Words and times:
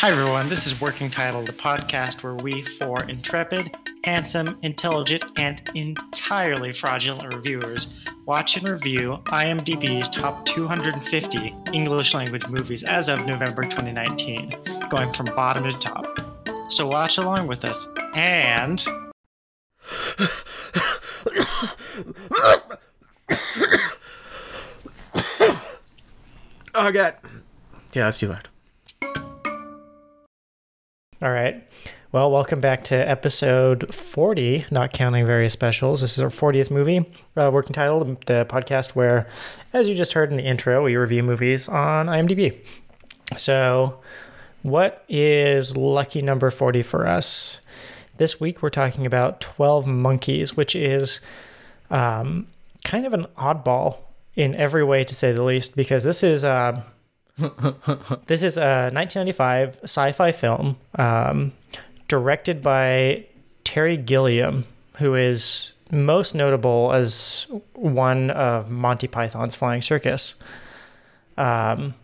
Hi, 0.00 0.10
everyone. 0.10 0.48
This 0.48 0.66
is 0.66 0.80
Working 0.80 1.10
Title, 1.10 1.42
the 1.42 1.52
podcast 1.52 2.24
where 2.24 2.32
we 2.32 2.62
four 2.62 3.04
intrepid, 3.04 3.70
handsome, 4.02 4.58
intelligent, 4.62 5.26
and 5.36 5.60
entirely 5.74 6.72
fraudulent 6.72 7.34
reviewers 7.34 8.02
watch 8.24 8.56
and 8.56 8.66
review 8.66 9.18
IMDb's 9.26 10.08
top 10.08 10.46
250 10.46 11.54
English 11.74 12.14
language 12.14 12.48
movies 12.48 12.82
as 12.82 13.10
of 13.10 13.26
November 13.26 13.62
2019, 13.64 14.54
going 14.88 15.12
from 15.12 15.26
bottom 15.36 15.64
to 15.64 15.78
top. 15.78 16.06
So 16.72 16.86
watch 16.86 17.18
along 17.18 17.46
with 17.46 17.66
us 17.66 17.86
and. 18.14 18.82
Oh, 26.72 26.92
God. 26.92 27.16
Yeah, 27.92 28.04
that's 28.04 28.18
too 28.18 28.28
loud. 28.28 28.49
All 31.22 31.30
right. 31.30 31.62
Well, 32.12 32.30
welcome 32.30 32.60
back 32.60 32.82
to 32.84 32.94
episode 32.94 33.94
40, 33.94 34.64
not 34.70 34.94
counting 34.94 35.26
various 35.26 35.52
specials. 35.52 36.00
This 36.00 36.16
is 36.16 36.20
our 36.20 36.30
40th 36.30 36.70
movie, 36.70 37.04
uh, 37.36 37.50
working 37.52 37.74
title, 37.74 38.02
the 38.24 38.46
podcast 38.48 38.92
where, 38.92 39.28
as 39.74 39.86
you 39.86 39.94
just 39.94 40.14
heard 40.14 40.30
in 40.30 40.38
the 40.38 40.42
intro, 40.42 40.82
we 40.82 40.96
review 40.96 41.22
movies 41.22 41.68
on 41.68 42.06
IMDb. 42.06 42.56
So, 43.36 44.00
what 44.62 45.04
is 45.10 45.76
lucky 45.76 46.22
number 46.22 46.50
40 46.50 46.80
for 46.80 47.06
us? 47.06 47.60
This 48.16 48.40
week, 48.40 48.62
we're 48.62 48.70
talking 48.70 49.04
about 49.04 49.42
12 49.42 49.86
Monkeys, 49.86 50.56
which 50.56 50.74
is 50.74 51.20
um, 51.90 52.46
kind 52.82 53.04
of 53.04 53.12
an 53.12 53.26
oddball 53.36 53.98
in 54.36 54.54
every 54.54 54.82
way, 54.82 55.04
to 55.04 55.14
say 55.14 55.32
the 55.32 55.42
least, 55.42 55.76
because 55.76 56.02
this 56.02 56.22
is. 56.22 56.44
Uh, 56.44 56.80
this 58.26 58.42
is 58.42 58.56
a 58.56 58.90
1995 58.92 59.80
sci-fi 59.84 60.32
film 60.32 60.76
um, 60.98 61.52
directed 62.08 62.62
by 62.62 63.24
Terry 63.64 63.96
Gilliam, 63.96 64.66
who 64.98 65.14
is 65.14 65.72
most 65.90 66.34
notable 66.34 66.92
as 66.92 67.46
one 67.74 68.30
of 68.30 68.70
Monty 68.70 69.08
Python's 69.08 69.54
Flying 69.54 69.82
Circus. 69.82 70.34
Um, 71.36 71.94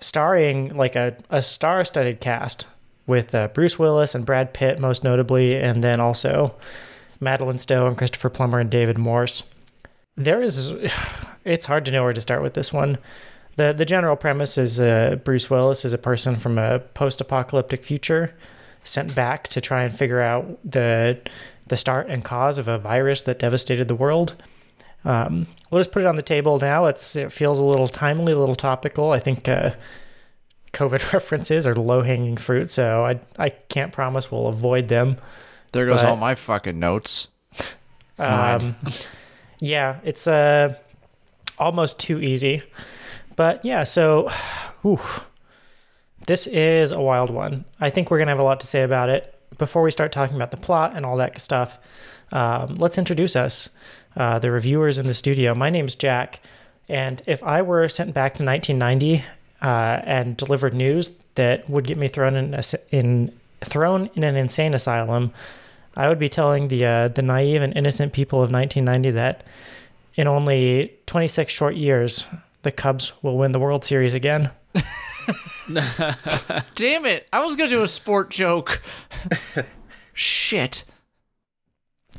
starring 0.00 0.76
like 0.76 0.94
a, 0.96 1.16
a 1.30 1.40
star-studded 1.40 2.20
cast 2.20 2.66
with 3.06 3.34
uh, 3.34 3.48
Bruce 3.48 3.78
Willis 3.78 4.14
and 4.14 4.26
Brad 4.26 4.52
Pitt 4.52 4.78
most 4.78 5.04
notably, 5.04 5.56
and 5.56 5.82
then 5.82 6.00
also 6.00 6.54
Madeleine 7.20 7.58
Stowe 7.58 7.86
and 7.86 7.96
Christopher 7.96 8.28
Plummer 8.28 8.58
and 8.58 8.70
David 8.70 8.98
Morse. 8.98 9.44
There 10.16 10.42
is, 10.42 10.72
it's 11.44 11.66
hard 11.66 11.84
to 11.86 11.92
know 11.92 12.04
where 12.04 12.12
to 12.12 12.20
start 12.20 12.42
with 12.42 12.54
this 12.54 12.72
one 12.72 12.98
the 13.56 13.72
the 13.72 13.84
general 13.84 14.16
premise 14.16 14.56
is 14.58 14.80
uh, 14.80 15.16
Bruce 15.24 15.50
Willis 15.50 15.84
is 15.84 15.92
a 15.92 15.98
person 15.98 16.36
from 16.36 16.58
a 16.58 16.78
post 16.78 17.20
apocalyptic 17.20 17.84
future 17.84 18.34
sent 18.84 19.14
back 19.14 19.48
to 19.48 19.60
try 19.60 19.82
and 19.82 19.96
figure 19.96 20.20
out 20.20 20.58
the 20.64 21.18
the 21.66 21.76
start 21.76 22.08
and 22.08 22.24
cause 22.24 22.58
of 22.58 22.68
a 22.68 22.78
virus 22.78 23.22
that 23.22 23.38
devastated 23.38 23.88
the 23.88 23.94
world. 23.94 24.34
Um, 25.04 25.46
we'll 25.70 25.80
just 25.80 25.92
put 25.92 26.02
it 26.02 26.06
on 26.06 26.16
the 26.16 26.22
table 26.22 26.58
now. 26.58 26.86
It's 26.86 27.16
it 27.16 27.32
feels 27.32 27.58
a 27.58 27.64
little 27.64 27.88
timely, 27.88 28.32
a 28.32 28.38
little 28.38 28.54
topical. 28.54 29.10
I 29.10 29.18
think 29.18 29.48
uh, 29.48 29.72
COVID 30.72 31.12
references 31.12 31.66
are 31.66 31.74
low 31.74 32.02
hanging 32.02 32.36
fruit, 32.36 32.70
so 32.70 33.04
I 33.04 33.20
I 33.38 33.50
can't 33.50 33.92
promise 33.92 34.30
we'll 34.30 34.48
avoid 34.48 34.88
them. 34.88 35.18
There 35.72 35.86
goes 35.86 36.02
but, 36.02 36.10
all 36.10 36.16
my 36.16 36.34
fucking 36.34 36.78
notes. 36.78 37.28
Um, 38.18 38.76
yeah, 39.60 40.00
it's 40.04 40.26
uh 40.26 40.74
almost 41.58 41.98
too 41.98 42.20
easy. 42.20 42.62
But 43.36 43.64
yeah, 43.64 43.84
so 43.84 44.30
whew, 44.82 44.98
this 46.26 46.46
is 46.46 46.90
a 46.90 47.00
wild 47.00 47.30
one. 47.30 47.64
I 47.80 47.90
think 47.90 48.10
we're 48.10 48.18
going 48.18 48.26
to 48.26 48.32
have 48.32 48.40
a 48.40 48.44
lot 48.44 48.60
to 48.60 48.66
say 48.66 48.82
about 48.82 49.08
it. 49.08 49.32
Before 49.58 49.82
we 49.82 49.90
start 49.90 50.10
talking 50.10 50.36
about 50.36 50.50
the 50.50 50.56
plot 50.56 50.92
and 50.94 51.06
all 51.06 51.16
that 51.18 51.40
stuff, 51.40 51.78
um, 52.32 52.74
let's 52.74 52.98
introduce 52.98 53.36
us, 53.36 53.70
uh, 54.16 54.38
the 54.38 54.50
reviewers 54.50 54.98
in 54.98 55.06
the 55.06 55.14
studio. 55.14 55.54
My 55.54 55.70
name's 55.70 55.94
Jack, 55.94 56.40
and 56.88 57.22
if 57.26 57.42
I 57.42 57.62
were 57.62 57.88
sent 57.88 58.12
back 58.12 58.34
to 58.34 58.44
1990 58.44 59.24
uh, 59.62 60.00
and 60.04 60.36
delivered 60.36 60.74
news 60.74 61.12
that 61.36 61.68
would 61.70 61.86
get 61.86 61.96
me 61.96 62.08
thrown 62.08 62.34
in, 62.34 62.54
a, 62.54 62.62
in 62.90 63.32
thrown 63.60 64.10
in 64.14 64.24
an 64.24 64.36
insane 64.36 64.74
asylum, 64.74 65.32
I 65.94 66.08
would 66.08 66.18
be 66.18 66.28
telling 66.28 66.68
the 66.68 66.84
uh, 66.84 67.08
the 67.08 67.22
naive 67.22 67.62
and 67.62 67.76
innocent 67.76 68.12
people 68.12 68.42
of 68.42 68.50
1990 68.50 69.10
that 69.12 69.44
in 70.14 70.26
only 70.26 70.92
26 71.06 71.52
short 71.52 71.76
years, 71.76 72.26
the 72.66 72.72
Cubs 72.72 73.12
will 73.22 73.38
win 73.38 73.52
the 73.52 73.60
World 73.60 73.84
Series 73.84 74.12
again. 74.12 74.50
Damn 76.74 77.06
it. 77.06 77.28
I 77.32 77.44
was 77.44 77.54
going 77.54 77.70
to 77.70 77.76
do 77.76 77.82
a 77.82 77.88
sport 77.88 78.28
joke. 78.28 78.82
Shit. 80.12 80.82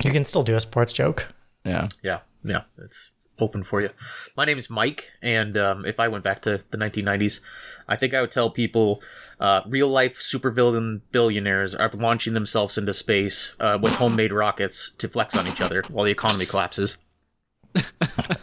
You 0.05 0.11
can 0.11 0.23
still 0.23 0.43
do 0.43 0.55
a 0.55 0.61
sports 0.61 0.93
joke. 0.93 1.27
Yeah. 1.65 1.89
Yeah. 2.01 2.19
Yeah. 2.45 2.61
It's 2.77 3.11
open 3.39 3.63
for 3.63 3.81
you. 3.81 3.89
My 4.37 4.45
name 4.45 4.57
is 4.57 4.69
Mike, 4.69 5.11
and 5.21 5.57
um, 5.57 5.85
if 5.85 5.99
I 5.99 6.07
went 6.07 6.23
back 6.23 6.41
to 6.43 6.63
the 6.71 6.77
1990s, 6.77 7.41
I 7.89 7.97
think 7.97 8.13
I 8.13 8.21
would 8.21 8.31
tell 8.31 8.49
people 8.49 9.01
uh, 9.41 9.61
real 9.67 9.89
life 9.89 10.17
supervillain 10.21 11.01
billionaires 11.11 11.75
are 11.75 11.91
launching 11.93 12.33
themselves 12.33 12.77
into 12.77 12.93
space 12.93 13.53
uh, 13.59 13.77
with 13.81 13.93
homemade 13.95 14.31
rockets 14.31 14.91
to 14.97 15.09
flex 15.09 15.35
on 15.35 15.45
each 15.45 15.59
other 15.59 15.83
while 15.89 16.05
the 16.05 16.11
economy 16.11 16.45
collapses. 16.45 16.97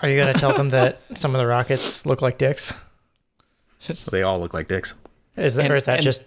Are 0.02 0.08
you 0.08 0.16
going 0.16 0.32
to 0.32 0.38
tell 0.38 0.54
them 0.54 0.70
that 0.70 1.00
some 1.14 1.34
of 1.34 1.38
the 1.38 1.46
rockets 1.46 2.06
look 2.06 2.22
like 2.22 2.38
dicks? 2.38 2.72
They 4.10 4.22
all 4.22 4.38
look 4.38 4.54
like 4.54 4.68
dicks. 4.68 4.94
Is 5.36 5.56
that, 5.56 5.64
and, 5.64 5.72
or 5.72 5.76
is 5.76 5.84
that 5.84 5.96
and, 5.96 6.02
just 6.02 6.24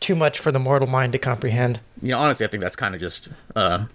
too 0.00 0.16
much 0.16 0.38
for 0.38 0.50
the 0.50 0.58
mortal 0.58 0.88
mind 0.88 1.12
to 1.12 1.18
comprehend? 1.18 1.80
You 2.02 2.10
know, 2.10 2.18
honestly, 2.18 2.46
I 2.46 2.48
think 2.48 2.62
that's 2.62 2.76
kind 2.76 2.94
of 2.94 3.00
just 3.00 3.28
uh, 3.54 3.86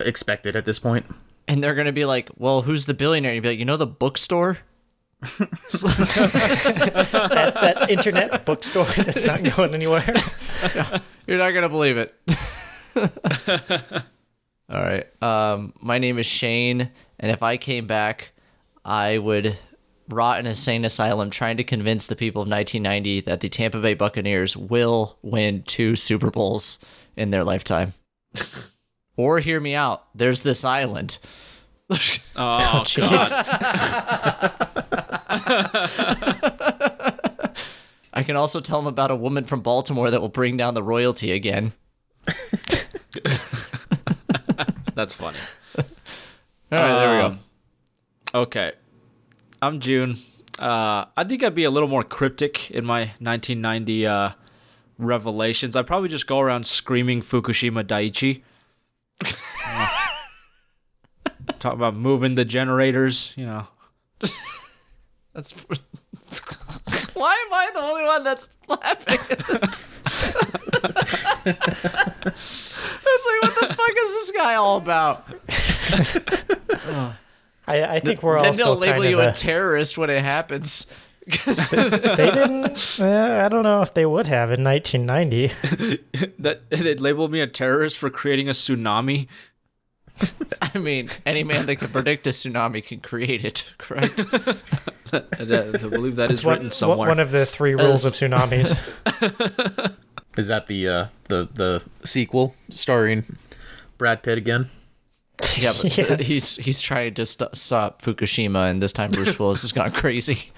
expected 0.00 0.56
at 0.56 0.64
this 0.64 0.78
point. 0.78 1.06
And 1.46 1.62
they're 1.62 1.74
going 1.74 1.86
to 1.86 1.92
be 1.92 2.04
like, 2.04 2.30
well, 2.36 2.62
who's 2.62 2.86
the 2.86 2.94
billionaire? 2.94 3.34
You'd 3.34 3.42
be 3.42 3.50
like, 3.50 3.58
you 3.58 3.64
know, 3.64 3.76
the 3.76 3.86
bookstore? 3.86 4.58
that, 5.20 5.50
that 7.60 7.90
internet 7.90 8.46
bookstore 8.46 8.86
that's 8.86 9.24
not 9.24 9.42
going 9.42 9.74
anywhere. 9.74 10.14
You're 11.26 11.38
not 11.38 11.50
going 11.50 11.62
to 11.62 11.68
believe 11.68 11.98
it. 11.98 12.14
All 14.70 14.80
right. 14.80 15.22
Um, 15.22 15.74
my 15.80 15.98
name 15.98 16.18
is 16.18 16.26
Shane, 16.26 16.90
and 17.20 17.30
if 17.30 17.42
I 17.42 17.56
came 17.58 17.86
back, 17.86 18.32
I 18.84 19.18
would 19.18 19.56
rot 20.08 20.40
in 20.40 20.46
a 20.46 20.54
sane 20.54 20.84
asylum 20.84 21.30
trying 21.30 21.56
to 21.58 21.64
convince 21.64 22.06
the 22.06 22.16
people 22.16 22.42
of 22.42 22.48
1990 22.48 23.20
that 23.22 23.40
the 23.40 23.48
Tampa 23.48 23.80
Bay 23.80 23.94
Buccaneers 23.94 24.56
will 24.56 25.18
win 25.22 25.62
two 25.62 25.96
Super 25.96 26.30
Bowls 26.30 26.78
in 27.16 27.30
their 27.30 27.44
lifetime. 27.44 27.92
or 29.16 29.38
hear 29.38 29.60
me 29.60 29.74
out. 29.74 30.06
There's 30.14 30.40
this 30.40 30.64
island. 30.64 31.18
oh, 31.90 31.96
oh 32.36 32.84
God. 32.96 33.32
I 38.12 38.22
can 38.24 38.36
also 38.36 38.60
tell 38.60 38.78
them 38.78 38.86
about 38.86 39.10
a 39.10 39.16
woman 39.16 39.44
from 39.44 39.60
Baltimore 39.60 40.10
that 40.10 40.20
will 40.20 40.28
bring 40.28 40.56
down 40.56 40.74
the 40.74 40.82
royalty 40.82 41.32
again. 41.32 41.72
That's 44.94 45.12
funny. 45.12 45.38
All 46.72 46.78
right, 46.78 46.98
there 47.00 47.10
we 47.10 47.16
go. 47.20 47.26
Um, 47.26 47.38
okay. 48.32 48.72
I'm 49.60 49.80
June. 49.80 50.16
Uh, 50.56 51.06
I 51.16 51.24
think 51.24 51.42
I'd 51.42 51.52
be 51.54 51.64
a 51.64 51.70
little 51.70 51.88
more 51.88 52.04
cryptic 52.04 52.70
in 52.70 52.84
my 52.84 53.00
1990 53.18 54.06
uh, 54.06 54.30
revelations. 54.96 55.74
I'd 55.74 55.88
probably 55.88 56.08
just 56.08 56.28
go 56.28 56.38
around 56.38 56.68
screaming 56.68 57.22
Fukushima 57.22 57.82
Daiichi. 57.82 58.42
Talk 61.58 61.74
about 61.74 61.96
moving 61.96 62.36
the 62.36 62.44
generators, 62.44 63.32
you 63.36 63.46
know. 63.46 63.66
That's. 65.34 65.50
Why 67.14 67.36
am 67.46 67.52
I 67.52 67.70
the 67.74 67.82
only 67.82 68.04
one 68.04 68.22
that's 68.22 68.48
laughing 68.68 69.18
at 69.30 69.38
this? 69.60 70.02
It's 73.12 73.26
like, 73.26 73.42
what 73.42 73.54
the 73.60 73.66
fuck 73.74 73.90
is 73.98 74.14
this 74.14 74.30
guy 74.30 74.54
all 74.54 74.76
about? 74.76 75.26
I, 77.66 77.96
I 77.96 78.00
think 78.00 78.22
we're 78.22 78.36
all 78.36 78.42
then 78.42 78.56
they'll 78.56 78.76
label 78.76 79.02
kind 79.02 79.10
you 79.10 79.20
of 79.20 79.32
a 79.32 79.36
terrorist 79.36 79.96
when 79.96 80.10
it 80.10 80.22
happens. 80.22 80.86
they 81.46 82.30
didn't. 82.32 82.98
Uh, 82.98 83.42
I 83.44 83.48
don't 83.48 83.62
know 83.62 83.82
if 83.82 83.94
they 83.94 84.06
would 84.06 84.26
have 84.26 84.50
in 84.50 84.64
1990. 84.64 86.00
that 86.38 86.68
they 86.70 86.94
labeled 86.94 87.30
me 87.30 87.40
a 87.40 87.46
terrorist 87.46 87.98
for 87.98 88.10
creating 88.10 88.48
a 88.48 88.52
tsunami. 88.52 89.28
I 90.62 90.78
mean, 90.78 91.08
any 91.24 91.44
man 91.44 91.66
that 91.66 91.76
can 91.76 91.88
predict 91.88 92.26
a 92.26 92.30
tsunami 92.30 92.84
can 92.84 93.00
create 93.00 93.44
it, 93.44 93.72
correct? 93.78 94.20
I, 95.12 95.20
believe 95.20 96.16
that 96.16 96.28
That's 96.28 96.40
is 96.40 96.44
written 96.44 96.64
one, 96.64 96.70
somewhere. 96.72 97.08
One 97.08 97.20
of 97.20 97.30
the 97.30 97.46
three 97.46 97.74
rules 97.74 98.04
of 98.04 98.14
tsunamis. 98.14 98.76
Is 100.36 100.48
that 100.48 100.66
the 100.66 100.88
uh, 100.88 101.06
the 101.28 101.48
the 101.52 101.82
sequel 102.04 102.54
starring 102.68 103.24
Brad 103.98 104.22
Pitt 104.22 104.38
again? 104.38 104.66
Yeah, 105.56 105.72
but 105.80 105.98
yeah. 105.98 106.16
he's 106.16 106.56
he's 106.56 106.80
trying 106.80 107.14
to 107.14 107.26
st- 107.26 107.54
stop 107.56 108.00
Fukushima, 108.02 108.70
and 108.70 108.82
this 108.82 108.92
time 108.92 109.10
Bruce 109.10 109.38
Willis 109.38 109.62
has 109.62 109.72
gone 109.72 109.90
crazy. 109.90 110.50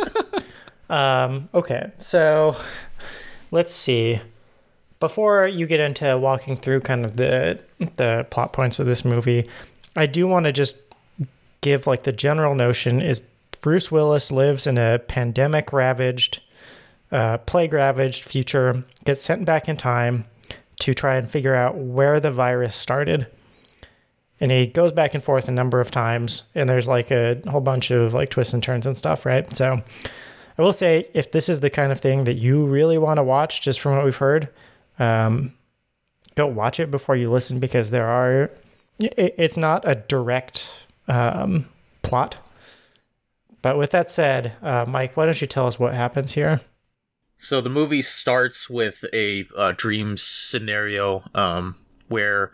um, 0.90 1.48
okay, 1.54 1.90
so 1.98 2.56
let's 3.50 3.74
see. 3.74 4.20
Before 5.00 5.48
you 5.48 5.66
get 5.66 5.80
into 5.80 6.16
walking 6.18 6.56
through 6.56 6.80
kind 6.80 7.04
of 7.04 7.16
the 7.16 7.58
the 7.96 8.26
plot 8.30 8.52
points 8.52 8.78
of 8.78 8.86
this 8.86 9.04
movie, 9.04 9.48
I 9.96 10.06
do 10.06 10.26
want 10.28 10.44
to 10.44 10.52
just 10.52 10.76
give 11.60 11.86
like 11.86 12.04
the 12.04 12.12
general 12.12 12.54
notion 12.54 13.00
is 13.00 13.20
Bruce 13.60 13.90
Willis 13.90 14.30
lives 14.30 14.66
in 14.66 14.76
a 14.76 14.98
pandemic 14.98 15.72
ravaged, 15.72 16.42
uh, 17.10 17.38
plague 17.38 17.72
ravaged 17.72 18.24
future, 18.24 18.84
gets 19.04 19.24
sent 19.24 19.44
back 19.44 19.68
in 19.68 19.76
time 19.76 20.26
to 20.80 20.94
try 20.94 21.16
and 21.16 21.30
figure 21.30 21.54
out 21.54 21.76
where 21.76 22.18
the 22.20 22.32
virus 22.32 22.74
started. 22.74 23.26
And 24.42 24.50
he 24.50 24.66
goes 24.66 24.90
back 24.90 25.14
and 25.14 25.22
forth 25.22 25.46
a 25.46 25.52
number 25.52 25.80
of 25.80 25.92
times, 25.92 26.42
and 26.56 26.68
there's 26.68 26.88
like 26.88 27.12
a 27.12 27.40
whole 27.48 27.60
bunch 27.60 27.92
of 27.92 28.12
like 28.12 28.30
twists 28.30 28.52
and 28.52 28.60
turns 28.60 28.86
and 28.86 28.98
stuff, 28.98 29.24
right? 29.24 29.56
So 29.56 29.80
I 30.58 30.62
will 30.62 30.72
say, 30.72 31.08
if 31.14 31.30
this 31.30 31.48
is 31.48 31.60
the 31.60 31.70
kind 31.70 31.92
of 31.92 32.00
thing 32.00 32.24
that 32.24 32.34
you 32.34 32.66
really 32.66 32.98
want 32.98 33.18
to 33.18 33.22
watch, 33.22 33.60
just 33.60 33.78
from 33.78 33.94
what 33.94 34.04
we've 34.04 34.16
heard, 34.16 34.48
um, 34.98 35.54
go 36.34 36.48
watch 36.48 36.80
it 36.80 36.90
before 36.90 37.14
you 37.14 37.30
listen 37.30 37.60
because 37.60 37.92
there 37.92 38.08
are, 38.08 38.50
it, 38.98 39.36
it's 39.38 39.56
not 39.56 39.84
a 39.86 39.94
direct 39.94 40.86
um, 41.06 41.68
plot. 42.02 42.36
But 43.62 43.78
with 43.78 43.92
that 43.92 44.10
said, 44.10 44.56
uh, 44.60 44.86
Mike, 44.88 45.16
why 45.16 45.24
don't 45.24 45.40
you 45.40 45.46
tell 45.46 45.68
us 45.68 45.78
what 45.78 45.94
happens 45.94 46.32
here? 46.32 46.60
So 47.36 47.60
the 47.60 47.70
movie 47.70 48.02
starts 48.02 48.68
with 48.68 49.04
a 49.12 49.46
uh, 49.56 49.72
dreams 49.76 50.20
scenario 50.20 51.22
um, 51.32 51.76
where 52.08 52.50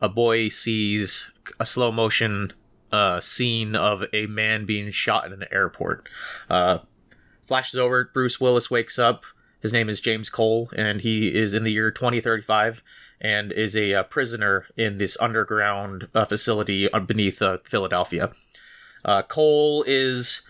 a 0.00 0.08
boy 0.08 0.48
sees 0.48 1.30
a 1.58 1.66
slow 1.66 1.90
motion 1.90 2.52
uh, 2.92 3.20
scene 3.20 3.74
of 3.74 4.04
a 4.12 4.26
man 4.26 4.64
being 4.64 4.90
shot 4.90 5.26
in 5.26 5.32
an 5.32 5.44
airport. 5.50 6.08
Uh, 6.48 6.78
flashes 7.46 7.78
over, 7.78 8.10
Bruce 8.12 8.40
Willis 8.40 8.70
wakes 8.70 8.98
up. 8.98 9.24
His 9.60 9.72
name 9.72 9.88
is 9.88 10.00
James 10.00 10.30
Cole, 10.30 10.70
and 10.76 11.00
he 11.00 11.34
is 11.34 11.52
in 11.52 11.64
the 11.64 11.72
year 11.72 11.90
2035 11.90 12.82
and 13.20 13.50
is 13.50 13.76
a, 13.76 13.94
uh 13.94 14.02
prisoner 14.04 14.66
in 14.76 14.98
this 14.98 15.16
underground 15.20 16.08
uh, 16.14 16.24
facility 16.24 16.88
beneath 17.06 17.42
uh, 17.42 17.58
Philadelphia. 17.64 18.30
Uh, 19.04 19.22
Cole 19.22 19.84
is 19.86 20.42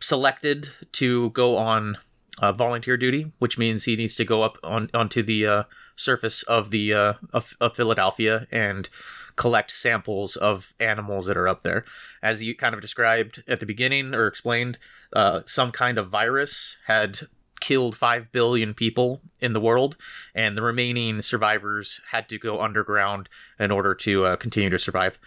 selected 0.00 0.70
to 0.92 1.30
go 1.30 1.56
on 1.56 1.98
uh, 2.40 2.52
volunteer 2.52 2.96
duty, 2.96 3.32
which 3.38 3.58
means 3.58 3.84
he 3.84 3.96
needs 3.96 4.14
to 4.14 4.24
go 4.24 4.42
up 4.42 4.58
on 4.62 4.88
onto 4.94 5.22
the 5.22 5.46
uh, 5.46 5.62
surface 5.98 6.42
of 6.44 6.70
the 6.70 6.94
uh, 6.94 7.14
of, 7.32 7.56
of 7.60 7.76
Philadelphia 7.76 8.46
and 8.50 8.88
collect 9.36 9.70
samples 9.70 10.36
of 10.36 10.74
animals 10.80 11.26
that 11.26 11.36
are 11.36 11.48
up 11.48 11.62
there. 11.62 11.84
As 12.22 12.42
you 12.42 12.56
kind 12.56 12.74
of 12.74 12.80
described 12.80 13.42
at 13.46 13.60
the 13.60 13.66
beginning 13.66 14.14
or 14.14 14.26
explained, 14.26 14.78
uh, 15.12 15.42
some 15.46 15.70
kind 15.70 15.96
of 15.96 16.08
virus 16.08 16.76
had 16.86 17.20
killed 17.60 17.96
5 17.96 18.30
billion 18.32 18.74
people 18.74 19.20
in 19.40 19.52
the 19.52 19.60
world, 19.60 19.96
and 20.34 20.56
the 20.56 20.62
remaining 20.62 21.22
survivors 21.22 22.00
had 22.10 22.28
to 22.28 22.38
go 22.38 22.60
underground 22.60 23.28
in 23.58 23.70
order 23.70 23.94
to 23.94 24.24
uh, 24.24 24.36
continue 24.36 24.70
to 24.70 24.78
survive. 24.78 25.18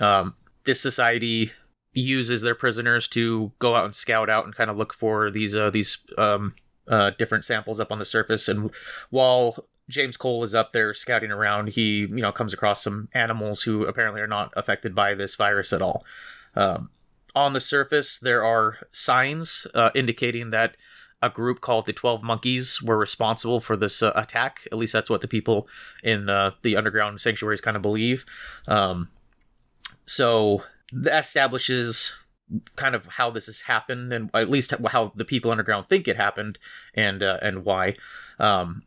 Um, 0.00 0.34
this 0.64 0.80
society 0.80 1.52
uses 1.92 2.42
their 2.42 2.54
prisoners 2.54 3.08
to 3.08 3.52
go 3.58 3.74
out 3.74 3.84
and 3.84 3.94
scout 3.94 4.28
out 4.28 4.44
and 4.44 4.54
kind 4.54 4.70
of 4.70 4.76
look 4.76 4.94
for 4.94 5.30
these 5.30 5.56
uh, 5.56 5.70
these 5.70 5.98
um, 6.16 6.54
uh, 6.86 7.10
different 7.18 7.44
samples 7.44 7.80
up 7.80 7.90
on 7.90 7.98
the 7.98 8.04
surface. 8.04 8.48
And 8.48 8.70
while 9.10 9.66
James 9.90 10.16
Cole 10.16 10.44
is 10.44 10.54
up 10.54 10.72
there 10.72 10.94
scouting 10.94 11.30
around, 11.30 11.70
he 11.70 12.00
you 12.00 12.22
know 12.22 12.32
comes 12.32 12.52
across 12.52 12.82
some 12.82 13.08
animals 13.12 13.62
who 13.62 13.84
apparently 13.84 14.20
are 14.20 14.26
not 14.26 14.52
affected 14.56 14.94
by 14.94 15.14
this 15.14 15.34
virus 15.34 15.72
at 15.72 15.82
all. 15.82 16.04
Um, 16.54 16.90
on 17.34 17.52
the 17.52 17.60
surface, 17.60 18.18
there 18.18 18.44
are 18.44 18.78
signs 18.92 19.66
uh, 19.74 19.90
indicating 19.94 20.50
that 20.50 20.76
a 21.22 21.30
group 21.30 21.60
called 21.60 21.86
the 21.86 21.92
12 21.92 22.22
Monkeys 22.22 22.82
were 22.82 22.96
responsible 22.96 23.60
for 23.60 23.76
this 23.76 24.02
uh, 24.02 24.12
attack. 24.16 24.66
At 24.72 24.78
least 24.78 24.94
that's 24.94 25.10
what 25.10 25.20
the 25.20 25.28
people 25.28 25.68
in 26.02 26.26
the 26.26 26.76
underground 26.76 27.20
sanctuaries 27.20 27.60
kind 27.60 27.76
of 27.76 27.82
believe. 27.82 28.24
Um, 28.66 29.10
so 30.06 30.64
that 30.92 31.20
establishes 31.20 32.16
kind 32.76 32.94
of 32.94 33.06
how 33.06 33.30
this 33.30 33.46
has 33.46 33.62
happened 33.62 34.12
and 34.12 34.30
at 34.34 34.50
least 34.50 34.74
how 34.88 35.12
the 35.14 35.24
people 35.24 35.50
underground 35.50 35.86
think 35.86 36.08
it 36.08 36.16
happened 36.16 36.58
and 36.94 37.22
uh, 37.22 37.38
and 37.42 37.64
why. 37.64 37.96
Um, 38.38 38.82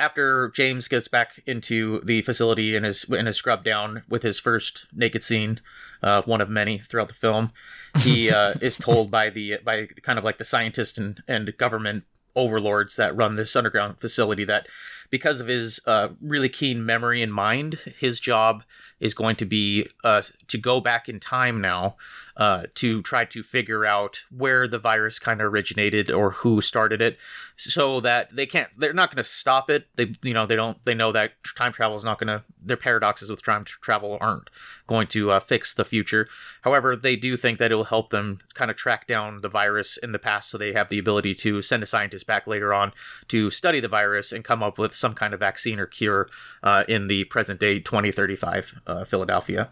after 0.00 0.48
James 0.48 0.88
gets 0.88 1.06
back 1.06 1.40
into 1.46 2.00
the 2.00 2.22
facility 2.22 2.74
and 2.74 2.86
is 2.86 3.04
in 3.04 3.26
his 3.26 3.36
scrub 3.36 3.62
down 3.62 4.02
with 4.08 4.22
his 4.22 4.40
first 4.40 4.86
naked 4.94 5.22
scene, 5.22 5.60
uh, 6.02 6.22
one 6.22 6.40
of 6.40 6.48
many 6.48 6.78
throughout 6.78 7.08
the 7.08 7.14
film, 7.14 7.52
he 7.98 8.30
uh, 8.32 8.54
is 8.60 8.76
told 8.76 9.10
by 9.10 9.28
the 9.28 9.58
by 9.62 9.86
kind 10.02 10.18
of 10.18 10.24
like 10.24 10.38
the 10.38 10.44
scientists 10.44 10.96
and 10.96 11.22
and 11.28 11.56
government 11.58 12.04
overlords 12.34 12.96
that 12.96 13.14
run 13.14 13.34
this 13.34 13.54
underground 13.54 13.98
facility 13.98 14.44
that 14.44 14.66
because 15.10 15.40
of 15.40 15.48
his 15.48 15.80
uh, 15.86 16.08
really 16.22 16.48
keen 16.48 16.86
memory 16.86 17.20
and 17.20 17.34
mind, 17.34 17.74
his 17.98 18.20
job 18.20 18.62
is 19.00 19.14
going 19.14 19.36
to 19.36 19.44
be 19.44 19.86
uh, 20.04 20.22
to 20.46 20.56
go 20.56 20.80
back 20.80 21.08
in 21.08 21.18
time 21.18 21.60
now 21.60 21.96
uh, 22.40 22.62
to 22.74 23.02
try 23.02 23.26
to 23.26 23.42
figure 23.42 23.84
out 23.84 24.22
where 24.30 24.66
the 24.66 24.78
virus 24.78 25.18
kind 25.18 25.42
of 25.42 25.52
originated 25.52 26.10
or 26.10 26.30
who 26.30 26.62
started 26.62 27.02
it, 27.02 27.18
so 27.58 28.00
that 28.00 28.34
they 28.34 28.46
can't. 28.46 28.70
They're 28.78 28.94
not 28.94 29.10
going 29.10 29.22
to 29.22 29.24
stop 29.24 29.68
it. 29.68 29.88
They, 29.96 30.14
you 30.22 30.32
know, 30.32 30.46
they 30.46 30.56
don't. 30.56 30.82
They 30.86 30.94
know 30.94 31.12
that 31.12 31.32
time 31.56 31.70
travel 31.74 31.98
is 31.98 32.02
not 32.02 32.18
going 32.18 32.28
to. 32.28 32.42
Their 32.62 32.78
paradoxes 32.78 33.30
with 33.30 33.44
time 33.44 33.66
travel 33.66 34.16
aren't 34.22 34.48
going 34.86 35.06
to 35.08 35.32
uh, 35.32 35.40
fix 35.40 35.74
the 35.74 35.84
future. 35.84 36.28
However, 36.62 36.96
they 36.96 37.14
do 37.14 37.36
think 37.36 37.58
that 37.58 37.72
it 37.72 37.74
will 37.74 37.84
help 37.84 38.08
them 38.08 38.40
kind 38.54 38.70
of 38.70 38.76
track 38.78 39.06
down 39.06 39.42
the 39.42 39.48
virus 39.50 39.98
in 39.98 40.12
the 40.12 40.18
past, 40.18 40.48
so 40.48 40.56
they 40.56 40.72
have 40.72 40.88
the 40.88 40.98
ability 40.98 41.34
to 41.34 41.60
send 41.60 41.82
a 41.82 41.86
scientist 41.86 42.26
back 42.26 42.46
later 42.46 42.72
on 42.72 42.94
to 43.28 43.50
study 43.50 43.80
the 43.80 43.88
virus 43.88 44.32
and 44.32 44.44
come 44.44 44.62
up 44.62 44.78
with 44.78 44.94
some 44.94 45.12
kind 45.12 45.34
of 45.34 45.40
vaccine 45.40 45.78
or 45.78 45.86
cure 45.86 46.30
uh, 46.62 46.84
in 46.88 47.06
the 47.06 47.24
present 47.24 47.60
day 47.60 47.78
2035 47.78 48.80
uh, 48.86 49.04
Philadelphia. 49.04 49.70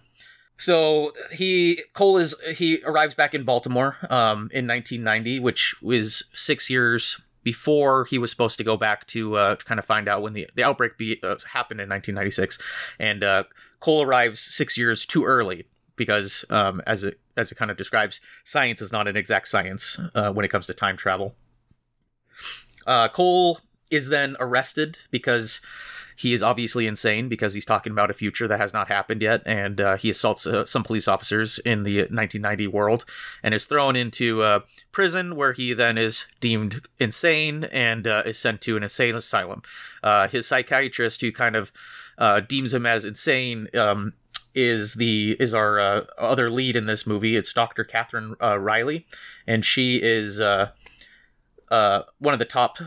So 0.58 1.12
he 1.32 1.82
Cole 1.94 2.18
is 2.18 2.34
he 2.56 2.82
arrives 2.84 3.14
back 3.14 3.32
in 3.34 3.44
Baltimore 3.44 3.96
um, 4.10 4.50
in 4.52 4.66
1990, 4.66 5.38
which 5.38 5.76
was 5.80 6.24
six 6.34 6.68
years 6.68 7.20
before 7.44 8.04
he 8.04 8.18
was 8.18 8.30
supposed 8.30 8.58
to 8.58 8.64
go 8.64 8.76
back 8.76 9.06
to, 9.06 9.36
uh, 9.36 9.54
to 9.54 9.64
kind 9.64 9.78
of 9.78 9.84
find 9.84 10.08
out 10.08 10.20
when 10.20 10.32
the 10.32 10.48
the 10.56 10.64
outbreak 10.64 10.98
be, 10.98 11.18
uh, 11.22 11.36
happened 11.52 11.80
in 11.80 11.88
1996, 11.88 12.58
and 12.98 13.22
uh, 13.22 13.44
Cole 13.80 14.02
arrives 14.02 14.40
six 14.40 14.76
years 14.76 15.06
too 15.06 15.24
early 15.24 15.64
because 15.94 16.44
um, 16.50 16.82
as 16.86 17.04
it 17.04 17.20
as 17.36 17.52
it 17.52 17.54
kind 17.54 17.70
of 17.70 17.76
describes, 17.76 18.20
science 18.42 18.82
is 18.82 18.92
not 18.92 19.06
an 19.06 19.16
exact 19.16 19.46
science 19.46 19.98
uh, 20.16 20.32
when 20.32 20.44
it 20.44 20.48
comes 20.48 20.66
to 20.66 20.74
time 20.74 20.96
travel. 20.96 21.36
Uh, 22.84 23.08
Cole 23.08 23.60
is 23.90 24.08
then 24.08 24.36
arrested 24.40 24.98
because 25.10 25.60
he 26.18 26.34
is 26.34 26.42
obviously 26.42 26.88
insane 26.88 27.28
because 27.28 27.54
he's 27.54 27.64
talking 27.64 27.92
about 27.92 28.10
a 28.10 28.14
future 28.14 28.48
that 28.48 28.58
has 28.58 28.72
not 28.72 28.88
happened 28.88 29.22
yet, 29.22 29.40
and 29.46 29.80
uh, 29.80 29.96
he 29.96 30.10
assaults 30.10 30.48
uh, 30.48 30.64
some 30.64 30.82
police 30.82 31.06
officers 31.06 31.60
in 31.60 31.84
the 31.84 31.98
1990 31.98 32.66
world 32.66 33.04
and 33.40 33.54
is 33.54 33.66
thrown 33.66 33.94
into 33.94 34.42
uh, 34.42 34.60
prison 34.90 35.36
where 35.36 35.52
he 35.52 35.72
then 35.72 35.96
is 35.96 36.26
deemed 36.40 36.88
insane 36.98 37.64
and 37.64 38.08
uh, 38.08 38.24
is 38.26 38.36
sent 38.36 38.60
to 38.60 38.76
an 38.76 38.82
insane 38.82 39.14
asylum. 39.14 39.62
Uh, 40.02 40.26
his 40.26 40.44
psychiatrist, 40.44 41.20
who 41.20 41.30
kind 41.30 41.54
of 41.54 41.70
uh, 42.18 42.40
deems 42.40 42.74
him 42.74 42.84
as 42.84 43.04
insane, 43.04 43.68
um, 43.74 44.12
is 44.56 44.94
the 44.94 45.36
is 45.38 45.54
our 45.54 45.78
other 46.18 46.50
lead 46.50 46.74
in 46.74 46.86
this 46.86 47.06
movie. 47.06 47.36
It's 47.36 47.52
Dr. 47.52 47.84
Kathryn 47.84 48.34
Railly, 48.60 49.06
and 49.46 49.64
she 49.64 49.98
is 50.02 50.40
uh, 50.40 52.02
one 52.18 52.34
of 52.34 52.40
the 52.40 52.44
top 52.44 52.78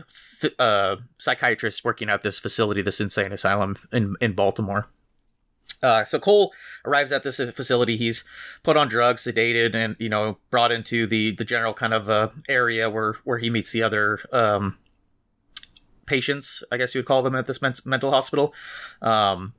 uh, 0.58 0.96
psychiatrists 1.18 1.84
working 1.84 2.08
at 2.08 2.22
this 2.22 2.38
facility, 2.38 2.82
this 2.82 3.00
insane 3.00 3.32
asylum 3.32 3.76
in 3.92 4.16
in 4.20 4.32
Baltimore. 4.32 4.86
Uh, 5.82 6.04
so 6.04 6.18
Cole 6.18 6.52
arrives 6.84 7.10
at 7.10 7.24
this 7.24 7.38
facility. 7.38 7.96
He's 7.96 8.22
put 8.62 8.76
on 8.76 8.88
drugs, 8.88 9.22
sedated, 9.22 9.74
and 9.74 9.96
you 9.98 10.08
know 10.08 10.38
brought 10.50 10.70
into 10.70 11.06
the 11.06 11.32
the 11.32 11.44
general 11.44 11.74
kind 11.74 11.92
of 11.92 12.08
uh, 12.08 12.28
area 12.48 12.88
where 12.88 13.14
where 13.24 13.38
he 13.38 13.50
meets 13.50 13.72
the 13.72 13.82
other 13.82 14.20
um, 14.32 14.76
patients. 16.06 16.62
I 16.70 16.76
guess 16.76 16.94
you 16.94 17.00
would 17.00 17.06
call 17.06 17.22
them 17.22 17.34
at 17.34 17.46
this 17.46 17.60
men- 17.60 17.74
mental 17.84 18.10
hospital. 18.10 18.54
Um, 19.00 19.54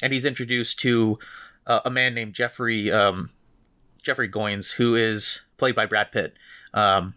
and 0.00 0.12
he's 0.12 0.24
introduced 0.24 0.78
to 0.80 1.18
uh, 1.66 1.80
a 1.84 1.90
man 1.90 2.14
named 2.14 2.34
Jeffrey 2.34 2.92
um, 2.92 3.30
Jeffrey 4.02 4.28
Goines, 4.28 4.74
who 4.74 4.94
is 4.94 5.42
played 5.56 5.74
by 5.74 5.86
Brad 5.86 6.12
Pitt. 6.12 6.34
Um, 6.72 7.14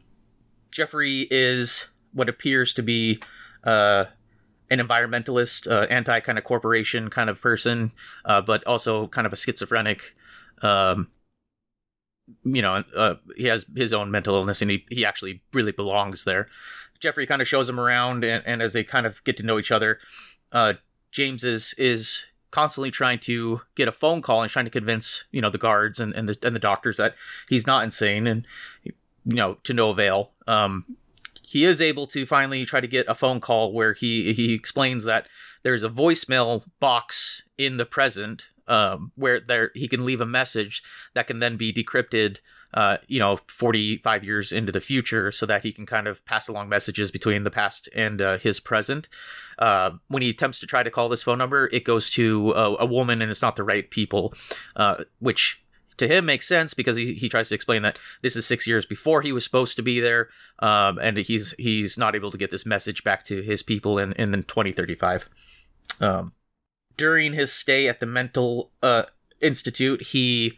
Jeffrey 0.71 1.27
is 1.29 1.90
what 2.13 2.29
appears 2.29 2.73
to 2.73 2.83
be 2.83 3.21
uh, 3.63 4.05
an 4.69 4.79
environmentalist, 4.79 5.69
uh, 5.69 5.85
anti 5.87 6.19
kind 6.21 6.37
of 6.37 6.43
corporation 6.43 7.09
kind 7.09 7.29
of 7.29 7.41
person, 7.41 7.91
uh, 8.25 8.41
but 8.41 8.65
also 8.65 9.07
kind 9.07 9.27
of 9.27 9.33
a 9.33 9.37
schizophrenic. 9.37 10.15
Um, 10.61 11.09
you 12.43 12.61
know, 12.61 12.83
uh, 12.95 13.15
he 13.35 13.45
has 13.45 13.65
his 13.75 13.93
own 13.93 14.11
mental 14.11 14.35
illness, 14.35 14.61
and 14.61 14.71
he 14.71 14.85
he 14.89 15.05
actually 15.05 15.41
really 15.53 15.71
belongs 15.71 16.23
there. 16.23 16.47
Jeffrey 16.99 17.25
kind 17.25 17.41
of 17.41 17.47
shows 17.47 17.67
him 17.67 17.79
around, 17.79 18.23
and, 18.23 18.43
and 18.45 18.61
as 18.61 18.73
they 18.73 18.83
kind 18.83 19.05
of 19.05 19.23
get 19.23 19.35
to 19.37 19.43
know 19.43 19.59
each 19.59 19.71
other, 19.71 19.99
uh, 20.51 20.73
James 21.11 21.43
is 21.43 21.73
is 21.77 22.25
constantly 22.51 22.91
trying 22.91 23.17
to 23.17 23.61
get 23.75 23.87
a 23.87 23.91
phone 23.91 24.21
call 24.21 24.41
and 24.41 24.51
trying 24.51 24.65
to 24.65 24.71
convince 24.71 25.23
you 25.31 25.41
know 25.41 25.49
the 25.49 25.57
guards 25.57 25.99
and, 25.99 26.13
and 26.13 26.29
the 26.29 26.37
and 26.43 26.53
the 26.55 26.59
doctors 26.59 26.97
that 26.97 27.15
he's 27.49 27.65
not 27.65 27.83
insane 27.83 28.27
and 28.27 28.45
you 28.83 28.93
know 29.25 29.55
to 29.63 29.73
no 29.73 29.89
avail 29.89 30.33
um 30.47 30.85
he 31.51 31.65
is 31.65 31.81
able 31.81 32.07
to 32.07 32.25
finally 32.25 32.65
try 32.65 32.79
to 32.79 32.87
get 32.87 33.05
a 33.09 33.15
phone 33.15 33.41
call 33.41 33.73
where 33.73 33.93
he 33.93 34.31
he 34.33 34.53
explains 34.53 35.03
that 35.03 35.27
there's 35.63 35.83
a 35.83 35.89
voicemail 35.89 36.63
box 36.79 37.43
in 37.57 37.77
the 37.77 37.85
present 37.85 38.47
um, 38.67 39.11
where 39.15 39.39
there 39.39 39.71
he 39.73 39.87
can 39.87 40.05
leave 40.05 40.21
a 40.21 40.25
message 40.25 40.81
that 41.13 41.27
can 41.27 41.39
then 41.39 41.57
be 41.57 41.73
decrypted 41.73 42.39
uh, 42.73 42.97
you 43.07 43.19
know 43.19 43.35
45 43.47 44.23
years 44.23 44.53
into 44.53 44.71
the 44.71 44.79
future 44.79 45.29
so 45.31 45.45
that 45.45 45.63
he 45.63 45.73
can 45.73 45.85
kind 45.85 46.07
of 46.07 46.23
pass 46.25 46.47
along 46.47 46.69
messages 46.69 47.11
between 47.11 47.43
the 47.43 47.51
past 47.51 47.89
and 47.93 48.21
uh, 48.21 48.37
his 48.37 48.61
present. 48.61 49.09
Uh, 49.59 49.91
when 50.07 50.21
he 50.21 50.29
attempts 50.29 50.59
to 50.61 50.65
try 50.65 50.81
to 50.81 50.89
call 50.89 51.09
this 51.09 51.23
phone 51.23 51.37
number 51.37 51.69
it 51.73 51.83
goes 51.83 52.09
to 52.09 52.51
a, 52.53 52.77
a 52.79 52.85
woman 52.85 53.21
and 53.21 53.29
it's 53.29 53.41
not 53.41 53.57
the 53.57 53.63
right 53.63 53.91
people 53.91 54.33
uh, 54.77 55.03
which 55.19 55.61
to 56.01 56.07
him 56.07 56.25
makes 56.25 56.47
sense 56.47 56.73
because 56.73 56.97
he, 56.97 57.13
he 57.13 57.29
tries 57.29 57.49
to 57.49 57.55
explain 57.55 57.81
that 57.83 57.97
this 58.21 58.35
is 58.35 58.45
six 58.45 58.67
years 58.67 58.85
before 58.85 59.21
he 59.21 59.31
was 59.31 59.43
supposed 59.43 59.75
to 59.77 59.81
be 59.81 59.99
there 59.99 60.29
um, 60.59 60.99
and 60.99 61.17
he's 61.17 61.53
he's 61.57 61.97
not 61.97 62.15
able 62.15 62.31
to 62.31 62.37
get 62.37 62.51
this 62.51 62.65
message 62.65 63.03
back 63.03 63.23
to 63.23 63.41
his 63.41 63.63
people 63.63 63.97
in, 63.97 64.13
in 64.13 64.31
2035 64.31 65.29
um, 66.01 66.33
during 66.97 67.33
his 67.33 67.51
stay 67.51 67.87
at 67.87 67.99
the 67.99 68.05
mental 68.05 68.71
uh, 68.83 69.03
institute 69.39 70.01
he 70.01 70.57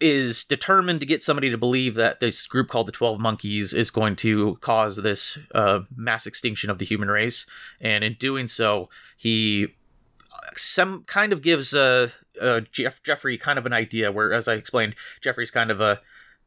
is 0.00 0.44
determined 0.44 1.00
to 1.00 1.06
get 1.06 1.22
somebody 1.22 1.50
to 1.50 1.58
believe 1.58 1.94
that 1.96 2.20
this 2.20 2.46
group 2.46 2.68
called 2.68 2.86
the 2.86 2.92
12 2.92 3.18
monkeys 3.18 3.72
is 3.72 3.90
going 3.90 4.14
to 4.16 4.56
cause 4.56 4.96
this 4.96 5.38
uh, 5.54 5.80
mass 5.96 6.26
extinction 6.26 6.70
of 6.70 6.78
the 6.78 6.84
human 6.84 7.08
race. 7.08 7.46
And 7.80 8.04
in 8.04 8.14
doing 8.14 8.46
so 8.46 8.88
he 9.16 9.74
some 10.56 11.02
kind 11.04 11.32
of 11.32 11.42
gives 11.42 11.74
uh, 11.74 12.10
uh, 12.40 12.60
Jeff 12.72 13.02
Jeffrey 13.02 13.38
kind 13.38 13.58
of 13.58 13.66
an 13.66 13.72
idea 13.72 14.12
where, 14.12 14.32
as 14.32 14.48
I 14.48 14.54
explained, 14.54 14.94
Jeffrey's 15.20 15.50
kind 15.50 15.70
of 15.70 15.80
a 15.80 16.00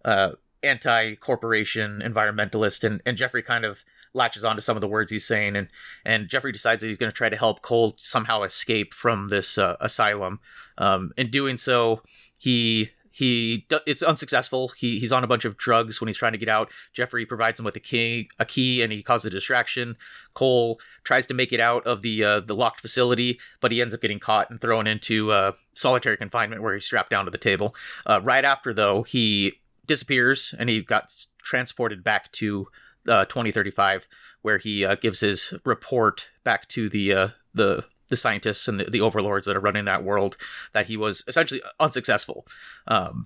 uh, 0.04 0.32
anti-corporation 0.64 2.02
environmentalist, 2.04 2.84
and 2.84 3.02
and 3.06 3.18
Jeffrey 3.18 3.44
kind 3.44 3.66
of 3.66 3.84
latches 4.14 4.44
onto 4.44 4.62
some 4.62 4.76
of 4.76 4.82
the 4.82 4.88
words 4.88 5.12
he's 5.12 5.26
saying, 5.26 5.56
and 5.56 5.68
and 6.06 6.28
Jeffrey 6.28 6.52
decides 6.52 6.82
that 6.82 6.88
he's 6.88 6.98
going 6.98 7.12
to 7.12 7.16
try 7.16 7.30
to 7.30 7.38
help 7.38 7.62
Cole 7.62 7.96
somehow 7.98 8.44
escape 8.44 8.94
from 8.94 9.30
this 9.30 9.58
uh, 9.58 9.78
asylum. 9.80 10.40
Um, 10.78 11.12
in 11.18 11.30
doing 11.30 11.58
so, 11.58 12.02
he 12.40 12.92
he 13.12 13.66
it's 13.86 14.02
unsuccessful. 14.02 14.70
He 14.70 15.00
he's 15.00 15.12
on 15.12 15.24
a 15.24 15.28
bunch 15.28 15.46
of 15.46 15.58
drugs 15.58 16.00
when 16.00 16.08
he's 16.08 16.18
trying 16.18 16.32
to 16.32 16.38
get 16.38 16.50
out. 16.50 16.72
Jeffrey 16.94 17.26
provides 17.26 17.60
him 17.60 17.66
with 17.66 17.76
a 17.76 17.80
key, 17.80 18.30
a 18.40 18.46
key, 18.46 18.82
and 18.82 18.92
he 18.92 19.04
causes 19.04 19.26
a 19.26 19.30
distraction. 19.30 19.98
Cole 20.34 20.80
tries 21.04 21.28
to 21.28 21.34
make 21.34 21.52
it 21.52 21.60
out 21.60 21.86
of 21.86 22.02
the 22.02 22.24
uh, 22.24 22.40
the 22.40 22.56
locked 22.56 22.80
facility, 22.80 23.40
but 23.60 23.72
he 23.72 23.82
ends 23.82 23.94
up 23.94 24.02
getting 24.02 24.20
caught 24.20 24.50
and 24.50 24.62
thrown 24.62 24.88
into 24.88 25.32
uh, 25.32 25.52
solitary 25.74 26.18
confinement 26.18 26.62
where 26.62 26.74
he's 26.74 26.86
strapped 26.86 27.10
down 27.10 27.26
to 27.26 27.32
the 27.32 27.38
table. 27.38 27.76
Uh, 28.06 28.22
right 28.24 28.46
after 28.46 28.74
though, 28.74 29.04
he 29.04 29.54
disappears 29.86 30.56
and 30.58 30.70
he 30.70 30.82
got 30.82 31.14
transported 31.44 32.04
back 32.04 32.32
to 32.32 32.68
uh, 33.08 33.26
2035, 33.26 34.08
where 34.42 34.58
he 34.58 34.86
uh, 34.86 34.96
gives 34.96 35.20
his 35.20 35.54
report 35.66 36.30
back 36.44 36.68
to 36.70 36.88
the 36.88 37.14
uh, 37.14 37.28
the 37.54 37.84
the 38.12 38.18
scientists 38.18 38.68
and 38.68 38.80
the, 38.80 38.84
the, 38.84 39.02
overlords 39.02 39.48
that 39.48 39.58
are 39.58 39.62
running 39.62 39.86
that 39.86 40.04
world 40.04 40.38
that 40.74 40.86
he 40.86 40.98
was 40.98 41.24
essentially 41.28 41.62
unsuccessful. 41.80 42.46
Um, 42.88 43.26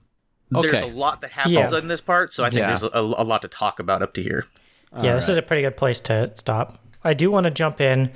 okay. 0.54 0.72
There's 0.72 0.84
a 0.84 0.88
lot 0.96 1.20
that 1.22 1.32
happens 1.32 1.72
yeah. 1.72 1.78
in 1.78 1.90
this 1.90 2.00
part, 2.00 2.32
so 2.32 2.46
I 2.46 2.50
think 2.50 2.62
yeah. 2.62 2.68
there's 2.68 2.84
a, 2.84 2.90
a, 2.94 3.26
lot 3.26 3.42
to 3.42 3.50
talk 3.50 3.80
about 3.80 4.02
up 4.02 4.14
to 4.14 4.24
here. 4.24 4.46
Yeah, 4.94 4.98
All 4.98 5.04
this 5.16 5.28
right. 5.28 5.34
is 5.34 5.38
a 5.38 5.42
pretty 5.42 5.64
good 5.64 5.76
place 5.76 6.00
to 6.02 6.32
stop. 6.36 6.80
I 7.04 7.14
do 7.14 7.30
want 7.30 7.46
to 7.46 7.52
jump 7.52 7.82
in 7.82 8.12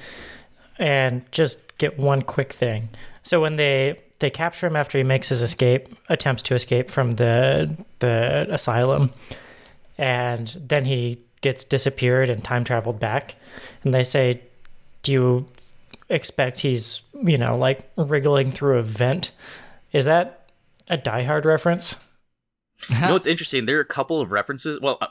and 0.78 1.30
just 1.32 1.78
get 1.78 2.00
one 2.00 2.22
quick 2.22 2.54
thing. 2.54 2.90
So 3.24 3.42
when 3.42 3.58
they 3.58 4.00
they 4.20 4.30
capture 4.30 4.68
him 4.68 4.76
after 4.76 4.98
he 4.98 5.04
makes 5.04 5.30
his 5.30 5.42
escape, 5.42 5.88
attempts 6.08 6.42
to 6.44 6.56
escape 6.56 6.90
from 6.90 7.16
the 7.16 7.76
the 8.00 8.48
asylum, 8.50 9.12
and 9.98 10.48
then 10.60 10.86
he 10.86 11.20
gets 11.42 11.64
disappeared 11.64 12.30
and 12.30 12.44
time 12.44 12.64
traveled 12.64 13.00
back, 13.00 13.36
and 13.84 13.94
they 13.94 14.04
say, 14.04 14.42
"Do 15.04 15.12
you 15.12 15.48
expect 16.10 16.62
he's 16.62 17.01
you 17.13 17.38
know 17.38 17.58
like 17.58 17.89
wriggling 17.98 18.51
through 18.51 18.78
a 18.78 18.84
vent?" 18.84 19.32
Is 19.92 20.06
that 20.06 20.51
a 20.88 20.98
Die 20.98 21.24
Hard 21.24 21.46
reference? 21.46 21.96
you 22.89 23.01
know 23.01 23.13
what's 23.13 23.28
interesting? 23.28 23.66
There 23.66 23.78
are 23.78 23.82
a 23.82 23.86
couple 23.86 24.22
of 24.22 24.32
references. 24.32 24.80
Well, 24.82 24.98
uh, 25.01 25.08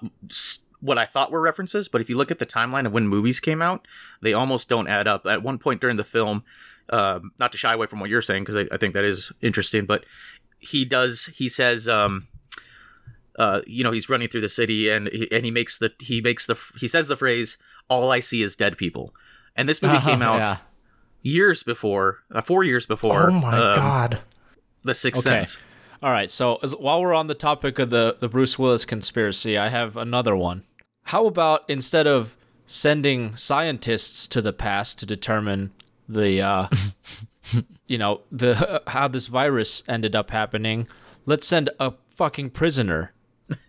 what 0.81 0.99
I 0.99 1.05
thought 1.07 1.31
were 1.31 1.41
references, 1.41 1.89
but 1.89 2.01
if 2.01 2.09
you 2.09 2.17
look 2.17 2.31
at 2.31 2.39
the 2.39 2.47
timeline 2.47 2.87
of 2.87 2.93
when 2.93 3.09
movies 3.09 3.41
came 3.41 3.61
out, 3.61 3.87
they 4.23 4.33
almost 4.33 4.69
don't 4.69 4.89
add 4.89 5.09
up. 5.09 5.27
At 5.27 5.43
one 5.43 5.59
point 5.59 5.81
during 5.81 5.97
the 5.97 6.05
film, 6.05 6.45
um, 6.91 7.33
not 7.39 7.53
to 7.53 7.59
shy 7.59 7.73
away 7.73 7.87
from 7.87 8.01
what 8.01 8.11
you're 8.11 8.23
saying 8.23 8.45
because 8.45 8.57
I, 8.57 8.67
I, 8.73 8.77
think 8.79 8.95
that 8.95 9.05
is 9.05 9.33
interesting, 9.43 9.85
but 9.87 10.05
he 10.61 10.85
does. 10.85 11.27
He 11.27 11.49
says, 11.49 11.89
um, 11.89 12.29
uh, 13.39 13.61
you 13.67 13.85
know, 13.85 13.91
he's 13.91 14.09
running 14.09 14.29
through 14.29 14.41
the 14.41 14.49
city 14.49 14.89
and 14.89 15.09
he, 15.09 15.31
and 15.31 15.45
he 15.45 15.51
makes 15.51 15.79
the 15.79 15.93
he 15.99 16.21
makes 16.21 16.47
the 16.47 16.59
he 16.79 16.89
says 16.89 17.09
the 17.09 17.17
phrase, 17.17 17.59
"All 17.91 18.11
I 18.11 18.21
see 18.21 18.43
is 18.43 18.57
dead 18.57 18.79
people," 18.79 19.15
and 19.55 19.69
this 19.69 19.83
movie 19.83 19.97
uh-huh, 19.97 20.11
came 20.11 20.23
out 20.23 20.39
yeah. 20.39 20.57
Years 21.23 21.63
before, 21.63 22.19
uh, 22.33 22.41
four 22.41 22.65
years 22.65 22.87
before. 22.87 23.31
Oh 23.31 23.33
my 23.33 23.69
um, 23.69 23.75
god! 23.75 24.21
The 24.85 24.95
Sixth 24.95 25.27
okay. 25.27 25.45
Sense. 25.45 25.63
All 26.03 26.13
right, 26.13 26.31
so 26.31 26.59
as, 26.63 26.77
while 26.77 27.01
we're 27.01 27.15
on 27.15 27.27
the 27.27 27.35
topic 27.35 27.81
of 27.81 27.91
the, 27.91 28.17
the 28.21 28.29
Bruce 28.29 28.57
Willis 28.57 28.85
conspiracy, 28.85 29.59
I 29.59 29.69
have 29.69 29.97
another 29.97 30.37
one. 30.37 30.63
How 31.05 31.27
about 31.27 31.65
instead 31.69 32.07
of 32.07 32.37
sending 32.67 33.37
scientists 33.37 34.29
to 34.29 34.41
the 34.41 34.53
past 34.53 35.01
to 35.01 35.07
determine 35.07 35.73
the, 36.09 36.41
uh, 36.41 36.69
you 37.89 37.99
know, 37.99 38.21
the 38.31 38.81
how 38.87 39.09
this 39.09 39.27
virus 39.27 39.83
ended 39.89 40.15
up 40.15 40.31
happening, 40.31 40.87
let's 41.27 41.49
send 41.49 41.71
a 41.81 41.95
fucking 42.11 42.51
prisoner 42.51 43.13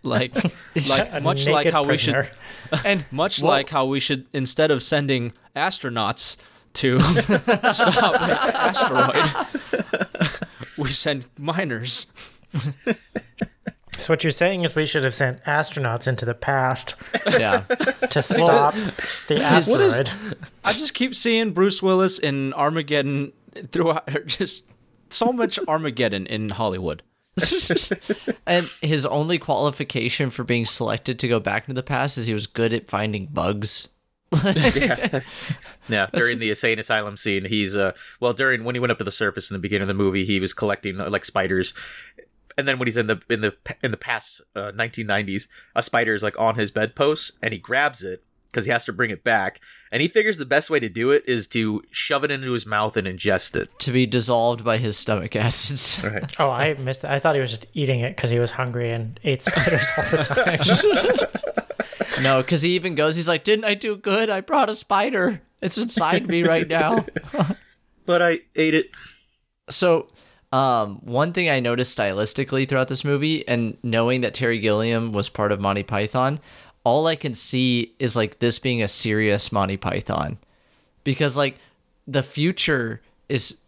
like 0.02 0.34
like 0.88 1.22
much 1.22 1.48
like 1.48 1.70
how 1.70 1.84
prisoner. 1.84 2.30
we 2.70 2.76
should 2.76 2.86
and 2.86 3.04
much 3.10 3.40
well, 3.40 3.52
like 3.52 3.70
how 3.70 3.86
we 3.86 3.98
should 3.98 4.28
instead 4.32 4.70
of 4.70 4.82
sending 4.82 5.32
astronauts 5.56 6.36
to 6.74 7.00
stop 7.00 8.12
the 8.20 8.52
asteroid 8.54 9.46
we 10.80 10.90
send 10.90 11.26
miners. 11.38 12.06
So 13.98 14.12
what 14.12 14.24
you're 14.24 14.30
saying 14.30 14.64
is 14.64 14.74
we 14.74 14.86
should 14.86 15.04
have 15.04 15.14
sent 15.14 15.44
astronauts 15.44 16.08
into 16.08 16.24
the 16.24 16.34
past 16.34 16.94
yeah. 17.26 17.60
to 18.10 18.22
stop 18.22 18.74
the 19.28 19.40
asteroid. 19.42 20.10
I 20.64 20.72
just 20.72 20.94
keep 20.94 21.14
seeing 21.14 21.52
Bruce 21.52 21.82
Willis 21.82 22.18
in 22.18 22.54
Armageddon 22.54 23.32
throughout 23.70 24.08
just 24.26 24.64
so 25.10 25.32
much 25.32 25.58
Armageddon 25.68 26.26
in 26.26 26.48
Hollywood. 26.48 27.02
and 28.46 28.66
his 28.82 29.06
only 29.06 29.38
qualification 29.38 30.30
for 30.30 30.44
being 30.44 30.66
selected 30.66 31.18
to 31.18 31.28
go 31.28 31.38
back 31.38 31.64
into 31.64 31.74
the 31.74 31.82
past 31.82 32.18
is 32.18 32.26
he 32.26 32.34
was 32.34 32.46
good 32.46 32.74
at 32.74 32.90
finding 32.90 33.26
bugs 33.26 33.88
yeah. 34.44 35.20
yeah, 35.88 36.06
during 36.12 36.38
the 36.38 36.50
insane 36.50 36.78
asylum 36.78 37.16
scene, 37.16 37.44
he's 37.44 37.74
uh 37.74 37.92
well 38.20 38.32
during 38.32 38.64
when 38.64 38.74
he 38.74 38.80
went 38.80 38.90
up 38.92 38.98
to 38.98 39.04
the 39.04 39.10
surface 39.10 39.50
in 39.50 39.54
the 39.54 39.60
beginning 39.60 39.82
of 39.82 39.88
the 39.88 39.94
movie, 39.94 40.24
he 40.24 40.40
was 40.40 40.52
collecting 40.52 41.00
uh, 41.00 41.10
like 41.10 41.24
spiders. 41.24 41.74
And 42.58 42.68
then 42.68 42.78
when 42.78 42.88
he's 42.88 42.96
in 42.96 43.06
the 43.06 43.20
in 43.28 43.40
the 43.40 43.54
in 43.82 43.90
the 43.90 43.96
past 43.96 44.42
uh, 44.54 44.72
1990s, 44.72 45.48
a 45.74 45.82
spider 45.82 46.14
is 46.14 46.22
like 46.22 46.38
on 46.38 46.56
his 46.56 46.70
bedpost 46.70 47.32
and 47.42 47.52
he 47.52 47.58
grabs 47.58 48.02
it 48.02 48.24
because 48.50 48.64
he 48.64 48.70
has 48.72 48.84
to 48.84 48.92
bring 48.92 49.10
it 49.10 49.22
back. 49.22 49.60
And 49.92 50.02
he 50.02 50.08
figures 50.08 50.38
the 50.38 50.46
best 50.46 50.70
way 50.70 50.80
to 50.80 50.88
do 50.88 51.10
it 51.10 51.22
is 51.26 51.46
to 51.48 51.82
shove 51.92 52.24
it 52.24 52.30
into 52.30 52.52
his 52.52 52.66
mouth 52.66 52.96
and 52.96 53.06
ingest 53.06 53.54
it. 53.54 53.68
To 53.80 53.92
be 53.92 54.06
dissolved 54.06 54.64
by 54.64 54.78
his 54.78 54.96
stomach 54.96 55.36
acids. 55.36 56.04
Right. 56.10 56.40
oh, 56.40 56.50
I 56.50 56.74
missed 56.74 57.02
that. 57.02 57.12
I 57.12 57.18
thought 57.18 57.34
he 57.34 57.40
was 57.40 57.50
just 57.50 57.66
eating 57.74 58.00
it 58.00 58.16
because 58.16 58.30
he 58.30 58.38
was 58.38 58.50
hungry 58.50 58.90
and 58.90 59.20
ate 59.22 59.44
spiders 59.44 59.90
all 59.96 60.04
the 60.04 60.16
time. 60.24 61.30
no, 62.22 62.42
because 62.42 62.62
he 62.62 62.74
even 62.74 62.94
goes, 62.94 63.14
he's 63.16 63.28
like, 63.28 63.44
Didn't 63.44 63.64
I 63.64 63.74
do 63.74 63.96
good? 63.96 64.30
I 64.30 64.40
brought 64.40 64.68
a 64.68 64.74
spider. 64.74 65.42
It's 65.62 65.78
inside 65.78 66.26
me 66.26 66.42
right 66.42 66.66
now. 66.66 67.04
but 68.06 68.22
I 68.22 68.40
ate 68.54 68.74
it. 68.74 68.90
So, 69.68 70.08
um, 70.52 71.00
one 71.04 71.32
thing 71.32 71.48
I 71.48 71.60
noticed 71.60 71.96
stylistically 71.96 72.68
throughout 72.68 72.88
this 72.88 73.04
movie, 73.04 73.46
and 73.46 73.76
knowing 73.82 74.22
that 74.22 74.34
Terry 74.34 74.58
Gilliam 74.58 75.12
was 75.12 75.28
part 75.28 75.52
of 75.52 75.60
Monty 75.60 75.82
Python, 75.82 76.40
all 76.82 77.06
I 77.06 77.14
can 77.14 77.34
see 77.34 77.94
is 77.98 78.16
like 78.16 78.38
this 78.38 78.58
being 78.58 78.82
a 78.82 78.88
serious 78.88 79.52
Monty 79.52 79.76
Python. 79.76 80.38
Because, 81.04 81.36
like, 81.36 81.58
the 82.06 82.22
future 82.22 83.00
is, 83.28 83.58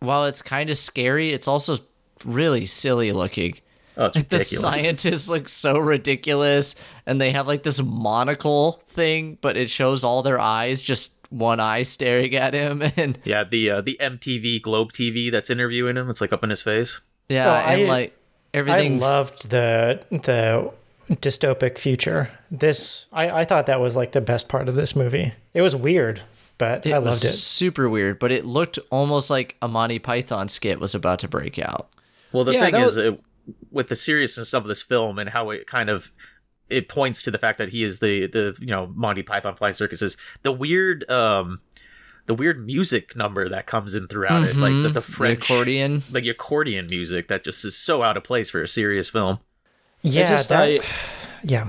while 0.00 0.24
it's 0.24 0.42
kind 0.42 0.68
of 0.68 0.76
scary, 0.76 1.30
it's 1.30 1.48
also 1.48 1.78
really 2.24 2.66
silly 2.66 3.12
looking. 3.12 3.54
Oh, 3.96 4.06
it's 4.06 4.16
ridiculous. 4.16 4.50
The 4.50 4.56
scientists 4.56 5.28
look 5.28 5.48
so 5.48 5.78
ridiculous, 5.78 6.76
and 7.06 7.20
they 7.20 7.30
have 7.30 7.46
like 7.46 7.62
this 7.62 7.82
monocle 7.82 8.82
thing, 8.88 9.38
but 9.40 9.56
it 9.56 9.68
shows 9.68 10.02
all 10.02 10.22
their 10.22 10.38
eyes, 10.38 10.80
just 10.80 11.12
one 11.30 11.60
eye 11.60 11.82
staring 11.82 12.34
at 12.34 12.54
him. 12.54 12.82
And 12.96 13.18
yeah, 13.24 13.44
the 13.44 13.70
uh, 13.70 13.80
the 13.80 13.96
MTV 14.00 14.62
Globe 14.62 14.92
TV 14.92 15.30
that's 15.30 15.50
interviewing 15.50 15.96
him, 15.96 16.08
it's 16.10 16.20
like 16.20 16.32
up 16.32 16.44
in 16.44 16.50
his 16.50 16.62
face. 16.62 17.00
Yeah, 17.28 17.46
well, 17.46 17.66
and 17.66 17.82
I, 17.82 17.84
like 17.84 18.18
everything. 18.54 19.02
I 19.02 19.06
loved 19.06 19.50
the 19.50 20.04
the 20.10 20.72
dystopic 21.10 21.78
future. 21.78 22.30
This 22.50 23.06
I 23.12 23.30
I 23.30 23.44
thought 23.44 23.66
that 23.66 23.80
was 23.80 23.96
like 23.96 24.12
the 24.12 24.20
best 24.20 24.48
part 24.48 24.68
of 24.68 24.74
this 24.74 24.94
movie. 24.94 25.32
It 25.54 25.62
was 25.62 25.74
weird, 25.74 26.22
but 26.58 26.86
it 26.86 26.92
I 26.92 26.98
loved 26.98 27.24
it. 27.24 27.28
Super 27.28 27.88
weird, 27.88 28.18
but 28.18 28.32
it 28.32 28.44
looked 28.44 28.78
almost 28.90 29.30
like 29.30 29.56
a 29.62 29.68
Monty 29.68 29.98
Python 29.98 30.48
skit 30.48 30.80
was 30.80 30.94
about 30.94 31.18
to 31.20 31.28
break 31.28 31.58
out. 31.58 31.88
Well, 32.32 32.44
the 32.44 32.54
yeah, 32.54 32.64
thing 32.64 32.74
is, 32.76 32.96
was... 32.96 32.96
it, 32.96 33.20
with 33.70 33.88
the 33.88 33.96
seriousness 33.96 34.52
of 34.54 34.64
this 34.64 34.82
film 34.82 35.18
and 35.18 35.30
how 35.30 35.50
it 35.50 35.66
kind 35.66 35.88
of 35.90 36.12
it 36.70 36.88
points 36.88 37.22
to 37.24 37.30
the 37.30 37.38
fact 37.38 37.58
that 37.58 37.68
he 37.70 37.82
is 37.84 37.98
the 37.98 38.26
the 38.26 38.56
you 38.60 38.66
know 38.68 38.92
Monty 38.94 39.22
Python 39.22 39.54
Flying 39.54 39.74
Circuses. 39.74 40.16
The 40.42 40.52
weird 40.52 41.08
um 41.10 41.60
the 42.26 42.34
weird 42.34 42.64
music 42.64 43.16
number 43.16 43.48
that 43.48 43.66
comes 43.66 43.94
in 43.94 44.06
throughout 44.06 44.44
it, 44.44 44.56
like 44.56 44.72
the, 44.82 44.88
the 44.90 45.00
French 45.00 45.50
accordion. 45.50 46.02
like 46.12 46.24
accordion 46.26 46.86
music 46.86 47.26
that 47.28 47.42
just 47.44 47.64
is 47.64 47.76
so 47.76 48.02
out 48.02 48.16
of 48.16 48.22
place 48.24 48.48
for 48.50 48.62
a 48.62 48.68
serious 48.68 49.10
film. 49.10 49.40
Yeah, 50.02 50.28
just, 50.28 50.48
that, 50.48 50.62
I- 50.62 50.80
yeah. 51.42 51.68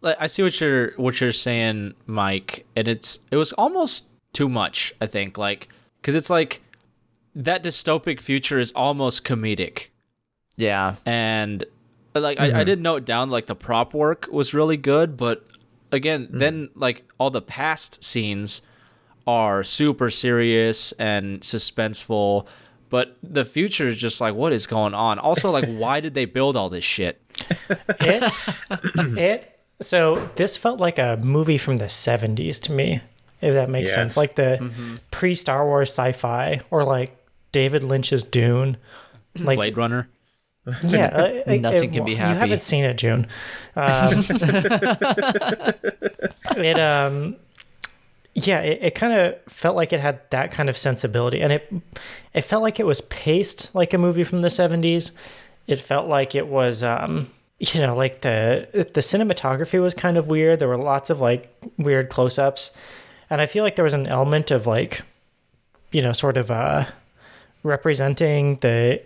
like, 0.00 0.16
I 0.18 0.26
see 0.26 0.42
what 0.42 0.58
you're 0.60 0.92
what 0.96 1.20
you're 1.20 1.32
saying, 1.32 1.94
Mike, 2.06 2.66
and 2.74 2.88
it's 2.88 3.18
it 3.30 3.36
was 3.36 3.52
almost 3.54 4.06
too 4.32 4.48
much. 4.48 4.94
I 5.00 5.06
think 5.06 5.36
like 5.38 5.68
because 6.00 6.14
it's 6.14 6.30
like 6.30 6.62
that 7.34 7.62
dystopic 7.62 8.20
future 8.20 8.58
is 8.58 8.72
almost 8.72 9.24
comedic, 9.24 9.88
Yeah. 10.56 10.96
and 11.06 11.64
uh, 12.14 12.20
like 12.20 12.38
I, 12.38 12.46
I 12.46 12.48
mm-hmm. 12.50 12.64
did 12.64 12.80
note 12.80 13.04
down 13.04 13.30
like 13.30 13.46
the 13.46 13.54
prop 13.54 13.94
work 13.94 14.28
was 14.30 14.52
really 14.54 14.76
good, 14.76 15.16
but 15.16 15.46
again, 15.90 16.26
mm. 16.26 16.38
then 16.38 16.70
like 16.74 17.04
all 17.18 17.30
the 17.30 17.42
past 17.42 18.02
scenes 18.02 18.62
are 19.26 19.62
super 19.62 20.10
serious 20.10 20.92
and 20.92 21.40
suspenseful. 21.40 22.46
But 22.90 23.16
the 23.22 23.44
future 23.44 23.86
is 23.86 23.96
just 23.96 24.20
like, 24.20 24.34
what 24.34 24.52
is 24.52 24.66
going 24.66 24.92
on? 24.92 25.18
Also, 25.18 25.50
like, 25.50 25.64
why 25.68 26.00
did 26.00 26.14
they 26.14 26.26
build 26.26 26.56
all 26.56 26.68
this 26.68 26.84
shit? 26.84 27.22
It, 28.00 28.48
it. 29.18 29.58
So 29.80 30.28
this 30.36 30.56
felt 30.56 30.78
like 30.78 30.98
a 30.98 31.18
movie 31.22 31.58
from 31.58 31.78
the 31.78 31.86
'70s 31.86 32.60
to 32.62 32.72
me, 32.72 33.00
if 33.40 33.54
that 33.54 33.70
makes 33.70 33.90
Yes. 33.90 33.94
sense. 33.94 34.16
Like 34.16 34.34
the 34.34 34.58
Mm-hmm. 34.60 34.96
pre-Star 35.10 35.64
Wars 35.64 35.88
sci-fi, 35.90 36.60
or 36.70 36.84
like 36.84 37.16
David 37.52 37.82
Lynch's 37.82 38.24
Dune. 38.24 38.76
Like 39.38 39.56
Blade 39.56 39.78
Runner. 39.78 40.10
Yeah, 40.86 41.42
Nothing 41.46 41.64
uh, 41.90 41.92
can 41.92 42.04
be 42.04 42.14
happy. 42.14 42.34
You 42.34 42.38
haven't 42.38 42.62
seen 42.62 42.84
it, 42.84 42.94
June. 42.96 43.26
Um, 43.74 44.24
it 46.56 46.78
um, 46.78 47.36
yeah, 48.34 48.60
it, 48.60 48.78
it 48.82 48.94
kind 48.94 49.12
of 49.12 49.36
felt 49.48 49.76
like 49.76 49.92
it 49.92 50.00
had 50.00 50.20
that 50.30 50.52
kind 50.52 50.68
of 50.68 50.78
sensibility, 50.78 51.40
and 51.40 51.52
it 51.52 51.72
it 52.32 52.42
felt 52.42 52.62
like 52.62 52.78
it 52.78 52.86
was 52.86 53.00
paced 53.02 53.74
like 53.74 53.92
a 53.92 53.98
movie 53.98 54.24
from 54.24 54.40
the 54.40 54.48
'70s. 54.48 55.10
It 55.66 55.80
felt 55.80 56.08
like 56.08 56.34
it 56.34 56.46
was, 56.46 56.82
um, 56.82 57.30
you 57.58 57.80
know, 57.80 57.96
like 57.96 58.20
the 58.20 58.68
the 58.72 59.00
cinematography 59.00 59.80
was 59.82 59.94
kind 59.94 60.16
of 60.16 60.28
weird. 60.28 60.60
There 60.60 60.68
were 60.68 60.78
lots 60.78 61.10
of 61.10 61.20
like 61.20 61.52
weird 61.76 62.08
close-ups, 62.08 62.70
and 63.30 63.40
I 63.40 63.46
feel 63.46 63.64
like 63.64 63.76
there 63.76 63.84
was 63.84 63.94
an 63.94 64.06
element 64.06 64.50
of 64.52 64.66
like, 64.66 65.02
you 65.90 66.02
know, 66.02 66.12
sort 66.12 66.36
of 66.36 66.52
uh, 66.52 66.86
representing 67.64 68.56
the 68.56 69.02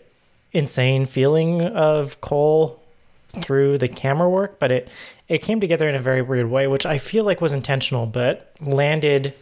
insane 0.53 1.07
feeling 1.07 1.63
of 1.63 2.21
Cole 2.21 2.83
through 3.31 3.79
the 3.79 3.89
camera 3.89 4.29
work, 4.29 4.59
but 4.59 4.71
it 4.73 4.89
it 5.29 5.43
came 5.43 5.61
together 5.61 5.89
in 5.89 5.95
a 5.95 5.99
very 6.01 6.23
weird 6.23 6.49
way, 6.51 6.67
which 6.69 6.87
I 6.87 6.99
feel 6.99 7.25
like 7.25 7.41
was 7.41 7.53
intentional, 7.53 8.07
but 8.07 8.53
landed. 8.61 9.35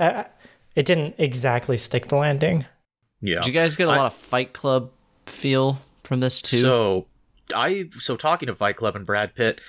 Uh, 0.00 0.24
it 0.74 0.86
didn't 0.86 1.14
exactly 1.18 1.76
stick 1.76 2.06
the 2.08 2.16
landing. 2.16 2.64
Yeah. 3.20 3.40
Did 3.40 3.48
you 3.48 3.52
guys 3.52 3.76
get 3.76 3.88
a 3.88 3.90
I- 3.90 3.96
lot 3.96 4.06
of 4.06 4.14
Fight 4.14 4.52
Club 4.52 4.90
feel 5.26 5.80
from 6.04 6.20
this 6.20 6.40
too? 6.40 6.60
So 6.62 7.06
I 7.54 7.90
so 7.98 8.16
talking 8.16 8.46
to 8.46 8.54
Fight 8.54 8.76
Club 8.76 8.96
and 8.96 9.04
Brad 9.04 9.34
Pitt, 9.34 9.60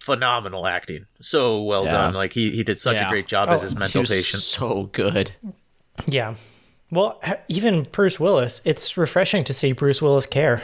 phenomenal 0.00 0.66
acting, 0.66 1.06
so 1.20 1.62
well 1.62 1.84
Yeah. 1.84 1.92
done. 1.92 2.14
Like 2.14 2.32
he 2.34 2.50
he 2.50 2.62
did 2.62 2.78
such 2.78 2.96
Yeah. 2.96 3.06
a 3.08 3.10
great 3.10 3.26
job 3.26 3.48
Oh, 3.48 3.52
as 3.52 3.62
his 3.62 3.72
he 3.72 3.78
mental 3.78 4.02
was 4.02 4.10
patient. 4.10 4.42
so 4.42 4.90
good. 4.92 5.32
Yeah. 6.06 6.34
Well, 6.90 7.20
even 7.48 7.82
Bruce 7.90 8.20
Willis, 8.20 8.60
it's 8.64 8.96
refreshing 8.96 9.44
to 9.44 9.52
see 9.54 9.72
Bruce 9.72 10.00
Willis 10.00 10.26
care. 10.26 10.62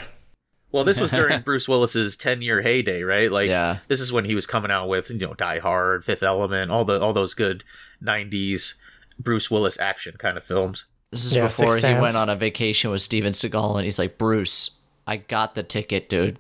Well, 0.71 0.85
this 0.85 1.01
was 1.01 1.11
during 1.11 1.41
Bruce 1.45 1.69
Willis's 1.69 2.17
ten 2.17 2.41
year 2.43 2.63
heyday, 2.63 3.03
right? 3.03 3.31
Like 3.31 3.49
Yeah. 3.49 3.79
this 3.89 4.01
is 4.01 4.13
when 4.13 4.25
he 4.25 4.35
was 4.35 4.47
coming 4.47 4.71
out 4.71 4.89
with 4.89 5.11
you 5.11 5.19
know 5.19 5.35
Die 5.35 5.59
Hard, 5.59 6.05
Fifth 6.05 6.23
Element, 6.23 6.71
all 6.71 6.85
the 6.85 7.01
all 7.01 7.13
those 7.13 7.35
good 7.35 7.65
'90s 8.03 8.75
Bruce 9.19 9.51
Willis 9.51 9.79
action 9.79 10.15
kind 10.19 10.37
of 10.39 10.45
films. 10.45 10.87
This 11.11 11.25
is 11.27 11.35
Yeah, 11.35 11.43
before 11.49 11.75
he 11.75 11.81
Sixth 11.81 12.01
went 12.01 12.15
on 12.17 12.31
a 12.31 12.37
vacation 12.37 12.91
with 12.91 13.03
Steven 13.03 13.33
Seagal, 13.33 13.77
and 13.77 13.85
he's 13.85 13.99
like, 13.99 14.17
"Bruce, 14.17 14.71
I 15.07 15.17
got 15.19 15.55
the 15.55 15.63
ticket, 15.63 16.09
dude." 16.09 16.39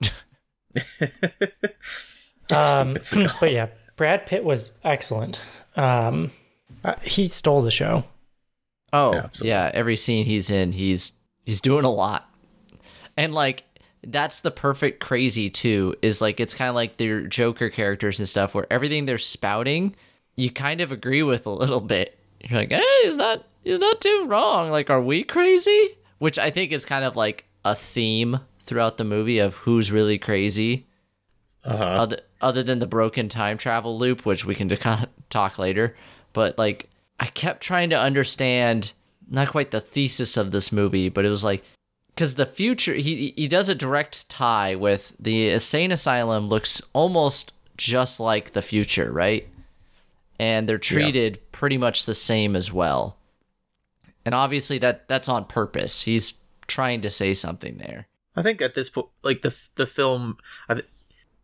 Um, 2.52 2.96
but 3.40 3.52
yeah, 3.52 3.68
Brad 3.96 4.26
Pitt 4.26 4.42
was 4.44 4.72
excellent. 4.82 5.40
Um, 5.76 6.32
uh, 6.84 6.94
he 7.02 7.28
stole 7.28 7.62
the 7.62 7.70
show. 7.70 8.04
Oh, 8.92 9.14
Yeah, 9.14 9.28
yeah, 9.42 9.70
every 9.72 9.96
scene 9.96 10.24
he's 10.24 10.50
in, 10.50 10.72
he's 10.72 11.12
he's 11.44 11.60
doing 11.60 11.84
a 11.84 11.90
lot. 11.90 12.28
And 13.16 13.34
like 13.34 13.64
that's 14.06 14.40
the 14.40 14.50
perfect 14.50 15.00
crazy 15.00 15.50
too, 15.50 15.94
is 16.02 16.20
like 16.20 16.40
it's 16.40 16.54
kind 16.54 16.68
of 16.68 16.74
like 16.74 16.96
their 16.96 17.22
Joker 17.22 17.70
characters 17.70 18.18
and 18.18 18.28
stuff 18.28 18.54
where 18.54 18.66
everything 18.70 19.06
they're 19.06 19.18
spouting, 19.18 19.94
you 20.36 20.50
kind 20.50 20.80
of 20.80 20.92
agree 20.92 21.22
with 21.22 21.46
a 21.46 21.50
little 21.50 21.80
bit. 21.80 22.18
You're 22.42 22.60
like, 22.60 22.70
"Hey, 22.72 22.82
he's 23.04 23.16
not 23.16 23.44
he's 23.62 23.78
not 23.78 24.00
too 24.00 24.24
wrong. 24.26 24.70
Like 24.70 24.90
are 24.90 25.02
we 25.02 25.22
crazy?" 25.22 25.96
Which 26.18 26.38
I 26.38 26.50
think 26.50 26.72
is 26.72 26.84
kind 26.84 27.04
of 27.04 27.16
like 27.16 27.46
a 27.64 27.74
theme 27.74 28.40
throughout 28.64 28.96
the 28.98 29.04
movie 29.04 29.38
of 29.38 29.56
who's 29.56 29.90
really 29.92 30.18
crazy. 30.18 30.86
Uh-huh. 31.62 31.84
other 31.84 32.20
other 32.40 32.62
than 32.62 32.78
the 32.78 32.86
broken 32.86 33.28
time 33.28 33.58
travel 33.58 33.98
loop, 33.98 34.24
which 34.24 34.46
we 34.46 34.54
can 34.54 34.68
talk 35.30 35.58
later. 35.58 35.94
But 36.32 36.56
like, 36.56 36.88
I 37.20 37.26
kept 37.26 37.62
trying 37.62 37.90
to 37.90 38.00
understand 38.00 38.92
not 39.28 39.50
quite 39.50 39.70
the 39.70 39.80
thesis 39.80 40.36
of 40.36 40.50
this 40.50 40.72
movie, 40.72 41.10
but 41.10 41.24
it 41.24 41.28
was 41.28 41.44
like 41.44 41.62
because 42.14 42.34
the 42.34 42.46
future 42.46 42.94
he 42.94 43.34
he 43.36 43.46
does 43.46 43.68
a 43.68 43.74
direct 43.74 44.28
tie 44.28 44.74
with 44.74 45.12
the 45.20 45.50
insane 45.50 45.92
asylum 45.92 46.48
looks 46.48 46.82
almost 46.94 47.54
just 47.76 48.18
like 48.18 48.52
the 48.52 48.62
future, 48.62 49.12
right? 49.12 49.46
And 50.38 50.66
they're 50.68 50.78
treated 50.78 51.38
pretty 51.52 51.76
much 51.76 52.06
the 52.06 52.14
same 52.14 52.56
as 52.56 52.72
well. 52.72 53.16
And 54.24 54.34
obviously 54.34 54.78
that 54.78 55.06
that's 55.06 55.28
on 55.28 55.44
purpose. 55.44 56.02
He's 56.02 56.34
trying 56.66 57.02
to 57.02 57.10
say 57.10 57.34
something 57.34 57.76
there. 57.76 58.08
I 58.34 58.42
think 58.42 58.62
at 58.62 58.74
this 58.74 58.88
point, 58.88 59.08
like 59.22 59.42
the 59.42 59.54
the 59.74 59.86
film, 59.86 60.38
I, 60.68 60.74
th- 60.74 60.86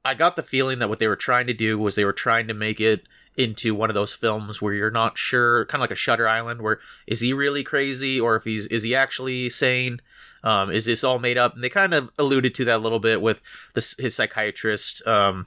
I 0.04 0.14
got 0.14 0.36
the 0.36 0.42
feeling 0.42 0.78
that 0.78 0.88
what 0.88 0.98
they 0.98 1.08
were 1.08 1.16
trying 1.16 1.46
to 1.48 1.54
do 1.54 1.78
was 1.78 1.94
they 1.94 2.04
were 2.04 2.12
trying 2.12 2.48
to 2.48 2.54
make 2.54 2.80
it 2.80 3.06
into 3.36 3.74
one 3.74 3.90
of 3.90 3.94
those 3.94 4.12
films 4.12 4.62
where 4.62 4.74
you're 4.74 4.90
not 4.90 5.18
sure, 5.18 5.66
kind 5.66 5.80
of 5.80 5.82
like 5.82 5.90
a 5.90 5.96
Shutter 5.96 6.28
Island, 6.28 6.62
where 6.62 6.80
is 7.06 7.20
he 7.20 7.32
really 7.32 7.62
crazy 7.62 8.18
or 8.20 8.36
if 8.36 8.44
he's 8.44 8.66
is 8.66 8.82
he 8.82 8.94
actually 8.94 9.48
sane? 9.48 10.00
Um, 10.42 10.70
is 10.70 10.86
this 10.86 11.02
all 11.02 11.18
made 11.18 11.38
up? 11.38 11.54
And 11.54 11.64
they 11.64 11.68
kind 11.68 11.92
of 11.92 12.10
alluded 12.18 12.54
to 12.54 12.64
that 12.66 12.76
a 12.76 12.78
little 12.78 13.00
bit 13.00 13.20
with 13.20 13.42
this 13.74 13.96
his 13.98 14.14
psychiatrist 14.14 15.06
um, 15.06 15.46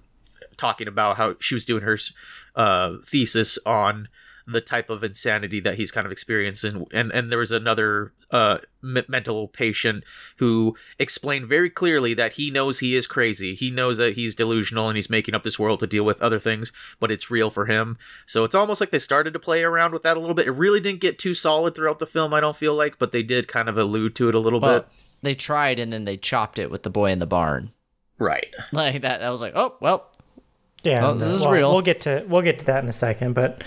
talking 0.58 0.88
about 0.88 1.17
how 1.17 1.36
she 1.39 1.56
was 1.56 1.65
doing 1.65 1.84
her 1.84 1.97
uh, 2.56 2.97
thesis 3.06 3.58
on 3.65 4.10
the 4.51 4.62
type 4.62 4.89
of 4.89 5.03
insanity 5.03 5.59
that 5.59 5.75
he's 5.75 5.91
kind 5.91 6.05
of 6.05 6.12
experiencing 6.12 6.85
and 6.93 7.12
and 7.12 7.31
there 7.31 7.39
was 7.39 7.51
another 7.51 8.13
uh 8.31 8.57
m- 8.83 9.03
mental 9.07 9.47
patient 9.47 10.03
who 10.38 10.75
explained 10.97 11.47
very 11.47 11.69
clearly 11.69 12.13
that 12.13 12.33
he 12.33 12.49
knows 12.49 12.79
he 12.79 12.95
is 12.95 13.05
crazy 13.07 13.53
he 13.55 13.69
knows 13.69 13.97
that 13.97 14.13
he's 14.15 14.33
delusional 14.35 14.88
and 14.88 14.95
he's 14.97 15.09
making 15.09 15.35
up 15.35 15.43
this 15.43 15.59
world 15.59 15.79
to 15.79 15.88
deal 15.88 16.03
with 16.03 16.21
other 16.21 16.39
things 16.39 16.71
but 16.99 17.12
it's 17.12 17.29
real 17.29 17.49
for 17.49 17.65
him 17.67 17.97
so 18.25 18.43
it's 18.43 18.55
almost 18.55 18.79
like 18.81 18.91
they 18.91 18.97
started 18.99 19.33
to 19.33 19.39
play 19.39 19.62
around 19.63 19.91
with 19.93 20.03
that 20.03 20.17
a 20.17 20.19
little 20.19 20.35
bit 20.35 20.47
it 20.47 20.51
really 20.51 20.79
didn't 20.79 21.01
get 21.01 21.19
too 21.19 21.33
solid 21.33 21.75
throughout 21.75 21.99
the 21.99 22.07
film 22.07 22.33
i 22.33 22.39
don't 22.39 22.55
feel 22.55 22.73
like 22.75 22.97
but 22.97 23.12
they 23.12 23.23
did 23.23 23.47
kind 23.47 23.69
of 23.69 23.77
allude 23.77 24.15
to 24.15 24.29
it 24.29 24.35
a 24.35 24.39
little 24.39 24.59
Well, 24.59 24.79
bit 24.81 24.88
they 25.21 25.35
tried 25.35 25.79
and 25.79 25.91
then 25.93 26.05
they 26.05 26.17
chopped 26.17 26.57
it 26.59 26.71
with 26.71 26.83
the 26.83 26.89
boy 26.89 27.12
in 27.12 27.19
the 27.19 27.27
barn. 27.27 27.71
right 28.17 28.53
Like 28.71 29.01
that. 29.01 29.21
I 29.21 29.29
was 29.29 29.41
like, 29.41 29.53
oh 29.55 29.75
well, 29.81 30.07
Yeah, 30.83 31.05
Oh, 31.07 31.13
this 31.13 31.35
is 31.35 31.41
well, 31.41 31.51
real. 31.51 31.71
We'll 31.73 31.81
get 31.81 32.01
to 32.01 32.23
we'll 32.27 32.41
get 32.41 32.59
to 32.59 32.65
that 32.65 32.83
in 32.83 32.89
a 32.89 32.93
second, 32.93 33.33
but 33.33 33.63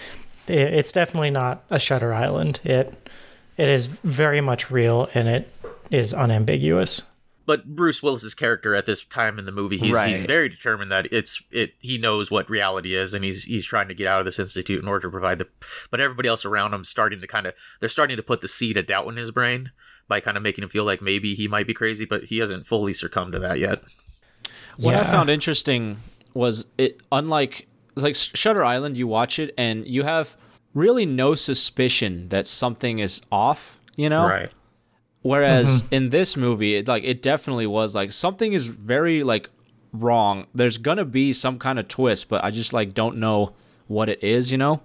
it, 0.52 0.74
it's 0.74 0.92
definitely 0.92 1.30
not 1.30 1.64
a 1.70 1.78
Shutter 1.78 2.12
Island. 2.12 2.60
It 2.64 3.10
it 3.56 3.68
is 3.68 3.86
very 3.86 4.40
much 4.40 4.70
real 4.70 5.08
and 5.14 5.28
it 5.28 5.50
is 5.90 6.14
unambiguous. 6.14 7.02
but 7.44 7.64
Bruce 7.76 8.02
Willis's 8.02 8.34
character 8.34 8.74
at 8.74 8.86
this 8.86 9.04
time 9.04 9.38
in 9.38 9.44
the 9.44 9.52
movie, 9.52 9.76
he's, 9.76 10.00
he's 10.04 10.20
very 10.20 10.48
determined 10.48 10.90
that 10.90 11.12
it's 11.12 11.42
it. 11.50 11.74
He 11.80 11.98
knows 11.98 12.30
what 12.30 12.48
reality 12.48 12.94
is, 12.94 13.14
and 13.14 13.24
he's 13.24 13.44
he's 13.44 13.66
trying 13.66 13.88
to 13.88 13.94
get 13.94 14.06
out 14.06 14.20
of 14.20 14.24
this 14.24 14.38
institute 14.38 14.80
in 14.80 14.88
order 14.88 15.08
to 15.08 15.10
provide 15.10 15.38
the. 15.38 15.48
But 15.90 16.00
everybody 16.00 16.28
else 16.28 16.44
around 16.44 16.72
him 16.72 16.84
starting 16.84 17.20
to 17.20 17.26
kind 17.26 17.46
of 17.46 17.54
they're 17.80 17.88
starting 17.88 18.16
to 18.16 18.22
put 18.22 18.40
the 18.40 18.48
seed 18.48 18.76
of 18.76 18.86
doubt 18.86 19.08
in 19.08 19.16
his 19.16 19.30
brain 19.30 19.70
by 20.08 20.20
kind 20.20 20.36
of 20.36 20.42
making 20.42 20.62
him 20.62 20.70
feel 20.70 20.84
like 20.84 21.02
maybe 21.02 21.34
he 21.34 21.48
might 21.48 21.66
be 21.66 21.74
crazy, 21.74 22.04
but 22.04 22.24
he 22.24 22.38
hasn't 22.38 22.66
fully 22.66 22.92
succumbed 22.92 23.32
to 23.32 23.38
that 23.40 23.58
yet. 23.58 23.82
What 24.78 24.94
I 24.94 25.04
found 25.04 25.28
interesting 25.28 25.98
was 26.34 26.66
it 26.78 27.02
unlike 27.10 27.66
like 27.96 28.14
Shutter 28.14 28.64
Island, 28.64 28.96
you 28.96 29.06
watch 29.06 29.38
it 29.38 29.52
and 29.58 29.86
you 29.86 30.02
have 30.02 30.36
really 30.74 31.06
no 31.06 31.34
suspicion 31.34 32.28
that 32.30 32.46
something 32.46 32.98
is 32.98 33.22
off, 33.30 33.78
you 33.96 34.08
know? 34.08 34.26
Right. 34.26 34.50
Whereas 35.22 35.84
in 35.90 36.10
this 36.10 36.36
movie, 36.36 36.74
it, 36.76 36.88
like 36.88 37.04
it 37.04 37.22
definitely 37.22 37.66
was 37.66 37.94
like 37.94 38.12
something 38.12 38.52
is 38.52 38.66
very 38.66 39.22
like 39.22 39.50
wrong. 39.92 40.46
There's 40.54 40.78
gonna 40.78 41.04
be 41.04 41.32
some 41.32 41.58
kind 41.58 41.78
of 41.78 41.86
twist, 41.88 42.28
but 42.28 42.42
I 42.42 42.50
just 42.50 42.72
like 42.72 42.92
don't 42.94 43.18
know 43.18 43.54
what 43.86 44.08
it 44.08 44.24
is, 44.24 44.50
you 44.50 44.58
know? 44.58 44.80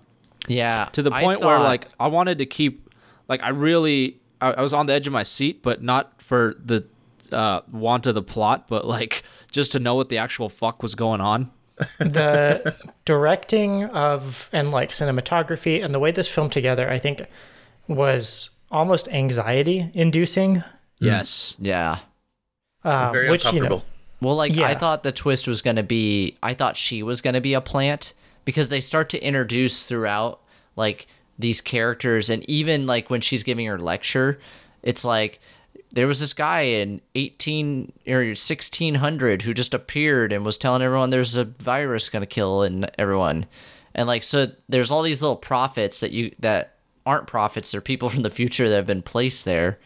yeah. 0.47 0.89
To 0.93 1.02
the 1.02 1.12
I 1.12 1.23
point 1.23 1.41
where 1.41 1.60
like 1.60 1.88
I 2.00 2.08
wanted 2.08 2.38
to 2.38 2.45
keep 2.45 2.93
like 3.28 3.41
I 3.43 3.50
really 3.50 4.19
I, 4.39 4.54
I 4.54 4.62
was 4.62 4.73
on 4.73 4.86
the 4.86 4.93
edge 4.93 5.08
of 5.08 5.13
my 5.13 5.23
seat, 5.23 5.63
but 5.63 5.82
not 5.82 6.21
for 6.21 6.56
the 6.63 6.86
uh 7.32 7.62
want 7.71 8.06
of 8.06 8.15
the 8.15 8.21
plot, 8.21 8.67
but 8.67 8.86
like 8.86 9.23
just 9.52 9.71
to 9.71 9.80
know 9.80 9.95
what 9.95 10.10
the 10.10 10.17
actual 10.19 10.50
fuck 10.50 10.84
was 10.84 10.93
going 10.95 11.21
on. 11.21 11.52
The 11.99 12.75
directing 13.05 13.85
of 13.85 14.49
and 14.51 14.71
like 14.71 14.89
cinematography 14.89 15.83
and 15.83 15.93
the 15.93 15.99
way 15.99 16.11
this 16.11 16.27
film 16.27 16.49
together, 16.49 16.89
I 16.89 16.97
think, 16.97 17.21
was 17.87 18.49
almost 18.71 19.07
anxiety 19.09 19.89
inducing. 19.93 20.63
Yes. 20.99 21.55
Yeah. 21.59 21.99
Um, 22.83 23.11
Very 23.11 23.29
which 23.29 23.43
you 23.43 23.49
uncomfortable. 23.49 23.79
know, 23.79 24.27
Well, 24.27 24.35
like 24.35 24.57
I 24.57 24.75
thought 24.75 25.03
the 25.03 25.11
twist 25.11 25.47
was 25.47 25.61
going 25.61 25.75
to 25.75 25.83
be 25.83 26.37
I 26.41 26.53
thought 26.53 26.77
she 26.77 27.03
was 27.03 27.21
going 27.21 27.33
to 27.33 27.41
be 27.41 27.53
a 27.53 27.61
plant 27.61 28.13
because 28.45 28.69
they 28.69 28.81
start 28.81 29.09
to 29.09 29.19
introduce 29.23 29.83
throughout 29.83 30.41
like 30.75 31.07
these 31.39 31.61
characters 31.61 32.29
and 32.29 32.47
even 32.49 32.87
like 32.87 33.09
when 33.09 33.21
she's 33.21 33.43
giving 33.43 33.65
her 33.67 33.77
lecture, 33.77 34.39
it's 34.83 35.05
like 35.05 35.39
there 35.91 36.08
was 36.08 36.19
this 36.19 36.34
guy 36.34 36.62
in 36.62 37.02
18 37.15 37.93
or 38.08 38.19
1600 38.19 39.41
who 39.41 39.54
just 39.54 39.73
appeared 39.73 40.34
and 40.34 40.45
was 40.45 40.58
telling 40.58 40.82
everyone 40.82 41.10
there's 41.10 41.36
a 41.38 41.45
virus 41.45 42.10
going 42.10 42.21
to 42.21 42.28
kill 42.28 42.63
and 42.63 42.89
everyone. 42.97 43.45
And 43.95 44.08
like 44.08 44.23
so 44.23 44.47
there's 44.69 44.91
all 44.91 45.02
these 45.02 45.21
little 45.21 45.36
prophets 45.38 46.02
that 46.02 46.12
you 46.12 46.36
that 46.39 46.76
aren't 47.06 47.28
prophets, 47.28 47.71
they're 47.71 47.82
people 47.82 48.10
from 48.10 48.23
the 48.23 48.30
future 48.30 48.67
that 48.69 48.76
have 48.76 48.86
been 48.88 49.02
placed 49.02 49.45
there. 49.45 49.80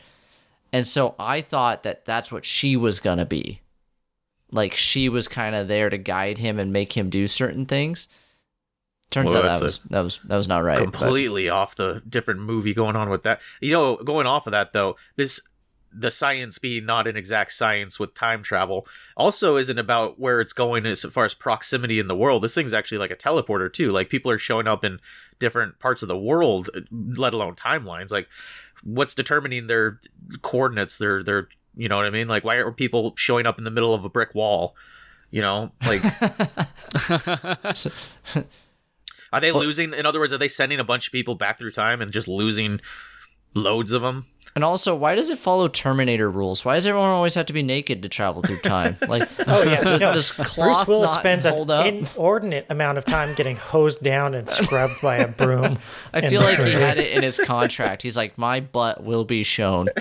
And 0.73 0.87
so 0.87 1.15
I 1.19 1.41
thought 1.41 1.83
that 1.83 2.05
that's 2.05 2.31
what 2.31 2.45
she 2.45 2.75
was 2.75 2.99
going 2.99 3.17
to 3.19 3.25
be 3.25 3.61
like 4.51 4.73
she 4.73 5.07
was 5.07 5.27
kind 5.27 5.55
of 5.55 5.67
there 5.67 5.89
to 5.89 5.97
guide 5.97 6.37
him 6.37 6.59
and 6.59 6.73
make 6.73 6.95
him 6.97 7.09
do 7.09 7.27
certain 7.27 7.65
things. 7.65 8.07
Turns 9.11 9.31
Well, 9.33 9.43
out 9.45 9.53
that 9.53 9.61
was 9.61 9.79
that 9.89 10.01
was 10.01 10.19
that 10.25 10.37
was 10.37 10.47
not 10.47 10.63
right. 10.63 10.77
but- 10.77 10.83
completely 10.91 11.49
off 11.49 11.75
the 11.75 12.01
different 12.07 12.39
movie 12.41 12.73
going 12.73 12.95
on 12.95 13.09
with 13.09 13.23
that. 13.23 13.41
You 13.61 13.73
know, 13.73 13.95
going 13.97 14.25
off 14.27 14.47
of 14.47 14.51
that 14.51 14.71
though, 14.73 14.95
this 15.15 15.41
the 15.93 16.11
science 16.11 16.57
being 16.57 16.85
not 16.85 17.07
an 17.07 17.17
exact 17.17 17.51
science 17.51 17.99
with 17.99 18.13
time 18.13 18.41
travel 18.41 18.87
also 19.17 19.57
isn't 19.57 19.77
about 19.77 20.19
where 20.19 20.39
it's 20.39 20.53
going 20.53 20.85
as 20.85 21.03
far 21.03 21.25
as 21.25 21.33
proximity 21.33 21.99
in 21.99 22.07
the 22.07 22.15
world. 22.15 22.43
This 22.43 22.55
thing's 22.55 22.73
actually 22.73 22.99
like 22.99 23.11
a 23.11 23.15
teleporter 23.15 23.71
too. 23.71 23.91
Like 23.91 24.09
people 24.09 24.31
are 24.31 24.37
showing 24.37 24.67
up 24.67 24.85
in 24.85 24.99
different 25.39 25.79
parts 25.79 26.01
of 26.01 26.07
the 26.07 26.17
world, 26.17 26.69
let 26.91 27.33
alone 27.33 27.55
timelines. 27.55 28.11
Like 28.11 28.29
what's 28.83 29.13
determining 29.13 29.67
their 29.67 29.99
coordinates, 30.41 30.97
their 30.97 31.23
their 31.23 31.49
you 31.75 31.89
know 31.89 31.97
what 31.97 32.05
I 32.05 32.09
mean? 32.09 32.27
Like 32.27 32.43
why 32.43 32.61
aren't 32.61 32.77
people 32.77 33.13
showing 33.17 33.45
up 33.45 33.57
in 33.57 33.63
the 33.63 33.71
middle 33.71 33.93
of 33.93 34.05
a 34.05 34.09
brick 34.09 34.35
wall? 34.35 34.75
You 35.29 35.41
know, 35.41 35.71
like 35.85 36.03
Are 39.33 39.39
they 39.39 39.51
losing? 39.51 39.93
In 39.93 40.05
other 40.05 40.19
words, 40.19 40.33
are 40.33 40.37
they 40.37 40.47
sending 40.47 40.79
a 40.79 40.83
bunch 40.83 41.07
of 41.07 41.13
people 41.13 41.35
back 41.35 41.57
through 41.57 41.71
time 41.71 42.01
and 42.01 42.11
just 42.11 42.27
losing 42.27 42.81
loads 43.53 43.93
of 43.93 44.01
them? 44.01 44.25
And 44.55 44.63
also, 44.63 44.95
why 44.95 45.15
does 45.15 45.29
it 45.29 45.37
follow 45.37 45.67
Terminator 45.67 46.29
rules? 46.29 46.63
Why 46.65 46.75
does 46.75 46.85
everyone 46.87 47.09
always 47.09 47.33
have 47.35 47.45
to 47.47 47.53
be 47.53 47.63
naked 47.63 48.03
to 48.03 48.09
travel 48.09 48.41
through 48.41 48.59
time? 48.59 48.97
Like, 49.07 49.29
Oh 49.47 49.63
yeah, 49.63 49.81
no, 49.97 50.13
does 50.13 50.31
Bruce 50.31 50.53
cloth 50.53 50.87
Willis 50.87 51.11
not 51.11 51.19
spends 51.19 51.45
hold 51.45 51.69
an 51.71 51.77
up? 51.77 51.85
inordinate 52.15 52.65
amount 52.69 52.97
of 52.97 53.05
time 53.05 53.33
getting 53.35 53.55
hosed 53.57 54.03
down 54.03 54.33
and 54.33 54.49
scrubbed 54.49 55.01
by 55.01 55.17
a 55.17 55.27
broom. 55.27 55.79
I 56.13 56.21
feel 56.27 56.41
this 56.41 56.57
like 56.57 56.67
he 56.67 56.73
had 56.73 56.97
it 56.97 57.11
in 57.15 57.23
his 57.23 57.39
contract. 57.39 58.01
He's 58.01 58.15
like, 58.17 58.37
my 58.37 58.59
butt 58.59 59.03
will 59.03 59.25
be 59.25 59.43
shown. 59.43 59.87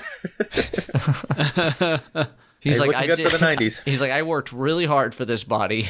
He's, 2.63 2.77
He's 2.77 2.87
like, 2.87 2.95
I 2.95 3.07
good 3.07 3.17
did. 3.17 3.31
for 3.31 3.39
the 3.39 3.47
90s. 3.47 3.83
He's 3.85 4.03
like, 4.03 4.11
I 4.11 4.21
worked 4.21 4.53
really 4.53 4.85
hard 4.85 5.15
for 5.15 5.25
this 5.25 5.45
body. 5.45 5.89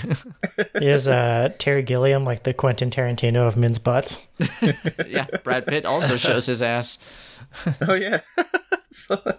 He 0.78 0.86
has 0.86 1.08
uh, 1.08 1.48
Terry 1.58 1.82
Gilliam, 1.82 2.22
like 2.22 2.44
the 2.44 2.54
Quentin 2.54 2.90
Tarantino 2.90 3.44
of 3.48 3.56
men's 3.56 3.80
butts. 3.80 4.24
yeah, 5.04 5.26
Brad 5.42 5.66
Pitt 5.66 5.84
also 5.84 6.16
shows 6.16 6.46
his 6.46 6.62
ass. 6.62 6.98
Oh 7.88 7.94
yeah. 7.94 8.20
So- 8.90 9.38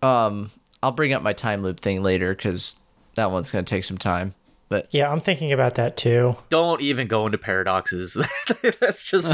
Um, 0.00 0.50
I'll 0.82 0.92
bring 0.92 1.12
up 1.12 1.22
my 1.22 1.32
time 1.32 1.62
loop 1.62 1.80
thing 1.80 2.02
later 2.02 2.34
because 2.34 2.76
that 3.14 3.30
one's 3.30 3.50
gonna 3.50 3.64
take 3.64 3.84
some 3.84 3.98
time. 3.98 4.34
But 4.68 4.88
Yeah, 4.94 5.10
I'm 5.12 5.20
thinking 5.20 5.52
about 5.52 5.74
that 5.74 5.96
too. 5.98 6.34
don't 6.48 6.80
even 6.80 7.06
go 7.06 7.26
into 7.26 7.36
paradoxes. 7.36 8.14
That's 8.80 9.04
just 9.04 9.30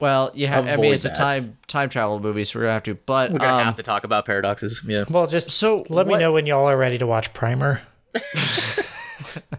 well, 0.00 0.30
you 0.34 0.46
have. 0.46 0.64
I 0.66 0.76
mean, 0.76 0.84
Avoid 0.84 0.94
it's 0.94 1.04
a 1.04 1.12
time 1.12 1.58
time 1.66 1.88
travel 1.88 2.20
movie, 2.20 2.44
so 2.44 2.58
we're 2.58 2.64
gonna 2.66 2.74
have 2.74 2.82
to. 2.84 2.94
But 2.94 3.32
we're 3.32 3.38
gonna 3.40 3.58
um, 3.58 3.64
have 3.64 3.76
to 3.76 3.82
talk 3.82 4.04
about 4.04 4.26
paradoxes. 4.26 4.80
Yeah. 4.86 5.04
Well, 5.10 5.26
just 5.26 5.50
So, 5.50 5.84
let 5.88 6.06
me 6.06 6.16
know 6.18 6.30
when 6.32 6.46
y'all 6.46 6.66
are 6.66 6.76
ready 6.76 6.98
to 6.98 7.06
watch 7.06 7.32
Primer. 7.34 7.80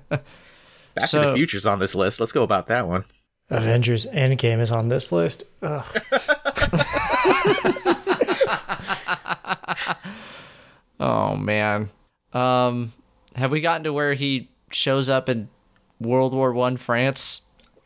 Back 0.10 0.23
to 0.95 1.08
so- 1.08 1.29
the 1.29 1.34
Future's 1.36 1.65
on 1.65 1.79
this 1.79 1.93
list. 1.93 2.19
Let's 2.21 2.31
go 2.31 2.43
about 2.43 2.67
that 2.67 2.88
one. 2.88 3.03
Avengers 3.49 4.08
Endgame 4.08 4.60
is 4.60 4.71
on 4.71 4.88
this 4.89 5.12
list. 5.12 5.43
Ugh. 7.25 7.95
oh 10.99 11.35
man, 11.35 11.89
um, 12.33 12.93
have 13.35 13.51
we 13.51 13.61
gotten 13.61 13.83
to 13.83 13.93
where 13.93 14.13
he 14.13 14.49
shows 14.71 15.09
up 15.09 15.29
in 15.29 15.49
World 15.99 16.33
War 16.33 16.53
One 16.53 16.77
France? 16.77 17.41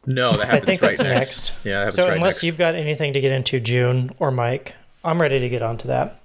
No, 0.05 0.31
that 0.31 0.45
happens 0.45 0.65
think 0.65 0.81
right 0.81 0.97
that's 0.97 1.01
next. 1.01 1.49
next. 1.51 1.65
Yeah, 1.65 1.85
that 1.85 1.93
So 1.93 2.07
right 2.07 2.15
unless 2.15 2.35
next. 2.35 2.43
you've 2.43 2.57
got 2.57 2.75
anything 2.75 3.13
to 3.13 3.21
get 3.21 3.31
into, 3.31 3.59
June 3.59 4.11
or 4.19 4.31
Mike, 4.31 4.75
I'm 5.03 5.21
ready 5.21 5.39
to 5.39 5.49
get 5.49 5.61
onto 5.61 5.87
that. 5.87 6.21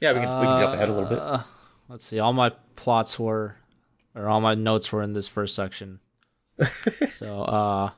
Yeah, 0.00 0.12
we 0.12 0.20
can, 0.20 0.40
we 0.40 0.46
can 0.46 0.60
jump 0.60 0.74
ahead 0.74 0.88
a 0.88 0.92
little 0.92 1.08
bit. 1.08 1.18
Uh, 1.18 1.42
let's 1.88 2.06
see. 2.06 2.18
All 2.18 2.32
my 2.32 2.50
plots 2.76 3.18
were, 3.18 3.56
or 4.14 4.28
all 4.28 4.40
my 4.40 4.54
notes 4.54 4.92
were 4.92 5.02
in 5.02 5.12
this 5.12 5.28
first 5.28 5.54
section. 5.54 6.00
so, 7.10 7.42
uh, 7.42 7.90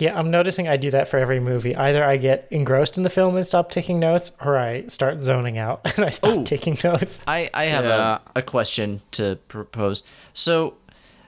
Yeah, 0.00 0.18
I'm 0.18 0.30
noticing 0.30 0.66
I 0.68 0.76
do 0.76 0.90
that 0.90 1.08
for 1.08 1.18
every 1.18 1.40
movie. 1.40 1.76
Either 1.76 2.02
I 2.04 2.16
get 2.16 2.46
engrossed 2.50 2.96
in 2.96 3.02
the 3.02 3.10
film 3.10 3.36
and 3.36 3.46
stop 3.46 3.70
taking 3.70 4.00
notes, 4.00 4.32
or 4.44 4.56
I 4.56 4.86
start 4.86 5.22
zoning 5.22 5.58
out 5.58 5.80
and 5.96 6.04
I 6.04 6.10
stop 6.10 6.44
taking 6.46 6.76
notes. 6.82 7.22
I, 7.28 7.50
I 7.52 7.64
have 7.66 7.84
Yeah. 7.84 8.18
a, 8.34 8.38
a 8.38 8.42
question 8.42 9.02
to 9.12 9.38
propose. 9.48 10.02
So, 10.34 10.74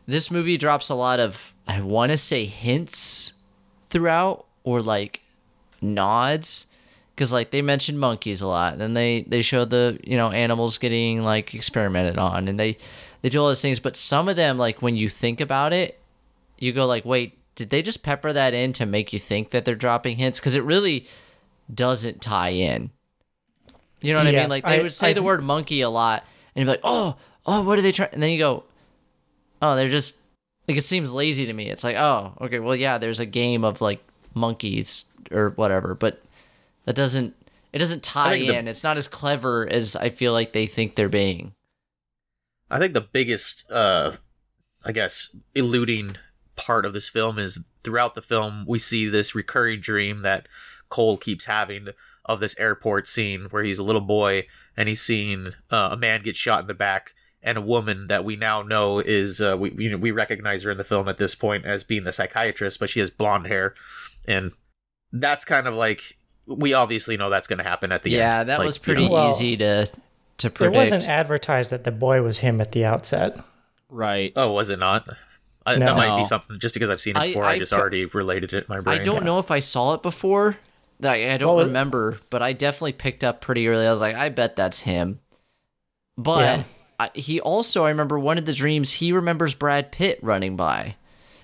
this 0.06 0.30
movie 0.30 0.56
drops 0.56 0.88
a 0.88 0.94
lot 0.94 1.20
of, 1.20 1.52
I 1.68 1.80
want 1.80 2.10
to 2.12 2.18
say 2.18 2.44
hints 2.44 3.34
throughout, 3.88 4.46
or 4.64 4.80
like 4.82 5.20
nods, 5.80 6.66
because 7.14 7.32
like 7.32 7.50
they 7.50 7.62
mention 7.62 7.98
monkeys 7.98 8.40
a 8.42 8.46
lot, 8.46 8.72
and 8.72 8.80
then 8.80 8.94
they 8.94 9.22
they 9.22 9.42
show 9.42 9.64
the 9.64 9.98
you 10.02 10.16
know 10.16 10.30
animals 10.30 10.78
getting 10.78 11.22
like 11.22 11.54
experimented 11.54 12.18
on, 12.18 12.48
and 12.48 12.58
they 12.58 12.78
they 13.22 13.28
do 13.28 13.40
all 13.40 13.48
those 13.48 13.62
things. 13.62 13.80
But 13.80 13.96
some 13.96 14.28
of 14.28 14.36
them, 14.36 14.58
like 14.58 14.82
when 14.82 14.96
you 14.96 15.08
think 15.08 15.40
about 15.40 15.72
it, 15.72 16.00
you 16.58 16.72
go 16.72 16.86
like, 16.86 17.04
wait, 17.04 17.38
did 17.54 17.70
they 17.70 17.82
just 17.82 18.02
pepper 18.02 18.32
that 18.32 18.54
in 18.54 18.72
to 18.74 18.86
make 18.86 19.12
you 19.12 19.18
think 19.18 19.50
that 19.50 19.64
they're 19.64 19.74
dropping 19.74 20.16
hints? 20.16 20.40
Because 20.40 20.56
it 20.56 20.64
really 20.64 21.06
doesn't 21.72 22.20
tie 22.22 22.50
in. 22.50 22.90
You 24.00 24.12
know 24.14 24.18
what 24.20 24.26
I 24.26 24.32
mean? 24.32 24.48
Like 24.50 24.64
they 24.64 24.78
I- 24.80 24.82
would 24.82 24.92
say 24.92 25.10
I- 25.10 25.12
the 25.12 25.22
word 25.22 25.42
monkey 25.44 25.80
a 25.82 25.90
lot, 25.90 26.24
and 26.54 26.60
you'd 26.60 26.66
be 26.66 26.70
like, 26.72 26.80
"Oh, 26.84 27.16
oh, 27.46 27.62
what 27.62 27.78
are 27.78 27.82
they 27.82 27.92
trying?" 27.92 28.10
And 28.12 28.22
then 28.22 28.30
you 28.30 28.38
go, 28.38 28.64
"Oh, 29.60 29.76
they're 29.76 29.88
just 29.88 30.14
like 30.66 30.76
it 30.76 30.84
seems 30.84 31.12
lazy 31.12 31.46
to 31.46 31.52
me." 31.52 31.68
It's 31.68 31.84
like, 31.84 31.96
"Oh, 31.96 32.32
okay, 32.40 32.58
well, 32.58 32.74
yeah, 32.74 32.98
there's 32.98 33.20
a 33.20 33.26
game 33.26 33.64
of 33.64 33.80
like 33.80 34.02
monkeys 34.34 35.04
or 35.30 35.50
whatever," 35.50 35.94
but 35.94 36.22
that 36.84 36.96
doesn't 36.96 37.34
it 37.72 37.78
doesn't 37.78 38.02
tie 38.02 38.38
think 38.38 38.48
the- 38.48 38.56
in. 38.58 38.66
It's 38.68 38.82
not 38.82 38.96
as 38.96 39.06
clever 39.08 39.68
as 39.70 39.94
I 39.94 40.08
feel 40.10 40.32
like 40.32 40.52
they 40.52 40.66
think 40.66 40.94
they're 40.96 41.08
being. 41.08 41.54
I 42.70 42.78
think 42.78 42.94
the 42.94 43.00
biggest, 43.02 43.70
uh, 43.70 44.16
I 44.84 44.92
guess, 44.92 45.34
eluding 45.54 46.16
part 46.56 46.84
of 46.84 46.92
this 46.92 47.08
film 47.08 47.38
is 47.38 47.64
throughout 47.82 48.14
the 48.14 48.22
film 48.22 48.64
we 48.66 48.78
see 48.78 49.08
this 49.08 49.34
recurring 49.34 49.80
dream 49.80 50.22
that 50.22 50.46
Cole 50.88 51.16
keeps 51.16 51.46
having 51.46 51.88
of 52.24 52.40
this 52.40 52.58
airport 52.58 53.08
scene 53.08 53.46
where 53.50 53.64
he's 53.64 53.78
a 53.78 53.82
little 53.82 54.00
boy 54.02 54.46
and 54.76 54.88
he's 54.88 55.00
seeing 55.00 55.48
uh, 55.70 55.88
a 55.92 55.96
man 55.96 56.22
get 56.22 56.36
shot 56.36 56.60
in 56.60 56.66
the 56.66 56.74
back 56.74 57.14
and 57.42 57.58
a 57.58 57.62
woman 57.62 58.06
that 58.06 58.24
we 58.24 58.36
now 58.36 58.62
know 58.62 59.00
is 59.00 59.40
uh, 59.40 59.56
we 59.58 59.72
you 59.76 59.90
know 59.90 59.96
we 59.96 60.10
recognize 60.10 60.62
her 60.62 60.70
in 60.70 60.78
the 60.78 60.84
film 60.84 61.08
at 61.08 61.18
this 61.18 61.34
point 61.34 61.64
as 61.64 61.82
being 61.82 62.04
the 62.04 62.12
psychiatrist, 62.12 62.78
but 62.78 62.88
she 62.88 63.00
has 63.00 63.10
blonde 63.10 63.46
hair, 63.46 63.74
and 64.28 64.52
that's 65.12 65.44
kind 65.44 65.66
of 65.66 65.74
like 65.74 66.16
we 66.46 66.72
obviously 66.72 67.16
know 67.16 67.30
that's 67.30 67.48
going 67.48 67.58
to 67.58 67.64
happen 67.64 67.90
at 67.90 68.02
the 68.02 68.10
end. 68.10 68.18
Yeah, 68.18 68.44
that 68.44 68.58
Like, 68.58 68.66
was 68.66 68.76
you 68.76 68.82
pretty 68.82 69.08
know, 69.08 69.28
easy 69.30 69.56
to 69.56 69.86
to 70.38 70.50
predict. 70.50 70.74
It 70.74 70.78
wasn't 70.78 71.08
advertised 71.08 71.72
that 71.72 71.84
the 71.84 71.90
boy 71.90 72.22
was 72.22 72.38
him 72.38 72.60
at 72.60 72.72
the 72.72 72.84
outset. 72.84 73.36
right. 73.88 74.32
Oh, 74.36 74.52
was 74.52 74.70
it 74.70 74.78
not? 74.78 75.08
I, 75.64 75.76
No. 75.76 75.86
That 75.86 75.96
might 75.96 76.16
be 76.18 76.24
something 76.24 76.58
just 76.58 76.74
because 76.74 76.90
I've 76.90 77.00
seen 77.00 77.16
it 77.16 77.22
before. 77.28 77.44
I, 77.44 77.52
I 77.52 77.58
just 77.58 77.72
pe- 77.72 77.78
already 77.78 78.04
related 78.06 78.52
it 78.52 78.64
in 78.64 78.66
my 78.68 78.80
brain. 78.80 79.00
I 79.00 79.02
don't 79.04 79.24
know 79.24 79.38
if 79.38 79.50
I 79.50 79.58
saw 79.60 79.94
it 79.94 80.02
before. 80.02 80.56
I, 81.02 81.32
I 81.32 81.36
don't 81.36 81.56
Well, 81.56 81.66
remember, 81.66 82.18
but 82.30 82.42
I 82.42 82.52
definitely 82.52 82.92
picked 82.92 83.24
up 83.24 83.40
pretty 83.40 83.66
early. 83.68 83.86
I 83.86 83.90
was 83.90 84.00
like, 84.00 84.14
I 84.16 84.28
bet 84.28 84.56
that's 84.56 84.80
him. 84.80 85.20
But 86.16 86.40
Yeah. 86.40 86.62
I, 87.00 87.10
he 87.14 87.40
also, 87.40 87.84
I 87.84 87.88
remember 87.88 88.18
one 88.18 88.38
of 88.38 88.46
the 88.46 88.52
dreams 88.52 88.92
he 88.92 89.12
remembers 89.12 89.54
Brad 89.54 89.90
Pitt 89.90 90.20
running 90.22 90.56
by. 90.56 90.96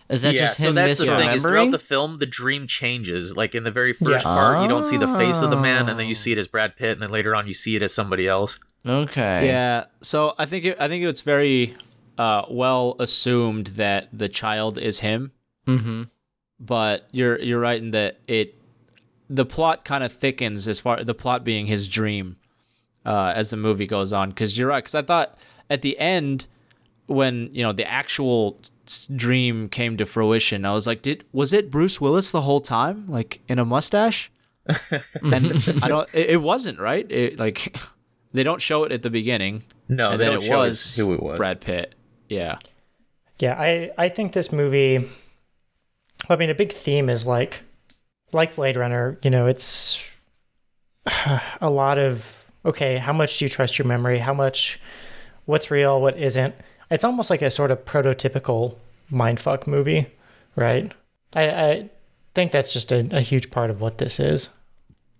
Is 0.09 0.23
that 0.23 0.35
yeah, 0.35 0.41
just 0.41 0.57
so 0.59 0.73
that's 0.73 0.99
the 0.99 1.05
thing 1.17 1.31
is 1.31 1.43
throughout 1.43 1.71
the 1.71 1.79
film 1.79 2.17
the 2.17 2.25
dream 2.27 2.67
changes. 2.67 3.37
Like 3.37 3.55
in 3.55 3.65
the 3.65 3.71
very 3.71 3.93
first 3.93 4.11
Yes. 4.11 4.23
part, 4.25 4.63
you 4.63 4.69
don't 4.69 4.87
see 4.87 4.97
the 4.97 5.09
face 5.09 5.43
of 5.43 5.51
the 5.51 5.57
man, 5.57 5.89
and 5.89 5.99
then 5.99 6.07
you 6.07 6.15
see 6.15 6.33
it 6.33 6.39
ah. 6.39 6.41
as 6.41 6.49
Brad 6.49 6.77
Pitt, 6.77 6.93
and 6.93 7.03
then 7.03 7.11
later 7.11 7.35
on 7.37 7.47
you 7.47 7.53
see 7.53 7.77
it 7.77 7.83
as 7.83 7.93
somebody 7.93 8.27
else. 8.27 8.59
okay. 8.87 9.47
Yeah. 9.47 9.85
So 10.01 10.35
I 10.39 10.47
think 10.47 10.65
it, 10.65 10.77
I 10.81 10.89
think 10.89 11.05
it's 11.05 11.21
very 11.21 11.77
uh, 12.19 12.43
well 12.51 12.97
assumed 12.99 13.69
that 13.69 14.09
the 14.13 14.29
child 14.29 14.77
is 14.77 15.01
him, 15.01 15.33
Mm-hmm. 15.67 16.05
but 16.61 17.07
you're 17.13 17.39
you're 17.41 17.61
right 17.61 17.81
in 17.81 17.91
that 17.93 18.19
it 18.27 18.55
the 19.31 19.45
plot 19.45 19.85
kind 19.85 20.03
of 20.03 20.11
thickens 20.13 20.67
as 20.67 20.81
far 20.81 21.05
the 21.05 21.15
plot 21.15 21.45
being 21.45 21.67
his 21.67 21.87
dream 21.89 22.37
uh, 23.05 23.33
as 23.37 23.51
the 23.51 23.57
movie 23.57 23.87
goes 23.87 24.13
on. 24.13 24.31
Because 24.31 24.57
you're 24.59 24.69
right. 24.69 24.83
Because 24.83 24.95
I 24.95 25.03
thought 25.03 25.37
at 25.71 25.83
the 25.83 25.99
end 25.99 26.47
when 27.07 27.51
you 27.53 27.63
know 27.63 27.73
the 27.73 27.87
actual 27.89 28.59
dream 29.15 29.69
came 29.69 29.97
to 29.99 30.07
fruition, 30.07 30.65
I 30.65 30.73
was 30.73 30.87
like, 30.87 31.03
did 31.03 31.25
was 31.33 31.53
it 31.53 31.71
Bruce 31.71 32.01
Willis 32.01 32.31
the 32.31 32.41
whole 32.41 32.61
time, 32.61 33.05
like 33.09 33.43
in 33.49 33.59
a 33.59 33.65
mustache? 33.67 34.31
and 35.23 35.81
I 35.83 35.89
don't. 35.89 36.09
It, 36.15 36.31
it 36.31 36.43
wasn't 36.43 36.79
right. 36.81 37.11
It 37.11 37.39
like 37.39 37.77
they 38.33 38.43
don't 38.43 38.61
show 38.63 38.85
it 38.85 38.93
at 38.93 39.03
the 39.03 39.11
beginning. 39.11 39.63
No, 39.89 40.11
and 40.13 40.21
then 40.21 40.33
it 40.33 40.51
was 40.51 40.97
who 40.97 41.13
it 41.13 41.23
was. 41.23 41.37
Brad 41.37 41.61
Pitt. 41.61 41.95
Yeah. 42.29 42.59
Yeah, 43.39 43.55
I 43.59 43.91
I 43.97 44.09
think 44.09 44.33
this 44.33 44.53
movie. 44.53 45.09
I 46.29 46.37
mean, 46.37 46.51
a 46.51 46.55
big 46.55 46.73
theme 46.73 47.09
is 47.09 47.27
like, 47.27 47.61
like 48.33 48.57
Blade 48.57 48.77
Runner. 48.77 49.19
You 49.23 49.31
know, 49.31 49.47
it's 49.47 50.15
a 51.61 51.71
lot 51.71 51.99
of 51.99 52.45
okay. 52.65 52.99
How 52.99 53.13
much 53.13 53.39
do 53.39 53.45
you 53.45 53.49
trust 53.49 53.79
your 53.79 53.87
memory? 53.87 54.19
How 54.19 54.35
much? 54.35 54.81
What's 55.47 55.71
real? 55.71 56.01
What 56.01 56.19
isn't? 56.19 56.55
It's 56.91 57.05
almost 57.05 57.31
like 57.31 57.43
a 57.43 57.51
sort 57.51 57.71
of 57.71 57.85
prototypical 57.85 58.77
mindfuck 59.11 59.67
movie, 59.67 60.07
right? 60.57 60.93
I, 61.37 61.51
I 61.51 61.91
think 62.35 62.53
that's 62.53 62.73
just 62.73 62.93
a, 62.93 63.07
a 63.13 63.21
huge 63.21 63.51
part 63.51 63.71
of 63.71 63.81
what 63.81 63.99
this 63.99 64.19
is. 64.21 64.51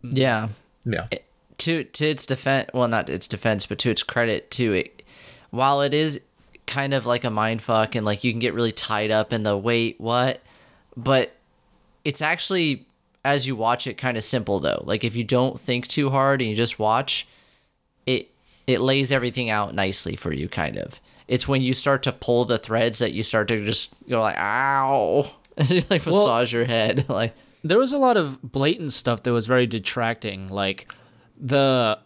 Yeah. 0.03 0.49
Yeah. 0.85 1.09
to 1.59 1.85
to 1.85 2.09
its 2.09 2.25
defense 2.25 2.71
well 2.73 2.89
not 2.89 3.11
its 3.11 3.29
defense 3.29 3.67
but 3.67 3.79
to 3.81 3.91
its 3.91 4.03
credit 4.03 4.51
too 4.51 4.73
it 4.73 5.05
while 5.51 5.83
it 5.83 5.93
is 5.93 6.21
kind 6.69 6.95
of 6.95 7.07
like 7.07 7.25
a 7.25 7.31
mind 7.31 7.63
fuck 7.63 7.97
and 7.97 8.07
like 8.07 8.23
you 8.23 8.33
can 8.33 8.39
get 8.39 8.55
really 8.55 8.71
tied 8.71 9.11
up 9.11 9.33
in 9.33 9.43
the 9.43 9.57
wait 9.57 10.01
what? 10.01 10.41
But 10.97 11.33
it's 12.05 12.23
actually 12.23 12.87
as 13.25 13.47
you 13.47 13.57
watch 13.57 13.87
it 13.87 13.95
kind 13.95 14.17
of 14.17 14.23
simple 14.23 14.61
though. 14.61 14.83
Like 14.85 15.03
if 15.03 15.17
you 15.17 15.25
don't 15.25 15.59
think 15.59 15.89
too 15.89 16.11
hard 16.11 16.41
and 16.41 16.49
you 16.49 16.55
just 16.55 16.79
watch 16.79 17.27
it 18.07 18.31
it 18.67 18.81
lays 18.81 19.11
everything 19.11 19.51
out 19.51 19.75
nicely 19.75 20.15
for 20.15 20.33
you 20.33 20.49
kind 20.49 20.77
of. 20.77 21.01
It's 21.27 21.49
when 21.49 21.63
you 21.63 21.75
start 21.75 22.05
to 22.05 22.13
pull 22.13 22.45
the 22.45 22.59
threads 22.59 23.01
that 23.01 23.13
you 23.13 23.23
start 23.23 23.49
to 23.49 23.65
just 23.65 23.95
go 24.09 24.21
like 24.21 24.37
ow. 24.39 25.31
And 25.57 25.69
you 25.71 25.83
like 25.91 26.07
massage 26.07 26.53
your 26.53 26.67
head 26.67 27.09
like 27.09 27.35
there 27.65 27.79
was 27.79 27.93
a 27.93 27.99
lot 27.99 28.17
of 28.17 28.41
blatant 28.43 28.93
stuff 28.93 29.25
that 29.25 29.33
was 29.33 29.47
very 29.47 29.67
detracting 29.67 30.49
like 30.49 30.93
the 31.41 31.99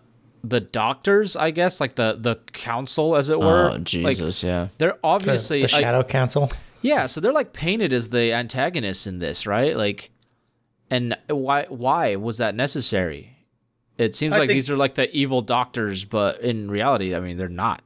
the 0.44 0.60
doctors 0.60 1.36
i 1.36 1.50
guess 1.50 1.80
like 1.80 1.94
the 1.94 2.16
the 2.20 2.34
council 2.52 3.14
as 3.16 3.30
it 3.30 3.38
were 3.38 3.70
oh 3.70 3.72
like, 3.74 3.84
jesus 3.84 4.42
yeah 4.42 4.68
they're 4.78 4.90
The, 4.90 4.98
obviously 5.04 5.58
the 5.62 5.72
like, 5.72 5.82
Shadow 5.84 6.02
Council. 6.02 6.50
yeah 6.80 7.06
so 7.06 7.20
they're 7.20 7.32
like 7.32 7.52
painted 7.52 7.92
as 7.92 8.08
the 8.10 8.32
antagonists 8.32 9.06
in 9.06 9.18
this 9.20 9.46
right 9.46 9.76
like 9.76 10.10
and 10.90 11.16
why 11.28 11.66
why 11.68 12.16
was 12.16 12.38
that 12.38 12.54
necessary 12.54 13.36
it 13.98 14.16
seems 14.16 14.34
I 14.34 14.38
like 14.38 14.48
think- 14.48 14.56
these 14.56 14.70
are 14.70 14.76
like 14.76 14.94
the 14.94 15.08
evil 15.16 15.42
doctors 15.42 16.04
but 16.04 16.40
in 16.40 16.70
reality 16.70 17.14
i 17.14 17.20
mean 17.20 17.36
they're 17.36 17.48
not 17.48 17.82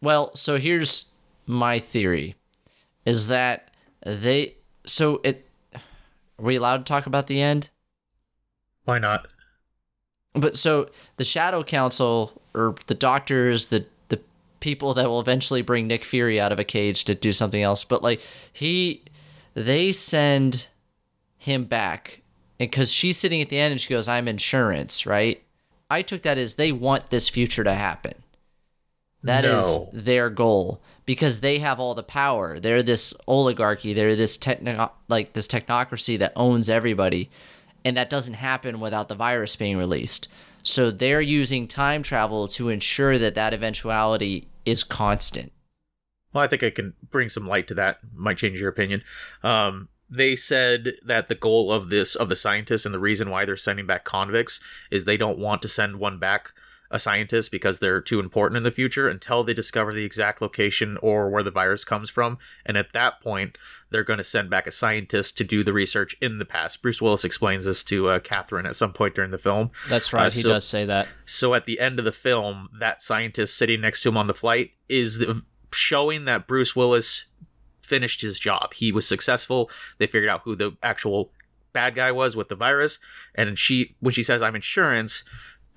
Well, 0.00 0.34
so 0.34 0.56
here's 0.58 1.06
my 1.46 1.78
theory 1.78 2.36
is 3.04 3.26
that 3.26 3.70
they 4.04 4.54
so 4.86 5.20
it 5.24 5.44
are 5.74 6.44
we 6.44 6.56
allowed 6.56 6.78
to 6.78 6.84
talk 6.84 7.06
about 7.06 7.26
the 7.26 7.42
end? 7.42 7.68
Why 8.84 8.98
not? 9.00 9.26
But 10.34 10.56
so 10.56 10.88
the 11.16 11.24
Shadow 11.24 11.62
Council 11.64 12.40
or 12.54 12.74
the 12.86 12.94
doctors, 12.94 13.66
the 13.66 13.86
the 14.08 14.20
people 14.60 14.94
that 14.94 15.08
will 15.08 15.20
eventually 15.20 15.62
bring 15.62 15.86
Nick 15.86 16.04
Fury 16.04 16.40
out 16.40 16.52
of 16.52 16.58
a 16.58 16.64
cage 16.64 17.04
to 17.04 17.14
do 17.14 17.32
something 17.32 17.62
else, 17.62 17.84
but 17.84 18.02
like 18.02 18.20
he 18.52 19.02
they 19.54 19.92
send 19.92 20.68
him 21.36 21.64
back 21.64 22.20
and 22.60 22.70
because 22.70 22.92
she's 22.92 23.16
sitting 23.16 23.40
at 23.40 23.48
the 23.48 23.58
end 23.58 23.72
and 23.72 23.80
she 23.80 23.88
goes, 23.94 24.08
"I'm 24.08 24.28
insurance," 24.28 25.06
right? 25.06 25.42
I 25.90 26.02
took 26.02 26.22
that 26.22 26.38
as 26.38 26.56
they 26.56 26.70
want 26.72 27.10
this 27.10 27.28
future 27.28 27.64
to 27.64 27.74
happen. 27.74 28.14
That 29.22 29.44
is 29.44 29.64
No. 29.76 29.88
their 29.92 30.30
goal 30.30 30.80
because 31.06 31.40
they 31.40 31.58
have 31.58 31.80
all 31.80 31.94
the 31.94 32.02
power. 32.02 32.60
They're 32.60 32.82
this 32.82 33.14
oligarchy. 33.26 33.92
They're 33.94 34.14
this 34.14 34.36
techno 34.36 34.92
like 35.08 35.32
this 35.32 35.48
technocracy 35.48 36.18
that 36.18 36.32
owns 36.36 36.68
everybody, 36.70 37.30
and 37.88 37.96
that 37.96 38.10
doesn't 38.10 38.34
happen 38.34 38.80
without 38.80 39.08
the 39.08 39.14
virus 39.14 39.56
being 39.56 39.78
released. 39.78 40.28
So 40.62 40.90
they're 40.90 41.22
using 41.22 41.66
time 41.66 42.02
travel 42.02 42.46
to 42.48 42.68
ensure 42.68 43.18
that 43.18 43.34
that 43.34 43.54
eventuality 43.54 44.46
is 44.66 44.84
constant. 44.84 45.52
Well, 46.34 46.44
I 46.44 46.48
think 46.48 46.62
I 46.62 46.68
can 46.68 46.92
bring 47.10 47.30
some 47.30 47.46
light 47.46 47.66
to 47.68 47.74
that. 47.74 48.00
Might 48.14 48.36
change 48.36 48.60
your 48.60 48.68
opinion. 48.68 49.02
Um, 49.42 49.88
they 50.10 50.36
said 50.36 50.92
that 51.02 51.28
the 51.28 51.34
goal 51.34 51.72
of 51.72 51.88
this 51.88 52.14
of 52.14 52.28
the 52.28 52.36
scientists 52.36 52.84
and 52.84 52.94
the 52.94 52.98
reason 52.98 53.30
why 53.30 53.46
they're 53.46 53.56
sending 53.56 53.86
back 53.86 54.04
convicts 54.04 54.60
is 54.90 55.06
they 55.06 55.16
don't 55.16 55.38
want 55.38 55.62
to 55.62 55.68
send 55.68 55.98
one 55.98 56.18
back 56.18 56.52
a 56.90 56.98
scientist 56.98 57.50
because 57.50 57.78
they're 57.78 58.00
too 58.00 58.18
important 58.18 58.56
in 58.56 58.62
the 58.62 58.70
future 58.70 59.08
until 59.08 59.44
they 59.44 59.52
discover 59.52 59.92
the 59.92 60.04
exact 60.04 60.40
location 60.40 60.98
or 61.02 61.28
where 61.28 61.42
the 61.42 61.50
virus 61.50 61.84
comes 61.84 62.08
from. 62.08 62.38
And 62.64 62.76
at 62.76 62.92
that 62.92 63.20
point, 63.20 63.58
they're 63.90 64.04
going 64.04 64.18
to 64.18 64.24
send 64.24 64.48
back 64.48 64.66
a 64.66 64.72
scientist 64.72 65.36
to 65.38 65.44
do 65.44 65.62
the 65.62 65.72
research 65.72 66.16
in 66.20 66.38
the 66.38 66.44
past. 66.44 66.80
Bruce 66.80 67.02
Willis 67.02 67.24
explains 67.24 67.66
this 67.66 67.84
to 67.84 68.08
uh, 68.08 68.18
Kathryn 68.20 68.66
at 68.66 68.76
some 68.76 68.92
point 68.92 69.14
during 69.14 69.30
the 69.30 69.38
film. 69.38 69.70
that's 69.88 70.12
right 70.12 70.26
Uh, 70.26 70.30
he 70.30 70.42
does 70.42 70.66
say 70.66 70.84
that 70.84 71.08
So 71.26 71.54
at 71.54 71.66
the 71.66 71.78
end 71.78 71.98
of 71.98 72.04
the 72.04 72.12
film, 72.12 72.68
that 72.80 73.02
scientist 73.02 73.56
sitting 73.56 73.80
next 73.80 74.02
to 74.02 74.08
him 74.08 74.16
on 74.16 74.26
the 74.26 74.34
flight 74.34 74.72
is 74.88 75.18
the, 75.18 75.42
showing 75.72 76.24
that 76.24 76.46
Bruce 76.46 76.74
Willis 76.74 77.26
finished 77.82 78.20
his 78.20 78.38
job. 78.38 78.74
He 78.74 78.92
was 78.92 79.06
successful. 79.06 79.70
They 79.98 80.06
figured 80.06 80.30
out 80.30 80.42
who 80.44 80.54
the 80.56 80.76
actual 80.82 81.32
bad 81.72 81.94
guy 81.94 82.12
was 82.12 82.34
with 82.34 82.48
the 82.48 82.54
virus, 82.54 82.98
and 83.34 83.58
she 83.58 83.96
when 84.00 84.12
she 84.12 84.22
says 84.22 84.42
I'm 84.42 84.56
insurance, 84.56 85.24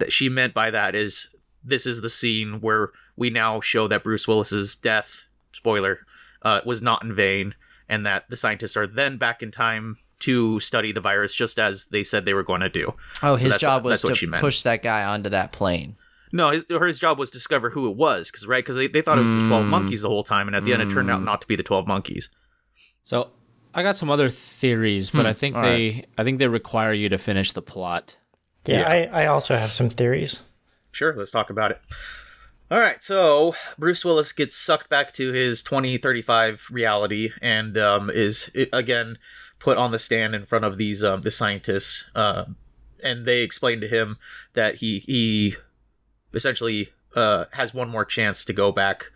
that 0.01 0.11
she 0.11 0.27
meant 0.29 0.53
by 0.53 0.69
that 0.71 0.93
is 0.93 1.33
this 1.63 1.85
is 1.87 2.01
the 2.01 2.09
scene 2.09 2.59
where 2.59 2.89
we 3.15 3.29
now 3.29 3.59
show 3.61 3.87
that 3.87 4.03
Bruce 4.03 4.27
Willis's 4.27 4.75
death, 4.75 5.27
spoiler, 5.53 5.99
uh, 6.41 6.59
was 6.65 6.81
not 6.81 7.03
in 7.03 7.15
vain, 7.15 7.55
and 7.87 8.05
that 8.05 8.29
the 8.29 8.35
scientists 8.35 8.75
are 8.75 8.85
then 8.87 9.17
back 9.17 9.41
in 9.41 9.49
time 9.51 9.97
to 10.19 10.59
study 10.59 10.91
the 10.91 11.01
virus 11.01 11.33
just 11.33 11.57
as 11.57 11.85
they 11.85 12.03
said 12.03 12.25
they 12.25 12.33
were 12.33 12.43
going 12.43 12.61
to 12.61 12.69
do. 12.69 12.93
Oh, 13.23 13.35
his 13.35 13.45
that's- 13.45 13.61
job 13.61 13.83
was 13.83 14.01
that's 14.01 14.09
what 14.11 14.17
she 14.17 14.27
to 14.27 14.33
push 14.39 14.61
that 14.63 14.83
guy 14.83 15.03
onto 15.05 15.29
that 15.29 15.51
plane. 15.51 15.95
No, 16.33 16.51
his 16.51 16.65
or 16.69 16.87
his 16.87 16.97
job 16.99 17.19
was 17.19 17.29
to 17.31 17.37
discover 17.37 17.69
who 17.71 17.89
it 17.89 17.95
was, 17.97 18.31
because 18.31 18.47
right, 18.47 18.63
because 18.63 18.75
they, 18.77 18.87
they 18.87 19.01
thought 19.01 19.17
it 19.17 19.21
was 19.21 19.33
the 19.33 19.47
twelve 19.47 19.65
Mm. 19.65 19.69
monkeys 19.69 20.01
the 20.03 20.07
whole 20.09 20.23
time, 20.23 20.47
and 20.47 20.55
at 20.55 20.63
the 20.63 20.73
end 20.73 20.81
it 20.81 20.89
turned 20.91 21.09
out 21.11 21.21
not 21.23 21.41
to 21.41 21.47
be 21.47 21.55
the 21.55 21.63
twelve 21.63 21.87
monkeys. 21.87 22.29
so 23.03 23.31
i 23.73 23.81
got 23.83 23.97
some 23.97 24.09
other 24.09 24.27
theories 24.29 25.09
but 25.11 25.25
i 25.25 25.31
think 25.33 25.55
all 25.55 25.61
they 25.61 26.05
i 26.17 26.23
think 26.25 26.39
they 26.39 26.47
require 26.47 26.91
you 26.93 27.07
to 27.09 27.17
finish 27.17 27.53
the 27.53 27.61
plot 27.61 28.17
Yeah, 28.65 28.79
Yeah. 28.81 29.09
I, 29.11 29.23
I 29.23 29.25
also 29.27 29.55
have 29.55 29.71
some 29.71 29.89
theories. 29.89 30.41
Sure, 30.91 31.15
let's 31.15 31.31
talk 31.31 31.49
about 31.49 31.71
it. 31.71 31.81
All 32.69 32.79
right, 32.79 33.03
so 33.03 33.55
Bruce 33.77 34.05
Willis 34.05 34.31
gets 34.31 34.55
sucked 34.55 34.89
back 34.89 35.11
to 35.13 35.33
his 35.33 35.61
twenty 35.61 35.97
thirty 35.97 36.21
five 36.21 36.65
reality, 36.71 37.31
and 37.41 37.77
um, 37.77 38.09
is 38.09 38.49
again 38.71 39.17
put 39.59 39.77
on 39.77 39.91
the 39.91 39.99
stand 39.99 40.33
in 40.33 40.45
front 40.45 40.63
of 40.65 40.77
these 40.77 41.03
um, 41.03 41.21
the 41.21 41.31
scientists, 41.31 42.09
uh, 42.15 42.45
and 43.03 43.25
they 43.25 43.41
explain 43.41 43.81
to 43.81 43.87
him 43.87 44.17
that 44.53 44.75
he 44.75 44.99
he 44.99 45.55
essentially 46.33 46.89
uh, 47.15 47.45
has 47.51 47.73
one 47.73 47.89
more 47.89 48.05
chance 48.05 48.45
to 48.45 48.53
go 48.53 48.71
back 48.71 49.11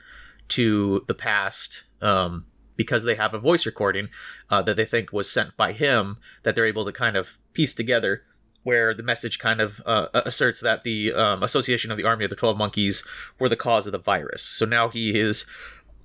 to 0.49 1.03
the 1.07 1.13
past 1.13 1.85
um, 2.01 2.45
because 2.75 3.03
they 3.05 3.15
have 3.15 3.33
a 3.33 3.39
voice 3.39 3.65
recording 3.65 4.09
uh, 4.49 4.61
that 4.61 4.75
they 4.75 4.85
think 4.85 5.13
was 5.13 5.31
sent 5.31 5.55
by 5.55 5.71
him 5.71 6.17
that 6.43 6.55
they're 6.55 6.65
able 6.65 6.85
to 6.85 6.91
kind 6.91 7.15
of 7.15 7.37
piece 7.53 7.73
together 7.73 8.23
where 8.65 8.95
the 8.95 9.03
message 9.03 9.37
kind 9.37 9.61
of 9.61 9.79
uh, 9.85 10.07
asserts 10.13 10.59
that 10.59 10.83
the 10.83 11.13
um, 11.13 11.43
association 11.43 11.91
of 11.91 11.97
the 11.97 12.03
army 12.03 12.25
of 12.25 12.31
the 12.31 12.35
12 12.35 12.57
monkeys 12.57 13.05
were 13.37 13.47
the 13.47 13.55
cause 13.55 13.85
of 13.85 13.91
the 13.91 13.99
virus. 13.99 14.41
So 14.41 14.65
now 14.65 14.89
he 14.89 15.19
is 15.19 15.45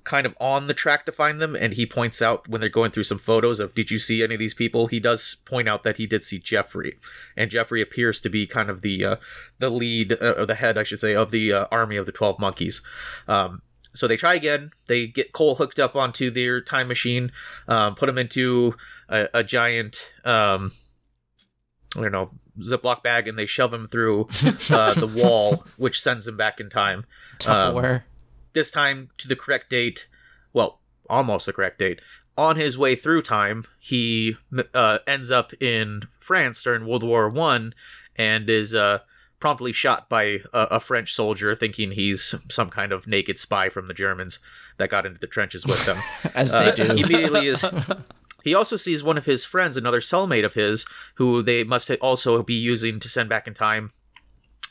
kind 0.03 0.27
of 0.27 0.35
on 0.39 0.67
the 0.67 0.73
track 0.75 1.05
to 1.07 1.11
find 1.11 1.41
them 1.41 1.55
and 1.55 1.73
he 1.73 1.87
points 1.87 2.21
out 2.21 2.47
when 2.47 2.61
they're 2.61 2.69
going 2.69 2.91
through 2.91 3.03
some 3.03 3.17
photos 3.17 3.59
of 3.59 3.73
did 3.73 3.89
you 3.89 3.97
see 3.97 4.21
any 4.21 4.35
of 4.35 4.39
these 4.39 4.53
people? 4.53 4.85
He 4.85 4.99
does 4.99 5.37
point 5.43 5.67
out 5.67 5.81
that 5.81 5.97
he 5.97 6.05
did 6.05 6.23
see 6.23 6.37
jeffrey 6.37 6.99
and 7.35 7.49
jeffrey 7.49 7.81
appears 7.81 8.19
to 8.21 8.29
be 8.29 8.45
kind 8.45 8.69
of 8.69 8.81
the 8.83 9.03
uh, 9.03 9.15
the 9.57 9.71
lead 9.71 10.13
uh, 10.21 10.35
or 10.37 10.45
the 10.45 10.55
head 10.55 10.77
i 10.77 10.83
should 10.83 10.99
say 10.99 11.15
of 11.15 11.31
the 11.31 11.51
uh, 11.51 11.65
army 11.71 11.97
of 11.97 12.05
the 12.05 12.11
12 12.11 12.39
monkeys. 12.39 12.83
Um, 13.27 13.63
so 13.93 14.07
they 14.07 14.17
try 14.17 14.35
again. 14.35 14.69
They 14.87 15.07
get 15.07 15.33
cole 15.33 15.55
hooked 15.55 15.79
up 15.79 15.95
onto 15.95 16.29
their 16.29 16.61
time 16.61 16.87
machine 16.87 17.31
um, 17.67 17.95
put 17.95 18.07
him 18.07 18.19
into 18.19 18.75
a, 19.09 19.29
a 19.33 19.43
giant 19.43 20.11
um, 20.23 20.71
I 21.97 22.01
don't 22.01 22.11
know, 22.11 22.27
Ziploc 22.59 23.03
bag, 23.03 23.27
and 23.27 23.37
they 23.37 23.45
shove 23.45 23.73
him 23.73 23.85
through 23.87 24.29
uh, 24.69 24.93
the 24.93 25.11
wall, 25.13 25.65
which 25.77 26.01
sends 26.01 26.27
him 26.27 26.37
back 26.37 26.59
in 26.59 26.69
time. 26.69 27.05
Um, 27.47 27.75
this 28.53 28.71
time 28.71 29.09
to 29.17 29.27
the 29.27 29.35
correct 29.35 29.69
date. 29.69 30.07
Well, 30.53 30.79
almost 31.09 31.45
the 31.45 31.53
correct 31.53 31.79
date. 31.79 32.01
On 32.37 32.55
his 32.55 32.77
way 32.77 32.95
through 32.95 33.23
time, 33.23 33.65
he 33.77 34.37
uh, 34.73 34.99
ends 35.05 35.31
up 35.31 35.51
in 35.61 36.03
France 36.19 36.63
during 36.63 36.85
World 36.87 37.03
War 37.03 37.29
One, 37.29 37.73
and 38.15 38.49
is 38.49 38.73
uh, 38.73 38.99
promptly 39.39 39.73
shot 39.73 40.07
by 40.07 40.23
a, 40.53 40.67
a 40.71 40.79
French 40.79 41.13
soldier, 41.13 41.53
thinking 41.55 41.91
he's 41.91 42.33
some 42.49 42.69
kind 42.69 42.93
of 42.93 43.05
naked 43.05 43.37
spy 43.37 43.67
from 43.67 43.87
the 43.87 43.93
Germans 43.93 44.39
that 44.77 44.89
got 44.89 45.05
into 45.05 45.19
the 45.19 45.27
trenches 45.27 45.65
with 45.65 45.85
them. 45.85 45.97
as 46.35 46.55
Uh, 46.55 46.63
they 46.63 46.71
do. 46.71 46.93
He 46.93 47.01
immediately 47.01 47.47
is. 47.47 47.65
He 48.43 48.53
also 48.53 48.75
sees 48.75 49.03
one 49.03 49.17
of 49.17 49.25
his 49.25 49.45
friends, 49.45 49.77
another 49.77 50.01
cellmate 50.01 50.45
of 50.45 50.53
his, 50.53 50.85
who 51.15 51.41
they 51.41 51.63
must 51.63 51.89
also 52.01 52.43
be 52.43 52.53
using 52.55 52.99
to 52.99 53.09
send 53.09 53.29
back 53.29 53.47
in 53.47 53.53
time. 53.53 53.91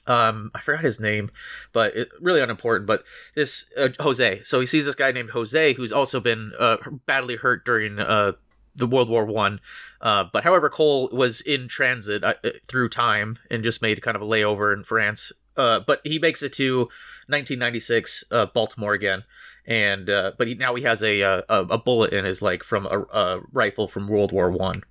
um 0.06 0.50
i 0.54 0.60
forgot 0.60 0.82
his 0.82 0.98
name 0.98 1.30
but 1.72 1.94
it, 1.94 2.08
really 2.20 2.40
unimportant 2.40 2.86
but 2.86 3.04
this 3.34 3.70
uh, 3.76 3.90
jose. 4.00 4.40
So 4.44 4.58
he 4.60 4.66
sees 4.66 4.86
this 4.86 4.94
guy 4.94 5.12
named 5.12 5.30
jose 5.30 5.74
who's 5.74 5.92
also 5.92 6.20
been 6.20 6.52
uh, 6.58 6.78
badly 7.06 7.36
hurt 7.36 7.64
during 7.66 7.98
uh 7.98 8.32
the 8.74 8.86
world 8.86 9.08
war 9.10 9.26
one. 9.26 9.60
Uh 10.00 10.24
but 10.32 10.44
however 10.44 10.70
cole 10.70 11.10
was 11.12 11.40
in 11.42 11.68
transit 11.68 12.24
uh, 12.24 12.34
through 12.66 12.88
time 12.88 13.38
and 13.50 13.62
just 13.62 13.82
made 13.82 14.00
kind 14.00 14.16
of 14.16 14.22
a 14.22 14.26
layover 14.26 14.72
in 14.72 14.82
france. 14.84 15.32
Uh 15.56 15.80
but 15.80 16.00
he 16.04 16.18
makes 16.18 16.42
it 16.42 16.52
to 16.54 16.88
1996 17.28 18.24
uh 18.30 18.46
baltimore 18.46 18.94
again 18.94 19.24
and 19.66 20.08
uh 20.10 20.32
but 20.38 20.48
he, 20.48 20.54
now 20.54 20.74
he 20.74 20.82
has 20.82 21.02
a, 21.02 21.20
a 21.20 21.44
a 21.48 21.78
bullet 21.78 22.12
in 22.12 22.24
his 22.24 22.42
leg 22.42 22.64
from 22.64 22.86
a, 22.86 23.00
a 23.12 23.40
rifle 23.52 23.88
from 23.88 24.08
world 24.08 24.32
war 24.32 24.50
one 24.50 24.82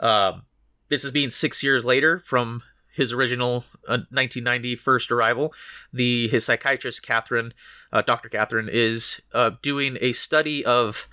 um 0.00 0.42
this 0.88 1.04
is 1.04 1.10
being 1.10 1.30
six 1.30 1.62
years 1.62 1.84
later 1.84 2.18
from 2.18 2.62
his 2.92 3.12
original 3.12 3.64
uh, 3.88 4.04
1990 4.10 4.76
first 4.76 5.10
arrival. 5.10 5.52
The 5.92 6.28
his 6.28 6.44
psychiatrist 6.44 7.02
Kathryn, 7.02 7.52
uh, 7.92 8.02
Dr. 8.02 8.28
Kathryn, 8.28 8.68
is 8.68 9.22
uh, 9.32 9.52
doing 9.62 9.96
a 10.00 10.12
study 10.12 10.64
of 10.64 11.08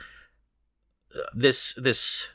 uh, 1.16 1.22
this 1.34 1.74
this 1.76 2.28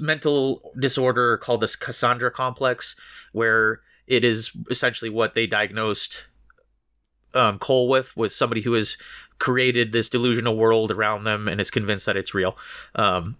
mental 0.00 0.72
disorder 0.78 1.36
called 1.36 1.60
this 1.60 1.76
Cassandra 1.76 2.30
complex, 2.30 2.96
where 3.32 3.82
it 4.06 4.24
is 4.24 4.56
essentially 4.70 5.10
what 5.10 5.34
they 5.34 5.46
diagnosed 5.46 6.26
um, 7.34 7.58
Cole 7.58 7.88
with, 7.88 8.16
was 8.16 8.34
somebody 8.34 8.62
who 8.62 8.72
has 8.74 8.96
created 9.38 9.92
this 9.92 10.08
delusional 10.08 10.56
world 10.56 10.90
around 10.90 11.24
them 11.24 11.48
and 11.48 11.60
is 11.60 11.70
convinced 11.70 12.06
that 12.06 12.16
it's 12.16 12.34
real. 12.34 12.56
Um, 12.94 13.36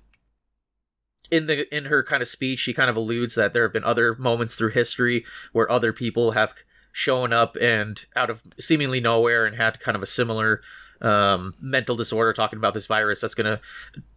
in 1.30 1.46
the 1.46 1.74
in 1.74 1.86
her 1.86 2.02
kind 2.02 2.22
of 2.22 2.28
speech 2.28 2.58
she 2.60 2.74
kind 2.74 2.90
of 2.90 2.96
alludes 2.96 3.34
that 3.34 3.52
there 3.52 3.62
have 3.62 3.72
been 3.72 3.84
other 3.84 4.14
moments 4.16 4.54
through 4.54 4.70
history 4.70 5.24
where 5.52 5.70
other 5.70 5.92
people 5.92 6.32
have 6.32 6.54
shown 6.92 7.32
up 7.32 7.56
and 7.60 8.04
out 8.14 8.30
of 8.30 8.42
seemingly 8.58 9.00
nowhere 9.00 9.46
and 9.46 9.56
had 9.56 9.80
kind 9.80 9.96
of 9.96 10.02
a 10.02 10.06
similar 10.06 10.60
um, 11.00 11.54
mental 11.60 11.96
disorder 11.96 12.32
talking 12.32 12.58
about 12.58 12.72
this 12.72 12.86
virus 12.86 13.20
that's 13.20 13.34
going 13.34 13.46
to 13.46 13.60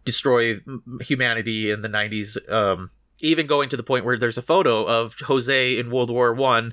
destroy 0.04 0.60
humanity 1.00 1.70
in 1.70 1.82
the 1.82 1.88
90s 1.88 2.36
um, 2.52 2.90
even 3.20 3.46
going 3.46 3.68
to 3.68 3.76
the 3.76 3.82
point 3.82 4.04
where 4.04 4.16
there's 4.16 4.38
a 4.38 4.42
photo 4.42 4.84
of 4.84 5.16
jose 5.22 5.78
in 5.78 5.90
world 5.90 6.10
war 6.10 6.32
one 6.32 6.72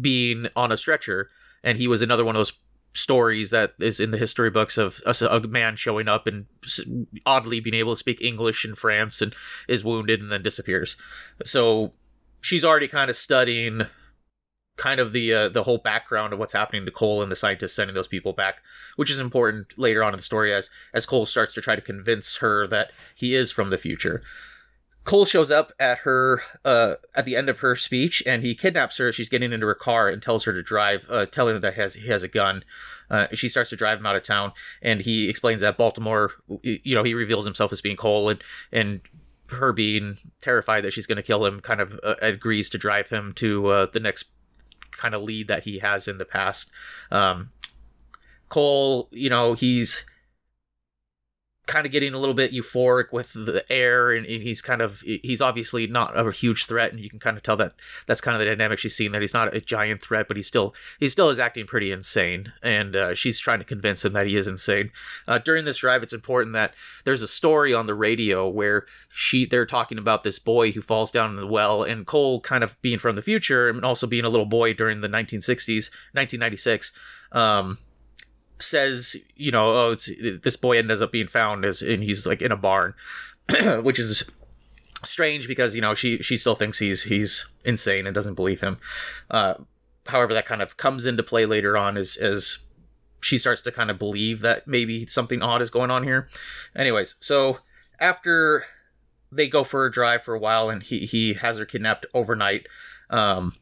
being 0.00 0.46
on 0.54 0.70
a 0.70 0.76
stretcher 0.76 1.30
and 1.64 1.78
he 1.78 1.88
was 1.88 2.02
another 2.02 2.24
one 2.24 2.36
of 2.36 2.38
those 2.38 2.52
stories 2.92 3.50
that 3.50 3.74
is 3.80 3.98
in 3.98 4.12
the 4.12 4.18
history 4.18 4.50
books 4.50 4.78
of 4.78 5.02
a, 5.04 5.26
a, 5.26 5.40
man 5.48 5.74
showing 5.74 6.06
up 6.06 6.28
and 6.28 6.46
oddly 7.26 7.58
being 7.58 7.74
able 7.74 7.92
to 7.92 7.98
speak 7.98 8.22
English 8.22 8.64
in 8.64 8.76
France 8.76 9.20
and 9.20 9.34
is 9.66 9.82
wounded 9.82 10.22
and 10.22 10.30
then 10.30 10.42
disappears. 10.42 10.96
So 11.44 11.92
she's 12.40 12.64
already 12.64 12.86
kind 12.86 13.10
of 13.10 13.16
studying 13.16 13.86
kind 14.76 15.00
of 15.00 15.12
the 15.12 15.32
uh, 15.32 15.48
the 15.48 15.64
whole 15.64 15.78
background 15.78 16.32
of 16.32 16.38
what's 16.38 16.52
happening 16.52 16.84
to 16.84 16.90
Cole 16.92 17.22
and 17.22 17.32
the 17.32 17.36
scientists 17.36 17.74
sending 17.74 17.94
those 17.94 18.08
people 18.08 18.32
back, 18.32 18.62
which 18.96 19.10
is 19.10 19.18
important 19.18 19.76
later 19.76 20.04
on 20.04 20.12
in 20.12 20.16
the 20.16 20.22
story 20.22 20.52
as 20.52 20.70
as 20.92 21.06
Cole 21.06 21.26
starts 21.26 21.54
to 21.54 21.60
try 21.60 21.74
to 21.74 21.82
convince 21.82 22.36
her 22.36 22.66
that 22.68 22.92
he 23.14 23.34
is 23.34 23.50
from 23.50 23.70
the 23.70 23.78
future. 23.78 24.22
Cole 25.04 25.26
shows 25.26 25.50
up 25.50 25.72
at 25.78 25.98
her 25.98 26.42
uh, 26.64 26.94
at 27.14 27.26
the 27.26 27.36
end 27.36 27.50
of 27.50 27.60
her 27.60 27.76
speech, 27.76 28.22
and 28.26 28.42
he 28.42 28.54
kidnaps 28.54 28.96
her. 28.96 29.12
She's 29.12 29.28
getting 29.28 29.52
into 29.52 29.66
her 29.66 29.74
car 29.74 30.08
and 30.08 30.22
tells 30.22 30.44
her 30.44 30.52
to 30.52 30.62
drive, 30.62 31.06
uh, 31.10 31.26
telling 31.26 31.54
her 31.54 31.60
that 31.60 31.74
he 31.74 31.80
has 31.80 31.94
he 31.94 32.08
has 32.08 32.22
a 32.22 32.28
gun. 32.28 32.64
Uh, 33.10 33.26
she 33.34 33.50
starts 33.50 33.70
to 33.70 33.76
drive 33.76 33.98
him 33.98 34.06
out 34.06 34.16
of 34.16 34.22
town, 34.22 34.52
and 34.80 35.02
he 35.02 35.28
explains 35.28 35.60
that 35.60 35.76
Baltimore, 35.76 36.32
you 36.62 36.94
know, 36.94 37.02
he 37.02 37.12
reveals 37.12 37.44
himself 37.44 37.70
as 37.70 37.82
being 37.82 37.96
Cole, 37.96 38.30
and 38.30 38.42
and 38.72 39.02
her 39.48 39.74
being 39.74 40.16
terrified 40.40 40.80
that 40.82 40.92
she's 40.94 41.06
going 41.06 41.16
to 41.16 41.22
kill 41.22 41.44
him, 41.44 41.60
kind 41.60 41.82
of 41.82 42.00
uh, 42.02 42.14
agrees 42.22 42.70
to 42.70 42.78
drive 42.78 43.10
him 43.10 43.34
to 43.34 43.66
uh, 43.68 43.86
the 43.92 44.00
next 44.00 44.30
kind 44.90 45.14
of 45.14 45.22
lead 45.22 45.48
that 45.48 45.64
he 45.64 45.80
has 45.80 46.08
in 46.08 46.16
the 46.16 46.24
past. 46.24 46.70
Um, 47.10 47.50
Cole, 48.48 49.08
you 49.10 49.28
know, 49.28 49.52
he's 49.52 50.06
kind 51.66 51.86
of 51.86 51.92
getting 51.92 52.12
a 52.12 52.18
little 52.18 52.34
bit 52.34 52.52
euphoric 52.52 53.12
with 53.12 53.32
the 53.32 53.64
air 53.70 54.12
and 54.12 54.26
he's 54.26 54.60
kind 54.60 54.82
of 54.82 55.00
he's 55.00 55.40
obviously 55.40 55.86
not 55.86 56.16
a 56.16 56.30
huge 56.30 56.66
threat 56.66 56.92
and 56.92 57.00
you 57.00 57.08
can 57.08 57.18
kind 57.18 57.36
of 57.38 57.42
tell 57.42 57.56
that 57.56 57.72
that's 58.06 58.20
kind 58.20 58.34
of 58.34 58.38
the 58.38 58.44
dynamic 58.44 58.78
she's 58.78 58.94
seeing 58.94 59.12
that 59.12 59.22
he's 59.22 59.32
not 59.32 59.54
a 59.54 59.60
giant 59.60 60.02
threat 60.02 60.28
but 60.28 60.36
he's 60.36 60.46
still 60.46 60.74
he 61.00 61.08
still 61.08 61.30
is 61.30 61.38
acting 61.38 61.66
pretty 61.66 61.90
insane 61.90 62.52
and 62.62 62.94
uh, 62.94 63.14
she's 63.14 63.38
trying 63.38 63.58
to 63.58 63.64
convince 63.64 64.04
him 64.04 64.12
that 64.12 64.26
he 64.26 64.36
is 64.36 64.46
insane. 64.46 64.90
Uh, 65.26 65.38
during 65.38 65.64
this 65.64 65.78
drive 65.78 66.02
it's 66.02 66.12
important 66.12 66.52
that 66.52 66.74
there's 67.04 67.22
a 67.22 67.28
story 67.28 67.72
on 67.72 67.86
the 67.86 67.94
radio 67.94 68.46
where 68.46 68.84
she 69.10 69.46
they're 69.46 69.66
talking 69.66 69.96
about 69.96 70.22
this 70.22 70.38
boy 70.38 70.70
who 70.72 70.82
falls 70.82 71.10
down 71.10 71.30
in 71.30 71.36
the 71.36 71.46
well 71.46 71.82
and 71.82 72.06
cole 72.06 72.40
kind 72.40 72.62
of 72.62 72.80
being 72.82 72.98
from 72.98 73.16
the 73.16 73.22
future 73.22 73.70
and 73.70 73.84
also 73.84 74.06
being 74.06 74.24
a 74.24 74.28
little 74.28 74.46
boy 74.46 74.74
during 74.74 75.00
the 75.00 75.08
1960s 75.08 75.90
1996 76.12 76.92
um, 77.32 77.78
says, 78.64 79.16
you 79.36 79.50
know, 79.50 79.70
oh, 79.70 79.94
this 79.94 80.56
boy 80.56 80.78
ends 80.78 81.02
up 81.02 81.12
being 81.12 81.28
found 81.28 81.64
as, 81.64 81.82
and 81.82 82.02
he's 82.02 82.26
like 82.26 82.42
in 82.42 82.52
a 82.52 82.56
barn, 82.56 82.94
which 83.82 83.98
is 83.98 84.30
strange 85.02 85.46
because 85.46 85.74
you 85.74 85.82
know 85.82 85.94
she 85.94 86.18
she 86.22 86.36
still 86.36 86.54
thinks 86.54 86.78
he's 86.78 87.02
he's 87.02 87.46
insane 87.64 88.06
and 88.06 88.14
doesn't 88.14 88.34
believe 88.34 88.60
him. 88.60 88.78
Uh, 89.30 89.54
however, 90.06 90.34
that 90.34 90.46
kind 90.46 90.62
of 90.62 90.76
comes 90.76 91.06
into 91.06 91.22
play 91.22 91.46
later 91.46 91.76
on 91.76 91.96
as 91.96 92.16
as 92.16 92.58
she 93.20 93.38
starts 93.38 93.62
to 93.62 93.72
kind 93.72 93.90
of 93.90 93.98
believe 93.98 94.40
that 94.40 94.68
maybe 94.68 95.06
something 95.06 95.42
odd 95.42 95.62
is 95.62 95.70
going 95.70 95.90
on 95.90 96.02
here. 96.04 96.28
Anyways, 96.76 97.16
so 97.20 97.60
after 97.98 98.64
they 99.32 99.48
go 99.48 99.64
for 99.64 99.86
a 99.86 99.90
drive 99.90 100.22
for 100.22 100.34
a 100.34 100.38
while 100.38 100.70
and 100.70 100.82
he 100.82 101.00
he 101.00 101.34
has 101.34 101.58
her 101.58 101.64
kidnapped 101.64 102.06
overnight. 102.14 102.66
Um, 103.10 103.54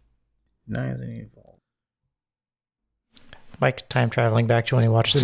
Mike's 3.63 3.83
time 3.83 4.11
traveling 4.11 4.47
back 4.47 4.67
to 4.67 4.75
when 4.75 4.85
he 4.85 4.89
watched 4.89 5.15
the 5.15 5.23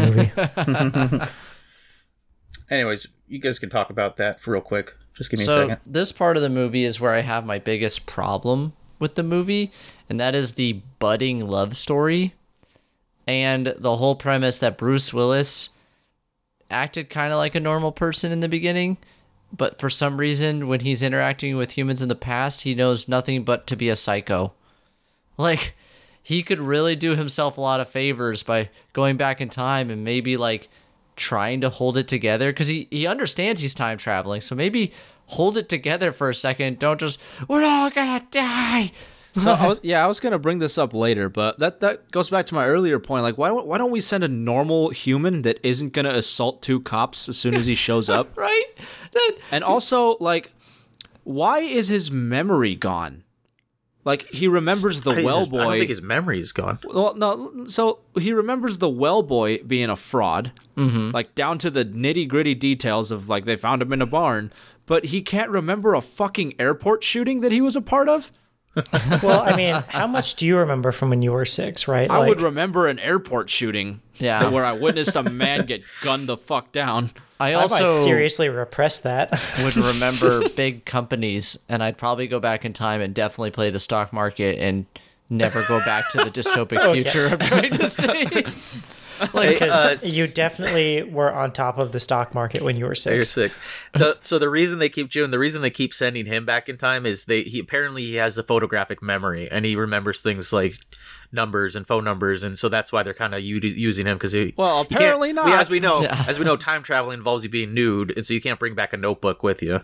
movie. 1.18 1.28
Anyways, 2.70 3.06
you 3.26 3.38
guys 3.38 3.58
can 3.58 3.68
talk 3.68 3.90
about 3.90 4.16
that 4.16 4.40
for 4.40 4.52
real 4.52 4.62
quick. 4.62 4.94
Just 5.14 5.30
give 5.30 5.38
me 5.38 5.44
so 5.44 5.58
a 5.58 5.62
second. 5.62 5.80
this 5.84 6.12
part 6.12 6.36
of 6.36 6.42
the 6.42 6.48
movie 6.48 6.84
is 6.84 7.00
where 7.00 7.14
I 7.14 7.20
have 7.20 7.44
my 7.44 7.58
biggest 7.58 8.06
problem 8.06 8.72
with 8.98 9.14
the 9.14 9.22
movie, 9.22 9.70
and 10.08 10.18
that 10.18 10.34
is 10.34 10.54
the 10.54 10.80
budding 10.98 11.46
love 11.46 11.76
story 11.76 12.34
and 13.28 13.74
the 13.76 13.96
whole 13.96 14.16
premise 14.16 14.58
that 14.58 14.78
Bruce 14.78 15.12
Willis 15.12 15.68
acted 16.70 17.10
kind 17.10 17.30
of 17.30 17.36
like 17.36 17.54
a 17.54 17.60
normal 17.60 17.92
person 17.92 18.32
in 18.32 18.40
the 18.40 18.48
beginning, 18.48 18.96
but 19.54 19.78
for 19.78 19.90
some 19.90 20.16
reason 20.16 20.66
when 20.66 20.80
he's 20.80 21.02
interacting 21.02 21.56
with 21.56 21.72
humans 21.72 22.00
in 22.00 22.08
the 22.08 22.14
past, 22.14 22.62
he 22.62 22.74
knows 22.74 23.06
nothing 23.06 23.44
but 23.44 23.66
to 23.66 23.76
be 23.76 23.90
a 23.90 23.96
psycho. 23.96 24.52
Like 25.36 25.74
he 26.28 26.42
could 26.42 26.60
really 26.60 26.94
do 26.94 27.16
himself 27.16 27.56
a 27.56 27.60
lot 27.62 27.80
of 27.80 27.88
favors 27.88 28.42
by 28.42 28.68
going 28.92 29.16
back 29.16 29.40
in 29.40 29.48
time 29.48 29.88
and 29.88 30.04
maybe 30.04 30.36
like 30.36 30.68
trying 31.16 31.62
to 31.62 31.70
hold 31.70 31.96
it 31.96 32.06
together 32.06 32.52
because 32.52 32.68
he, 32.68 32.86
he 32.90 33.06
understands 33.06 33.62
he's 33.62 33.72
time 33.72 33.96
traveling. 33.96 34.42
So 34.42 34.54
maybe 34.54 34.92
hold 35.24 35.56
it 35.56 35.70
together 35.70 36.12
for 36.12 36.28
a 36.28 36.34
second. 36.34 36.78
Don't 36.80 37.00
just, 37.00 37.18
we're 37.48 37.64
all 37.64 37.88
gonna 37.88 38.22
die. 38.30 38.92
So 39.34 39.52
I 39.52 39.68
was, 39.68 39.78
yeah, 39.84 40.02
I 40.02 40.06
was 40.08 40.20
gonna 40.20 40.38
bring 40.38 40.58
this 40.58 40.78
up 40.78 40.92
later, 40.92 41.28
but 41.28 41.60
that 41.60 41.80
that 41.80 42.10
goes 42.10 42.28
back 42.28 42.46
to 42.46 42.54
my 42.54 42.66
earlier 42.66 42.98
point. 42.98 43.22
Like, 43.22 43.38
why 43.38 43.52
why 43.52 43.78
don't 43.78 43.92
we 43.92 44.00
send 44.00 44.24
a 44.24 44.28
normal 44.28 44.88
human 44.88 45.42
that 45.42 45.60
isn't 45.62 45.92
gonna 45.92 46.10
assault 46.10 46.60
two 46.60 46.80
cops 46.80 47.28
as 47.28 47.38
soon 47.38 47.54
as 47.54 47.66
he 47.66 47.76
shows 47.76 48.10
up? 48.10 48.36
right? 48.36 48.64
and 49.52 49.62
also, 49.62 50.16
like, 50.18 50.54
why 51.22 51.60
is 51.60 51.86
his 51.86 52.10
memory 52.10 52.74
gone? 52.74 53.22
Like 54.04 54.28
he 54.28 54.48
remembers 54.48 55.02
the 55.02 55.22
well 55.22 55.46
boy. 55.46 55.58
I 55.58 55.64
don't 55.64 55.72
think 55.78 55.88
his 55.88 56.02
memory 56.02 56.40
is 56.40 56.52
gone. 56.52 56.78
Well, 56.84 57.14
no. 57.14 57.66
So 57.66 58.00
he 58.18 58.32
remembers 58.32 58.78
the 58.78 58.88
well 58.88 59.22
boy 59.22 59.58
being 59.58 59.90
a 59.90 59.96
fraud, 59.96 60.52
mm-hmm. 60.76 61.10
like 61.10 61.34
down 61.34 61.58
to 61.58 61.70
the 61.70 61.84
nitty 61.84 62.26
gritty 62.28 62.54
details 62.54 63.10
of 63.10 63.28
like 63.28 63.44
they 63.44 63.56
found 63.56 63.82
him 63.82 63.92
in 63.92 64.00
a 64.00 64.06
barn. 64.06 64.52
But 64.86 65.06
he 65.06 65.20
can't 65.20 65.50
remember 65.50 65.94
a 65.94 66.00
fucking 66.00 66.54
airport 66.58 67.04
shooting 67.04 67.40
that 67.40 67.52
he 67.52 67.60
was 67.60 67.76
a 67.76 67.82
part 67.82 68.08
of. 68.08 68.32
well, 69.22 69.40
I 69.40 69.56
mean, 69.56 69.84
how 69.88 70.06
much 70.06 70.36
do 70.36 70.46
you 70.46 70.56
remember 70.58 70.92
from 70.92 71.10
when 71.10 71.20
you 71.20 71.32
were 71.32 71.44
six, 71.44 71.88
right? 71.88 72.10
I 72.10 72.18
like, 72.18 72.28
would 72.28 72.40
remember 72.40 72.86
an 72.86 72.98
airport 73.00 73.50
shooting. 73.50 74.00
Yeah. 74.18 74.48
Where 74.48 74.64
I 74.64 74.72
witnessed 74.72 75.16
a 75.16 75.22
man 75.22 75.66
get 75.66 75.82
gunned 76.02 76.28
the 76.28 76.36
fuck 76.36 76.72
down. 76.72 77.10
I 77.40 77.52
also 77.54 77.90
I 77.90 78.02
seriously 78.02 78.48
repress 78.48 79.00
that. 79.00 79.30
would 79.62 79.76
remember 79.76 80.48
big 80.56 80.84
companies, 80.84 81.58
and 81.68 81.82
I'd 81.82 81.96
probably 81.96 82.26
go 82.26 82.40
back 82.40 82.64
in 82.64 82.72
time 82.72 83.00
and 83.00 83.14
definitely 83.14 83.52
play 83.52 83.70
the 83.70 83.78
stock 83.78 84.12
market 84.12 84.58
and 84.58 84.86
never 85.30 85.62
go 85.68 85.78
back 85.84 86.10
to 86.10 86.18
the 86.18 86.30
dystopic 86.30 86.78
okay. 86.78 87.02
future 87.02 87.28
I'm 87.28 87.38
trying 87.38 87.70
to 87.70 87.88
say. 87.88 88.44
like 89.34 89.60
uh, 89.62 89.96
you 90.02 90.26
definitely 90.26 91.02
were 91.02 91.32
on 91.32 91.52
top 91.52 91.78
of 91.78 91.92
the 91.92 92.00
stock 92.00 92.34
market 92.34 92.62
when 92.62 92.76
you 92.76 92.86
were 92.86 92.94
six. 92.94 93.14
You're 93.14 93.22
six. 93.22 93.58
The, 93.94 94.16
so 94.20 94.38
the 94.38 94.48
reason 94.48 94.78
they 94.78 94.88
keep 94.88 95.10
doing 95.10 95.30
the 95.30 95.38
reason 95.38 95.62
they 95.62 95.70
keep 95.70 95.94
sending 95.94 96.26
him 96.26 96.44
back 96.44 96.68
in 96.68 96.76
time 96.76 97.06
is 97.06 97.24
they 97.24 97.42
he 97.42 97.58
apparently 97.58 98.02
he 98.02 98.14
has 98.16 98.38
a 98.38 98.42
photographic 98.42 99.02
memory 99.02 99.48
and 99.50 99.64
he 99.64 99.76
remembers 99.76 100.20
things 100.20 100.52
like 100.52 100.76
numbers 101.32 101.76
and 101.76 101.86
phone 101.86 102.04
numbers, 102.04 102.42
and 102.42 102.58
so 102.58 102.68
that's 102.68 102.92
why 102.92 103.02
they're 103.02 103.14
kind 103.14 103.34
of 103.34 103.42
u- 103.42 103.60
using 103.60 104.06
him 104.06 104.16
because 104.16 104.32
he. 104.32 104.54
Well, 104.56 104.80
apparently 104.80 105.32
not. 105.32 105.46
We, 105.46 105.52
as 105.52 105.70
we 105.70 105.80
know, 105.80 106.00
yeah. 106.02 106.24
as 106.26 106.38
we 106.38 106.44
know, 106.44 106.56
time 106.56 106.82
travel 106.82 107.10
involves 107.10 107.44
you 107.44 107.50
being 107.50 107.74
nude, 107.74 108.16
and 108.16 108.24
so 108.24 108.34
you 108.34 108.40
can't 108.40 108.58
bring 108.58 108.74
back 108.74 108.92
a 108.92 108.96
notebook 108.96 109.42
with 109.42 109.62
you. 109.62 109.80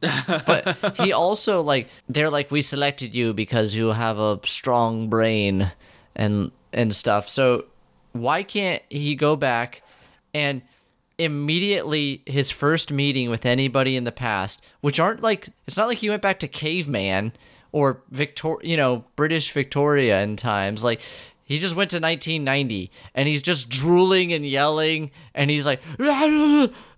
but 0.00 0.96
he 0.96 1.12
also 1.12 1.60
like 1.60 1.88
they're 2.08 2.30
like 2.30 2.52
we 2.52 2.60
selected 2.60 3.16
you 3.16 3.32
because 3.32 3.74
you 3.74 3.88
have 3.88 4.16
a 4.16 4.38
strong 4.44 5.08
brain 5.08 5.72
and 6.14 6.52
and 6.72 6.94
stuff. 6.94 7.28
So 7.28 7.64
why 8.20 8.42
can't 8.42 8.82
he 8.88 9.14
go 9.14 9.36
back 9.36 9.82
and 10.34 10.62
immediately 11.18 12.22
his 12.26 12.50
first 12.50 12.92
meeting 12.92 13.28
with 13.30 13.44
anybody 13.44 13.96
in 13.96 14.04
the 14.04 14.12
past, 14.12 14.62
which 14.80 14.98
aren't 15.00 15.20
like 15.20 15.48
it's 15.66 15.76
not 15.76 15.88
like 15.88 15.98
he 15.98 16.08
went 16.08 16.22
back 16.22 16.38
to 16.40 16.48
caveman 16.48 17.32
or 17.72 18.02
Victor, 18.10 18.56
you 18.62 18.76
know, 18.76 19.04
British 19.16 19.52
Victoria 19.52 20.22
in 20.22 20.36
times. 20.36 20.82
Like 20.84 21.00
he 21.44 21.58
just 21.58 21.76
went 21.76 21.90
to 21.90 21.96
1990 21.96 22.90
and 23.14 23.28
he's 23.28 23.42
just 23.42 23.68
drooling 23.68 24.32
and 24.32 24.44
yelling 24.46 25.10
and 25.34 25.50
he's 25.50 25.66
like 25.66 25.80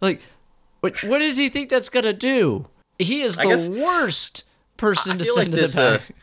like 0.00 0.20
what 0.80 1.02
what 1.04 1.18
does 1.18 1.36
he 1.38 1.48
think 1.48 1.68
that's 1.70 1.88
going 1.88 2.04
to 2.04 2.12
do? 2.12 2.66
He 2.98 3.22
is 3.22 3.36
the 3.36 3.44
guess- 3.44 3.68
worst 3.68 4.44
person 4.76 5.18
to 5.18 5.24
send 5.24 5.36
like 5.36 5.50
to 5.50 5.56
this. 5.56 5.74
the 5.74 5.82
Uh, 5.82 5.98
back. 5.98 6.14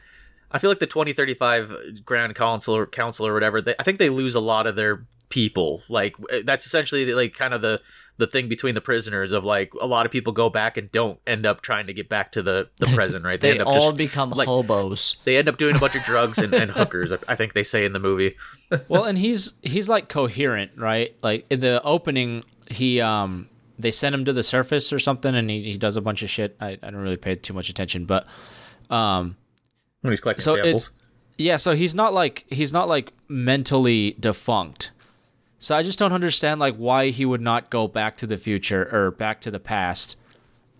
I 0.51 0.59
feel 0.59 0.69
like 0.69 0.79
the 0.79 0.87
2035 0.87 2.05
Grand 2.05 2.35
Council 2.35 2.75
or 2.75 2.85
Council 2.85 3.27
or 3.27 3.33
whatever. 3.33 3.61
They, 3.61 3.75
I 3.79 3.83
think 3.83 3.99
they 3.99 4.09
lose 4.09 4.35
a 4.35 4.39
lot 4.39 4.65
of 4.67 4.75
their 4.75 5.05
people. 5.29 5.81
Like 5.89 6.15
uh, 6.31 6.39
that's 6.45 6.65
essentially 6.65 7.13
like 7.13 7.33
kind 7.33 7.53
of 7.53 7.61
the 7.61 7.81
the 8.17 8.25
thing 8.27 8.49
between 8.49 8.73
the 8.73 8.81
prisoners 8.81 9.31
of 9.31 9.43
like 9.43 9.71
a 9.79 9.85
lot 9.85 10.05
of 10.07 10.11
people 10.11 10.33
go 10.33 10.49
back 10.49 10.75
and 10.77 10.91
don't 10.91 11.19
end 11.27 11.45
up 11.45 11.61
trying 11.61 11.85
to 11.85 11.93
get 11.93 12.09
back 12.09 12.31
to 12.31 12.41
the 12.41 12.69
the 12.79 12.85
present. 12.95 13.23
Right? 13.25 13.39
they 13.39 13.51
end 13.51 13.61
up 13.61 13.67
all 13.67 13.73
just 13.73 13.97
become 13.97 14.31
like- 14.31 14.47
hobos. 14.47 15.17
they 15.25 15.37
end 15.37 15.49
up 15.49 15.57
doing 15.57 15.75
a 15.75 15.79
bunch 15.79 15.95
of 15.95 16.03
drugs 16.03 16.37
and, 16.39 16.53
and 16.53 16.71
hookers. 16.71 17.11
I- 17.11 17.17
I 17.27 17.35
think 17.35 17.53
they 17.53 17.63
say 17.63 17.85
in 17.85 17.93
the 17.93 17.99
movie. 17.99 18.35
well, 18.87 19.03
and 19.03 19.17
he's 19.17 19.53
he's 19.61 19.89
like 19.89 20.07
coherent, 20.09 20.71
right? 20.77 21.15
Like 21.21 21.45
in 21.49 21.59
the 21.59 21.81
opening, 21.83 22.43
he 22.71 23.01
um 23.01 23.49
they 23.77 23.91
send 23.91 24.15
him 24.15 24.25
to 24.25 24.33
the 24.33 24.43
surface 24.43 24.91
or 24.91 24.97
something, 24.97 25.35
and 25.35 25.49
he, 25.49 25.61
he 25.73 25.77
does 25.77 25.97
a 25.97 26.01
bunch 26.01 26.23
of 26.23 26.29
shit. 26.29 26.55
I, 26.59 26.69
I 26.81 26.89
don't 26.89 26.95
really 26.95 27.17
pay 27.17 27.35
too 27.35 27.53
much 27.53 27.69
attention, 27.69 28.05
but 28.05 28.25
um 28.89 29.35
When 30.07 30.13
he's 30.13 30.21
collecting 30.21 30.43
so 30.43 30.55
samples. 30.55 30.87
it's 30.89 31.01
yeah, 31.37 31.57
so 31.57 31.75
he's 31.75 31.93
not 31.93 32.13
like 32.13 32.45
he's 32.49 32.73
not 32.73 32.87
like 32.87 33.11
mentally 33.27 34.15
defunct. 34.19 34.91
So 35.59 35.75
I 35.75 35.83
just 35.83 35.99
don't 35.99 36.13
understand 36.13 36.59
like 36.59 36.75
why 36.77 37.09
he 37.09 37.25
would 37.25 37.41
not 37.41 37.69
go 37.69 37.87
back 37.87 38.17
to 38.17 38.27
the 38.27 38.37
future 38.37 38.87
or 38.91 39.11
back 39.11 39.41
to 39.41 39.51
the 39.51 39.59
past 39.59 40.15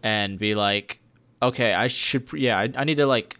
and 0.03 0.39
be 0.39 0.55
like, 0.55 0.99
okay, 1.41 1.73
I 1.73 1.88
should 1.88 2.32
yeah, 2.34 2.57
I, 2.57 2.71
I 2.75 2.84
need 2.86 2.97
to 2.97 3.05
like 3.05 3.39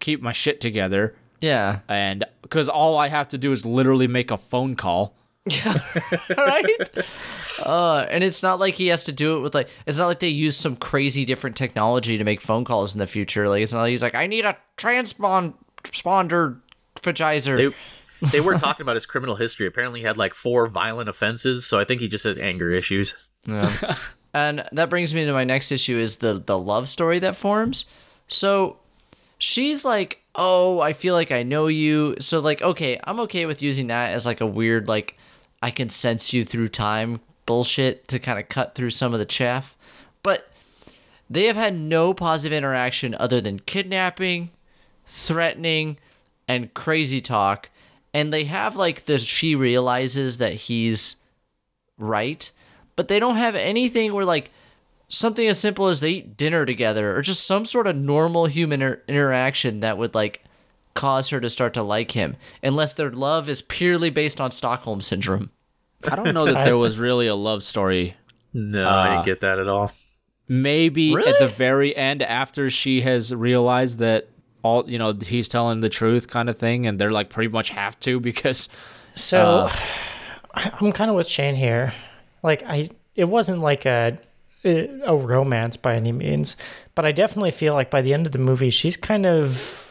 keep 0.00 0.22
my 0.22 0.32
shit 0.32 0.60
together 0.60 1.14
Yeah. 1.40 1.80
and 1.88 2.24
because 2.42 2.68
all 2.68 2.96
I 2.96 3.08
have 3.08 3.28
to 3.30 3.38
do 3.38 3.50
is 3.52 3.64
literally 3.66 4.06
make 4.06 4.30
a 4.30 4.36
phone 4.36 4.74
call. 4.76 5.14
right? 6.36 6.88
Uh, 7.64 8.06
and 8.10 8.24
it's 8.24 8.42
not 8.42 8.58
like 8.58 8.74
he 8.74 8.88
has 8.88 9.04
to 9.04 9.12
do 9.12 9.36
it 9.36 9.40
with 9.40 9.54
like 9.54 9.68
it's 9.86 9.98
not 9.98 10.06
like 10.06 10.18
they 10.18 10.28
use 10.28 10.56
some 10.56 10.76
crazy 10.76 11.24
different 11.24 11.56
technology 11.56 12.18
to 12.18 12.24
make 12.24 12.40
phone 12.40 12.64
calls 12.64 12.94
in 12.94 12.98
the 12.98 13.06
future. 13.06 13.48
Like 13.48 13.62
it's 13.62 13.72
not 13.72 13.82
like 13.82 13.90
he's 13.90 14.02
like 14.02 14.14
I 14.14 14.26
need 14.26 14.44
a 14.44 14.56
transponder 14.76 15.54
sponder 15.84 16.60
fagizer. 16.96 17.56
They, 17.56 18.30
they 18.32 18.40
were 18.40 18.58
talking 18.58 18.82
about 18.82 18.96
his 18.96 19.06
criminal 19.06 19.36
history. 19.36 19.66
Apparently, 19.66 20.00
he 20.00 20.06
had 20.06 20.16
like 20.16 20.34
four 20.34 20.66
violent 20.66 21.08
offenses. 21.08 21.66
So 21.66 21.78
I 21.78 21.84
think 21.84 22.00
he 22.00 22.08
just 22.08 22.24
has 22.24 22.38
anger 22.38 22.70
issues. 22.70 23.14
Yeah. 23.46 23.96
And 24.34 24.68
that 24.72 24.90
brings 24.90 25.14
me 25.14 25.24
to 25.24 25.32
my 25.32 25.44
next 25.44 25.72
issue 25.72 25.96
is 25.98 26.18
the 26.18 26.42
the 26.44 26.58
love 26.58 26.90
story 26.90 27.20
that 27.20 27.36
forms. 27.36 27.86
So 28.26 28.76
she's 29.38 29.82
like, 29.82 30.20
"Oh, 30.34 30.78
I 30.78 30.92
feel 30.92 31.14
like 31.14 31.32
I 31.32 31.42
know 31.42 31.68
you." 31.68 32.16
So 32.20 32.40
like, 32.40 32.60
okay, 32.60 33.00
I'm 33.04 33.18
okay 33.20 33.46
with 33.46 33.62
using 33.62 33.86
that 33.86 34.12
as 34.12 34.26
like 34.26 34.42
a 34.42 34.46
weird 34.46 34.88
like 34.88 35.16
I 35.62 35.70
can 35.70 35.88
sense 35.88 36.32
you 36.32 36.44
through 36.44 36.68
time 36.68 37.20
bullshit 37.46 38.08
to 38.08 38.18
kind 38.18 38.38
of 38.38 38.48
cut 38.48 38.74
through 38.74 38.90
some 38.90 39.12
of 39.12 39.18
the 39.18 39.24
chaff. 39.24 39.76
But 40.22 40.50
they 41.30 41.46
have 41.46 41.56
had 41.56 41.78
no 41.78 42.12
positive 42.12 42.56
interaction 42.56 43.14
other 43.14 43.40
than 43.40 43.60
kidnapping, 43.60 44.50
threatening, 45.06 45.98
and 46.46 46.74
crazy 46.74 47.20
talk. 47.20 47.70
And 48.12 48.32
they 48.32 48.44
have 48.44 48.76
like 48.76 49.06
the 49.06 49.18
she 49.18 49.54
realizes 49.54 50.38
that 50.38 50.54
he's 50.54 51.16
right, 51.98 52.50
but 52.94 53.08
they 53.08 53.18
don't 53.18 53.36
have 53.36 53.54
anything 53.54 54.12
where 54.12 54.24
like 54.24 54.50
something 55.08 55.46
as 55.46 55.58
simple 55.58 55.86
as 55.86 56.00
they 56.00 56.10
eat 56.10 56.36
dinner 56.36 56.66
together 56.66 57.16
or 57.16 57.22
just 57.22 57.46
some 57.46 57.64
sort 57.64 57.86
of 57.86 57.96
normal 57.96 58.46
human 58.46 58.82
inter- 58.82 59.02
interaction 59.06 59.80
that 59.80 59.98
would 59.98 60.14
like 60.14 60.42
cause 60.96 61.28
her 61.30 61.40
to 61.40 61.48
start 61.48 61.74
to 61.74 61.82
like 61.82 62.12
him 62.12 62.36
unless 62.62 62.94
their 62.94 63.10
love 63.10 63.48
is 63.48 63.62
purely 63.62 64.10
based 64.10 64.40
on 64.40 64.50
Stockholm 64.50 65.00
syndrome. 65.00 65.50
I 66.10 66.16
don't 66.16 66.34
know 66.34 66.46
that 66.46 66.64
there 66.64 66.76
was 66.76 66.98
really 66.98 67.26
a 67.26 67.34
love 67.34 67.62
story. 67.62 68.16
No, 68.52 68.88
I 68.88 69.08
uh, 69.08 69.10
didn't 69.12 69.26
get 69.26 69.40
that 69.40 69.58
at 69.58 69.68
all. 69.68 69.92
Maybe 70.48 71.14
at 71.14 71.38
the 71.40 71.48
very 71.48 71.94
end 71.96 72.22
after 72.22 72.70
she 72.70 73.00
has 73.00 73.34
realized 73.34 73.98
that 73.98 74.28
all 74.62 74.88
you 74.88 74.98
know 74.98 75.12
he's 75.12 75.48
telling 75.48 75.80
the 75.80 75.88
truth 75.88 76.28
kind 76.28 76.48
of 76.48 76.56
thing 76.56 76.86
and 76.86 76.98
they're 76.98 77.10
like 77.10 77.30
pretty 77.30 77.48
much 77.48 77.70
have 77.70 77.98
to 78.00 78.18
because 78.18 78.68
So 79.16 79.68
uh, 79.68 79.72
I'm 80.54 80.92
kind 80.92 81.10
of 81.10 81.16
with 81.16 81.28
Shane 81.28 81.56
here. 81.56 81.92
Like 82.42 82.62
I, 82.62 82.90
it 83.14 83.24
wasn't 83.24 83.60
like 83.60 83.86
a 83.86 84.18
a 84.64 85.16
romance 85.16 85.76
by 85.76 85.94
any 85.94 86.10
means, 86.10 86.56
but 86.96 87.06
I 87.06 87.12
definitely 87.12 87.52
feel 87.52 87.74
like 87.74 87.88
by 87.88 88.02
the 88.02 88.12
end 88.12 88.26
of 88.26 88.32
the 88.32 88.38
movie, 88.38 88.70
she's 88.70 88.96
kind 88.96 89.24
of 89.24 89.85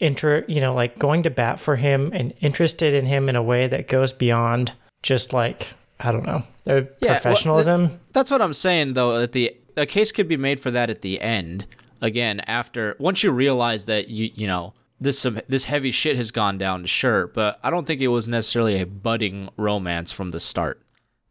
inter, 0.00 0.44
you 0.48 0.60
know, 0.60 0.74
like 0.74 0.98
going 0.98 1.22
to 1.24 1.30
bat 1.30 1.60
for 1.60 1.76
him 1.76 2.10
and 2.12 2.32
interested 2.40 2.94
in 2.94 3.06
him 3.06 3.28
in 3.28 3.36
a 3.36 3.42
way 3.42 3.66
that 3.66 3.88
goes 3.88 4.12
beyond 4.12 4.72
just 5.02 5.32
like 5.32 5.72
I 5.98 6.12
don't 6.12 6.26
know, 6.26 6.42
their 6.64 6.88
well, 7.00 7.14
professionalism. 7.14 8.00
That's 8.12 8.30
what 8.30 8.42
I'm 8.42 8.52
saying, 8.52 8.94
though. 8.94 9.20
That 9.20 9.32
the 9.32 9.56
a 9.76 9.86
case 9.86 10.12
could 10.12 10.28
be 10.28 10.36
made 10.36 10.60
for 10.60 10.70
that 10.70 10.90
at 10.90 11.02
the 11.02 11.20
end. 11.20 11.66
Again, 12.02 12.40
after 12.40 12.96
once 12.98 13.22
you 13.22 13.30
realize 13.30 13.86
that 13.86 14.08
you 14.08 14.30
you 14.34 14.46
know 14.46 14.74
this 15.00 15.18
some 15.18 15.40
this 15.48 15.64
heavy 15.64 15.90
shit 15.90 16.16
has 16.16 16.30
gone 16.30 16.58
down, 16.58 16.84
sure, 16.84 17.28
but 17.28 17.58
I 17.62 17.70
don't 17.70 17.86
think 17.86 18.00
it 18.00 18.08
was 18.08 18.28
necessarily 18.28 18.80
a 18.80 18.86
budding 18.86 19.48
romance 19.56 20.12
from 20.12 20.30
the 20.30 20.40
start. 20.40 20.82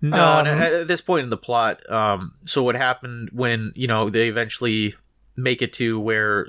No, 0.02 0.40
Um, 0.40 0.48
at 0.48 0.74
at 0.74 0.88
this 0.88 1.02
point 1.02 1.24
in 1.24 1.30
the 1.30 1.38
plot, 1.38 1.88
um, 1.90 2.34
so 2.46 2.64
what 2.64 2.76
happened 2.76 3.30
when 3.34 3.72
you 3.76 3.88
know 3.88 4.10
they 4.10 4.28
eventually 4.28 4.96
make 5.36 5.62
it 5.62 5.74
to 5.74 6.00
where? 6.00 6.48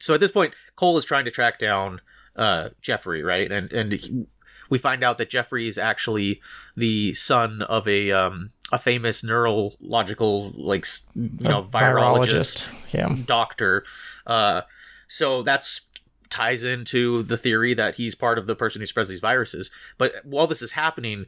So 0.00 0.14
at 0.14 0.20
this 0.20 0.30
point, 0.30 0.54
Cole 0.76 0.96
is 0.98 1.04
trying 1.04 1.24
to 1.24 1.30
track 1.30 1.58
down 1.58 2.00
uh, 2.36 2.70
Jeffrey, 2.80 3.22
right? 3.22 3.50
And 3.50 3.72
and 3.72 3.92
he, 3.92 4.26
we 4.70 4.78
find 4.78 5.02
out 5.02 5.18
that 5.18 5.30
Jeffrey 5.30 5.66
is 5.66 5.78
actually 5.78 6.40
the 6.76 7.14
son 7.14 7.62
of 7.62 7.88
a 7.88 8.10
um, 8.12 8.50
a 8.70 8.78
famous 8.78 9.24
neurological 9.24 10.52
like 10.56 10.86
you 11.14 11.30
know 11.48 11.62
virologist 11.64 12.70
Yeah. 12.92 13.14
doctor. 13.24 13.84
Uh, 14.26 14.62
so 15.06 15.42
that's 15.42 15.82
ties 16.30 16.62
into 16.62 17.22
the 17.22 17.38
theory 17.38 17.72
that 17.72 17.94
he's 17.94 18.14
part 18.14 18.38
of 18.38 18.46
the 18.46 18.54
person 18.54 18.82
who 18.82 18.86
spreads 18.86 19.08
these 19.08 19.20
viruses. 19.20 19.70
But 19.96 20.12
while 20.24 20.46
this 20.46 20.60
is 20.60 20.72
happening, 20.72 21.24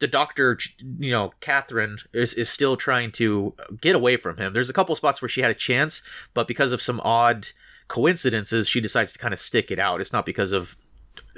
the 0.00 0.06
doctor, 0.06 0.58
you 0.98 1.10
know, 1.10 1.32
Kathryn 1.40 1.98
is, 2.12 2.34
is 2.34 2.48
still 2.48 2.76
trying 2.76 3.10
to 3.12 3.54
get 3.80 3.96
away 3.96 4.16
from 4.16 4.36
him. 4.36 4.52
There's 4.52 4.70
a 4.70 4.74
couple 4.74 4.94
spots 4.96 5.20
where 5.20 5.28
she 5.28 5.40
had 5.40 5.50
a 5.50 5.54
chance, 5.54 6.02
but 6.34 6.46
because 6.46 6.72
of 6.72 6.82
some 6.82 7.00
odd 7.00 7.48
coincidences, 7.88 8.68
she 8.68 8.80
decides 8.80 9.12
to 9.12 9.18
kind 9.18 9.34
of 9.34 9.40
stick 9.40 9.70
it 9.70 9.78
out. 9.78 10.00
It's 10.00 10.12
not 10.12 10.26
because 10.26 10.52
of 10.52 10.76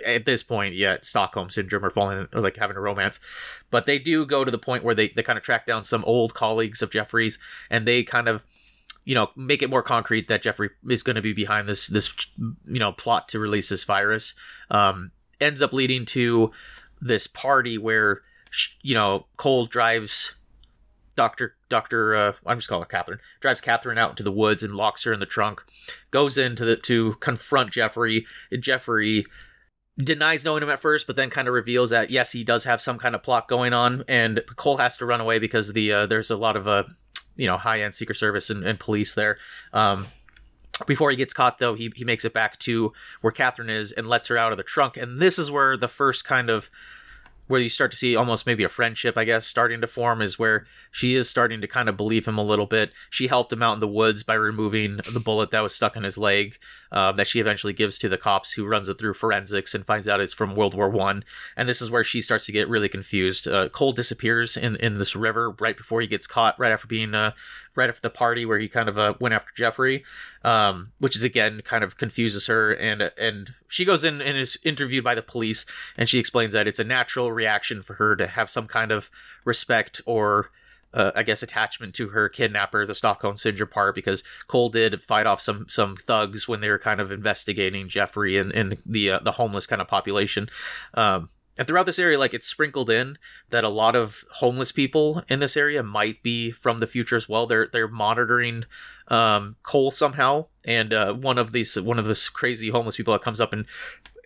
at 0.05 0.27
this 0.27 0.43
point 0.43 0.75
yet 0.75 1.07
Stockholm 1.07 1.49
syndrome 1.49 1.85
or 1.85 1.91
falling 1.91 2.29
or 2.35 2.41
like 2.41 2.57
having 2.57 2.77
a 2.77 2.81
romance, 2.81 3.19
but 3.71 3.87
they 3.87 3.99
do 3.99 4.27
go 4.27 4.45
to 4.45 4.51
the 4.51 4.59
point 4.59 4.85
where 4.85 4.95
they, 4.95 5.09
they 5.09 5.23
kind 5.23 5.39
of 5.39 5.43
track 5.43 5.67
down 5.67 5.85
some 5.85 6.05
old 6.05 6.35
colleagues 6.35 6.83
of 6.83 6.91
Jeffrey's 6.91 7.39
and 7.71 7.89
they 7.89 8.03
kind 8.03 8.29
of 8.29 8.45
you 9.07 9.15
know 9.15 9.29
make 9.37 9.63
it 9.63 9.71
more 9.71 9.83
concrete 9.83 10.29
that 10.29 10.43
Jeffrey 10.43 10.69
is 10.89 11.03
going 11.03 11.17
to 11.17 11.23
be 11.23 11.33
behind 11.33 11.67
this 11.67 11.87
this 11.87 12.15
you 12.39 12.79
know 12.79 12.93
plot 12.93 13.29
to 13.29 13.39
release 13.39 13.71
this 13.71 13.85
virus 13.85 14.35
um 14.71 15.11
ends 15.41 15.63
up 15.63 15.73
leading 15.73 16.05
to 16.05 16.51
this 17.01 17.27
party 17.27 17.79
where 17.79 18.21
you 18.83 18.95
know 18.95 19.27
Cole 19.37 19.67
drives 19.67 20.37
Doctor 21.17 21.55
Doctor 21.69 22.15
uh, 22.15 22.33
I'm 22.47 22.59
just 22.59 22.69
calling 22.69 22.87
her 22.89 22.99
Kathryn 22.99 23.19
drives 23.41 23.61
Kathryn 23.61 23.99
out 23.99 24.11
into 24.11 24.23
the 24.23 24.33
woods 24.33 24.63
and 24.63 24.75
locks 24.75 25.05
her 25.05 25.13
in 25.13 25.21
the 25.21 25.27
trunk 25.27 25.65
goes 26.11 26.39
into 26.39 26.65
the 26.65 26.77
to 26.77 27.15
confront 27.15 27.71
Jeffrey 27.71 28.27
Jeffrey 28.59 29.25
denies 30.05 30.45
knowing 30.45 30.63
him 30.63 30.71
at 30.71 30.81
first, 30.81 31.07
but 31.07 31.17
then 31.17 31.31
kind 31.31 31.49
of 31.49 31.55
reveals 31.55 31.91
that 31.91 32.11
yes, 32.11 32.33
he 32.33 32.45
does 32.45 32.65
have 32.65 32.81
some 32.81 32.99
kind 32.99 33.15
of 33.15 33.23
plot 33.23 33.49
going 33.49 33.73
on, 33.73 34.05
and 34.09 34.43
Cole 34.57 34.79
has 34.79 34.97
to 34.99 35.07
run 35.07 35.21
away 35.21 35.39
because 35.39 35.73
the 35.73 35.93
uh, 35.93 36.07
there's 36.07 36.31
a 36.31 36.37
lot 36.37 36.57
of 36.57 36.67
uh, 36.67 36.85
you 37.37 37.47
know 37.47 37.57
high 37.57 37.83
end 37.83 37.95
Secret 37.95 38.17
Service 38.17 38.51
and, 38.51 38.65
and 38.65 38.79
police 38.79 39.15
there. 39.15 39.39
Um, 39.73 40.07
before 40.87 41.11
he 41.11 41.17
gets 41.17 41.35
caught, 41.35 41.59
though, 41.59 41.75
he 41.75 41.93
he 41.95 42.05
makes 42.05 42.25
it 42.25 42.33
back 42.33 42.59
to 42.61 42.93
where 43.21 43.33
Kathryn 43.33 43.69
is 43.69 43.93
and 43.93 44.09
lets 44.09 44.29
her 44.29 44.39
out 44.39 44.53
of 44.53 44.59
the 44.59 44.65
trunk, 44.65 44.97
and 44.97 45.21
this 45.21 45.39
is 45.39 45.51
where 45.51 45.77
the 45.77 45.89
first 45.89 46.25
kind 46.25 46.51
of 46.51 46.71
where 47.51 47.61
you 47.61 47.69
start 47.69 47.91
to 47.91 47.97
see 47.97 48.15
almost 48.15 48.47
maybe 48.47 48.63
a 48.63 48.69
friendship, 48.69 49.19
I 49.19 49.25
guess, 49.25 49.45
starting 49.45 49.81
to 49.81 49.89
form 49.89 50.23
is 50.23 50.39
where 50.39 50.67
she 50.93 51.17
is 51.17 51.29
starting 51.29 51.61
to 51.61 51.67
kind 51.67 51.89
of 51.89 51.97
believe 51.97 52.27
him 52.27 52.39
a 52.39 52.45
little 52.45 52.67
bit. 52.67 52.93
She 53.11 53.27
helped 53.27 53.53
him 53.53 53.61
out 53.61 53.75
in 53.75 53.81
the 53.81 53.89
woods 53.89 54.23
by 54.23 54.35
removing 54.35 55.01
the 55.13 55.19
bullet 55.19 55.51
that 55.51 55.61
was 55.61 55.75
stuck 55.75 55.97
in 55.97 56.05
his 56.05 56.17
leg, 56.17 56.59
uh, 56.93 57.11
that 57.13 57.27
she 57.27 57.41
eventually 57.41 57.73
gives 57.73 57.99
to 57.99 58.09
the 58.09 58.17
cops, 58.17 58.53
who 58.53 58.65
runs 58.65 58.89
it 58.89 59.01
through 59.01 59.15
forensics 59.15 59.75
and 59.75 59.85
finds 59.85 60.07
out 60.07 60.21
it's 60.21 60.33
from 60.33 60.55
World 60.55 60.75
War 60.75 60.89
One. 60.89 61.25
And 61.57 61.69
this 61.69 61.83
is 61.83 61.91
where 61.91 62.05
she 62.05 62.23
starts 62.23 62.47
to 62.47 62.53
get 62.53 62.69
really 62.69 62.89
confused. 62.89 63.49
Uh, 63.49 63.69
Cole 63.69 63.93
disappears 63.93 64.57
in 64.57 64.77
in 64.77 64.99
this 64.99 65.17
river 65.17 65.51
right 65.59 65.77
before 65.77 66.01
he 66.01 66.07
gets 66.07 66.29
caught, 66.29 66.57
right 66.57 66.71
after 66.71 66.87
being 66.87 67.17
uh, 67.17 67.33
right 67.75 67.89
after 67.89 68.03
the 68.03 68.11
party 68.11 68.45
where 68.45 68.59
he 68.59 68.69
kind 68.69 68.89
of 68.89 68.99
uh, 68.99 69.15
went 69.21 69.35
after 69.35 69.53
Jeffrey, 69.57 70.05
um, 70.45 70.93
which 70.99 71.17
is 71.17 71.25
again 71.25 71.61
kind 71.63 71.85
of 71.85 71.97
confuses 71.97 72.47
her. 72.47 72.73
And 72.73 73.11
and 73.17 73.55
she 73.69 73.85
goes 73.85 74.05
in 74.05 74.21
and 74.21 74.37
is 74.37 74.59
interviewed 74.65 75.05
by 75.05 75.15
the 75.15 75.23
police, 75.23 75.67
and 75.97 76.09
she 76.09 76.19
explains 76.19 76.53
that 76.55 76.67
it's 76.67 76.81
a 76.81 76.85
natural 76.85 77.33
reaction 77.33 77.83
for 77.83 77.95
her 77.95 78.17
to 78.17 78.27
have 78.27 78.51
some 78.51 78.67
kind 78.67 78.93
of 78.93 79.11
respect 79.45 80.01
or 80.07 80.51
uh, 80.93 81.13
I 81.15 81.23
guess 81.23 81.43
attachment 81.43 81.95
to 81.97 82.09
her 82.09 82.29
kidnapper, 82.29 82.85
the 82.85 82.95
Stockholm 82.95 83.37
syndrome 83.37 83.71
part, 83.71 83.95
because 83.95 84.25
Cole 84.49 84.71
did 84.71 85.01
fight 85.01 85.27
off 85.27 85.41
some 85.41 85.67
some 85.69 85.97
thugs 85.97 86.49
when 86.49 86.61
they 86.61 86.69
were 86.69 86.79
kind 86.79 87.01
of 87.01 87.13
investigating 87.13 87.89
Jeffrey 87.89 88.37
and, 88.37 88.53
and 88.53 88.77
the 88.85 89.13
uh, 89.13 89.19
the 89.21 89.33
homeless 89.33 89.67
kind 89.67 89.81
of 89.81 89.89
population. 89.89 90.49
Um, 90.95 91.29
and 91.61 91.67
throughout 91.67 91.85
this 91.85 91.99
area, 91.99 92.19
like 92.19 92.33
it's 92.33 92.47
sprinkled 92.47 92.89
in 92.89 93.19
that 93.51 93.65
a 93.65 93.69
lot 93.69 93.95
of 93.95 94.25
homeless 94.37 94.73
people 94.73 95.23
in 95.29 95.41
this 95.41 95.59
area 95.59 95.83
might 95.83 96.23
be 96.23 96.51
from 96.51 96.79
the 96.79 96.87
future 96.87 97.17
as 97.17 97.29
well. 97.29 97.47
They're 97.47 97.69
they're 97.71 97.87
monitoring 97.87 98.65
um, 99.09 99.57
Cole 99.63 99.91
somehow, 99.91 100.47
and 100.65 100.95
uh, 100.95 101.13
one 101.13 101.37
of 101.37 101.53
these 101.53 101.79
one 101.79 101.99
of 101.99 102.07
this 102.07 102.31
crazy 102.31 102.71
homeless 102.71 102.97
people 102.97 103.13
that 103.13 103.21
comes 103.21 103.43
up 103.43 103.53
and 103.53 103.67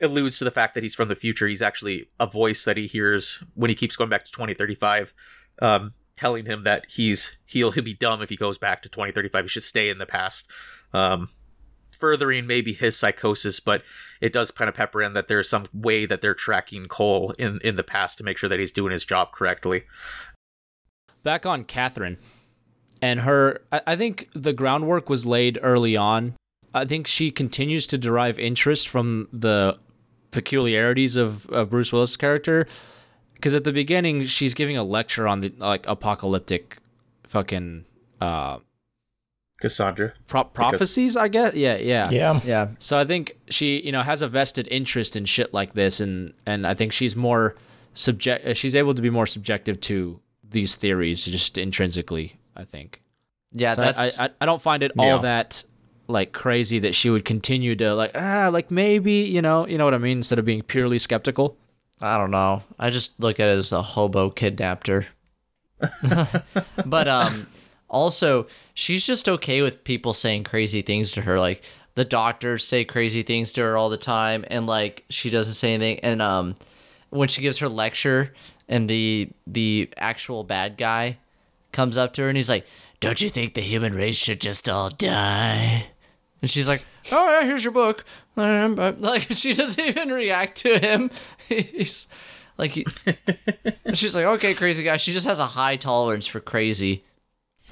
alludes 0.01 0.39
to 0.39 0.45
the 0.45 0.53
fact 0.53 0.75
that 0.75 0.85
he's 0.85 0.95
from 0.95 1.09
the 1.09 1.17
future. 1.17 1.49
He's 1.49 1.61
actually 1.61 2.07
a 2.21 2.29
voice 2.29 2.65
that 2.67 2.77
he 2.77 2.87
hears 2.87 3.43
when 3.55 3.69
he 3.69 3.75
keeps 3.75 3.97
going 3.97 4.11
back 4.11 4.25
to 4.27 4.31
2035. 4.31 5.13
Um, 5.59 5.95
telling 6.15 6.47
him 6.47 6.63
that 6.63 6.87
he's 6.89 7.37
he'll 7.47 7.73
he'll 7.73 7.83
be 7.83 7.95
dumb 7.95 8.23
if 8.23 8.29
he 8.29 8.37
goes 8.37 8.59
back 8.59 8.81
to 8.83 8.89
2035 8.89 9.45
he 9.47 9.49
should 9.49 9.65
stay 9.65 9.89
in 9.89 9.99
the 9.99 10.07
past 10.07 10.49
um 10.93 11.29
furthering 12.05 12.47
maybe 12.47 12.73
his 12.73 12.97
psychosis 12.97 13.61
but 13.61 13.83
it 14.21 14.33
does 14.33 14.51
kind 14.51 14.69
of 14.69 14.75
pepper 14.75 15.03
in 15.03 15.15
that 15.15 15.29
there's 15.29 15.49
some 15.49 15.65
way 15.73 16.05
that 16.05 16.21
they're 16.21 16.35
tracking 16.35 16.87
cole 16.87 17.31
in 17.39 17.59
in 17.65 17.77
the 17.77 17.83
past 17.83 18.19
to 18.19 18.25
make 18.25 18.37
sure 18.37 18.49
that 18.49 18.59
he's 18.59 18.73
doing 18.73 18.93
his 18.93 19.05
job 19.05 19.33
correctly 19.33 19.85
back 21.23 21.47
on 21.47 21.65
Kathryn 21.65 22.19
and 23.05 23.21
her 23.21 23.61
I, 23.71 23.97
think 23.97 24.31
the 24.35 24.53
groundwork 24.55 25.11
was 25.11 25.27
laid 25.27 25.59
early 25.63 25.95
on. 25.95 26.35
I 26.73 26.87
think 26.87 27.07
she 27.07 27.31
continues 27.31 27.87
to 27.89 27.99
derive 27.99 28.39
interest 28.39 28.89
from 28.89 29.29
the 29.33 29.77
peculiarities 30.31 31.17
of, 31.17 31.47
of 31.51 31.69
Bruce 31.69 31.93
Willis' 31.93 32.17
character. 32.17 32.67
Because 33.35 33.53
at 33.53 33.65
the 33.65 33.73
beginning, 33.73 34.25
she's 34.25 34.55
giving 34.55 34.79
a 34.79 34.83
lecture 34.83 35.29
on 35.29 35.43
the 35.43 35.53
like 35.59 35.87
apocalyptic 35.87 36.79
fucking 37.25 37.85
uh, 38.23 38.59
cassandra 39.61 40.13
pro- 40.27 40.45
prophecies, 40.45 41.17
I 41.17 41.29
guess. 41.29 41.55
Yeah, 41.55 41.77
yeah, 41.77 42.11
Yeah. 42.11 42.41
Yeah. 42.45 42.69
So 42.79 42.99
I 42.99 43.05
think 43.05 43.37
she, 43.49 43.81
you 43.81 43.93
know, 43.93 44.03
has 44.03 44.23
a 44.23 44.29
vested 44.29 44.69
interest 44.71 45.17
in 45.17 45.25
shit 45.25 45.55
like 45.55 45.75
this, 45.75 46.01
and 46.01 46.33
and 46.47 46.67
I 46.67 46.75
think 46.75 46.93
she's 46.93 47.15
more 47.17 47.55
subject. 47.95 48.45
uh, 48.47 48.55
She's 48.55 48.75
able 48.75 48.95
to 48.95 49.03
be 49.03 49.11
more 49.11 49.27
subjective 49.27 49.81
to 49.83 50.21
these 50.51 50.75
theories 50.75 51.25
just 51.25 51.57
intrinsically. 51.59 52.37
I 52.57 52.65
think. 52.65 53.03
Yeah, 53.53 53.75
So 53.75 53.81
that's 53.83 54.19
I, 54.21 54.31
I 54.41 54.47
don't 54.47 54.61
find 54.63 54.83
it 54.83 54.93
Yeah. 54.97 55.13
all 55.15 55.19
that 55.21 55.65
like 56.07 56.33
crazy 56.33 56.79
that 56.81 56.95
she 56.95 57.09
would 57.09 57.25
continue 57.25 57.75
to 57.77 57.95
like 57.95 58.11
ah 58.15 58.51
like 58.53 58.71
maybe 58.71 59.13
you 59.13 59.41
know 59.41 59.67
you 59.67 59.79
know 59.79 59.85
what 59.85 59.95
I 59.95 59.99
mean 59.99 60.19
instead 60.19 60.39
of 60.39 60.45
being 60.45 60.63
purely 60.63 60.99
skeptical. 60.99 61.57
I 62.01 62.19
don't 62.19 62.31
know. 62.33 62.63
I 62.79 62.91
just 62.91 63.19
look 63.21 63.41
at 63.41 63.49
it 63.49 63.57
as 63.57 63.73
a 63.73 63.81
hobo 63.81 64.29
kidnapped 64.31 64.89
her. 64.89 65.07
but 66.87 67.09
um 67.09 67.47
also 67.95 68.47
she's 68.75 69.07
just 69.07 69.29
okay 69.29 69.63
with 69.63 69.85
people 69.85 70.13
saying 70.13 70.45
crazy 70.45 70.83
things 70.83 71.13
to 71.13 71.23
her 71.23 71.39
like 71.39 71.63
the 71.95 72.05
doctors 72.05 72.67
say 72.67 72.85
crazy 72.85 73.23
things 73.23 73.53
to 73.53 73.63
her 73.63 73.77
all 73.77 73.89
the 73.89 73.97
time 73.97 74.45
and 74.49 74.67
like 74.67 75.05
she 75.09 75.31
doesn't 75.31 75.55
say 75.55 75.75
anything 75.75 76.01
and 76.01 76.21
um 76.21 76.55
when 77.11 77.29
she 77.29 77.41
gives 77.41 77.59
her 77.59 77.69
lecture 77.69 78.35
and 78.69 78.91
the 78.91 79.31
the 79.47 79.89
actual 79.97 80.43
bad 80.43 80.77
guy 80.77 81.17
comes 81.73 81.97
up 81.97 82.13
to 82.13 82.23
her 82.23 82.29
and 82.29 82.37
he's 82.37 82.49
like 82.49 82.67
don't 83.01 83.21
you 83.21 83.31
think 83.31 83.55
the 83.55 83.61
human 83.61 83.95
race 83.95 84.17
should 84.17 84.41
just 84.41 84.69
all 84.69 84.91
die 84.91 85.87
and 86.45 86.51
she's 86.51 86.69
like, 86.69 86.85
"Oh 87.11 87.31
yeah, 87.31 87.47
here's 87.47 87.65
your 87.65 87.73
book." 87.73 88.05
Like 88.37 89.29
she 89.31 89.55
doesn't 89.55 89.83
even 89.83 90.13
react 90.13 90.59
to 90.59 90.79
him. 90.79 91.11
He's 91.49 92.07
like, 92.59 92.73
he, 92.73 92.85
she's 93.95 94.15
like, 94.15 94.27
"Okay, 94.27 94.53
crazy 94.53 94.85
guy." 94.85 94.99
She 94.99 95.15
just 95.15 95.27
has 95.27 95.39
a 95.39 95.47
high 95.47 95.77
tolerance 95.77 96.27
for 96.27 96.41
crazy. 96.41 97.05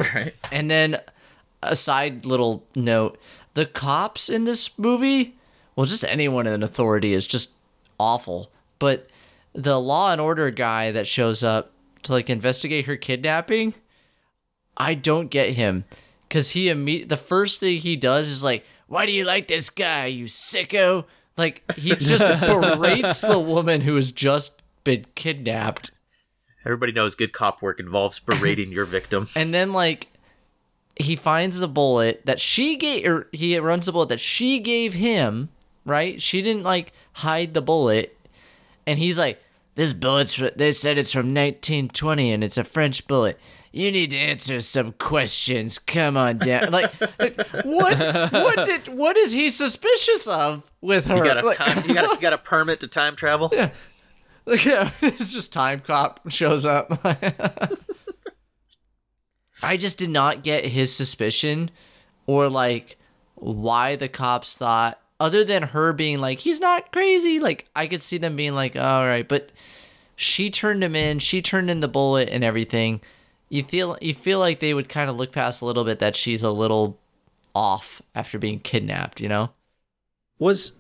right 0.15 0.35
And 0.51 0.71
then 0.71 1.01
a 1.63 1.77
side 1.77 2.25
little 2.27 2.65
note: 2.75 3.19
the 3.55 3.67
cops 3.67 4.29
in 4.29 4.45
this 4.45 4.79
movie, 4.79 5.37
well, 5.77 5.87
just 5.87 6.05
anyone 6.05 6.47
in 6.47 6.63
authority 6.63 7.13
is 7.13 7.27
just 7.27 7.53
awful. 7.99 8.51
But 8.79 9.09
the 9.53 9.79
law 9.81 10.13
and 10.13 10.21
order 10.21 10.51
guy 10.51 10.93
that 10.93 11.07
shows 11.07 11.45
up 11.45 11.73
to 12.05 12.13
like 12.13 12.31
investigate 12.31 12.87
her 12.87 12.97
kidnapping, 12.97 13.75
I 14.77 14.95
don't 14.95 15.29
get 15.31 15.53
him 15.53 15.85
because 16.29 16.51
he 16.51 16.67
imme- 16.67 17.09
the 17.09 17.17
first 17.17 17.61
thing 17.61 17.79
he 17.79 17.97
does 17.97 18.29
is 18.29 18.43
like, 18.43 18.65
"Why 18.89 19.07
do 19.07 19.13
you 19.13 19.25
like 19.25 19.47
this 19.47 19.71
guy, 19.71 20.07
you 20.07 20.25
sicko?" 20.25 21.05
Like 21.37 21.63
he 21.77 21.95
just 21.95 22.29
berates 22.47 23.21
the 23.21 23.39
woman 23.39 23.83
who 23.83 23.97
has 23.97 24.13
just 24.13 24.61
been 24.85 25.07
kidnapped. 25.15 25.91
Everybody 26.65 26.93
knows 26.93 27.15
good 27.15 27.33
cop 27.33 27.61
work 27.63 27.79
involves 27.81 28.19
berating 28.19 28.71
your 28.73 28.85
victim 28.85 29.29
And 29.37 29.53
then 29.55 29.73
like 29.73 30.09
he 30.97 31.17
finds 31.17 31.61
a 31.63 31.69
bullet 31.69 32.25
that 32.27 32.41
she 32.41 32.77
gave 32.77 33.07
or 33.07 33.29
he 33.33 33.59
runs 33.59 33.87
the 33.87 33.93
bullet 33.93 34.11
that 34.11 34.21
she 34.21 34.59
gave 34.59 34.93
him, 34.95 35.49
right? 35.87 36.21
She 36.21 36.43
didn't 36.43 36.65
like 36.65 36.93
hide 37.15 37.55
the 37.55 37.63
bullet. 37.63 38.17
And 38.87 38.99
he's 38.99 39.19
like, 39.19 39.41
This 39.75 39.93
bullet's 39.95 40.35
fr- 40.35 40.49
they 40.55 40.73
said 40.73 40.99
it's 40.99 41.13
from 41.13 41.29
1920 41.35 42.33
and 42.33 42.45
it's 42.45 42.59
a 42.59 42.65
French 42.65 43.07
bullet. 43.07 43.39
You 43.75 43.91
need 43.91 44.11
to 44.11 44.19
answer 44.19 44.61
some 44.61 44.93
questions. 44.93 45.79
Come 45.79 46.19
on 46.19 46.37
down. 46.37 46.71
Like 46.73 46.93
what 47.65 47.99
what 48.33 48.67
did 48.67 48.89
what 48.89 49.17
is 49.17 49.33
he 49.33 49.49
suspicious 49.49 50.29
of 50.29 50.63
with 50.83 51.07
her? 51.07 51.17
you 51.17 51.25
got 51.25 51.39
a 51.43 51.47
Like- 51.47 51.57
time 51.57 51.89
you 51.89 51.95
got 51.95 52.05
a, 52.05 52.15
you 52.15 52.21
got 52.21 52.35
a 52.35 52.39
permit 52.53 52.81
to 52.81 52.87
time 52.89 53.17
travel 53.17 53.51
Like, 54.47 54.65
yeah, 54.65 54.91
it's 55.01 55.33
just 55.33 55.53
time 55.53 55.81
cop 55.81 56.29
shows 56.29 56.67
up. 56.67 56.99
I 59.63 59.77
just 59.77 59.99
did 59.99 60.11
not 60.11 60.43
get 60.43 60.65
his 60.65 60.95
suspicion 60.95 61.71
or 62.27 62.49
like 62.49 62.99
why 63.37 63.95
the 63.95 64.09
cops 64.09 64.57
thought 64.57 64.99
other 65.21 65.45
than 65.45 65.63
her 65.63 65.93
being 65.93 66.19
like 66.19 66.41
he's 66.41 66.61
not 66.61 66.91
crazy. 66.91 67.39
Like 67.39 67.69
I 67.77 67.87
could 67.87 68.03
see 68.03 68.19
them 68.19 68.35
being 68.35 68.55
like 68.55 68.75
all 68.75 69.07
right 69.07 69.29
but 69.29 69.53
she 70.17 70.51
turned 70.51 70.83
him 70.83 70.97
in 70.97 71.21
she 71.21 71.41
turned 71.41 71.71
in 71.71 71.79
the 71.79 71.87
bullet 71.89 72.29
and 72.29 72.43
everything. 72.43 73.01
You 73.49 73.63
feel 73.63 73.97
you 74.01 74.15
feel 74.15 74.41
like 74.41 74.59
they 74.59 74.75
would 74.75 74.89
kind 74.89 75.09
of 75.09 75.17
look 75.17 75.31
past 75.31 75.63
a 75.63 75.67
little 75.67 75.85
bit 75.85 76.01
that 76.01 76.17
she's 76.17 76.43
a 76.43 76.51
little 76.51 76.99
off 77.55 78.03
after 78.15 78.39
being 78.41 78.59
kidnapped 78.59 79.21
you 79.21 79.29
know? 79.29 79.51
Was 80.41 80.73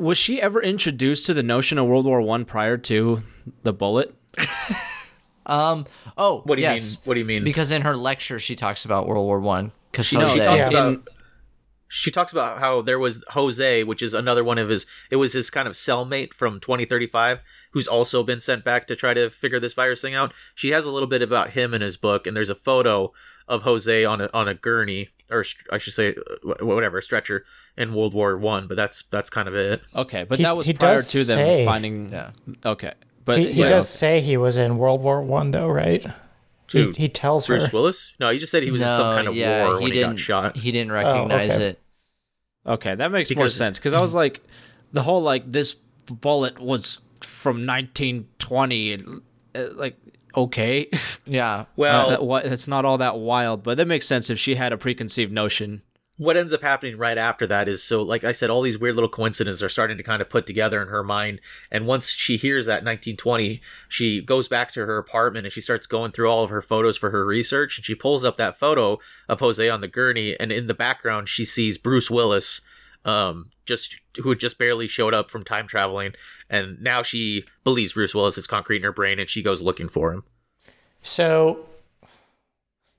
was 0.00 0.18
she 0.18 0.40
ever 0.40 0.62
introduced 0.62 1.26
to 1.26 1.34
the 1.34 1.42
notion 1.42 1.78
of 1.78 1.86
World 1.86 2.06
War 2.06 2.20
One 2.22 2.44
prior 2.44 2.76
to 2.78 3.20
the 3.62 3.72
bullet? 3.72 4.14
um 5.46 5.86
oh 6.16 6.42
what 6.44 6.56
do 6.56 6.62
you 6.62 6.68
yes. 6.68 6.98
mean 6.98 7.02
what 7.04 7.14
do 7.14 7.20
you 7.20 7.26
mean 7.26 7.42
because 7.42 7.72
in 7.72 7.82
her 7.82 7.96
lecture 7.96 8.38
she 8.38 8.54
talks 8.54 8.84
about 8.84 9.08
World 9.08 9.24
War 9.26 9.40
One 9.40 9.72
because 9.90 10.06
She, 10.06 10.16
no, 10.16 10.28
she 10.28 10.38
talks 10.38 10.58
Yeah. 10.58 10.68
about 10.68 10.92
In- 10.94 11.02
she 11.92 12.12
talks 12.12 12.30
about 12.30 12.60
how 12.60 12.82
there 12.82 13.00
was 13.00 13.24
Jose, 13.30 13.82
which 13.82 14.00
is 14.00 14.14
another 14.14 14.44
one 14.44 14.58
of 14.58 14.68
his. 14.68 14.86
It 15.10 15.16
was 15.16 15.32
his 15.32 15.50
kind 15.50 15.66
of 15.66 15.74
cellmate 15.74 16.32
from 16.32 16.60
2035, 16.60 17.40
who's 17.72 17.88
also 17.88 18.22
been 18.22 18.38
sent 18.38 18.64
back 18.64 18.86
to 18.86 18.94
try 18.94 19.12
to 19.12 19.28
figure 19.28 19.58
this 19.58 19.72
virus 19.72 20.00
thing 20.00 20.14
out. 20.14 20.32
She 20.54 20.70
has 20.70 20.86
a 20.86 20.90
little 20.92 21.08
bit 21.08 21.20
about 21.20 21.50
him 21.50 21.74
in 21.74 21.80
his 21.80 21.96
book, 21.96 22.28
and 22.28 22.36
there's 22.36 22.48
a 22.48 22.54
photo 22.54 23.12
of 23.50 23.62
Jose 23.64 24.04
on 24.06 24.22
a 24.22 24.30
on 24.32 24.48
a 24.48 24.54
gurney, 24.54 25.08
or 25.30 25.44
st- 25.44 25.66
I 25.70 25.76
should 25.76 25.92
say, 25.92 26.14
uh, 26.14 26.64
whatever 26.64 27.02
stretcher 27.02 27.44
in 27.76 27.92
World 27.92 28.14
War 28.14 28.38
One. 28.38 28.66
But 28.66 28.76
that's 28.78 29.02
that's 29.10 29.28
kind 29.28 29.46
of 29.48 29.54
it. 29.54 29.82
Okay, 29.94 30.24
but 30.24 30.38
He- 30.38 30.44
that 30.44 30.56
was 30.56 30.66
he 30.66 30.72
prior 30.72 30.96
does 30.96 31.10
to 31.12 31.18
them 31.18 31.36
say- 31.36 31.64
finding. 31.66 32.12
Yeah. 32.12 32.30
Okay, 32.64 32.94
but 33.26 33.38
He, 33.38 33.52
he 33.52 33.60
yeah, 33.60 33.68
does 33.68 33.88
say 33.88 34.20
he 34.20 34.36
was 34.38 34.56
in 34.56 34.78
World 34.78 35.02
War 35.02 35.20
One, 35.20 35.50
though, 35.50 35.68
right? 35.68 36.06
He, 36.70 36.92
he 36.92 37.08
tells 37.08 37.48
Bruce 37.48 37.64
her. 37.64 37.70
Willis? 37.72 38.14
No, 38.20 38.30
he 38.30 38.38
just 38.38 38.52
said 38.52 38.62
he 38.62 38.70
was 38.70 38.80
in 38.80 38.92
some 38.92 39.12
kind 39.12 39.26
of 39.26 39.34
war 39.34 39.80
when 39.80 39.90
he, 39.90 39.98
didn't. 39.98 40.10
got 40.10 40.18
shot. 40.20 40.56
He 40.56 40.70
didn't 40.70 40.92
recognize 40.92 41.56
okay. 41.56 41.64
it. 41.70 41.80
Okay, 42.64 42.94
that 42.94 43.10
makes 43.10 43.34
more 43.34 43.48
sense 43.48 43.76
because 43.76 43.92
I 43.92 44.00
was 44.00 44.14
like, 44.14 44.40
the 44.92 45.02
whole 45.02 45.20
like 45.20 45.50
this 45.50 45.74
bullet 46.08 46.60
was 46.60 47.00
from 47.22 47.66
1920, 47.66 48.92
and, 48.92 49.22
uh, 49.56 49.64
like 49.74 49.96
okay, 50.36 50.88
Yeah. 51.26 51.52
Uh, 51.52 51.64
well, 51.76 52.10
that, 52.10 52.24
what, 52.24 52.44
it's 52.46 52.68
not 52.68 52.84
all 52.84 52.98
that 52.98 53.18
wild, 53.18 53.62
but 53.62 53.76
that 53.76 53.86
makes 53.86 54.06
sense 54.06 54.30
if 54.30 54.38
she 54.38 54.54
had 54.56 54.72
a 54.72 54.78
preconceived 54.78 55.32
notion. 55.32 55.82
what 56.16 56.36
ends 56.36 56.52
up 56.52 56.60
happening 56.60 56.98
right 56.98 57.16
after 57.16 57.46
that 57.46 57.66
is 57.66 57.82
so 57.82 58.02
like 58.02 58.24
i 58.24 58.32
said 58.32 58.50
all 58.50 58.60
these 58.60 58.78
weird 58.78 58.94
little 58.94 59.08
coincidences 59.08 59.62
are 59.62 59.70
starting 59.70 59.96
to 59.96 60.02
kind 60.02 60.20
of 60.20 60.28
put 60.28 60.46
together 60.46 60.82
in 60.82 60.88
her 60.88 61.02
mind 61.02 61.40
and 61.70 61.86
once 61.86 62.10
she 62.10 62.36
hears 62.36 62.66
that 62.66 62.84
1920 62.84 63.58
she 63.88 64.20
goes 64.20 64.46
back 64.46 64.70
to 64.70 64.84
her 64.84 64.98
apartment 64.98 65.46
and 65.46 65.52
she 65.52 65.62
starts 65.62 65.86
going 65.86 66.12
through 66.12 66.28
all 66.30 66.44
of 66.44 66.50
her 66.50 66.60
photos 66.60 66.98
for 66.98 67.08
her 67.10 67.24
research 67.24 67.78
and 67.78 67.86
she 67.86 67.94
pulls 67.94 68.22
up 68.22 68.36
that 68.36 68.58
photo 68.58 68.98
of 69.30 69.40
jose 69.40 69.66
on 69.70 69.80
the 69.80 69.88
gurney 69.88 70.38
and 70.38 70.52
in 70.52 70.66
the 70.66 70.74
background 70.74 71.26
she 71.26 71.44
sees 71.46 71.78
bruce 71.78 72.10
willis 72.10 72.60
um 73.04 73.48
just 73.66 73.96
who 74.22 74.28
had 74.30 74.38
just 74.40 74.58
barely 74.58 74.86
showed 74.88 75.14
up 75.14 75.30
from 75.30 75.42
time 75.42 75.66
traveling 75.66 76.12
and 76.50 76.80
now 76.82 77.02
she 77.02 77.44
believes 77.64 77.94
bruce 77.94 78.14
willis 78.14 78.36
is 78.36 78.46
concrete 78.46 78.76
in 78.78 78.82
her 78.82 78.92
brain 78.92 79.18
and 79.18 79.30
she 79.30 79.42
goes 79.42 79.62
looking 79.62 79.88
for 79.88 80.12
him 80.12 80.22
So 81.02 81.66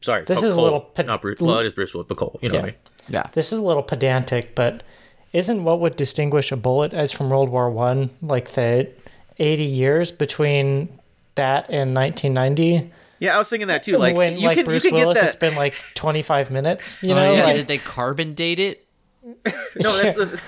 Sorry, 0.02 0.24
This 0.24 0.42
oh, 0.42 0.48
is 0.48 0.56
a 0.56 0.62
little 0.62 0.80
pe- 0.82 1.04
not 1.04 1.22
Bruce. 1.22 1.40
Well, 1.40 1.60
it 1.60 1.68
is 1.68 1.74
Bruce 1.74 1.94
Willis, 1.94 2.08
but 2.08 2.18
Cole. 2.18 2.40
You 2.42 2.50
know 2.50 2.56
what 2.56 2.64
I 2.64 2.68
Yeah. 2.70 2.72
mean? 2.72 2.76
Yeah. 3.10 3.30
This 3.34 3.54
is 3.54 3.60
a 3.60 3.62
little 3.62 3.84
pedantic, 3.84 4.56
but 4.56 4.82
isn't 5.32 5.64
what 5.64 5.80
would 5.80 5.96
distinguish 5.96 6.52
a 6.52 6.58
bullet 6.58 6.92
as 6.92 7.12
from 7.12 7.30
World 7.30 7.50
War 7.50 7.70
One 7.70 8.10
like 8.20 8.54
the 8.54 8.90
eighty 9.38 9.64
years 9.64 10.12
between 10.12 10.90
that 11.36 11.68
and 11.70 11.94
nineteen 11.94 12.34
ninety? 12.34 12.92
Yeah, 13.20 13.36
I 13.36 13.38
was 13.38 13.48
thinking 13.52 13.68
that 13.68 13.84
too. 13.84 14.00
Like 14.00 14.18
when 14.18 14.38
you 14.40 14.48
like 14.48 14.58
can 14.58 14.66
Bruce 14.66 14.84
you 14.84 14.90
can 14.90 14.98
Willis, 15.02 15.20
get 15.20 15.26
it's 15.28 15.36
that. 15.36 15.40
been 15.50 15.56
like 15.56 15.76
twenty 15.94 16.24
five 16.24 16.50
minutes. 16.50 17.04
You 17.04 17.12
Oh, 17.12 17.16
know, 17.18 17.34
yeah, 17.34 17.46
like, 17.46 17.56
did 17.58 17.68
they 17.68 17.78
carbon 17.78 18.34
date 18.34 18.60
it? 18.60 18.84
No, 19.78 19.98
that's 20.02 20.16
the, 20.16 20.42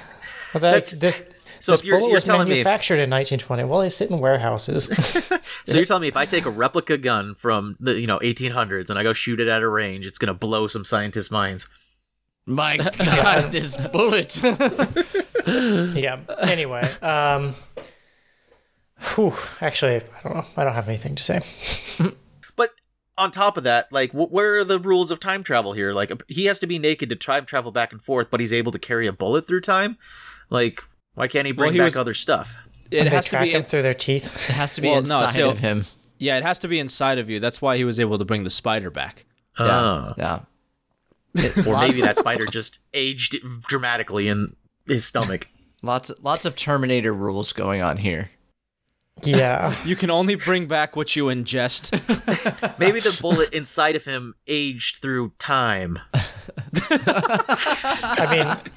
well, 0.53 0.61
that's, 0.61 0.91
this. 0.91 1.25
So 1.59 1.71
this 1.71 1.79
if 1.81 1.86
you're- 1.86 1.99
bullet 1.99 2.09
you're 2.09 2.15
was 2.17 2.23
telling 2.23 2.47
me- 2.47 2.55
manufactured 2.55 2.95
in 2.99 3.09
1920. 3.09 3.63
Well, 3.63 3.79
they 3.79 3.89
sit 3.89 4.09
in 4.09 4.19
warehouses. 4.19 4.86
so 5.65 5.75
you're 5.77 5.86
telling 5.86 6.01
me 6.01 6.09
if 6.09 6.17
I 6.17 6.25
take 6.25 6.45
a 6.45 6.49
replica 6.49 6.97
gun 6.97 7.36
from 7.36 7.77
the 7.79 7.99
you 7.99 8.07
know 8.07 8.19
1800s 8.19 8.89
and 8.89 8.99
I 8.99 9.03
go 9.03 9.13
shoot 9.13 9.39
it 9.39 9.47
at 9.47 9.61
a 9.61 9.69
range, 9.69 10.05
it's 10.05 10.17
gonna 10.17 10.34
blow 10.34 10.67
some 10.67 10.84
scientists' 10.84 11.31
minds. 11.31 11.67
My 12.45 12.75
God, 12.97 13.51
this 13.53 13.77
bullet. 13.77 14.38
yeah. 15.47 16.19
Anyway, 16.41 16.81
um, 17.01 17.55
whew, 19.15 19.34
actually, 19.61 19.95
I 19.95 20.01
don't 20.23 20.36
know. 20.36 20.45
I 20.57 20.63
don't 20.65 20.73
have 20.73 20.89
anything 20.89 21.15
to 21.15 21.23
say. 21.23 21.41
But 23.16 23.24
on 23.24 23.32
top 23.32 23.57
of 23.57 23.64
that, 23.64 23.91
like, 23.91 24.11
wh- 24.11 24.32
where 24.32 24.57
are 24.57 24.64
the 24.64 24.80
rules 24.80 25.11
of 25.11 25.20
time 25.20 25.43
travel 25.43 25.74
here? 25.74 25.93
Like, 25.93 26.11
he 26.28 26.45
has 26.45 26.59
to 26.59 26.68
be 26.68 26.80
naked 26.80 27.09
to 27.09 27.16
time 27.16 27.45
travel 27.45 27.72
back 27.72 27.91
and 27.91 28.01
forth, 28.01 28.30
but 28.32 28.39
he's 28.39 28.53
able 28.53 28.72
to 28.72 28.80
carry 28.80 29.07
a 29.07 29.14
bullet 29.14 29.47
through 29.47 29.61
time. 29.61 29.97
Like, 30.49 30.84
why 31.16 31.28
can't 31.28 31.45
he 31.45 31.51
bring 31.53 31.74
he 31.74 31.78
back 31.80 31.86
was- 31.86 31.97
other 31.97 32.14
stuff? 32.14 32.55
It 32.91 33.05
they 33.05 33.09
has 33.09 33.26
to 33.26 33.30
track 33.32 33.43
be. 33.45 33.53
them 33.53 33.64
through 33.64 33.82
their 33.82 33.93
teeth. 33.93 34.26
It 34.49 34.53
has 34.53 34.76
to 34.76 34.82
be 34.82 34.88
Well, 34.89 35.01
no, 35.01 35.20
inside 35.20 35.34
so- 35.34 35.49
of 35.49 35.59
him. 35.59 35.86
yeah, 36.20 36.38
it 36.38 36.43
has 36.43 36.59
to 36.59 36.68
be 36.68 36.80
inside 36.80 37.18
of 37.18 37.30
you. 37.30 37.39
That's 37.39 37.61
why 37.61 37.78
he 37.78 37.84
was 37.84 37.99
able 37.99 38.18
to 38.20 38.26
bring 38.26 38.43
the 38.43 38.49
spider 38.51 38.89
back. 38.91 39.26
Ah. 39.57 40.14
Yeah. 40.18 40.39
or 41.68 41.80
maybe 41.80 42.01
that 42.01 42.16
spider 42.18 42.45
just 42.51 42.80
aged 42.93 43.36
dramatically 43.68 44.28
in 44.28 44.55
his 44.88 45.05
stomach. 45.05 45.47
Lots 45.82 46.11
lots 46.22 46.45
of 46.45 46.55
Terminator 46.55 47.11
rules 47.14 47.51
going 47.53 47.82
on 47.82 47.97
here. 47.97 48.30
Yeah. 49.22 49.76
You 49.86 49.95
can 49.95 50.09
only 50.09 50.36
bring 50.36 50.68
back 50.68 50.95
what 50.95 51.16
you 51.16 51.26
ingest. 51.26 51.91
Maybe 52.80 52.99
the 52.99 53.18
bullet 53.22 53.53
inside 53.53 53.95
of 53.95 54.05
him 54.05 54.34
aged 54.47 54.97
through 54.97 55.34
time. 55.39 55.99
I 56.89 58.28
mean, 58.32 58.72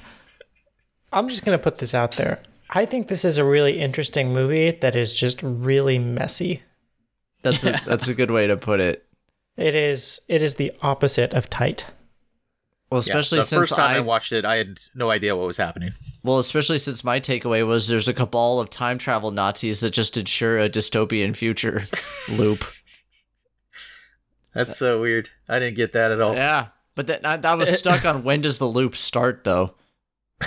I'm 1.11 1.29
just 1.29 1.45
going 1.45 1.57
to 1.57 1.63
put 1.63 1.77
this 1.77 1.93
out 1.93 2.13
there. 2.13 2.39
I 2.69 2.85
think 2.85 3.07
this 3.07 3.23
is 3.23 3.37
a 3.37 3.45
really 3.45 3.79
interesting 3.79 4.33
movie 4.33 4.71
that 4.71 4.95
is 4.95 5.13
just 5.15 5.41
really 5.41 5.97
messy. 5.97 6.61
That's 7.41 7.63
a 7.63 7.79
that's 7.85 8.07
a 8.09 8.13
good 8.13 8.31
way 8.31 8.47
to 8.47 8.57
put 8.57 8.79
it. 8.81 9.05
It 9.55 9.73
is 9.73 10.19
it 10.27 10.43
is 10.43 10.55
the 10.55 10.71
opposite 10.81 11.33
of 11.33 11.49
tight. 11.49 11.85
Well, 12.91 13.01
Yeah, 13.05 13.17
especially 13.17 13.39
the 13.39 13.43
since 13.45 13.59
first 13.59 13.75
time 13.75 13.95
I, 13.95 13.97
I 13.97 13.99
watched 14.01 14.31
it, 14.33 14.43
I 14.43 14.57
had 14.57 14.79
no 14.93 15.09
idea 15.09 15.35
what 15.35 15.47
was 15.47 15.57
happening. 15.57 15.91
Well, 16.27 16.37
especially 16.39 16.77
since 16.77 17.03
my 17.03 17.19
takeaway 17.19 17.65
was 17.65 17.87
there's 17.87 18.07
a 18.09 18.13
cabal 18.13 18.59
of 18.59 18.69
time 18.69 18.97
travel 18.97 19.31
Nazis 19.31 19.79
that 19.79 19.91
just 19.91 20.17
ensure 20.17 20.59
a 20.59 20.69
dystopian 20.69 21.35
future 21.35 21.83
loop. 22.37 22.59
That's 24.53 24.77
so 24.77 24.99
weird. 25.01 25.29
I 25.47 25.59
didn't 25.59 25.75
get 25.77 25.93
that 25.93 26.11
at 26.11 26.19
all. 26.19 26.33
Yeah, 26.33 26.67
but 26.95 27.07
that 27.07 27.21
that 27.41 27.57
was 27.57 27.77
stuck 27.77 28.05
on 28.05 28.23
when 28.23 28.41
does 28.41 28.59
the 28.59 28.65
loop 28.65 28.95
start 28.95 29.43
though. 29.43 29.75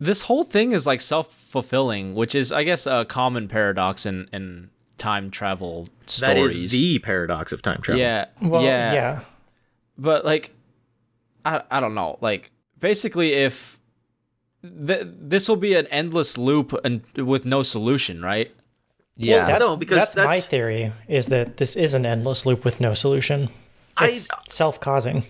this 0.00 0.22
whole 0.22 0.44
thing 0.44 0.72
is 0.72 0.86
like 0.86 1.00
self-fulfilling, 1.00 2.14
which 2.14 2.34
is, 2.34 2.52
I 2.52 2.62
guess, 2.64 2.86
a 2.86 3.04
common 3.04 3.48
paradox 3.48 4.06
in 4.06 4.28
in 4.32 4.70
time 4.98 5.30
travel 5.30 5.88
That 6.06 6.10
stories. 6.36 6.56
is 6.56 6.70
the 6.72 6.98
paradox 7.00 7.50
of 7.52 7.60
time 7.62 7.80
travel. 7.80 8.00
yeah, 8.00 8.26
Well, 8.40 8.62
yeah, 8.62 8.92
yeah. 8.92 9.20
but 9.98 10.24
like 10.24 10.52
I, 11.44 11.62
I 11.70 11.80
don't 11.80 11.94
know 11.96 12.18
like 12.20 12.52
basically 12.78 13.32
if 13.32 13.80
th- 14.62 15.06
this 15.06 15.48
will 15.48 15.56
be 15.56 15.74
an 15.74 15.86
endless 15.88 16.38
loop 16.38 16.72
and 16.84 17.02
with 17.16 17.44
no 17.44 17.62
solution 17.62 18.22
right 18.22 18.50
Yeah, 19.16 19.46
Well, 19.48 19.60
no, 19.60 19.76
because 19.76 20.12
that's, 20.14 20.26
my 20.28 20.38
theory 20.40 20.92
is 21.08 21.26
that 21.26 21.56
this 21.58 21.76
is 21.76 21.94
an 21.94 22.06
endless 22.06 22.46
loop 22.46 22.64
with 22.64 22.80
no 22.80 22.94
solution. 22.94 23.48
I- 23.96 24.08
It's 24.08 24.28
self-causing. 24.48 25.24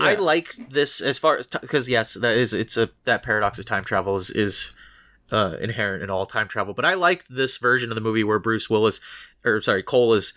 I 0.00 0.14
like 0.14 0.54
this 0.70 1.00
as 1.00 1.18
far 1.18 1.38
as 1.38 1.46
because 1.48 1.88
yes, 1.88 2.14
that 2.14 2.36
is 2.36 2.52
it's 2.52 2.76
a 2.76 2.88
that 3.04 3.22
paradox 3.24 3.58
of 3.58 3.64
time 3.66 3.82
travel 3.84 4.16
is 4.16 4.30
is 4.30 4.70
uh, 5.32 5.56
inherent 5.60 6.04
in 6.04 6.08
all 6.10 6.24
time 6.24 6.46
travel. 6.46 6.72
But 6.72 6.84
I 6.84 6.94
liked 6.94 7.26
this 7.34 7.56
version 7.56 7.90
of 7.90 7.96
the 7.96 8.00
movie 8.00 8.22
where 8.22 8.38
Bruce 8.38 8.70
Willis, 8.70 9.00
or 9.44 9.60
sorry, 9.60 9.82
Cole 9.82 10.14
is 10.14 10.34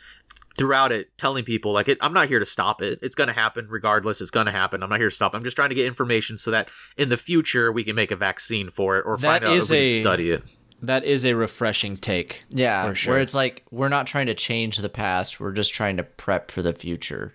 throughout 0.58 0.91
it 0.91 1.18
telling 1.18 1.43
people 1.43 1.72
like 1.72 1.88
it, 1.88 1.97
I'm 2.02 2.14
not 2.14 2.28
here 2.28 2.39
to 2.39 2.45
stop 2.45 2.82
it. 2.82 2.99
It's 3.02 3.16
going 3.16 3.28
to 3.28 3.34
happen 3.34 3.68
regardless. 3.70 4.22
It's 4.22 4.32
going 4.32 4.47
to 4.47 4.52
happen. 4.52 4.84
I'm 4.84 4.89
not 4.89 4.99
here 4.99 5.10
to 5.10 5.16
stop. 5.16 5.34
I'm 5.34 5.43
just 5.43 5.56
trying 5.56 5.70
to 5.70 5.76
get 5.76 5.86
information 5.88 6.38
so 6.38 6.52
that 6.52 6.70
in 6.97 7.10
the 7.10 7.18
future 7.18 7.72
we 7.72 7.84
can 7.84 7.95
make 7.95 8.12
a 8.12 8.16
vaccine 8.16 8.70
for 8.70 8.97
it 8.97 9.04
or 9.06 9.18
That 9.18 9.41
find 9.41 9.45
out 9.45 9.56
is 9.58 9.72
if 9.72 9.76
we 9.76 9.88
can 9.88 9.97
a- 9.97 10.02
study 10.02 10.32
it. 10.32 10.43
that 10.82 11.04
is 11.06 11.26
a 11.26 11.34
refreshing 11.34 11.95
take 11.97 12.43
yeah, 12.49 12.88
for 12.88 12.95
sure 12.95 13.14
where 13.14 13.22
it's 13.22 13.34
like 13.36 13.64
we're 13.72 13.89
not 13.89 14.08
trying 14.08 14.26
to 14.28 14.34
change 14.34 14.78
the 14.78 14.89
past, 14.89 15.39
we're 15.39 15.52
just 15.52 15.74
trying 15.74 15.97
to 15.97 16.04
prep 16.04 16.52
for 16.52 16.62
the 16.62 16.74
future, 16.74 17.34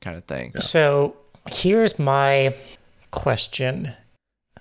kind 0.00 0.16
of 0.16 0.24
thing. 0.24 0.52
So 0.60 1.16
here's 1.48 1.98
my 1.98 2.54
question. 3.10 3.92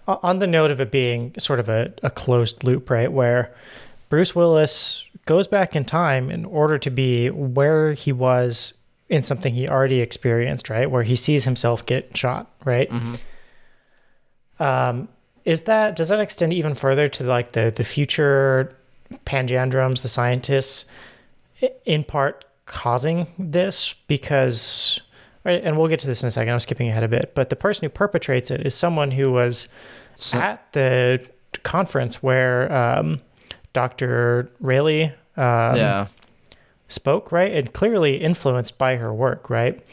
On 0.08 0.38
the 0.38 0.46
note 0.48 0.70
of 0.70 0.80
it 0.80 0.92
being 0.92 1.34
sort 1.40 1.60
of 1.60 1.68
a, 1.68 1.92
a 2.04 2.12
closed 2.12 2.64
loop, 2.64 2.92
right? 2.92 3.12
Where 3.12 3.56
Bruce 4.10 4.36
Willis 4.36 5.10
goes 5.26 5.48
back 5.48 5.76
in 5.76 5.86
time 5.86 6.30
in 6.30 6.46
order 6.46 6.78
to 6.78 6.90
be 6.90 7.30
where 7.30 7.94
he 7.94 8.12
was 8.12 8.74
in 9.10 9.24
something 9.24 9.54
he 9.54 9.68
already 9.68 10.02
experienced, 10.02 10.70
right? 10.70 10.90
Where 10.90 11.04
he 11.04 11.16
sees 11.16 11.46
himself 11.46 11.86
get 11.86 12.16
shot, 12.16 12.52
right? 12.64 12.90
Um, 14.60 15.10
is 15.44 15.62
that 15.64 15.96
does 15.96 16.10
that 16.10 16.20
extend 16.20 16.54
even 16.54 16.76
further 16.76 17.08
to 17.10 17.24
like 17.24 17.52
the 17.52 17.72
the 17.76 17.84
future 17.84 18.76
panjandrums, 19.26 20.02
the 20.02 20.08
scientists, 20.08 20.86
in 21.86 22.04
part 22.04 22.46
causing 22.66 23.28
this 23.38 23.94
because 24.08 25.00
right, 25.44 25.62
and 25.64 25.78
we'll 25.78 25.88
get 25.88 26.00
to 26.00 26.08
this 26.08 26.24
in 26.24 26.28
a 26.28 26.32
second. 26.32 26.54
I'm 26.54 26.60
skipping 26.60 26.88
ahead 26.88 27.04
a 27.04 27.08
bit, 27.08 27.34
but 27.36 27.50
the 27.50 27.56
person 27.56 27.86
who 27.86 27.90
perpetrates 27.90 28.50
it 28.50 28.66
is 28.66 28.74
someone 28.74 29.12
who 29.12 29.32
was 29.32 29.68
at 30.34 30.72
the 30.72 31.22
conference 31.64 32.24
where 32.24 32.72
um, 32.72 33.22
Dr. 33.76 34.50
Railly 34.60 35.14
um, 35.38 35.76
yeah, 35.76 36.08
spoke, 36.88 37.32
right? 37.32 37.52
And 37.52 37.72
clearly 37.74 38.16
influenced 38.16 38.78
by 38.78 38.96
her 38.96 39.14
work, 39.14 39.50
right? 39.50 39.86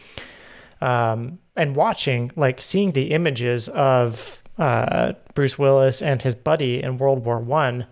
Um, 0.80 1.40
and 1.56 1.76
watching, 1.76 2.30
like 2.36 2.60
seeing 2.60 2.92
the 2.92 3.10
images 3.10 3.68
of 3.68 4.40
uh, 4.56 5.12
Bruce 5.34 5.58
Willis 5.58 6.00
and 6.00 6.22
his 6.22 6.34
buddy 6.34 6.82
in 6.82 6.96
World 6.96 7.24
War 7.24 7.40
One, 7.40 7.86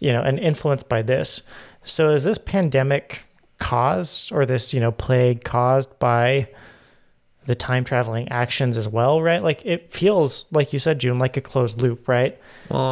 you 0.00 0.12
know, 0.12 0.22
and 0.22 0.38
influenced 0.38 0.88
by 0.88 1.02
this. 1.02 1.42
So 1.84 2.10
is 2.10 2.24
this 2.24 2.38
pandemic 2.38 3.22
caused, 3.58 4.32
or 4.32 4.44
this 4.44 4.74
you 4.74 4.80
know 4.80 4.92
plague 4.92 5.44
caused 5.44 5.98
by 5.98 6.48
the 7.46 7.54
time 7.54 7.82
traveling 7.84 8.28
actions 8.28 8.76
as 8.76 8.88
well, 8.88 9.22
right? 9.22 9.42
Like 9.42 9.64
it 9.64 9.92
feels 9.92 10.46
like 10.50 10.72
you 10.72 10.78
said, 10.78 10.98
June, 10.98 11.18
like 11.18 11.36
a 11.36 11.40
closed 11.40 11.80
loop, 11.80 12.08
right? 12.08 12.38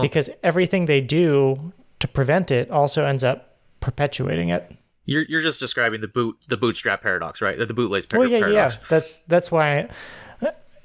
because 0.00 0.30
everything 0.42 0.86
they 0.86 1.00
do 1.02 1.72
to 2.00 2.08
prevent 2.08 2.50
it 2.50 2.70
also 2.70 3.04
ends 3.04 3.24
up 3.24 3.56
perpetuating 3.80 4.48
it. 4.50 4.76
You're 5.04 5.22
you're 5.28 5.40
just 5.40 5.60
describing 5.60 6.00
the 6.00 6.08
boot 6.08 6.36
the 6.48 6.56
bootstrap 6.56 7.00
paradox, 7.02 7.40
right? 7.40 7.56
The 7.56 7.66
bootlace 7.66 8.08
par- 8.08 8.20
Well, 8.20 8.28
yeah, 8.28 8.40
paradox. 8.40 8.76
yeah. 8.76 8.86
That's 8.88 9.18
that's 9.28 9.50
why, 9.52 9.88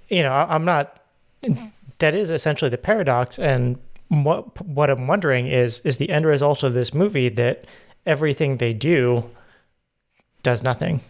you 0.10 0.22
know, 0.24 0.32
I- 0.32 0.54
I'm 0.54 0.66
not. 0.66 1.00
That 2.00 2.14
is 2.16 2.30
essentially 2.30 2.70
the 2.70 2.78
paradox, 2.78 3.40
and 3.40 3.80
what 4.10 4.64
what 4.66 4.90
I'm 4.90 5.08
wondering 5.08 5.48
is 5.48 5.80
is 5.82 5.98
the 5.98 6.10
end 6.12 6.26
result 6.26 6.62
of 6.64 6.74
this 6.74 6.94
movie 6.94 7.30
that 7.30 7.66
everything 8.06 8.58
they 8.58 8.74
do 8.74 9.30
does 10.44 10.64
nothing. 10.64 11.02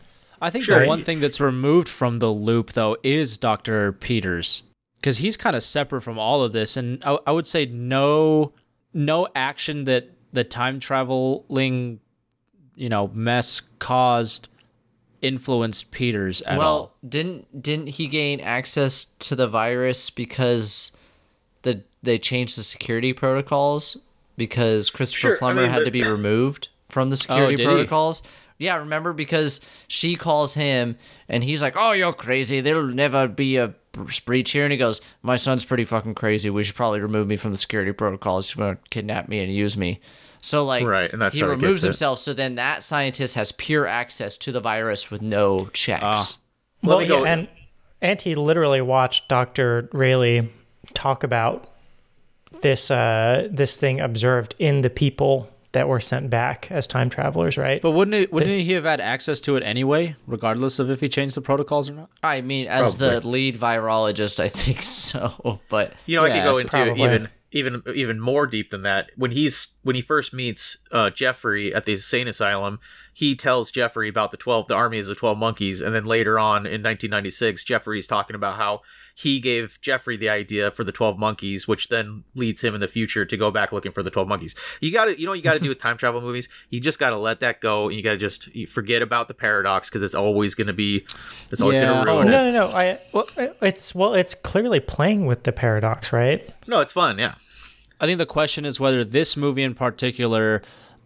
I 0.41 0.49
think 0.49 0.66
Sure. 0.66 0.80
the 0.82 0.88
one 0.88 1.04
thing 1.04 1.20
that's 1.20 1.39
removed 1.39 1.88
from 1.88 2.20
the 2.20 2.30
loop 2.30 2.72
though 2.74 2.97
is 3.04 3.38
Dr. 3.38 3.91
Peters 3.93 4.64
because 4.97 5.18
he's 5.18 5.38
kind 5.38 5.56
of 5.56 5.64
separate 5.64 6.02
from 6.02 6.18
all 6.20 6.43
of 6.43 6.52
this 6.54 6.76
and 6.78 7.02
I, 7.06 7.18
I 7.28 7.32
would 7.32 7.47
say 7.47 7.66
no 7.66 8.52
no 8.94 9.28
action 9.36 9.86
that 9.86 10.10
the 10.34 10.44
time 10.44 10.80
traveling 10.80 12.00
you 12.76 12.89
know 12.89 13.10
mess 13.14 13.62
caused 13.80 14.48
influenced 15.22 15.92
Peters 15.92 16.42
at 16.42 16.58
well, 16.58 16.68
all. 16.68 16.96
didn't 17.08 17.62
didn't 17.62 17.88
he 17.88 18.08
gain 18.08 18.39
access 18.39 19.06
to 19.20 19.36
the 19.36 19.48
virus 19.48 20.10
because 20.10 20.92
the 21.62 21.84
they 22.02 22.18
changed 22.18 22.58
the 22.58 22.64
security 22.64 23.14
protocols 23.14 23.98
because 24.38 24.89
Christopher 24.89 25.20
Sure, 25.20 25.36
I 25.36 25.39
Plummer 25.39 25.62
mean, 25.62 25.70
had 25.70 25.80
but- 25.80 25.86
to 25.86 25.92
be 25.92 26.04
removed 26.04 26.70
from 26.89 27.10
the 27.10 27.14
oh, 27.14 27.18
security 27.18 27.64
protocols. 27.64 28.22
he? 28.22 28.28
Protocols. 28.62 28.76
Yeah, 28.78 28.84
remember 28.84 29.14
because 29.14 29.62
she 29.88 30.16
calls 30.16 30.53
him 30.53 30.97
and 31.28 31.43
he's 31.43 31.62
like, 31.62 31.76
"Oh, 31.78 31.91
you're 31.91 32.14
crazy. 32.14 32.62
There'll 32.62 32.84
never 32.88 33.28
be 33.28 33.57
a 33.57 33.74
breach 34.26 34.51
here." 34.51 34.64
And 34.64 34.72
he 34.72 34.78
goes, 34.78 35.01
"My 35.22 35.36
son's 35.36 35.66
pretty 35.66 35.84
fucking 35.86 36.16
crazy. 36.16 36.49
We 36.49 36.64
should 36.64 36.76
probably 36.76 36.99
remove 36.99 37.28
me 37.28 37.38
from 37.38 37.51
the 37.51 37.57
security 37.57 37.91
protocols. 37.91 38.47
He's 38.49 38.55
going 38.55 38.76
to 38.76 38.82
kidnap 38.89 39.28
me 39.30 39.39
and 39.43 39.53
use 39.53 39.76
me." 39.78 39.99
So 40.43 40.66
like, 40.66 40.84
Right, 40.84 41.12
and 41.14 41.22
that's 41.22 41.38
he 41.38 41.43
removes 41.43 41.82
gets 41.82 41.84
it. 41.84 41.88
himself. 41.88 42.20
So 42.20 42.34
then 42.34 42.55
that 42.55 42.84
scientist 42.84 43.36
has 43.36 43.51
pure 43.51 43.86
access 43.86 44.38
to 44.38 44.51
the 44.51 44.59
virus 44.59 45.12
with 45.12 45.22
no 45.22 45.68
checks. 45.68 46.39
Let 46.82 46.89
well, 46.89 46.99
me 46.99 47.05
go- 47.07 47.24
yeah, 47.26 47.34
and 47.34 47.49
And 48.01 48.20
he 48.20 48.34
literally 48.34 48.82
watched 48.82 49.28
Dr. 49.30 49.88
Railly 49.93 50.49
talk 50.95 51.24
about 51.24 51.68
this 52.62 52.89
uh, 52.89 53.47
this 53.51 53.78
thing 53.78 53.99
observed 53.99 54.55
in 54.57 54.82
the 54.82 54.89
people 54.89 55.47
that 55.74 55.88
were 55.88 55.99
sent 56.01 56.30
back 56.30 56.69
as 56.72 56.86
time 56.88 57.09
travelers, 57.09 57.57
right? 57.57 57.82
But 57.82 57.91
wouldn't 57.91 58.15
it, 58.15 58.34
wouldn't 58.34 58.51
he 58.61 58.74
have 58.74 58.84
had 58.84 58.99
access 58.99 59.39
to 59.41 59.55
it 59.55 59.63
anyway, 59.63 60.15
regardless 60.28 60.80
of 60.80 60.89
if 60.89 60.99
he 60.99 61.07
changed 61.09 61.36
the 61.36 61.41
protocols 61.41 61.89
or 61.89 61.93
not? 61.93 62.09
I 62.22 62.41
mean, 62.41 62.67
as 62.67 62.97
the 62.97 63.26
lead 63.26 63.55
virologist, 63.57 64.39
I 64.39 64.49
think 64.49 64.84
so. 64.84 65.59
But 65.69 65.93
You 66.05 66.17
know, 66.17 66.24
I 66.26 66.28
yeah, 66.28 66.34
could 66.36 66.43
go 66.43 66.53
so- 66.53 66.59
into 66.59 66.69
probably. 66.72 67.03
even 67.03 67.30
even 67.53 67.84
even 67.95 68.19
more 68.19 68.47
deep 68.47 68.69
than 68.69 68.84
that. 68.84 69.11
When 69.17 69.32
he's 69.32 69.76
when 69.84 69.96
he 69.96 70.02
first 70.02 70.34
meets 70.34 70.78
uh, 70.92 71.10
Jeffrey 71.10 71.74
at 71.74 71.86
the 71.86 71.94
insane 71.94 72.28
asylum, 72.28 72.80
he 73.14 73.36
tells 73.36 73.72
Jeffrey 73.72 74.08
about 74.08 74.32
the 74.32 74.38
twelve, 74.38 74.68
the 74.68 74.76
army 74.76 74.98
is 74.98 75.08
the 75.08 75.16
twelve 75.16 75.38
monkeys, 75.38 75.82
and 75.82 75.94
then 75.94 76.06
later 76.06 76.38
on 76.40 76.60
in 76.66 76.82
1996, 76.84 77.64
Jeffrey's 77.64 78.08
talking 78.08 78.36
about 78.36 78.58
how 78.58 78.82
he 79.14 79.40
gave 79.42 79.78
Jeffrey 79.82 80.16
the 80.16 80.30
idea 80.30 80.72
for 80.72 80.84
the 80.84 80.92
twelve 80.94 81.18
monkeys, 81.20 81.68
which 81.68 81.90
then 81.90 82.24
leads 82.36 82.64
him 82.64 82.74
in 82.74 82.80
the 82.80 82.88
future 82.88 83.26
to 83.26 83.36
go 83.38 83.52
back 83.52 83.72
looking 83.74 83.92
for 83.92 84.02
the 84.04 84.10
twelve 84.10 84.28
monkeys. 84.28 84.56
You 84.80 84.94
got 84.94 85.06
to, 85.06 85.20
you 85.20 85.26
know, 85.26 85.32
what 85.32 85.38
you 85.40 85.44
got 85.44 85.54
to 85.54 85.60
do 85.60 85.70
with 85.70 85.80
time 85.80 85.98
travel 85.98 86.22
movies. 86.22 86.48
You 86.70 86.80
just 86.80 87.00
got 87.00 87.10
to 87.10 87.18
let 87.18 87.42
that 87.42 87.60
go, 87.60 87.88
and 87.90 87.98
you 87.98 88.04
got 88.04 88.12
to 88.12 88.18
just 88.18 88.50
forget 88.70 89.02
about 89.02 89.28
the 89.28 89.34
paradox 89.34 89.90
because 89.90 90.04
it's 90.04 90.16
always 90.16 90.56
going 90.56 90.68
to 90.68 90.74
be, 90.74 91.06
it's 91.52 91.62
always 91.62 91.78
Yeah. 91.78 91.86
going 91.94 92.06
to 92.06 92.12
Oh, 92.12 92.16
ruin 92.18 92.28
no, 92.32 92.48
it. 92.48 92.52
no, 92.54 92.68
no. 92.70 92.76
I 92.76 93.00
well, 93.14 93.28
it's 93.62 93.94
well, 93.94 94.14
it's 94.14 94.36
clearly 94.36 94.80
playing 94.80 95.26
with 95.26 95.44
the 95.44 95.52
paradox, 95.52 96.14
right? 96.14 96.50
No, 96.68 96.80
it's 96.80 96.94
fun, 96.94 97.18
yeah. 97.20 97.36
I 98.02 98.06
think 98.08 98.18
the 98.18 98.26
question 98.26 98.66
is 98.66 98.80
whether 98.80 99.06
this 99.06 99.38
movie 99.38 99.64
in 99.64 99.76
particular 99.76 100.62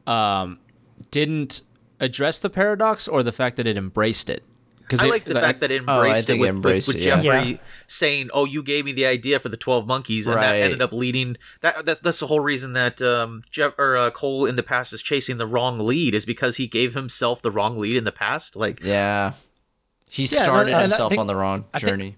um, 0.07 0.57
didn't 1.11 1.61
address 1.99 2.39
the 2.39 2.49
paradox 2.49 3.07
or 3.07 3.21
the 3.21 3.31
fact 3.31 3.57
that 3.57 3.67
it 3.67 3.77
embraced 3.77 4.29
it. 4.29 4.43
Because 4.79 5.01
I 5.01 5.07
like 5.07 5.23
the 5.23 5.33
fact 5.33 5.61
that 5.61 5.71
it 5.71 5.83
Oh, 5.87 5.95
embraced 6.03 6.27
think 6.27 6.37
it 6.37 6.41
with, 6.41 6.47
it 6.47 6.51
embraced 6.51 6.87
with, 6.87 6.97
with 6.97 7.05
it, 7.05 7.07
yeah. 7.09 7.21
Jeffrey 7.21 7.49
Yeah. 7.53 7.57
saying, 7.87 8.29
"Oh, 8.35 8.45
you 8.45 8.61
gave 8.61 8.85
me 8.85 8.91
the 8.91 9.07
idea 9.07 9.39
for 9.39 9.49
the 9.49 9.57
twelve 9.57 9.87
monkeys," 9.87 10.27
and 10.27 10.39
that 10.39 10.57
ended 10.59 10.79
up 10.79 10.91
leading. 10.93 11.37
That, 11.61 11.85
that 11.87 12.03
that's 12.03 12.19
the 12.19 12.27
whole 12.27 12.39
reason 12.39 12.73
that 12.73 13.01
um, 13.01 13.41
Jeff 13.49 13.73
or 13.79 13.97
uh, 13.97 14.11
Cole 14.11 14.45
in 14.45 14.55
the 14.55 14.61
past 14.63 14.93
is 14.93 15.01
chasing 15.01 15.37
the 15.37 15.47
wrong 15.47 15.79
lead 15.79 16.13
is 16.13 16.23
because 16.23 16.57
he 16.57 16.67
gave 16.67 16.93
himself 16.93 17.41
the 17.41 17.49
wrong 17.49 17.77
lead 17.79 17.95
in 17.95 18.03
the 18.03 18.11
past. 18.11 18.55
Like, 18.55 18.79
yeah, 18.83 19.33
he 20.07 20.23
Yeah, 20.25 20.43
started 20.43 20.67
and 20.69 20.75
I 20.77 20.81
himself 20.83 21.09
think- 21.09 21.19
on 21.19 21.25
the 21.27 21.35
wrong 21.35 21.65
I 21.73 21.79
think- 21.79 21.89
journey. 21.89 22.15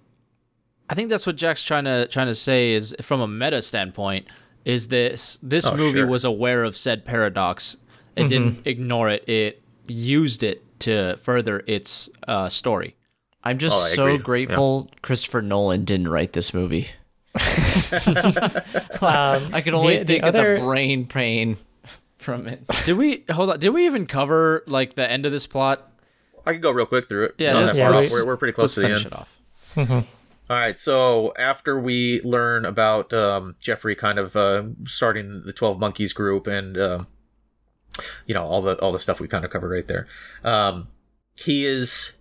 I 0.90 0.94
think 0.94 1.10
that's 1.10 1.26
what 1.26 1.38
Jack's 1.38 1.64
trying 1.64 1.86
to 1.86 2.06
trying 2.08 2.28
to 2.28 2.36
say 2.36 2.74
is 2.74 2.94
from 3.02 3.22
a 3.22 3.28
meta 3.30 3.62
standpoint 3.62 4.28
is 4.68 4.90
this 4.90 5.40
this 5.42 5.66
Oh, 5.66 5.76
movie 5.78 6.00
sure. 6.00 6.08
was 6.08 6.26
aware 6.26 6.64
of 6.64 6.76
said 6.76 7.06
paradox. 7.06 7.78
It 8.18 8.28
didn't 8.28 8.66
ignore 8.68 9.10
it. 9.10 9.28
It 9.30 9.62
used 9.88 10.44
it 10.44 10.64
to 10.82 11.16
further 11.18 11.64
its 11.68 12.10
uh, 12.28 12.50
story. 12.50 12.96
I'm 13.44 13.58
just 13.60 13.76
Oh, 13.76 13.96
so 13.96 14.06
agree. 14.08 14.18
grateful 14.46 14.90
Christopher 15.02 15.42
Nolan 15.42 15.86
didn't 15.86 16.10
write 16.10 16.34
this 16.34 16.54
movie. 16.54 16.88
Um, 19.00 19.54
I 19.54 19.62
can 19.64 19.74
only 19.74 19.98
the- 19.98 20.04
the 20.04 20.06
think 20.14 20.24
other- 20.24 20.54
of 20.56 20.60
the 20.60 20.66
brain 20.66 21.06
pain 21.06 21.58
from 22.18 22.48
it. 22.48 22.64
Did 22.86 22.98
we 22.98 23.24
hold 23.32 23.52
on? 23.52 23.60
Did 23.60 23.70
we 23.70 23.86
even 23.86 24.06
cover 24.08 24.64
like 24.68 24.96
the 24.96 25.10
end 25.10 25.26
of 25.26 25.32
this 25.32 25.46
plot? 25.48 25.90
I 26.46 26.54
could 26.54 26.62
go 26.62 26.72
real 26.72 26.86
quick 26.88 27.08
through 27.08 27.26
it. 27.26 27.36
Yeah, 27.38 27.48
It's 27.50 27.54
not 27.54 27.64
let's- 27.66 27.78
that 27.78 27.84
far 27.84 27.92
let's- 27.94 28.12
off. 28.14 28.20
We're, 28.22 28.26
we're 28.28 28.38
pretty 28.38 28.54
close 28.54 28.74
to 28.76 28.82
the 28.82 28.88
finish 28.88 29.06
end. 29.06 29.14
it 29.14 29.98
off. 30.00 30.08
All 30.50 30.56
right, 30.56 30.80
so 30.80 31.34
after 31.38 31.78
we 31.78 32.22
learn 32.22 32.64
about 32.64 33.12
um, 33.12 33.56
Jeffrey 33.62 33.96
kind 33.96 34.18
of 34.18 34.36
uh, 34.38 34.64
starting 34.86 35.44
the 35.46 35.52
Twelve 35.52 35.78
Monkeys 35.78 36.14
group 36.14 36.48
and 36.48 36.78
um 36.78 37.08
you 38.26 38.34
know 38.34 38.44
all 38.44 38.62
the 38.62 38.80
all 38.80 38.92
the 38.92 39.00
stuff 39.00 39.20
we 39.20 39.28
kind 39.28 39.44
of 39.44 39.52
covered 39.52 39.72
right 39.72 39.88
there, 39.88 40.08
um, 40.44 40.88
he 41.36 41.66
is 41.66 42.18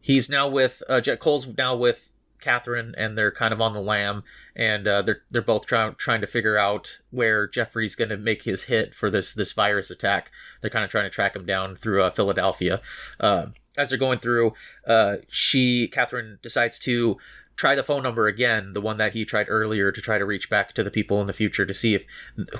he's 0.00 0.28
now 0.30 0.48
with 0.48 0.82
uh, 0.88 1.00
Jet 1.00 1.18
Cole's 1.18 1.48
now 1.56 1.74
with 1.74 2.12
Kathryn, 2.40 2.94
and 2.96 3.18
they're 3.18 3.32
kind 3.32 3.52
of 3.52 3.60
on 3.60 3.72
the 3.72 3.80
lam, 3.80 4.22
and 4.54 4.86
uh, 4.86 5.02
they're 5.02 5.22
they're 5.30 5.42
both 5.42 5.66
trying 5.66 5.94
trying 5.96 6.20
to 6.20 6.26
figure 6.26 6.56
out 6.58 7.00
where 7.10 7.46
Jeffrey's 7.46 7.96
going 7.96 8.10
to 8.10 8.16
make 8.16 8.44
his 8.44 8.64
hit 8.64 8.94
for 8.94 9.10
this 9.10 9.34
this 9.34 9.52
virus 9.52 9.90
attack. 9.90 10.30
They're 10.60 10.70
kind 10.70 10.84
of 10.84 10.90
trying 10.90 11.04
to 11.06 11.10
track 11.10 11.34
him 11.34 11.46
down 11.46 11.74
through 11.74 12.02
uh, 12.02 12.10
Philadelphia. 12.10 12.80
Uh, 13.18 13.46
as 13.76 13.90
they're 13.90 13.98
going 13.98 14.18
through, 14.18 14.52
uh, 14.86 15.18
she 15.28 15.88
Kathryn 15.88 16.40
decides 16.42 16.78
to 16.80 17.16
try 17.58 17.74
the 17.74 17.82
phone 17.82 18.04
number 18.04 18.28
again, 18.28 18.72
the 18.72 18.80
one 18.80 18.98
that 18.98 19.12
he 19.12 19.24
tried 19.24 19.46
earlier 19.48 19.90
to 19.90 20.00
try 20.00 20.16
to 20.16 20.24
reach 20.24 20.48
back 20.48 20.72
to 20.72 20.84
the 20.84 20.92
people 20.92 21.20
in 21.20 21.26
the 21.26 21.32
future 21.32 21.66
to 21.66 21.74
see 21.74 21.94
if 21.94 22.04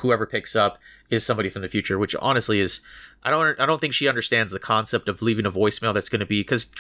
whoever 0.01 0.27
picks 0.27 0.57
up 0.57 0.77
is 1.09 1.25
somebody 1.25 1.49
from 1.49 1.63
the 1.63 1.69
future. 1.69 1.99
Which 1.99 2.17
honestly 2.17 2.61
is, 2.61 2.81
I 3.23 3.31
don't 3.31 3.59
I 3.61 3.65
don't 3.65 3.81
think 3.81 3.95
she 3.95 4.09
understands 4.09 4.53
the 4.53 4.59
concept 4.59 5.09
of 5.09 5.23
leaving 5.23 5.47
a 5.47 5.53
voicemail 5.53 5.95
that's 5.95 6.09
going 6.09 6.21
to 6.21 6.27
be 6.27 6.41
because 6.41 6.71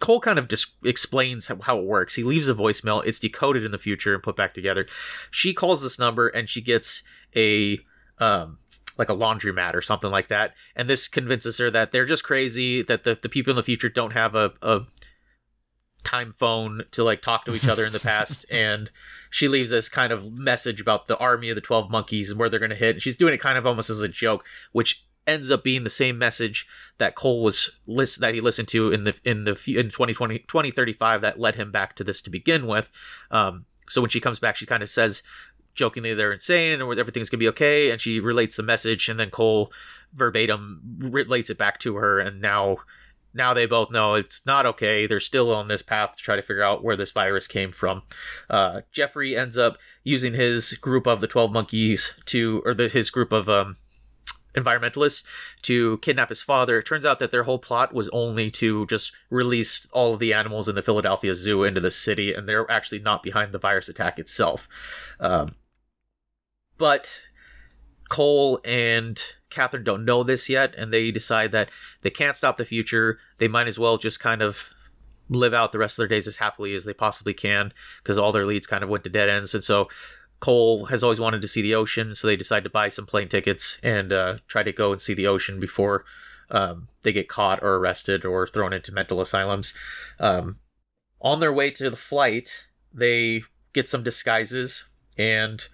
Cole 0.00 0.20
kind 0.20 0.38
of 0.38 0.48
just 0.48 0.72
explains 0.82 1.48
how, 1.48 1.58
how 1.60 1.78
it 1.78 1.84
works. 1.84 2.14
He 2.14 2.22
leaves 2.22 2.48
a 2.48 2.54
voicemail, 2.54 3.04
it's 3.04 3.20
decoded 3.20 3.62
in 3.62 3.70
the 3.70 3.78
future 3.78 4.14
and 4.14 4.22
put 4.22 4.36
back 4.36 4.54
together. 4.54 4.86
She 5.30 5.52
calls 5.52 5.82
this 5.82 5.98
number 5.98 6.28
and 6.28 6.48
she 6.48 6.62
gets 6.62 7.02
a 7.36 7.78
um 8.18 8.58
like 8.98 9.10
a 9.10 9.14
laundromat 9.14 9.74
or 9.74 9.82
something 9.82 10.10
like 10.10 10.28
that. 10.28 10.54
And 10.74 10.88
this 10.88 11.08
convinces 11.08 11.58
her 11.58 11.70
that 11.70 11.92
they're 11.92 12.06
just 12.06 12.24
crazy, 12.24 12.82
that 12.82 13.04
the, 13.04 13.18
the 13.20 13.28
people 13.28 13.50
in 13.50 13.56
the 13.56 13.62
future 13.62 13.88
don't 13.88 14.12
have 14.12 14.34
a, 14.34 14.52
a 14.60 14.80
time 16.04 16.32
phone 16.32 16.82
to 16.90 17.04
like 17.04 17.22
talk 17.22 17.44
to 17.44 17.54
each 17.54 17.66
other 17.66 17.84
in 17.84 17.92
the 17.92 18.00
past 18.00 18.44
and 18.50 18.90
she 19.30 19.48
leaves 19.48 19.70
this 19.70 19.88
kind 19.88 20.12
of 20.12 20.32
message 20.32 20.80
about 20.80 21.06
the 21.06 21.18
army 21.18 21.50
of 21.50 21.54
the 21.54 21.60
12 21.60 21.90
monkeys 21.90 22.30
and 22.30 22.38
where 22.38 22.48
they're 22.48 22.58
going 22.58 22.70
to 22.70 22.76
hit 22.76 22.96
and 22.96 23.02
she's 23.02 23.16
doing 23.16 23.34
it 23.34 23.40
kind 23.40 23.58
of 23.58 23.66
almost 23.66 23.90
as 23.90 24.00
a 24.00 24.08
joke 24.08 24.44
which 24.72 25.04
ends 25.26 25.50
up 25.50 25.62
being 25.62 25.84
the 25.84 25.90
same 25.90 26.18
message 26.18 26.66
that 26.98 27.14
Cole 27.14 27.42
was 27.42 27.70
list 27.86 28.20
that 28.20 28.34
he 28.34 28.40
listened 28.40 28.68
to 28.68 28.90
in 28.90 29.04
the 29.04 29.14
in 29.24 29.44
the 29.44 29.52
in 29.66 29.90
2020 29.90 30.40
2035 30.40 31.20
that 31.20 31.38
led 31.38 31.54
him 31.54 31.70
back 31.70 31.94
to 31.96 32.04
this 32.04 32.20
to 32.22 32.30
begin 32.30 32.66
with. 32.66 32.90
Um 33.30 33.66
so 33.88 34.00
when 34.00 34.10
she 34.10 34.20
comes 34.20 34.38
back 34.38 34.56
she 34.56 34.66
kind 34.66 34.82
of 34.82 34.90
says 34.90 35.22
jokingly 35.74 36.14
they're 36.14 36.32
insane 36.32 36.80
and 36.80 36.98
everything's 36.98 37.30
gonna 37.30 37.38
be 37.38 37.48
okay 37.48 37.90
and 37.90 38.00
she 38.00 38.18
relates 38.18 38.56
the 38.56 38.62
message 38.62 39.08
and 39.08 39.20
then 39.20 39.30
Cole 39.30 39.72
verbatim 40.12 40.80
relates 40.98 41.50
it 41.50 41.58
back 41.58 41.78
to 41.80 41.96
her 41.96 42.18
and 42.18 42.40
now 42.40 42.78
now 43.32 43.54
they 43.54 43.66
both 43.66 43.90
know 43.90 44.14
it's 44.14 44.44
not 44.44 44.66
okay. 44.66 45.06
They're 45.06 45.20
still 45.20 45.54
on 45.54 45.68
this 45.68 45.82
path 45.82 46.16
to 46.16 46.22
try 46.22 46.36
to 46.36 46.42
figure 46.42 46.62
out 46.62 46.82
where 46.82 46.96
this 46.96 47.12
virus 47.12 47.46
came 47.46 47.70
from. 47.70 48.02
Uh, 48.48 48.82
Jeffrey 48.92 49.36
ends 49.36 49.56
up 49.56 49.78
using 50.04 50.34
his 50.34 50.74
group 50.74 51.06
of 51.06 51.20
the 51.20 51.26
12 51.26 51.52
monkeys 51.52 52.14
to, 52.26 52.62
or 52.64 52.74
the, 52.74 52.88
his 52.88 53.10
group 53.10 53.32
of 53.32 53.48
um, 53.48 53.76
environmentalists 54.54 55.24
to 55.62 55.98
kidnap 55.98 56.28
his 56.28 56.42
father. 56.42 56.78
It 56.78 56.86
turns 56.86 57.04
out 57.04 57.18
that 57.20 57.30
their 57.30 57.44
whole 57.44 57.58
plot 57.58 57.94
was 57.94 58.08
only 58.10 58.50
to 58.52 58.86
just 58.86 59.12
release 59.30 59.86
all 59.92 60.14
of 60.14 60.20
the 60.20 60.32
animals 60.32 60.68
in 60.68 60.74
the 60.74 60.82
Philadelphia 60.82 61.34
Zoo 61.34 61.64
into 61.64 61.80
the 61.80 61.90
city, 61.90 62.34
and 62.34 62.48
they're 62.48 62.70
actually 62.70 63.00
not 63.00 63.22
behind 63.22 63.52
the 63.52 63.58
virus 63.58 63.88
attack 63.88 64.18
itself. 64.18 64.68
Um, 65.20 65.54
but 66.78 67.20
Cole 68.08 68.58
and 68.64 69.22
Kathryn 69.50 69.84
don't 69.84 70.04
know 70.04 70.22
this 70.22 70.48
yet, 70.48 70.74
and 70.76 70.92
they 70.92 71.10
decide 71.10 71.52
that 71.52 71.70
they 72.02 72.10
can't 72.10 72.36
stop 72.36 72.56
the 72.56 72.64
future. 72.64 73.18
They 73.38 73.48
might 73.48 73.68
as 73.68 73.78
well 73.78 73.98
just 73.98 74.20
kind 74.20 74.42
of 74.42 74.70
live 75.28 75.54
out 75.54 75.72
the 75.72 75.78
rest 75.78 75.98
of 75.98 76.02
their 76.02 76.16
days 76.16 76.26
as 76.26 76.38
happily 76.38 76.74
as 76.74 76.84
they 76.84 76.92
possibly 76.92 77.34
can 77.34 77.72
because 77.98 78.18
all 78.18 78.32
their 78.32 78.46
leads 78.46 78.66
kind 78.66 78.82
of 78.82 78.90
went 78.90 79.04
to 79.04 79.10
dead 79.10 79.28
ends. 79.28 79.54
And 79.54 79.62
so 79.62 79.88
Cole 80.40 80.86
has 80.86 81.04
always 81.04 81.20
wanted 81.20 81.40
to 81.42 81.48
see 81.48 81.62
the 81.62 81.74
ocean, 81.74 82.14
so 82.14 82.26
they 82.26 82.36
decide 82.36 82.64
to 82.64 82.70
buy 82.70 82.88
some 82.88 83.06
plane 83.06 83.28
tickets 83.28 83.78
and 83.82 84.12
uh, 84.12 84.38
try 84.48 84.62
to 84.62 84.72
go 84.72 84.92
and 84.92 85.00
see 85.00 85.14
the 85.14 85.26
ocean 85.26 85.60
before 85.60 86.04
um, 86.50 86.88
they 87.02 87.12
get 87.12 87.28
caught 87.28 87.62
or 87.62 87.76
arrested 87.76 88.24
or 88.24 88.46
thrown 88.46 88.72
into 88.72 88.92
mental 88.92 89.20
asylums. 89.20 89.72
Um, 90.18 90.58
on 91.20 91.40
their 91.40 91.52
way 91.52 91.70
to 91.72 91.90
the 91.90 91.96
flight, 91.96 92.64
they 92.92 93.42
get 93.72 93.88
some 93.88 94.02
disguises 94.02 94.88
and 95.16 95.68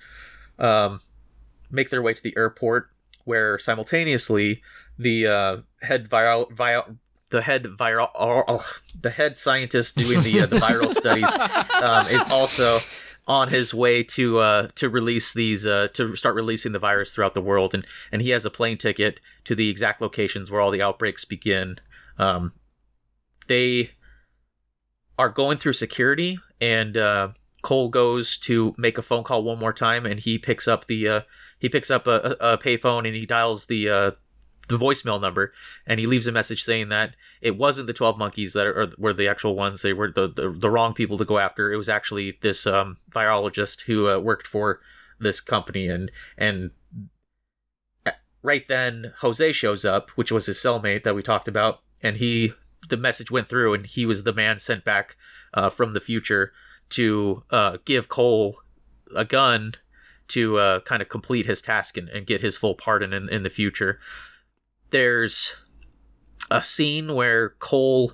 um, 0.59 1.01
make 1.71 1.91
their 1.91 2.03
way 2.03 2.15
to 2.15 2.23
the 2.23 2.35
airport, 2.37 2.91
where 3.27 3.59
simultaneously 3.59 4.63
the 4.99 5.27
uh, 5.27 5.57
head 5.83 6.09
viral, 6.09 6.51
viral 6.51 6.97
the 7.31 7.43
head 7.43 7.65
viral 7.65 8.09
oh, 8.15 8.65
the 8.99 9.11
head 9.11 9.37
scientist 9.37 9.97
doing 9.97 10.21
the 10.23 10.41
uh, 10.41 10.47
the 10.47 10.57
viral 10.57 10.91
studies 10.93 11.33
um, 11.75 12.07
is 12.09 12.25
also 12.31 12.79
on 13.27 13.49
his 13.49 13.75
way 13.75 14.03
to 14.03 14.39
uh, 14.39 14.69
to 14.77 14.89
release 14.89 15.35
these 15.35 15.67
uh, 15.67 15.89
to 15.93 16.15
start 16.15 16.35
releasing 16.35 16.73
the 16.73 16.79
virus 16.79 17.13
throughout 17.13 17.35
the 17.35 17.41
world. 17.41 17.75
And 17.75 17.85
and 18.13 18.23
he 18.23 18.31
has 18.31 18.45
a 18.45 18.51
plane 18.51 18.79
ticket 18.79 19.21
to 19.45 19.55
the 19.55 19.69
exact 19.69 20.01
locations 20.01 20.51
where 20.51 20.61
all 20.61 20.71
the 20.71 20.83
outbreaks 20.83 21.25
begin. 21.25 21.79
Um, 22.19 22.53
they 23.49 23.91
are 25.19 25.29
going 25.29 25.59
through 25.59 25.73
security 25.73 26.39
and 26.61 26.97
uh, 26.97 27.29
Cole 27.63 27.89
goes 27.89 28.37
to 28.39 28.75
make 28.79 28.99
a 28.99 29.03
phone 29.03 29.25
call 29.25 29.43
one 29.43 29.59
more 29.59 29.73
time 29.73 30.07
and 30.07 30.21
he 30.21 30.39
picks 30.39 30.69
up 30.69 30.87
the 30.87 31.09
uh, 31.09 31.21
he 31.59 31.69
picks 31.69 31.91
up 31.91 32.07
a, 32.07 32.37
a, 32.41 32.59
payphone 32.59 33.07
and 33.07 33.15
he 33.15 33.27
dials 33.27 33.67
the 33.67 33.89
uh, 33.89 34.11
the 34.69 34.77
voicemail 34.77 35.21
number 35.21 35.53
and 35.87 36.01
he 36.01 36.07
leaves 36.07 36.27
a 36.27 36.33
message 36.33 36.63
saying 36.65 36.89
that 36.89 37.15
it 37.41 37.57
wasn't 37.57 37.87
the 37.87 37.93
12 37.93 38.19
monkeys 38.19 38.53
that 38.53 38.67
are, 38.67 38.91
were 38.99 39.13
the 39.13 39.29
actual 39.29 39.55
ones. 39.55 39.83
They 39.83 39.93
were 39.93 40.11
the, 40.11 40.29
the, 40.29 40.51
the 40.51 40.71
wrong 40.71 40.93
people 40.93 41.17
to 41.19 41.25
go 41.25 41.39
after. 41.39 41.73
It 41.73 41.77
was 41.77 41.89
actually 41.89 42.39
this 42.41 42.67
um, 42.67 42.97
virologist 43.11 43.83
who 43.83 44.09
uh, 44.09 44.19
worked 44.19 44.47
for 44.47 44.81
this 45.19 45.41
company 45.41 45.89
and 45.89 46.11
and 46.37 46.73
right 48.43 48.69
then 48.69 49.15
Jose 49.21 49.53
shows 49.53 49.85
up 49.85 50.11
which 50.11 50.31
was 50.31 50.47
his 50.47 50.59
cellmate 50.59 51.05
that 51.05 51.15
we 51.15 51.23
talked 51.23 51.49
about 51.49 51.81
and 52.03 52.19
he 52.19 52.53
the 52.89 52.97
message 52.97 53.31
went 53.31 53.49
through, 53.49 53.75
and 53.75 53.87
he 53.87 54.07
was 54.07 54.23
the 54.23 54.33
man 54.33 54.59
sent 54.59 54.85
back 54.85 55.17
uh, 55.55 55.69
from 55.69 55.93
the 55.93 56.01
future 56.01 56.53
to 56.91 57.43
uh, 57.51 57.79
give 57.85 58.09
Cole 58.09 58.61
a 59.15 59.25
gun 59.25 59.75
to 60.29 60.59
uh, 60.59 60.81
kind 60.81 61.03
of 61.03 61.09
complete 61.09 61.47
his 61.47 61.63
task 61.63 61.97
and, 61.97 62.09
and 62.09 62.27
get 62.27 62.41
his 62.41 62.57
full 62.57 62.75
pardon 62.75 63.13
in, 63.13 63.29
in 63.29 63.43
the 63.43 63.51
future. 63.51 63.99
There's 64.91 65.57
a 66.51 66.63
scene 66.63 67.15
where 67.15 67.51
Cole 67.59 68.13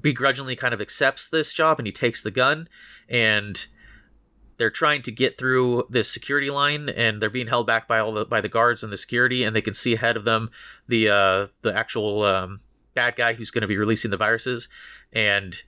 begrudgingly 0.00 0.56
kind 0.56 0.74
of 0.74 0.80
accepts 0.80 1.28
this 1.28 1.52
job 1.52 1.78
and 1.78 1.86
he 1.86 1.92
takes 1.92 2.22
the 2.22 2.30
gun 2.30 2.68
and 3.08 3.66
they're 4.56 4.70
trying 4.70 5.02
to 5.02 5.12
get 5.12 5.38
through 5.38 5.84
this 5.88 6.10
security 6.10 6.50
line 6.50 6.88
and 6.88 7.22
they're 7.22 7.30
being 7.30 7.46
held 7.46 7.66
back 7.66 7.86
by 7.86 7.98
all 7.98 8.12
the 8.12 8.24
by 8.24 8.40
the 8.40 8.48
guards 8.48 8.82
and 8.82 8.92
the 8.92 8.96
security 8.96 9.44
and 9.44 9.54
they 9.54 9.62
can 9.62 9.74
see 9.74 9.94
ahead 9.94 10.16
of 10.16 10.24
them 10.24 10.50
the 10.88 11.08
uh 11.08 11.46
the 11.62 11.72
actual 11.74 12.22
um 12.24 12.58
bad 12.94 13.14
guy 13.14 13.32
who's 13.34 13.52
going 13.52 13.62
to 13.62 13.68
be 13.68 13.76
releasing 13.76 14.10
the 14.10 14.16
viruses 14.16 14.68
and 15.12 15.62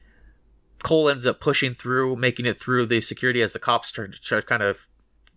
Cole 0.83 1.09
ends 1.09 1.27
up 1.27 1.41
pushing 1.41 1.75
through 1.75 2.17
making 2.17 2.47
it 2.47 2.61
through 2.61 2.87
the 2.87 3.01
security 3.01 3.43
as 3.43 3.53
the 3.53 3.59
cops 3.59 3.93
try 3.93 4.07
to, 4.09 4.43
kind 4.43 4.63
of 4.63 4.89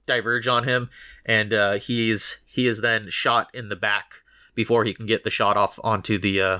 diverge 0.05 0.47
on 0.47 0.63
him 0.65 0.89
and 1.25 1.53
uh 1.53 1.73
he's 1.73 2.41
he 2.45 2.67
is 2.67 2.81
then 2.81 3.09
shot 3.09 3.49
in 3.53 3.69
the 3.69 3.75
back 3.75 4.15
before 4.55 4.83
he 4.83 4.93
can 4.93 5.05
get 5.05 5.23
the 5.23 5.29
shot 5.29 5.55
off 5.55 5.79
onto 5.83 6.19
the 6.19 6.41
uh 6.41 6.59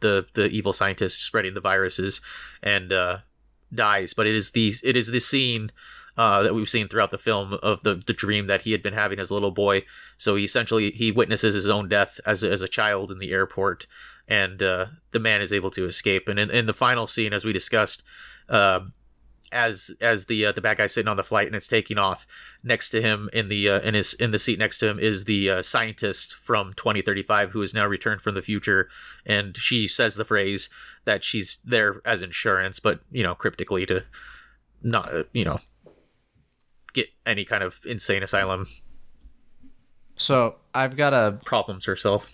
the 0.00 0.26
the 0.34 0.46
evil 0.46 0.72
scientist 0.72 1.22
spreading 1.22 1.54
the 1.54 1.60
viruses 1.60 2.20
and 2.62 2.92
uh 2.92 3.18
dies 3.74 4.14
but 4.14 4.26
it 4.26 4.34
is 4.34 4.52
the 4.52 4.72
it 4.84 4.96
is 4.96 5.08
the 5.08 5.20
scene 5.20 5.72
uh, 6.16 6.42
that 6.42 6.54
we've 6.54 6.68
seen 6.68 6.88
throughout 6.88 7.10
the 7.10 7.18
film 7.18 7.54
of 7.54 7.82
the, 7.82 8.00
the 8.06 8.12
dream 8.12 8.46
that 8.46 8.62
he 8.62 8.72
had 8.72 8.82
been 8.82 8.94
having 8.94 9.18
as 9.18 9.30
a 9.30 9.34
little 9.34 9.50
boy. 9.50 9.82
So 10.16 10.36
he 10.36 10.44
essentially 10.44 10.92
he 10.92 11.10
witnesses 11.10 11.54
his 11.54 11.68
own 11.68 11.88
death 11.88 12.20
as 12.24 12.42
a, 12.42 12.52
as 12.52 12.62
a 12.62 12.68
child 12.68 13.10
in 13.10 13.18
the 13.18 13.32
airport, 13.32 13.88
and 14.28 14.62
uh, 14.62 14.86
the 15.10 15.18
man 15.18 15.42
is 15.42 15.52
able 15.52 15.70
to 15.72 15.86
escape. 15.86 16.28
And 16.28 16.38
in, 16.38 16.50
in 16.50 16.66
the 16.66 16.72
final 16.72 17.06
scene, 17.08 17.32
as 17.32 17.44
we 17.44 17.52
discussed, 17.52 18.02
um 18.48 18.92
as 19.52 19.90
as 20.00 20.26
the 20.26 20.46
uh, 20.46 20.52
the 20.52 20.60
bad 20.60 20.78
guy 20.78 20.86
sitting 20.86 21.08
on 21.08 21.16
the 21.16 21.22
flight 21.22 21.46
and 21.46 21.56
it's 21.56 21.68
taking 21.68 21.98
off, 21.98 22.26
next 22.62 22.90
to 22.90 23.02
him 23.02 23.28
in 23.32 23.48
the 23.48 23.68
uh, 23.68 23.80
in 23.80 23.94
his 23.94 24.14
in 24.14 24.30
the 24.30 24.38
seat 24.38 24.58
next 24.58 24.78
to 24.78 24.88
him 24.88 24.98
is 24.98 25.24
the 25.24 25.50
uh, 25.50 25.62
scientist 25.62 26.34
from 26.34 26.72
2035 26.74 27.50
who 27.50 27.62
is 27.62 27.74
now 27.74 27.86
returned 27.86 28.20
from 28.20 28.34
the 28.34 28.42
future, 28.42 28.88
and 29.26 29.56
she 29.56 29.88
says 29.88 30.16
the 30.16 30.24
phrase 30.24 30.68
that 31.04 31.22
she's 31.24 31.58
there 31.64 32.00
as 32.04 32.22
insurance, 32.22 32.80
but 32.80 33.00
you 33.10 33.22
know 33.22 33.34
cryptically 33.34 33.86
to 33.86 34.04
not 34.82 35.12
uh, 35.14 35.24
you 35.32 35.44
know 35.44 35.58
get 36.92 37.08
any 37.26 37.44
kind 37.44 37.62
of 37.62 37.80
insane 37.84 38.22
asylum 38.22 38.66
So 40.16 40.56
I've 40.72 40.96
got 40.96 41.12
a 41.12 41.38
problems 41.44 41.86
herself. 41.86 42.32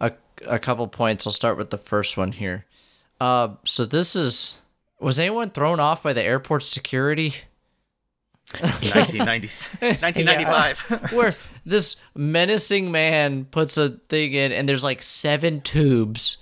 a, 0.00 0.12
a 0.46 0.58
couple 0.58 0.86
points. 0.88 1.26
I'll 1.26 1.32
start 1.32 1.56
with 1.58 1.70
the 1.70 1.78
first 1.78 2.16
one 2.16 2.32
here. 2.32 2.66
Uh, 3.20 3.54
so 3.64 3.84
this 3.84 4.14
is 4.14 4.62
was 5.00 5.18
anyone 5.18 5.50
thrown 5.50 5.80
off 5.80 6.02
by 6.02 6.12
the 6.12 6.22
airport 6.22 6.62
security 6.62 7.34
1990s, 8.54 9.80
1995. 10.02 11.12
where 11.12 11.34
this 11.64 11.96
menacing 12.14 12.90
man 12.92 13.44
puts 13.46 13.76
a 13.76 13.90
thing 13.90 14.32
in 14.34 14.52
and 14.52 14.68
there's 14.68 14.84
like 14.84 15.02
seven 15.02 15.60
tubes 15.60 16.36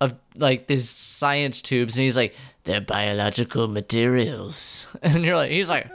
of 0.00 0.14
like 0.34 0.66
these 0.66 0.88
science 0.90 1.60
tubes 1.62 1.96
and 1.96 2.02
he's 2.04 2.16
like 2.16 2.34
they're 2.64 2.80
biological 2.80 3.68
materials 3.68 4.86
and 5.02 5.24
you're 5.24 5.36
like 5.36 5.50
he's 5.50 5.68
like 5.68 5.88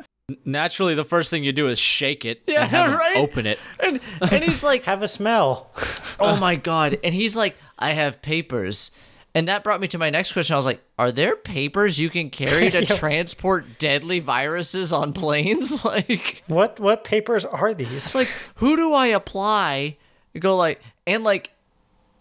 Naturally, 0.46 0.96
the 0.96 1.04
first 1.04 1.30
thing 1.30 1.44
you 1.44 1.52
do 1.52 1.68
is 1.68 1.78
shake 1.78 2.24
it 2.24 2.42
Yeah, 2.48 2.62
and 2.62 2.72
have 2.72 2.98
right? 2.98 3.18
open 3.18 3.46
it. 3.46 3.60
and, 3.82 4.00
and 4.32 4.42
he's 4.42 4.64
like 4.64 4.84
Have 4.84 5.02
a 5.04 5.08
smell. 5.10 5.70
oh 6.18 6.38
my 6.38 6.56
god 6.56 6.98
and 7.04 7.14
he's 7.14 7.36
like 7.36 7.58
i 7.78 7.92
have 7.92 8.22
papers 8.22 8.92
and 9.36 9.48
that 9.48 9.64
brought 9.64 9.82
me 9.82 9.88
to 9.88 9.98
my 9.98 10.10
next 10.10 10.32
question 10.34 10.54
i 10.54 10.58
was 10.58 10.66
like 10.66 10.82
are 11.00 11.12
there 11.12 11.36
papers 11.36 12.00
you 12.00 12.10
can 12.10 12.30
carry 12.30 12.70
to 12.70 12.80
Yeah. 12.86 12.96
transport 12.98 13.66
deadly 13.80 14.20
viruses 14.20 14.94
on 14.94 15.14
planes 15.14 15.84
like 15.94 16.44
What 16.48 16.80
what 16.80 17.04
papers 17.04 17.46
are 17.46 17.74
these? 17.74 18.14
like 18.16 18.28
who 18.56 18.76
do 18.76 18.94
i 18.94 19.08
apply 19.08 19.98
to 20.34 20.40
go 20.40 20.56
like 20.58 20.82
and 21.08 21.24
like 21.24 21.52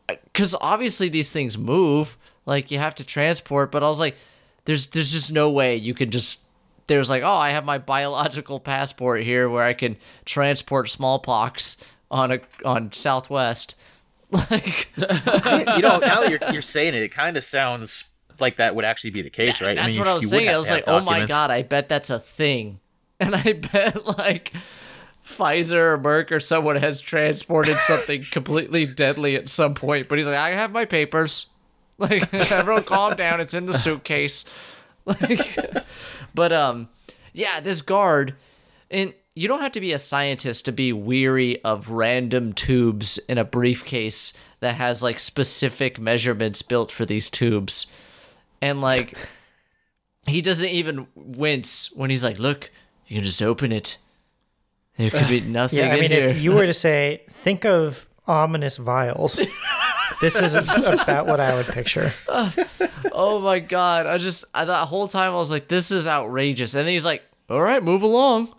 uh, 0.09 0.17
because 0.25 0.55
obviously 0.61 1.09
these 1.09 1.31
things 1.33 1.57
move 1.59 2.17
like 2.47 2.71
you 2.71 2.79
have 2.79 2.95
to 2.97 3.05
transport 3.05 3.71
but 3.71 3.83
i 3.83 3.89
was 3.89 4.01
like 4.01 4.17
there's 4.65 4.89
there's 4.89 5.13
just 5.13 5.33
no 5.33 5.51
way 5.51 5.77
you 5.77 5.95
can 5.95 6.11
just 6.11 6.39
there's 6.87 7.09
like 7.11 7.23
oh 7.23 7.27
i 7.33 7.51
have 7.51 7.65
my 7.65 7.79
biological 7.79 8.59
passport 8.61 9.23
here 9.23 9.49
where 9.49 9.65
i 9.65 9.73
can 9.73 9.97
transport 10.25 10.89
smallpox 10.91 11.77
on 12.11 12.33
a 12.33 12.41
on 12.65 12.91
southwest 12.93 13.77
like 14.33 14.89
you 14.97 15.83
know, 15.83 15.99
now 15.99 16.21
that 16.21 16.29
you're, 16.31 16.53
you're 16.53 16.63
saying 16.63 16.95
it, 16.95 17.03
it 17.03 17.11
kind 17.11 17.37
of 17.37 17.45
sounds 17.45 18.05
like 18.41 18.57
that 18.57 18.75
would 18.75 18.85
actually 18.85 19.11
be 19.11 19.23
the 19.23 19.31
case, 19.31 19.61
right? 19.61 19.77
That's 19.77 19.89
mean, 19.89 19.99
what 19.99 20.07
you- 20.07 20.11
I 20.11 20.15
was 20.15 20.31
saying. 20.31 20.49
I 20.49 20.57
was 20.57 20.71
like, 20.71 20.85
oh 20.87 21.01
my 21.01 21.27
god, 21.27 21.51
I 21.51 21.63
bet 21.63 21.89
that's 21.89 22.11
a 22.11 22.19
thing. 22.19 22.81
And 23.21 23.37
I 23.37 23.53
bet 23.53 24.05
like 24.19 24.53
Pfizer 25.25 25.75
or 25.95 25.99
Merck 25.99 26.33
or 26.33 26.41
someone 26.41 26.75
has 26.75 27.01
transported 27.01 27.77
something 27.77 28.25
completely 28.33 28.85
deadly 28.85 29.37
at 29.37 29.49
some 29.49 29.75
point. 29.75 30.09
But 30.09 30.19
he's 30.19 30.27
like, 30.27 30.37
I 30.37 30.51
have 30.51 30.73
my 30.73 30.85
papers. 30.85 31.47
Like 31.99 32.35
everyone 32.51 32.83
calm 32.83 33.15
down, 33.15 33.41
it's 33.41 33.55
in 33.55 33.67
the 33.67 33.75
suitcase. 33.75 34.45
Like 35.05 35.57
but 36.35 36.53
um 36.53 36.89
yeah, 37.33 37.61
this 37.61 37.81
guard 37.83 38.35
and 38.91 39.15
you 39.35 39.49
don't 39.49 39.61
have 39.63 39.73
to 39.73 39.81
be 39.81 39.93
a 39.93 39.99
scientist 39.99 40.67
to 40.67 40.73
be 40.73 40.93
weary 40.93 41.63
of 41.65 41.89
random 41.89 42.53
tubes 42.53 43.19
in 43.29 43.39
a 43.39 43.45
briefcase 43.45 44.33
that 44.61 44.75
has 44.75 45.03
like 45.03 45.19
specific 45.19 45.99
measurements 45.99 46.61
built 46.63 46.91
for 46.93 47.07
these 47.07 47.31
tubes. 47.31 47.87
And 48.61 48.81
like 48.81 49.17
he 50.27 50.43
doesn't 50.43 50.69
even 50.69 51.07
wince 51.15 51.91
when 51.93 52.11
he's 52.11 52.23
like, 52.23 52.39
"Look, 52.39 52.71
you 53.07 53.17
can 53.17 53.25
just 53.25 53.43
open 53.43 53.73
it. 53.73 53.99
There 54.99 55.11
could 55.11 55.29
be 55.29 55.41
nothing 55.47 55.79
Yeah, 55.79 55.95
I 55.95 56.01
mean, 56.01 56.11
here." 56.11 56.29
if 56.29 56.43
you 56.43 56.53
were 56.53 56.67
to 56.67 56.75
say, 56.89 57.23
think 57.29 57.65
of 57.65 58.07
ominous 58.27 58.77
vials, 58.77 59.41
this 60.21 60.37
is 60.41 60.55
about 60.55 61.27
what 61.27 61.41
I 61.41 61.55
would 61.55 61.67
picture. 61.67 62.13
oh 62.29 63.41
my 63.43 63.59
god! 63.61 64.07
I 64.07 64.19
just 64.19 64.45
I, 64.55 64.67
that 64.67 64.89
whole 64.89 65.09
time 65.09 65.33
I 65.33 65.37
was 65.37 65.51
like, 65.51 65.69
"This 65.69 65.91
is 65.91 66.07
outrageous," 66.07 66.75
and 66.75 66.87
then 66.87 66.93
he's 66.93 67.05
like, 67.07 67.23
"All 67.49 67.63
right, 67.63 67.83
move 67.83 68.03
along." 68.03 68.53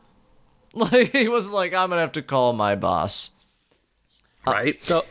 Like 0.91 1.11
he 1.11 1.27
wasn't 1.29 1.53
like, 1.53 1.73
"I'm 1.73 1.89
gonna 1.89 2.01
have 2.01 2.13
to 2.13 2.21
call 2.23 2.53
my 2.53 2.73
boss." 2.75 3.29
Uh, 4.47 4.51
right? 4.51 4.83
So 4.83 5.05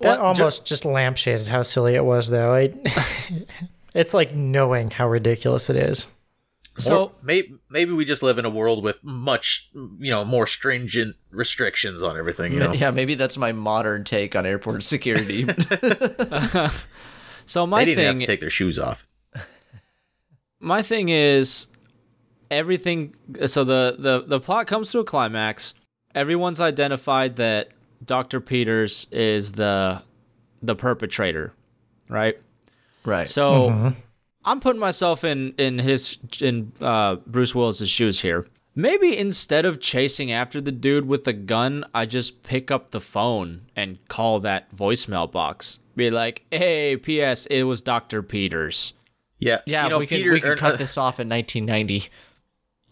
That 0.00 0.20
What- 0.20 0.36
ju- 0.36 0.42
almost 0.42 0.64
just 0.66 0.84
lampshaded 0.84 1.46
how 1.48 1.62
silly 1.64 1.94
it 1.96 2.04
was, 2.04 2.28
though. 2.30 2.54
I, 2.54 2.72
it's 3.94 4.14
like 4.14 4.34
knowing 4.34 4.90
how 4.92 5.08
ridiculous 5.08 5.68
it 5.68 5.76
is. 5.76 6.06
so 6.78 7.12
maybe 7.22 7.54
maybe 7.70 7.92
we 7.92 8.04
just 8.04 8.22
live 8.22 8.38
in 8.38 8.44
a 8.44 8.50
world 8.50 8.82
with 8.84 9.02
much 9.04 9.68
you 9.74 10.10
know 10.10 10.24
more 10.24 10.46
stringent 10.46 11.16
restrictions 11.30 12.02
on 12.02 12.16
everything. 12.16 12.52
You 12.52 12.60
know, 12.60 12.72
Yeah, 12.72 12.90
maybe 12.92 13.14
that's 13.16 13.36
my 13.36 13.50
modern 13.52 14.04
take 14.04 14.34
on 14.36 14.46
airport 14.46 14.82
security. 14.94 15.44
so 17.46 17.66
my 17.66 17.80
they 17.84 17.94
didn't 17.94 18.04
have 18.04 18.14
thing 18.14 18.20
to 18.20 18.26
take 18.26 18.40
their 18.40 18.48
shoes 18.50 18.78
off. 18.78 19.06
my 20.60 20.82
thing 20.82 21.08
is 21.08 21.66
everything 22.52 23.14
so 23.46 23.64
the, 23.64 23.96
the 23.98 24.24
the 24.26 24.40
plot 24.40 24.66
comes 24.66 24.90
to 24.92 25.00
a 25.00 25.04
climax. 25.04 25.74
Everyone's 26.14 26.60
identified 26.60 27.36
that 27.36 27.70
dr 28.04 28.40
peters 28.40 29.06
is 29.12 29.52
the 29.52 30.02
the 30.60 30.74
perpetrator 30.74 31.52
right? 32.08 32.36
Right. 33.04 33.28
so 33.28 33.94
i'm 34.44 34.60
putting 34.60 34.80
myself 34.80 35.24
in 35.24 35.54
in 35.58 35.78
his 35.78 36.18
in 36.40 36.72
uh 36.80 37.16
bruce 37.26 37.54
willis's 37.54 37.90
shoes 37.90 38.20
here. 38.20 38.46
Maybe 38.74 39.18
instead 39.18 39.66
of 39.66 39.80
chasing 39.80 40.32
after 40.32 40.58
the 40.58 40.72
dude 40.72 41.06
with 41.06 41.24
the 41.24 41.32
gun 41.32 41.84
i 41.94 42.04
just 42.06 42.42
pick 42.42 42.70
up 42.70 42.90
the 42.90 43.00
phone 43.00 43.62
and 43.76 43.98
call 44.08 44.40
that 44.40 44.74
voicemail 44.74 45.30
box. 45.30 45.80
Be 45.96 46.10
like 46.10 46.44
hey 46.50 46.96
ps 46.96 47.46
it 47.46 47.64
was 47.64 47.80
dr 47.80 48.22
peters. 48.24 48.94
Yeah, 49.38 49.60
yeah, 49.66 49.84
You 49.84 49.90
know, 49.90 49.98
we 49.98 50.06
can 50.06 50.30
we 50.30 50.40
can 50.40 50.56
cut 50.56 50.74
uh, 50.74 50.76
this 50.82 50.96
off 50.96 51.18
in 51.18 51.28
1990. 51.28 52.08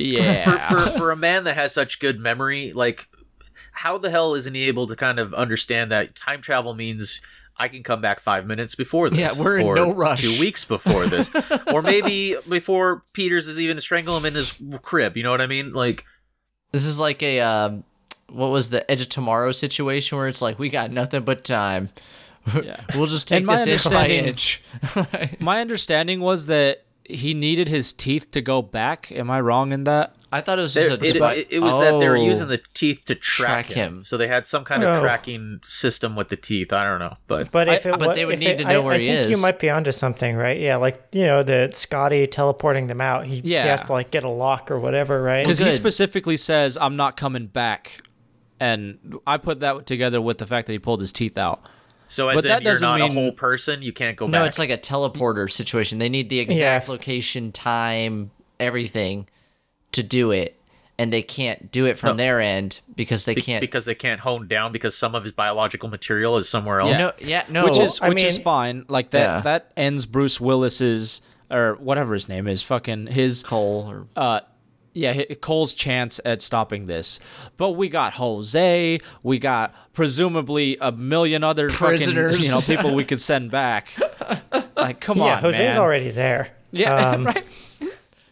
Yeah 0.01 0.68
for, 0.68 0.74
for 0.74 0.98
for 0.98 1.11
a 1.11 1.16
man 1.16 1.44
that 1.44 1.57
has 1.57 1.72
such 1.72 2.01
good 2.01 2.18
memory, 2.18 2.72
like 2.72 3.09
how 3.72 3.98
the 3.98 4.11
hell 4.11 4.34
isn't 4.34 4.55
he 4.55 4.64
able 4.68 4.86
to 4.86 4.96
kind 4.96 5.18
of 5.18 5.32
understand 5.34 5.90
that 5.90 6.14
time 6.14 6.40
travel 6.40 6.74
means 6.74 7.20
I 7.57 7.68
can 7.68 7.82
come 7.82 8.01
back 8.01 8.20
five 8.20 8.46
minutes 8.46 8.74
before 8.74 9.11
this? 9.11 9.18
Yeah, 9.18 9.32
we're 9.40 9.59
in 9.59 9.66
or 9.66 9.76
no 9.76 9.92
rush. 9.92 10.20
Two 10.22 10.40
weeks 10.40 10.64
before 10.64 11.07
this, 11.07 11.30
or 11.72 11.82
maybe 11.82 12.36
before 12.48 13.03
Peters 13.12 13.48
is 13.48 13.61
even 13.61 13.80
strangle 13.80 14.16
him 14.16 14.24
in 14.24 14.34
his 14.34 14.55
crib. 14.82 15.16
You 15.16 15.22
know 15.22 15.30
what 15.30 15.40
I 15.40 15.46
mean? 15.46 15.72
Like, 15.72 16.05
This 16.72 16.84
is 16.84 16.98
like 16.98 17.22
a 17.22 17.40
um, 17.40 17.84
what 18.28 18.48
was 18.48 18.70
the 18.70 18.88
Edge 18.90 19.03
of 19.03 19.09
Tomorrow 19.09 19.53
situation 19.53 20.18
where 20.18 20.28
it's 20.28 20.42
like 20.42 20.59
we 20.59 20.68
got 20.68 20.90
nothing 20.90 21.22
but 21.22 21.44
time. 21.44 21.90
Yeah. 22.55 22.80
we'll 22.94 23.07
just 23.07 23.28
take 23.28 23.40
And 23.40 23.48
this 23.48 23.66
inch 23.66 23.92
by 23.92 24.09
inch. 24.09 24.62
My 25.40 25.61
understanding 25.61 26.20
was 26.20 26.46
that 26.46 26.84
he 27.14 27.34
needed 27.34 27.68
his 27.68 27.92
teeth 27.92 28.30
to 28.32 28.40
go 28.40 28.62
back. 28.62 29.11
Am 29.12 29.30
I 29.30 29.40
wrong 29.40 29.72
in 29.72 29.84
that? 29.84 30.14
I 30.32 30.40
thought 30.40 30.58
it 30.58 30.62
was 30.62 30.74
They- 30.74 30.88
just 30.88 31.02
a 31.16 31.26
it, 31.32 31.38
it, 31.38 31.46
it 31.50 31.58
was 31.61 31.80
that 31.80 31.98
they 31.98 32.08
were 32.08 32.16
Oh. 32.16 32.22
using 32.24 32.46
the 32.48 32.61
teeth 32.72 33.04
to 33.06 33.16
track, 33.16 33.66
Track 33.66 33.76
him. 33.76 33.96
him. 33.98 34.04
So 34.04 34.16
they 34.16 34.28
had 34.28 34.46
some 34.46 34.62
kind 34.64 34.84
of 34.84 34.98
Oh. 34.98 35.00
tracking 35.00 35.58
system 35.64 36.14
with 36.14 36.28
the 36.28 36.36
teeth. 36.36 36.72
I 36.72 36.84
don't 36.84 37.00
know, 37.00 37.16
but 37.26 37.50
But 37.50 37.66
if 37.68 37.84
I- 37.84 37.90
it, 37.90 37.98
but 37.98 38.14
they 38.14 38.24
would 38.24 38.34
if 38.34 38.40
need 38.40 38.48
it- 38.50 38.58
to 38.58 38.64
know 38.64 38.82
I, 38.82 38.84
where 38.84 38.94
I 38.94 38.98
he 38.98 39.06
think 39.08 39.30
you 39.30 39.42
might 39.42 39.58
be 39.58 39.68
onto 39.70 39.90
something, 39.90 40.36
right? 40.36 40.58
Yeah, 40.61 40.76
like 40.76 41.02
you 41.12 41.26
know 41.26 41.42
the 41.42 41.70
Scotty 41.74 42.26
teleporting 42.28 42.86
them 42.86 43.00
out. 43.00 43.26
He, 43.26 43.40
he 43.40 43.52
has 43.54 43.82
to 43.82 43.92
like 43.92 44.12
get 44.12 44.22
a 44.22 44.30
lock 44.30 44.70
or 44.70 44.78
whatever, 44.78 45.20
right? 45.20 45.42
because 45.44 45.58
he 45.58 45.70
specifically 45.72 46.36
says 46.36 46.78
I'm 46.80 46.94
not 46.94 47.16
coming 47.16 47.46
back, 47.46 48.00
and 48.61 48.98
I 49.26 49.36
put 49.36 49.61
that 49.61 49.86
together 49.86 50.20
with 50.20 50.38
the 50.38 50.46
fact 50.46 50.68
that 50.68 50.72
he 50.74 50.78
pulled 50.78 51.00
his 51.00 51.11
teeth 51.12 51.36
out. 51.38 51.61
So 52.11 52.28
as 52.28 52.34
But 52.36 52.44
in 52.44 52.48
that 52.50 52.62
you're 52.62 52.72
doesn't 52.72 52.98
mean- 53.00 53.11
a 53.11 53.12
whole 53.14 53.32
person, 53.32 53.80
you 53.82 53.92
can't 53.92 54.16
go 54.16 54.26
No, 54.26 54.32
back. 54.32 54.40
No, 54.40 54.44
it's 54.46 54.58
like 54.58 54.70
a 54.70 54.76
teleporter 54.78 55.50
situation. 55.50 55.98
They 55.98 56.08
need 56.11 56.28
the 56.28 56.40
exact 56.40 56.86
Yeah. 56.88 56.92
location, 56.92 57.52
time, 57.52 58.30
everything 58.58 59.26
to 59.92 60.02
do 60.02 60.30
it, 60.30 60.56
and 60.98 61.12
they 61.12 61.22
can't 61.22 61.72
do 61.72 61.86
it 61.86 61.98
from 61.98 62.16
No. 62.16 62.22
their 62.22 62.40
end 62.40 62.80
because 62.94 63.24
they 63.24 63.34
Be- 63.34 63.40
can't. 63.42 63.61
because 63.61 63.84
they 63.86 63.94
can't 63.94 64.20
hone 64.20 64.46
down 64.48 64.70
because 64.72 64.96
some 64.96 65.14
of 65.14 65.24
his 65.24 65.32
biological 65.32 65.88
material 65.88 66.36
is 66.36 66.48
somewhere 66.48 66.80
else. 66.80 66.98
no, 66.98 67.12
yeah, 67.20 67.44
no. 67.48 67.64
which 67.64 67.78
is 67.78 67.98
I 68.00 68.08
which 68.11 68.22
is 68.22 68.38
fine. 68.38 68.84
Like 68.88 69.11
that 69.11 69.20
Yeah. 69.20 69.40
that 69.42 69.70
ends 69.76 70.04
Bruce 70.06 70.40
Willis's 70.40 71.22
or 71.50 71.74
whatever 71.80 72.14
his 72.14 72.28
name 72.28 72.46
is. 72.46 72.62
Fucking 72.62 73.06
his 73.08 73.42
Cole. 73.42 73.86
Or, 73.88 74.06
uh 74.20 74.40
yeah, 74.93 75.22
Cole's 75.41 75.72
chance 75.74 76.20
at 76.24 76.43
stopping 76.43 76.86
this. 76.86 77.20
But 77.57 77.70
we 77.72 77.88
got 77.88 78.14
Jose, 78.14 78.99
we 79.22 79.38
got 79.38 79.74
presumably 79.93 80.76
a 80.80 80.91
million 80.93 81.45
other 81.45 81.68
Prisoners. 81.68 82.34
fucking, 82.36 82.45
you 82.47 82.51
know, 82.53 82.61
people 82.61 82.95
we 82.95 83.05
could 83.05 83.20
send 83.20 83.51
back. 83.51 83.88
Like, 84.76 84.99
come 85.01 85.20
on. 85.20 85.26
yeah, 85.26 85.36
on, 85.36 85.43
Jose's 85.43 85.59
man. 85.61 85.78
already 85.78 86.11
there. 86.11 86.49
Yeah, 86.70 86.95
Um, 87.11 87.26
right. 87.26 87.45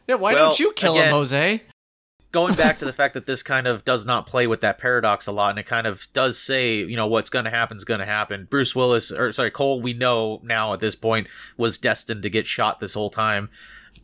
yeah, 0.06 0.14
why 0.14 0.32
Well, 0.32 0.46
don't 0.46 0.58
you 0.58 0.72
kill 0.72 0.94
again- 0.94 1.08
him, 1.08 1.12
Jose? 1.14 1.62
Going 2.32 2.54
back 2.54 2.78
to 2.78 2.84
the 2.86 2.92
fact 2.92 3.14
that 3.14 3.26
this 3.26 3.42
kind 3.42 3.66
of 3.66 3.84
does 3.84 4.04
not 4.06 4.26
play 4.26 4.46
with 4.46 4.60
that 4.62 4.78
paradox 4.78 5.26
a 5.26 5.32
lot, 5.32 5.50
and 5.50 5.58
it 5.58 5.66
kind 5.66 5.86
of 5.86 6.06
does 6.14 6.38
say, 6.38 6.76
you 6.76 6.96
know, 6.96 7.06
what's 7.06 7.28
going 7.30 7.44
to 7.46 7.50
happen 7.50 7.76
is 7.76 7.84
going 7.84 8.00
to 8.00 8.06
happen. 8.06 8.46
Bruce 8.50 8.74
Willis, 8.74 9.10
or 9.12 9.30
sorry, 9.32 9.50
Cole, 9.50 9.80
we 9.82 9.92
know 9.94 10.40
now 10.42 10.72
at 10.74 10.80
this 10.80 10.94
point 10.94 11.26
was 11.58 11.76
destined 11.78 12.22
to 12.22 12.30
get 12.30 12.46
shot 12.46 12.80
this 12.80 12.94
whole 12.94 13.10
time. 13.10 13.48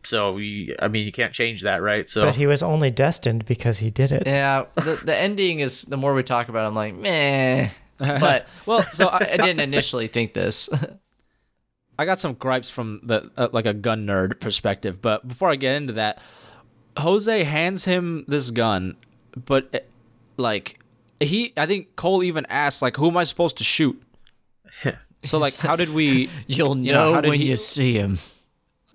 So 0.07 0.33
we, 0.33 0.75
I 0.81 0.89
mean, 0.89 1.07
you 1.07 1.13
can't 1.13 1.33
change 1.33 1.63
that, 1.63 1.83
right? 1.83 2.09
So 2.09 2.23
But 2.27 2.37
he 2.37 2.47
was 2.47 2.63
only 2.63 2.91
destined 2.91 3.45
because 3.47 3.79
he 3.79 3.91
did 3.91 4.13
it. 4.13 4.25
Yeah, 4.27 4.65
the, 4.75 5.01
the 5.05 5.17
ending 5.17 5.61
is 5.61 5.83
the 5.83 5.97
more 5.97 6.15
we 6.15 6.23
talk 6.23 6.49
about, 6.49 6.65
it, 6.65 6.69
I'm 6.69 6.75
like, 6.75 6.95
meh. 6.95 7.69
But 7.99 8.47
Well, 8.67 8.83
so 8.93 9.07
I, 9.09 9.19
I 9.33 9.37
didn't 9.37 9.61
initially 9.61 10.09
think 10.09 10.35
this. 10.35 10.69
I 11.99 12.05
got 12.05 12.19
some 12.21 12.35
gripes 12.35 12.71
from 12.71 13.01
the 13.05 13.31
uh, 13.37 13.49
like 13.53 13.67
a 13.67 13.73
gun 13.75 14.05
nerd 14.07 14.41
perspective, 14.41 15.01
but 15.01 15.27
before 15.29 15.49
I 15.51 15.55
get 15.57 15.77
into 15.77 15.93
that, 15.93 16.19
Jose 16.99 17.45
hands 17.45 17.85
him 17.85 18.25
this 18.27 18.51
gun, 18.51 18.97
but 19.47 19.73
uh, 19.73 19.79
like 20.37 20.81
he, 21.21 21.53
I 21.57 21.67
think 21.67 21.95
Cole 21.95 22.25
even 22.25 22.47
asked 22.49 22.83
like, 22.83 22.97
"Who 22.97 23.07
am 23.09 23.17
I 23.17 23.23
supposed 23.23 23.59
to 23.59 23.65
shoot?" 23.65 24.03
so 25.23 25.39
like, 25.39 25.57
how 25.57 25.77
did 25.77 25.91
we? 25.95 26.29
You'll 26.49 26.77
You 26.79 26.93
know, 26.93 27.05
know 27.11 27.15
how 27.15 27.23
when 27.23 27.41
he- 27.41 27.51
you 27.51 27.57
see 27.57 27.95
him. 27.95 28.19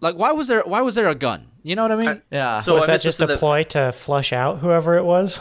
Like, 0.02 0.16
why 0.16 0.32
was 0.32 0.48
there? 0.48 0.64
Why 0.66 0.82
was 0.82 0.96
there 0.96 1.08
a 1.08 1.16
gun? 1.16 1.48
You 1.64 1.76
know 1.76 1.84
what 1.84 1.92
I 1.92 1.96
mean? 1.96 2.22
Yeah. 2.32 2.60
So 2.60 2.76
was 2.76 2.84
I 2.84 2.88
that 2.88 3.02
just 3.02 3.22
a 3.22 3.28
the- 3.28 3.38
ploy 3.38 3.64
to 3.64 3.92
flush 3.92 4.32
out 4.34 4.60
whoever 4.60 4.98
it 4.98 5.04
was? 5.04 5.40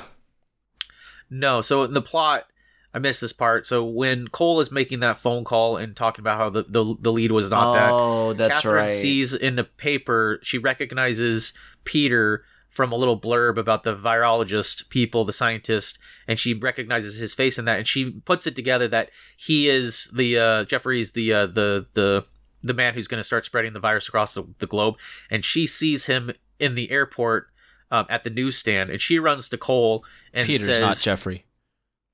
No, 1.30 1.60
so 1.60 1.82
in 1.84 1.92
the 1.92 2.02
plot, 2.02 2.46
I 2.94 2.98
missed 2.98 3.20
this 3.20 3.32
part. 3.32 3.66
So 3.66 3.84
when 3.84 4.28
Cole 4.28 4.60
is 4.60 4.72
making 4.72 5.00
that 5.00 5.18
phone 5.18 5.44
call 5.44 5.76
and 5.76 5.94
talking 5.94 6.22
about 6.22 6.38
how 6.38 6.48
the, 6.48 6.62
the, 6.62 6.96
the 7.00 7.12
lead 7.12 7.32
was 7.32 7.50
not 7.50 7.74
that, 7.74 7.90
oh, 7.92 8.32
that's 8.32 8.62
Kathryn 8.62 8.72
right. 8.72 8.90
sees 8.90 9.34
in 9.34 9.56
the 9.56 9.64
paper, 9.64 10.40
she 10.42 10.56
recognizes 10.56 11.52
Peter 11.84 12.44
from 12.70 12.92
a 12.92 12.96
little 12.96 13.18
blurb 13.18 13.58
about 13.58 13.82
the 13.82 13.94
virologist 13.94 14.88
people, 14.88 15.24
the 15.24 15.32
scientist, 15.32 15.98
and 16.26 16.38
she 16.38 16.54
recognizes 16.54 17.16
his 17.16 17.34
face 17.34 17.58
in 17.58 17.64
that, 17.66 17.78
and 17.78 17.86
she 17.86 18.10
puts 18.10 18.46
it 18.46 18.56
together 18.56 18.88
that 18.88 19.10
he 19.36 19.68
is 19.68 20.10
the 20.14 20.38
uh, 20.38 20.64
Jeffrey's 20.64 21.12
the 21.12 21.32
uh, 21.32 21.46
the 21.46 21.86
the 21.94 22.24
the 22.62 22.74
man 22.74 22.94
who's 22.94 23.08
going 23.08 23.20
to 23.20 23.24
start 23.24 23.44
spreading 23.44 23.72
the 23.72 23.80
virus 23.80 24.08
across 24.08 24.34
the, 24.34 24.44
the 24.58 24.66
globe, 24.66 24.96
and 25.30 25.44
she 25.44 25.66
sees 25.66 26.06
him 26.06 26.30
in 26.58 26.74
the 26.74 26.90
airport 26.90 27.48
um, 27.90 28.06
at 28.08 28.24
the 28.24 28.30
newsstand, 28.30 28.90
and 28.90 29.00
she 29.00 29.18
runs 29.18 29.48
to 29.48 29.56
Cole 29.56 30.04
and 30.32 30.46
Peter's 30.46 30.66
says, 30.66 30.80
not 30.80 30.96
Jeffrey. 30.96 31.46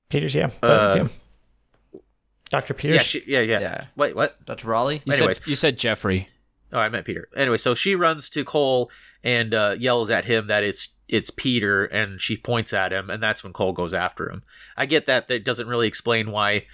Peters, 0.09 0.35
yeah. 0.35 0.51
Uh, 0.61 1.07
yeah. 1.93 1.99
Dr. 2.49 2.73
Peters? 2.73 2.95
"Yeah, 2.95 3.01
she, 3.01 3.23
yeah, 3.25 3.39
yeah, 3.41 3.59
Yeah. 3.59 3.85
Wait, 3.95 4.15
what? 4.15 4.43
Dr. 4.45 4.69
Railly? 4.69 5.01
You 5.05 5.13
Anyways. 5.13 5.37
said 5.37 5.47
you 5.47 5.55
said 5.55 5.77
Jeffrey. 5.77 6.27
Oh, 6.71 6.79
I 6.79 6.89
meant 6.89 7.05
Peter. 7.05 7.27
Anyway, 7.35 7.57
so 7.57 7.73
she 7.73 7.95
runs 7.95 8.29
to 8.31 8.43
Cole 8.43 8.91
and 9.23 9.53
uh, 9.53 9.75
yells 9.79 10.09
at 10.09 10.25
him 10.25 10.47
that 10.47 10.63
it's 10.63 10.95
it's 11.07 11.29
Peter, 11.29 11.85
and 11.85 12.21
she 12.21 12.37
points 12.37 12.73
at 12.73 12.91
him, 12.91 13.09
and 13.09 13.21
that's 13.21 13.43
when 13.43 13.53
Cole 13.53 13.73
goes 13.73 13.93
after 13.93 14.29
him. 14.29 14.43
I 14.77 14.85
get 14.85 15.05
that 15.05 15.27
that 15.27 15.43
doesn't 15.43 15.67
really 15.67 15.87
explain 15.87 16.31
why 16.31 16.65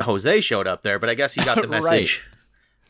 Jose 0.00 0.40
showed 0.40 0.66
up 0.66 0.82
there, 0.82 0.98
but 0.98 1.10
I 1.10 1.14
guess 1.14 1.34
he 1.34 1.44
got 1.44 1.60
the 1.60 1.68
Right. 1.80 2.08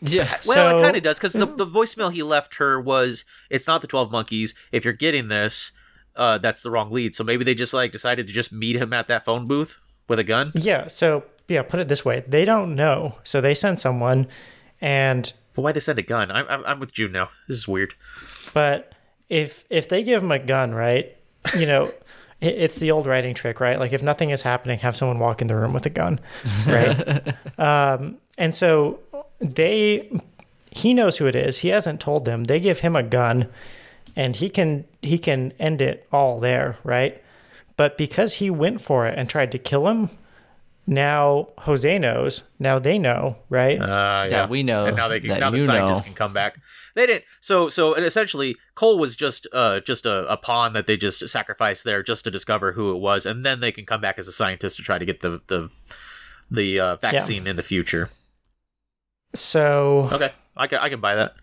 Yeah. 0.03 0.31
Well, 0.47 0.71
So- 0.71 0.79
it 0.79 0.83
kind 0.83 0.97
of 0.97 1.03
does 1.03 1.19
because 1.19 1.33
the 1.35 1.47
the 1.47 1.67
voicemail 1.67 2.13
he 2.13 2.23
left 2.23 2.57
her 2.57 2.81
was, 2.81 3.25
"It's 3.51 3.67
not 3.67 3.81
the 3.83 3.87
Twelve 3.87 4.11
Monkeys. 4.11 4.55
If 4.73 4.85
you're 4.85 4.95
getting 4.95 5.29
this, 5.29 5.73
uh, 6.17 6.39
that's 6.39 6.63
the 6.63 6.71
wrong 6.71 6.91
lead." 6.91 7.15
So 7.15 7.25
maybe 7.25 7.45
they 7.45 7.55
just 7.55 7.75
like 7.75 7.93
decided 7.93 8.27
to 8.27 8.33
just 8.33 8.53
meet 8.53 8.77
him 8.77 8.93
at 8.93 9.09
that 9.09 9.25
phone 9.25 9.47
booth 9.47 9.79
with 10.09 10.19
a 10.19 10.25
gun. 10.25 10.53
Yeah, 10.55 10.89
so 10.89 11.25
yeah, 11.49 11.63
put 11.63 11.81
it 11.81 11.89
this 11.89 12.05
way. 12.05 12.25
They 12.27 12.45
don't 12.45 12.75
know. 12.75 13.17
So 13.25 13.41
they 13.41 13.55
send 13.55 13.79
someone 13.79 14.27
and 14.81 15.33
But 15.55 15.63
why 15.63 15.73
they 15.73 15.81
send 15.81 15.99
a 15.99 16.03
gun? 16.03 16.31
I'm 16.31 16.47
I'm, 16.49 16.65
I'm 16.65 16.81
with 16.81 16.93
June 16.93 17.13
now. 17.13 17.29
This 17.49 17.57
is 17.59 17.69
weird. 17.69 17.95
but 18.55 18.93
if 19.29 19.65
if 19.71 19.89
they 19.89 20.03
give 20.03 20.23
him 20.23 20.33
a 20.33 20.39
gun, 20.39 20.75
right? 20.75 21.17
You 21.59 21.67
know, 21.67 21.93
it's 22.41 22.77
the 22.77 22.91
old 22.91 23.07
writing 23.07 23.35
trick, 23.35 23.61
right? 23.61 23.79
Like 23.79 23.93
if 23.93 24.03
nothing 24.03 24.31
is 24.31 24.43
happening, 24.43 24.79
have 24.81 24.97
someone 24.97 25.19
walk 25.19 25.43
in 25.43 25.49
the 25.49 25.57
room 25.57 25.73
with 25.73 25.85
a 25.87 25.91
gun, 25.91 26.21
right? 26.67 27.35
um, 27.59 28.17
and 28.41 28.55
so 28.55 28.99
they 29.39 30.11
he 30.73 30.95
knows 30.95 31.19
who 31.19 31.27
it 31.27 31.37
is. 31.37 31.59
He 31.59 31.69
hasn't 31.69 32.01
told 32.01 32.25
them. 32.25 32.45
They 32.45 32.59
give 32.59 32.81
him 32.81 32.97
a 32.97 33.03
gun 33.03 33.49
and 34.17 34.35
he 34.35 34.51
can 34.51 34.87
he 35.03 35.19
can 35.19 35.53
end 35.59 35.81
it 35.83 36.09
all 36.11 36.41
there, 36.41 36.79
right? 36.83 37.23
But 37.77 37.97
because 37.97 38.35
he 38.35 38.51
went 38.51 38.81
for 38.81 39.07
it 39.07 39.17
and 39.17 39.29
tried 39.29 39.53
to 39.53 39.59
kill 39.59 39.89
him, 39.89 40.11
now 40.87 41.49
Jose 41.59 41.99
knows. 41.99 42.43
Now 42.59 42.79
they 42.79 42.99
know, 42.99 43.37
right? 43.49 43.81
Uh, 43.81 44.29
Yeah, 44.31 44.47
we 44.47 44.63
know 44.63 44.87
and 44.87 44.97
now 44.97 45.09
they 45.09 45.21
can, 45.21 45.29
that 45.29 45.41
now 45.41 45.51
the 45.51 45.59
scientists 45.59 46.01
know. 46.01 46.05
can 46.05 46.15
come 46.15 46.33
back. 46.33 46.59
They 46.95 47.07
didn't. 47.07 47.25
So 47.41 47.69
so 47.69 47.95
and 47.95 48.05
essentially, 48.05 48.57
Cole 48.75 48.99
was 48.99 49.17
just 49.17 49.47
uh 49.53 49.81
just 49.81 50.07
a, 50.07 50.31
a 50.33 50.37
pawn 50.37 50.73
that 50.73 50.87
they 50.87 50.97
just 50.97 51.29
sacrificed 51.29 51.85
there 51.85 52.03
just 52.03 52.25
to 52.25 52.31
discover 52.31 52.73
who 52.73 52.91
it 52.95 52.99
was, 52.99 53.27
and 53.27 53.45
then 53.45 53.61
they 53.61 53.73
can 53.73 53.85
come 53.87 54.01
back 54.01 54.19
as 54.19 54.29
a 54.29 54.33
scientist 54.33 54.77
to 54.77 54.83
try 54.83 54.99
to 54.99 55.05
get 55.05 55.21
the 55.21 55.41
the 55.49 55.71
the 56.51 56.81
uh, 56.81 56.97
vaccine 56.97 57.47
in 57.47 57.57
the 57.57 57.63
future. 57.63 58.11
So 59.35 60.09
Okay, 60.13 60.33
I 60.57 60.67
can 60.67 60.79
I 60.79 60.89
can 60.89 61.01
buy 61.01 61.15
that. 61.17 61.35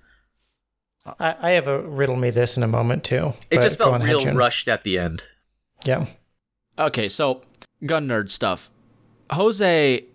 I, 1.19 1.35
I 1.39 1.51
have 1.51 1.67
a 1.67 1.81
riddle 1.81 2.17
me 2.17 2.29
this 2.29 2.57
in 2.57 2.63
a 2.63 2.67
moment 2.67 3.03
too. 3.03 3.33
It 3.49 3.61
just 3.61 3.77
felt 3.77 3.93
on 3.93 4.01
ahead, 4.01 4.15
real 4.15 4.33
rushed 4.33 4.67
at 4.67 4.83
the 4.83 4.99
end. 4.99 5.23
Yeah. 5.85 6.05
Okay, 6.77 7.07
so 7.07 7.41
gun 7.85 8.07
nerd 8.07 8.29
stuff. 8.29 8.69
Jose 9.31 10.05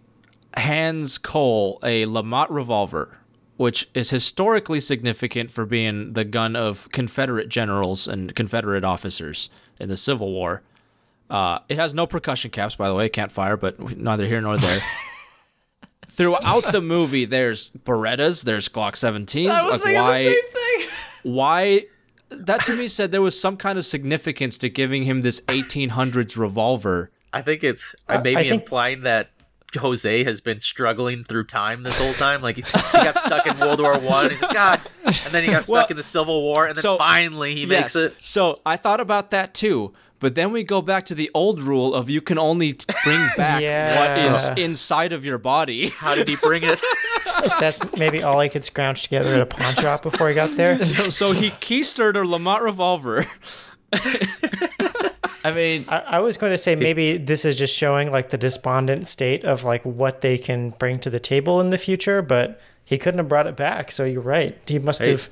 hands 0.55 1.19
Cole 1.19 1.79
a 1.83 2.05
LeMat 2.05 2.49
revolver, 2.51 3.19
which 3.57 3.89
is 3.95 4.11
historically 4.11 4.81
significant 4.81 5.51
for 5.51 5.65
being 5.65 6.13
the 6.13 6.25
gun 6.25 6.57
of 6.57 6.89
Confederate 6.93 7.49
generals 7.49 8.07
and 8.07 8.35
Confederate 8.35 8.85
officers 8.85 9.49
in 9.81 9.89
the 9.89 9.97
Civil 9.97 10.33
War. 10.33 10.63
Uh, 11.31 11.61
it 11.69 11.79
has 11.79 11.95
no 11.95 12.07
percussion 12.07 12.51
caps, 12.51 12.77
by 12.77 12.89
the 12.89 12.95
way. 12.95 13.07
It 13.07 13.13
can't 13.15 13.33
fire, 13.33 13.57
but 13.57 13.97
neither 13.97 14.27
here 14.27 14.41
nor 14.41 14.59
there. 14.59 14.81
Throughout 16.17 16.71
the 16.73 16.81
movie, 16.81 17.25
there's 17.25 17.71
Berettas, 17.71 18.45
there's 18.45 18.69
Glock 18.69 18.93
17s. 18.93 19.47
like 19.47 19.95
why, 19.97 20.25
thing. 20.53 20.89
why? 21.23 21.85
That 22.29 22.61
to 22.63 22.77
me 22.77 22.89
said 22.89 23.13
there 23.13 23.23
was 23.23 23.39
some 23.39 23.57
kind 23.57 23.79
of 23.79 23.85
significance 23.85 24.57
to 24.59 24.69
giving 24.69 25.05
him 25.05 25.23
this 25.23 25.41
1800s 25.43 26.37
revolver. 26.37 27.11
I 27.33 27.43
think 27.43 27.65
it's 27.65 27.95
Uh, 28.09 28.21
maybe 28.23 28.37
I 28.37 28.43
think- 28.49 28.63
implying 28.63 29.03
that 29.03 29.31
Jose 29.79 30.25
has 30.25 30.43
been 30.43 30.61
struggling 30.61 31.25
through 31.25 31.45
time 31.45 31.83
this 31.83 31.99
whole 31.99 32.13
time. 32.13 32.43
Like 32.43 32.57
he, 32.57 32.63
he 32.63 32.93
got 32.93 33.15
stuck 33.15 33.47
in 33.47 33.59
World 33.59 33.81
War 33.81 33.99
One. 33.99 34.31
He's 34.31 34.43
like, 34.43 34.53
God, 34.53 34.81
and 35.07 35.33
then 35.33 35.45
he 35.45 35.51
got 35.51 35.65
stuck 35.65 35.73
Well, 35.73 35.87
in 35.89 35.97
the 35.97 36.03
Civil 36.03 36.43
War, 36.43 36.67
and 36.67 36.77
then 36.77 36.83
so- 36.83 36.99
finally 36.99 37.55
he 37.55 37.65
makes 37.65 37.97
it. 37.97 38.15
So 38.21 38.61
I 38.67 38.77
thought 38.77 39.01
about 39.01 39.31
that 39.31 39.55
too. 39.55 39.95
But 40.23 40.37
then 40.37 40.53
we 40.53 40.63
go 40.63 40.81
back 40.81 41.05
to 41.07 41.17
the 41.17 41.33
old 41.35 41.61
rule 41.61 41.93
of 41.93 42.09
you 42.09 42.21
can 42.21 42.39
only 42.39 42.77
bring 43.03 43.29
back 43.37 43.61
what 43.99 44.33
is 44.33 44.51
inside 44.57 45.13
of 45.13 45.27
your 45.27 45.37
body. 45.37 45.89
How 45.89 46.15
did 46.15 46.29
he 46.29 46.37
bring 46.37 46.63
it? 46.63 46.81
That's 47.59 47.81
maybe 47.99 48.23
all 48.23 48.39
he 48.41 48.49
could 48.49 48.65
scrounge 48.65 49.03
together 49.03 49.35
at 49.35 49.41
a 49.41 49.47
pawn 49.47 49.75
shop 49.75 50.05
before 50.05 50.29
he 50.29 50.35
got 50.37 50.57
there. 50.57 50.85
so 51.11 51.33
he 51.33 51.51
keistered 51.51 52.15
a 52.15 52.25
LeMat 52.25 52.61
revolver. 52.61 53.27
I 55.45 55.51
mean, 55.53 55.87
I, 55.89 55.99
I 55.99 56.19
was 56.21 56.37
going 56.37 56.53
to 56.53 56.59
say 56.59 56.77
maybe 56.77 57.19
this 57.19 57.45
is 57.45 57.59
just 57.59 57.75
showing 57.75 58.13
like 58.13 58.29
the 58.29 58.39
despondent 58.39 59.09
state 59.09 59.45
of 59.45 59.65
like 59.65 59.85
what 59.85 60.21
they 60.21 60.39
can 60.39 60.71
bring 60.71 61.01
to 61.01 61.11
the 61.11 61.19
table 61.19 61.61
in 61.61 61.71
the 61.71 61.79
future, 61.79 62.23
but 62.23 62.61
he 62.85 62.99
couldn't 62.99 63.19
have 63.19 63.29
brought 63.29 63.47
it 63.47 63.57
back. 63.57 63.91
So 63.91 64.05
you're 64.05 64.21
right. 64.21 64.57
He 64.67 64.79
must 64.79 65.01
have 65.01 65.29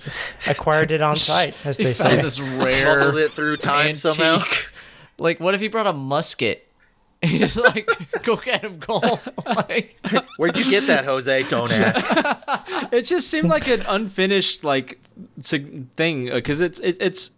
acquired 0.49 0.93
it 0.93 1.03
on 1.03 1.17
site, 1.17 1.55
as 1.65 1.77
they 1.79 1.95
Found 1.95 2.17
say. 2.17 2.23
this 2.23 2.35
Smuggled 2.35 2.65
rare 2.65 3.19
it 3.19 3.33
through 3.33 3.59
time 3.59 3.89
antique. 3.89 3.97
somehow. 3.99 4.43
Like, 5.21 5.39
what 5.39 5.55
if 5.55 5.61
he 5.61 5.69
brought 5.69 5.87
a 5.87 5.93
musket? 5.93 6.67
He's 7.23 7.55
like, 7.57 7.89
go 8.23 8.37
get 8.37 8.63
him, 8.63 8.81
Cole. 8.81 9.21
like, 9.47 9.99
Where'd 10.39 10.57
you 10.57 10.71
get 10.71 10.87
that, 10.87 11.05
Jose? 11.05 11.43
Don't 11.45 11.71
ask. 11.71 12.93
It 12.93 13.03
just 13.03 13.29
seemed 13.29 13.49
like 13.51 13.69
an 13.69 13.83
unfinished 13.87 14.65
like 14.65 14.99
sig- 15.43 15.87
thing 15.97 16.31
uh, 16.31 16.37
because 16.37 16.61
it's 16.63 16.81
it, 16.81 16.97
it's. 17.01 17.33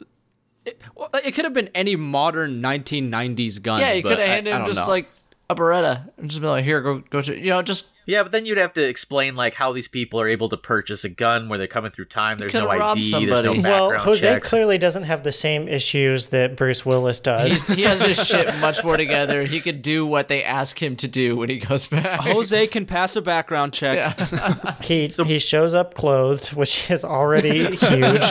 It, 0.64 0.80
well, 0.94 1.10
it 1.24 1.34
could 1.34 1.44
have 1.44 1.52
been 1.54 1.68
any 1.74 1.96
modern 1.96 2.62
1990s 2.62 3.60
gun. 3.60 3.80
yeah, 3.80 3.92
you 3.94 4.02
but 4.04 4.10
could 4.10 4.18
have 4.20 4.28
I- 4.28 4.32
handed 4.34 4.52
I 4.52 4.56
him 4.58 4.62
don't 4.62 4.72
just 4.72 4.86
know. 4.86 4.92
like 4.92 5.10
a 5.58 5.60
Beretta 5.60 6.10
and 6.18 6.28
just 6.30 6.40
be 6.40 6.46
like, 6.48 6.64
here, 6.64 6.80
go, 6.80 6.98
go 7.10 7.20
to, 7.22 7.36
you 7.38 7.50
know, 7.50 7.62
just 7.62 7.86
Yeah, 8.06 8.22
but 8.24 8.32
then 8.32 8.46
you'd 8.46 8.58
have 8.58 8.72
to 8.74 8.86
explain 8.88 9.36
like 9.36 9.54
how 9.54 9.72
these 9.72 9.86
people 9.88 10.20
are 10.20 10.28
able 10.28 10.48
to 10.48 10.56
purchase 10.56 11.04
a 11.04 11.08
gun 11.08 11.48
where 11.48 11.58
they're 11.58 11.68
coming 11.68 11.90
through 11.92 12.06
time. 12.06 12.38
There's 12.38 12.52
no 12.52 12.66
could've 12.66 12.80
robbed 12.80 12.98
ID. 12.98 13.10
There's 13.26 13.30
somebody. 13.30 13.58
no 13.60 13.68
Well, 13.90 13.98
Jose 13.98 14.20
checks. 14.20 14.48
clearly 14.48 14.78
doesn't 14.78 15.04
have 15.04 15.22
the 15.22 15.32
same 15.32 15.68
issues 15.68 16.28
that 16.28 16.56
Bruce 16.56 16.84
Willis 16.84 17.20
does. 17.20 17.52
He's, 17.52 17.66
he 17.76 17.82
has 17.82 18.02
his 18.02 18.26
shit 18.26 18.48
much 18.60 18.82
more 18.82 18.96
together. 18.96 19.44
He 19.44 19.60
could 19.60 19.82
do 19.82 20.04
what 20.06 20.28
they 20.28 20.42
ask 20.42 20.82
him 20.82 20.96
to 20.96 21.08
do 21.08 21.36
when 21.36 21.48
he 21.48 21.58
goes 21.58 21.86
back. 21.86 22.20
Jose 22.20 22.66
can 22.68 22.86
pass 22.86 23.14
a 23.16 23.22
background 23.22 23.72
check. 23.72 23.96
Yeah. 24.32 24.74
He 24.82 25.06
he 25.06 25.38
shows 25.38 25.74
up 25.74 25.94
clothed, 25.94 26.54
which 26.54 26.90
is 26.90 27.04
already 27.04 27.64
huge. 27.76 28.24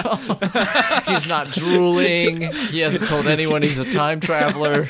He's 1.05 1.29
not 1.29 1.47
drooling. 1.55 2.51
He 2.69 2.79
hasn't 2.79 3.07
told 3.07 3.27
anyone 3.27 3.61
he's 3.61 3.79
a 3.79 3.89
time 3.89 4.19
traveler. 4.19 4.89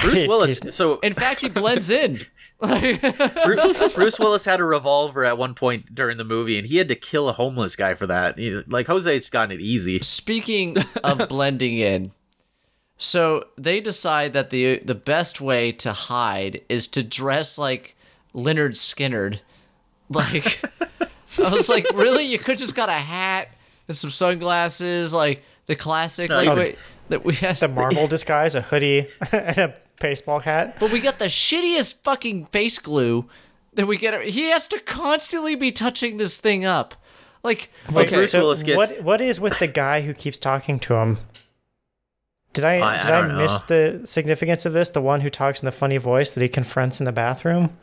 Bruce 0.00 0.24
Willis. 0.28 0.60
So 0.70 0.98
In 1.02 1.14
fact, 1.14 1.40
he 1.40 1.48
blends 1.48 1.90
in. 1.90 2.20
Bruce, 2.60 3.94
Bruce 3.94 4.18
Willis 4.18 4.44
had 4.44 4.60
a 4.60 4.64
revolver 4.64 5.24
at 5.24 5.38
one 5.38 5.54
point 5.54 5.94
during 5.94 6.18
the 6.18 6.24
movie, 6.24 6.58
and 6.58 6.66
he 6.66 6.76
had 6.76 6.88
to 6.88 6.94
kill 6.94 7.28
a 7.28 7.32
homeless 7.32 7.74
guy 7.74 7.94
for 7.94 8.06
that. 8.06 8.38
Like 8.68 8.86
Jose's 8.86 9.30
gotten 9.30 9.56
it 9.56 9.62
easy. 9.62 9.98
Speaking 10.00 10.76
of 11.02 11.26
blending 11.28 11.78
in, 11.78 12.12
so 12.98 13.46
they 13.56 13.80
decide 13.80 14.34
that 14.34 14.50
the 14.50 14.80
the 14.80 14.94
best 14.94 15.40
way 15.40 15.72
to 15.72 15.92
hide 15.92 16.60
is 16.68 16.86
to 16.88 17.02
dress 17.02 17.56
like 17.56 17.96
Lynyrd 18.34 18.72
Skynyrd. 18.72 19.40
Like 20.10 20.60
I 21.38 21.48
was 21.50 21.68
like, 21.70 21.86
really? 21.94 22.24
You 22.24 22.38
could 22.38 22.58
just 22.58 22.74
got 22.74 22.88
a 22.88 22.92
hat 22.92 23.48
and 23.88 23.96
some 23.96 24.10
sunglasses, 24.10 25.14
like 25.14 25.42
the 25.66 25.76
classic, 25.76 26.28
like 26.28 26.48
you- 26.48 26.54
wait, 26.54 26.78
that 27.10 27.24
we 27.24 27.34
had. 27.34 27.58
The 27.58 27.68
Marvel 27.68 28.06
disguise, 28.08 28.54
a 28.54 28.62
hoodie, 28.62 29.06
and 29.32 29.58
a 29.58 29.74
baseball 30.00 30.40
hat. 30.40 30.76
But 30.80 30.90
we 30.92 31.00
got 31.00 31.18
the 31.18 31.26
shittiest 31.26 32.02
fucking 32.02 32.46
face 32.46 32.78
glue 32.78 33.26
that 33.74 33.86
we 33.86 33.96
get. 33.98 34.20
He 34.24 34.48
has 34.50 34.66
to 34.68 34.80
constantly 34.80 35.54
be 35.54 35.70
touching 35.72 36.16
this 36.16 36.38
thing 36.38 36.64
up. 36.64 36.94
Like, 37.42 37.70
Wait, 37.90 38.06
Okay, 38.08 38.16
Bruce 38.16 38.32
so 38.32 38.40
Willis 38.40 38.62
gets- 38.62 38.76
what 38.76 39.02
what 39.02 39.20
is 39.20 39.38
with 39.40 39.58
the 39.58 39.66
guy 39.68 40.00
who 40.02 40.12
keeps 40.14 40.38
talking 40.38 40.78
to 40.80 40.94
him? 40.94 41.18
Did 42.52 42.64
I, 42.64 42.78
I- 42.78 42.94
I 42.98 43.02
did 43.02 43.10
I, 43.12 43.20
don't 43.20 43.36
miss 43.36 43.60
the 43.62 44.02
significance 44.04 44.66
of 44.66 44.72
this? 44.72 44.90
The 44.90 45.00
one 45.00 45.20
who 45.20 45.30
talks 45.30 45.62
in 45.62 45.66
the 45.66 45.72
funny 45.72 45.98
voice 45.98 46.32
that 46.32 46.40
he 46.42 46.48
confronts 46.48 46.98
in 47.00 47.06
the 47.06 47.12
bathroom. 47.12 47.76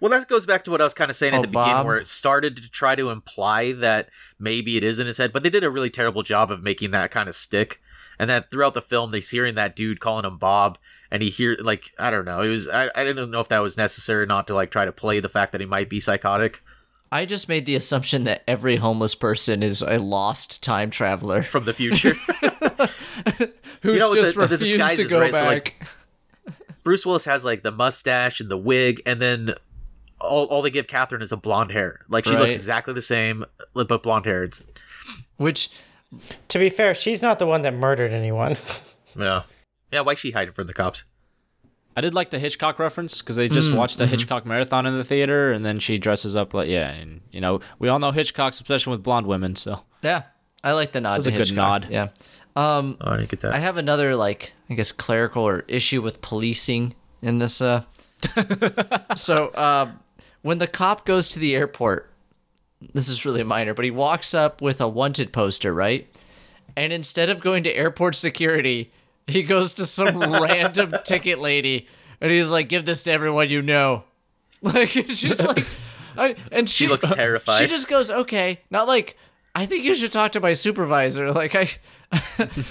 Well, 0.00 0.10
that 0.10 0.28
goes 0.28 0.46
back 0.46 0.64
to 0.64 0.70
what 0.70 0.80
I 0.80 0.84
was 0.84 0.94
kind 0.94 1.10
of 1.10 1.16
saying 1.16 1.34
at 1.34 1.38
Oh, 1.38 1.42
the 1.42 1.48
beginning, 1.48 1.84
where 1.84 1.96
it 1.96 2.06
started 2.06 2.56
to 2.56 2.68
try 2.70 2.94
to 2.94 3.10
imply 3.10 3.72
that 3.72 4.08
maybe 4.38 4.76
it 4.76 4.84
is 4.84 4.98
in 4.98 5.06
his 5.06 5.18
head, 5.18 5.32
but 5.32 5.42
they 5.42 5.50
did 5.50 5.64
a 5.64 5.70
really 5.70 5.90
terrible 5.90 6.22
job 6.22 6.50
of 6.50 6.62
making 6.62 6.90
that 6.92 7.10
kind 7.10 7.28
of 7.28 7.34
stick. 7.34 7.80
And 8.18 8.30
that 8.30 8.50
throughout 8.50 8.74
the 8.74 8.82
film, 8.82 9.10
they're 9.10 9.20
hearing 9.20 9.54
that 9.56 9.76
dude 9.76 10.00
calling 10.00 10.24
him 10.24 10.38
Bob, 10.38 10.78
and 11.10 11.22
he 11.22 11.30
hear 11.30 11.56
like 11.60 11.92
I 11.98 12.10
don't 12.10 12.24
know, 12.24 12.40
it 12.40 12.48
was 12.48 12.68
I, 12.68 12.90
I 12.94 13.04
didn't 13.04 13.30
know 13.30 13.40
if 13.40 13.48
that 13.48 13.60
was 13.60 13.76
necessary 13.76 14.22
or 14.22 14.26
not 14.26 14.46
to 14.48 14.54
like 14.54 14.70
try 14.70 14.84
to 14.84 14.92
play 14.92 15.20
the 15.20 15.28
fact 15.28 15.52
that 15.52 15.60
he 15.60 15.66
might 15.66 15.88
be 15.88 16.00
psychotic 16.00 16.62
I 17.10 17.24
just 17.24 17.48
made 17.48 17.66
the 17.66 17.76
assumption 17.76 18.24
that 18.24 18.42
every 18.48 18.76
homeless 18.76 19.14
person 19.14 19.62
is 19.62 19.80
a 19.80 19.98
lost 19.98 20.62
time 20.62 20.90
traveler 20.90 21.42
from 21.42 21.64
the 21.64 21.72
future. 21.72 22.14
who's 23.82 24.00
know, 24.00 24.14
just 24.14 24.34
the- 24.34 24.46
the 24.46 24.58
to 24.58 25.08
go 25.08 25.20
right? 25.20 25.32
So, 25.32 25.40
back. 25.40 25.44
like, 25.44 25.86
Bruce 26.82 27.06
Willis 27.06 27.24
has 27.24 27.44
like 27.44 27.62
the 27.62 27.70
mustache 27.70 28.40
and 28.40 28.50
the 28.50 28.56
wig, 28.56 29.02
and 29.06 29.20
then 29.20 29.54
all, 30.20 30.46
all 30.46 30.62
they 30.62 30.70
give 30.70 30.86
Kathryn 30.86 31.22
is 31.22 31.32
a 31.32 31.36
blonde 31.36 31.70
hair. 31.70 32.00
Like 32.08 32.24
she 32.24 32.36
looks 32.36 32.56
exactly 32.56 32.94
the 32.94 33.02
same, 33.02 33.44
but 33.74 34.02
blonde 34.02 34.26
hair. 34.26 34.42
It's 34.42 34.64
Which 35.36 35.70
To 36.48 36.58
be 36.58 36.68
fair, 36.70 36.94
she's 36.94 37.20
not 37.22 37.38
the 37.38 37.46
one 37.46 37.62
that 37.62 37.74
murdered 37.74 38.12
anyone. 38.12 38.56
yeah, 39.18 39.42
yeah. 39.92 40.00
Why 40.00 40.14
she 40.14 40.30
hiding 40.30 40.52
from 40.54 40.66
the 40.66 40.74
cops? 40.74 41.04
I 41.96 42.00
did 42.02 42.14
like 42.14 42.30
the 42.30 42.38
Hitchcock 42.38 42.78
reference 42.78 43.20
because 43.22 43.36
they 43.36 43.48
just 43.48 43.70
Mm, 43.72 43.76
watched 43.76 44.00
a 44.00 44.06
Hitchcock 44.06 44.44
marathon 44.44 44.84
in 44.86 44.98
the 44.98 45.04
theater, 45.04 45.50
and 45.52 45.64
then 45.64 45.78
she 45.78 45.98
dresses 45.98 46.36
up 46.36 46.52
like 46.54 46.68
yeah, 46.68 46.90
and 46.90 47.22
you 47.32 47.40
know 47.40 47.60
we 47.78 47.88
all 47.88 47.98
know 47.98 48.10
Hitchcock's 48.10 48.60
obsession 48.60 48.92
with 48.92 49.02
blonde 49.02 49.26
women, 49.26 49.56
so 49.56 49.82
yeah, 50.02 50.22
I 50.62 50.72
like 50.72 50.92
the 50.92 51.00
nod. 51.00 51.16
was 51.16 51.24
to 51.26 51.34
a 51.34 51.36
good 51.36 51.54
nod. 51.54 51.88
Yeah. 51.90 52.08
Um, 52.54 52.96
Oh, 53.00 53.10
I 53.12 53.16
didn't 53.18 53.30
get 53.30 53.40
that. 53.40 53.54
I 53.54 53.58
have 53.58 53.76
another 53.76 54.14
like 54.14 54.52
I 54.70 54.74
guess 54.74 54.92
clerical 54.92 55.42
or 55.42 55.64
issue 55.68 56.02
with 56.02 56.20
policing 56.22 56.94
in 57.22 57.38
this. 57.38 57.60
Uh, 57.60 57.82
so 59.16 59.48
uh, 59.48 59.90
when 60.42 60.58
the 60.58 60.66
cop 60.66 61.04
goes 61.06 61.28
to 61.28 61.38
the 61.38 61.54
airport, 61.54 62.10
this 62.92 63.08
is 63.08 63.24
really 63.24 63.42
minor, 63.42 63.74
but 63.74 63.84
he 63.84 63.90
walks 63.90 64.34
up 64.34 64.60
with 64.60 64.80
a 64.80 64.88
wanted 64.88 65.32
poster, 65.32 65.72
right? 65.72 66.06
And 66.76 66.92
instead 66.92 67.30
of 67.30 67.40
going 67.40 67.62
to 67.64 67.74
airport 67.74 68.14
security, 68.14 68.92
he 69.26 69.42
goes 69.42 69.74
to 69.74 69.86
some 69.86 70.18
random 70.42 70.94
ticket 71.04 71.38
lady, 71.38 71.86
and 72.20 72.30
he's 72.30 72.50
like, 72.50 72.68
"Give 72.68 72.84
this 72.84 73.02
to 73.04 73.12
everyone 73.12 73.50
you 73.50 73.62
know." 73.62 74.04
Like 74.62 74.88
she's 74.88 75.40
like, 75.40 75.66
I, 76.16 76.34
and 76.50 76.68
she, 76.68 76.88
looks 76.88 77.06
terrified. 77.14 77.58
She 77.58 77.66
just 77.66 77.88
goes, 77.88 78.10
"Okay," 78.10 78.60
not 78.70 78.88
like. 78.88 79.16
I 79.54 79.64
think 79.66 79.84
you 79.84 79.94
should 79.94 80.12
talk 80.12 80.32
to 80.32 80.40
my 80.40 80.54
supervisor. 80.54 81.30
Like 81.30 81.54
I, 81.54 81.68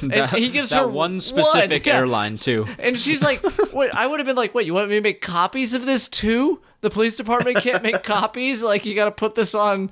and 0.02 0.30
he 0.32 0.50
gives 0.50 0.72
that 0.72 0.82
her 0.82 0.88
one 0.88 1.20
specific 1.20 1.86
yeah. 1.86 1.98
airline 1.98 2.38
too. 2.38 2.68
And 2.80 2.98
she's 3.00 3.22
like, 3.22 3.40
"What?" 3.72 3.94
I 3.94 4.08
would 4.08 4.20
have 4.20 4.28
been 4.28 4.36
like, 4.36 4.54
"Wait, 4.54 4.66
you 4.66 4.74
want 4.74 4.90
me 4.90 4.96
to 4.96 5.02
make 5.02 5.22
copies 5.22 5.74
of 5.74 5.86
this 5.86 6.08
too? 6.08 6.60
The 6.86 6.92
police 6.92 7.16
department 7.16 7.58
can't 7.58 7.82
make 7.82 8.04
copies. 8.04 8.62
Like, 8.62 8.86
you 8.86 8.94
got 8.94 9.06
to 9.06 9.12
put 9.12 9.34
this 9.34 9.56
on 9.56 9.90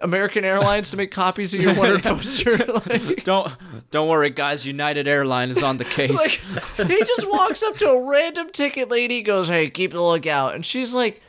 American 0.00 0.44
Airlines 0.44 0.92
to 0.92 0.96
make 0.96 1.10
copies 1.10 1.52
of 1.52 1.60
your 1.60 1.74
wanted 1.74 2.00
poster." 2.04 2.56
like, 2.86 3.24
Don't 3.24 3.52
don't 3.90 4.08
worry, 4.08 4.30
guys. 4.30 4.64
United 4.64 5.08
Airlines 5.08 5.56
is 5.56 5.64
on 5.64 5.78
the 5.78 5.84
case. 5.84 6.38
like, 6.78 6.86
he 6.88 7.02
just 7.02 7.28
walks 7.28 7.64
up 7.64 7.76
to 7.78 7.88
a 7.88 8.08
random 8.08 8.50
ticket 8.52 8.88
lady, 8.88 9.20
goes, 9.20 9.48
"Hey, 9.48 9.68
keep 9.68 9.90
the 9.90 10.00
lookout," 10.00 10.54
and 10.54 10.64
she's 10.64 10.94
like, 10.94 11.20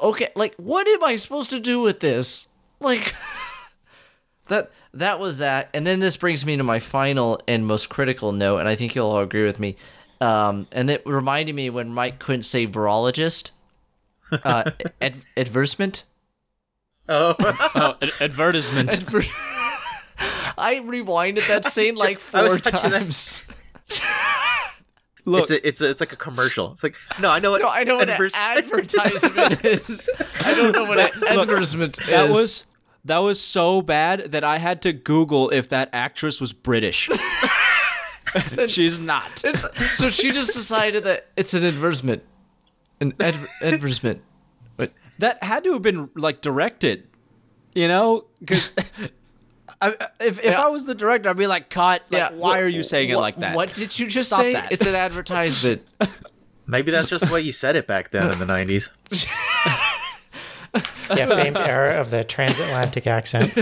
"Okay, 0.00 0.30
like, 0.34 0.56
what 0.56 0.88
am 0.88 1.04
I 1.04 1.14
supposed 1.14 1.50
to 1.50 1.60
do 1.60 1.80
with 1.80 2.00
this?" 2.00 2.48
Like, 2.80 3.14
that 4.48 4.72
that 4.92 5.20
was 5.20 5.38
that, 5.38 5.68
and 5.72 5.86
then 5.86 6.00
this 6.00 6.16
brings 6.16 6.44
me 6.44 6.56
to 6.56 6.64
my 6.64 6.80
final 6.80 7.40
and 7.46 7.64
most 7.64 7.88
critical 7.90 8.32
note, 8.32 8.58
and 8.58 8.68
I 8.68 8.74
think 8.74 8.96
you'll 8.96 9.06
all 9.06 9.20
agree 9.20 9.44
with 9.44 9.60
me. 9.60 9.76
Um, 10.20 10.66
and 10.72 10.90
it 10.90 11.06
reminded 11.06 11.54
me 11.54 11.70
when 11.70 11.94
Mike 11.94 12.18
couldn't 12.18 12.42
say 12.42 12.66
virologist, 12.66 13.52
uh, 14.44 14.70
ad- 15.00 15.22
adversement. 15.36 16.04
oh, 17.08 17.34
oh, 17.40 17.96
ad- 18.00 18.10
advertisement. 18.20 19.04
I 20.58 20.76
rewinded 20.76 21.46
that 21.48 21.64
scene 21.64 21.94
like 21.96 22.20
I 22.34 22.42
was 22.42 22.52
four 22.54 22.60
touching 22.60 22.90
that. 22.90 23.00
times. 23.00 23.46
Look, 25.24 25.42
it's 25.42 25.50
a, 25.50 25.68
it's 25.68 25.80
a, 25.80 25.90
it's 25.90 26.00
like 26.00 26.12
a 26.12 26.16
commercial. 26.16 26.72
It's 26.72 26.82
like 26.82 26.96
no, 27.20 27.30
I 27.30 27.38
know 27.38 27.52
what. 27.52 27.62
No, 27.62 27.68
I 27.68 27.84
know 27.84 27.96
what 27.96 28.08
adverse- 28.08 28.36
an 28.36 28.58
advertisement 28.58 29.64
is. 29.64 30.10
I 30.44 30.54
don't 30.54 30.72
know 30.72 30.84
what 30.84 30.98
an 30.98 31.38
advertisement 31.38 32.00
is. 32.00 32.06
that 32.08 32.28
was 32.30 32.66
that 33.04 33.18
was 33.18 33.40
so 33.40 33.82
bad 33.82 34.30
that 34.32 34.44
I 34.44 34.58
had 34.58 34.82
to 34.82 34.92
Google 34.92 35.50
if 35.50 35.68
that 35.68 35.90
actress 35.92 36.40
was 36.40 36.52
British. 36.52 37.08
She's 38.66 38.98
not. 38.98 39.44
It's, 39.44 39.64
so 39.98 40.08
she 40.08 40.30
just 40.30 40.54
decided 40.54 41.04
that 41.04 41.26
it's 41.36 41.54
an 41.54 41.64
advertisement. 41.64 42.22
An 43.02 43.12
adver- 43.20 43.48
advertisement. 43.62 44.22
But 44.76 44.92
That 45.18 45.42
had 45.42 45.64
to 45.64 45.72
have 45.74 45.82
been 45.82 46.08
like 46.14 46.40
directed, 46.40 47.08
you 47.74 47.88
know, 47.88 48.24
because. 48.40 48.70
I, 49.80 49.88
if 50.20 50.38
if 50.38 50.44
Yeah. 50.44 50.62
I 50.62 50.68
was 50.68 50.84
the 50.84 50.94
director, 50.94 51.28
I'd 51.30 51.36
be 51.36 51.46
like, 51.46 51.68
"Cut! 51.70 52.02
Like, 52.10 52.20
yeah, 52.20 52.30
why 52.30 52.36
what- 52.50 52.62
are 52.62 52.68
you 52.68 52.82
saying 52.82 53.08
it 53.10 53.16
like 53.16 53.36
that?" 53.38 53.56
What 53.56 53.72
did 53.74 53.98
you 53.98 54.06
just 54.06 54.26
Stop 54.28 54.40
say? 54.40 54.52
that. 54.52 54.70
It's 54.70 54.86
an 54.86 54.94
advertisement. 54.94 55.82
Maybe 56.66 56.90
that's 56.92 57.08
just 57.08 57.26
the 57.26 57.32
way 57.32 57.40
you 57.40 57.52
said 57.52 57.74
it 57.74 57.86
back 57.86 58.10
then 58.10 58.30
in 58.30 58.38
the 58.38 58.46
nineties. 58.46 58.88
yeah, 61.10 61.26
famed 61.26 61.56
era 61.56 62.00
of 62.00 62.10
the 62.10 62.22
transatlantic 62.24 63.06
accent. 63.06 63.52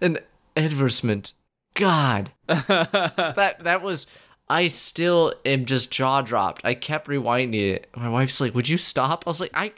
an 0.00 0.18
advertisement. 0.56 1.32
God, 1.74 2.30
that 2.46 3.56
that 3.60 3.82
was. 3.82 4.06
I 4.48 4.68
still 4.68 5.34
am 5.44 5.64
just 5.64 5.90
jaw 5.90 6.22
dropped. 6.22 6.64
I 6.64 6.74
kept 6.74 7.08
rewinding 7.08 7.74
it. 7.74 7.88
My 7.96 8.08
wife's 8.08 8.40
like, 8.40 8.54
"Would 8.54 8.68
you 8.68 8.78
stop?" 8.78 9.24
I 9.26 9.30
was 9.30 9.40
like, 9.40 9.50
"I, 9.54 9.72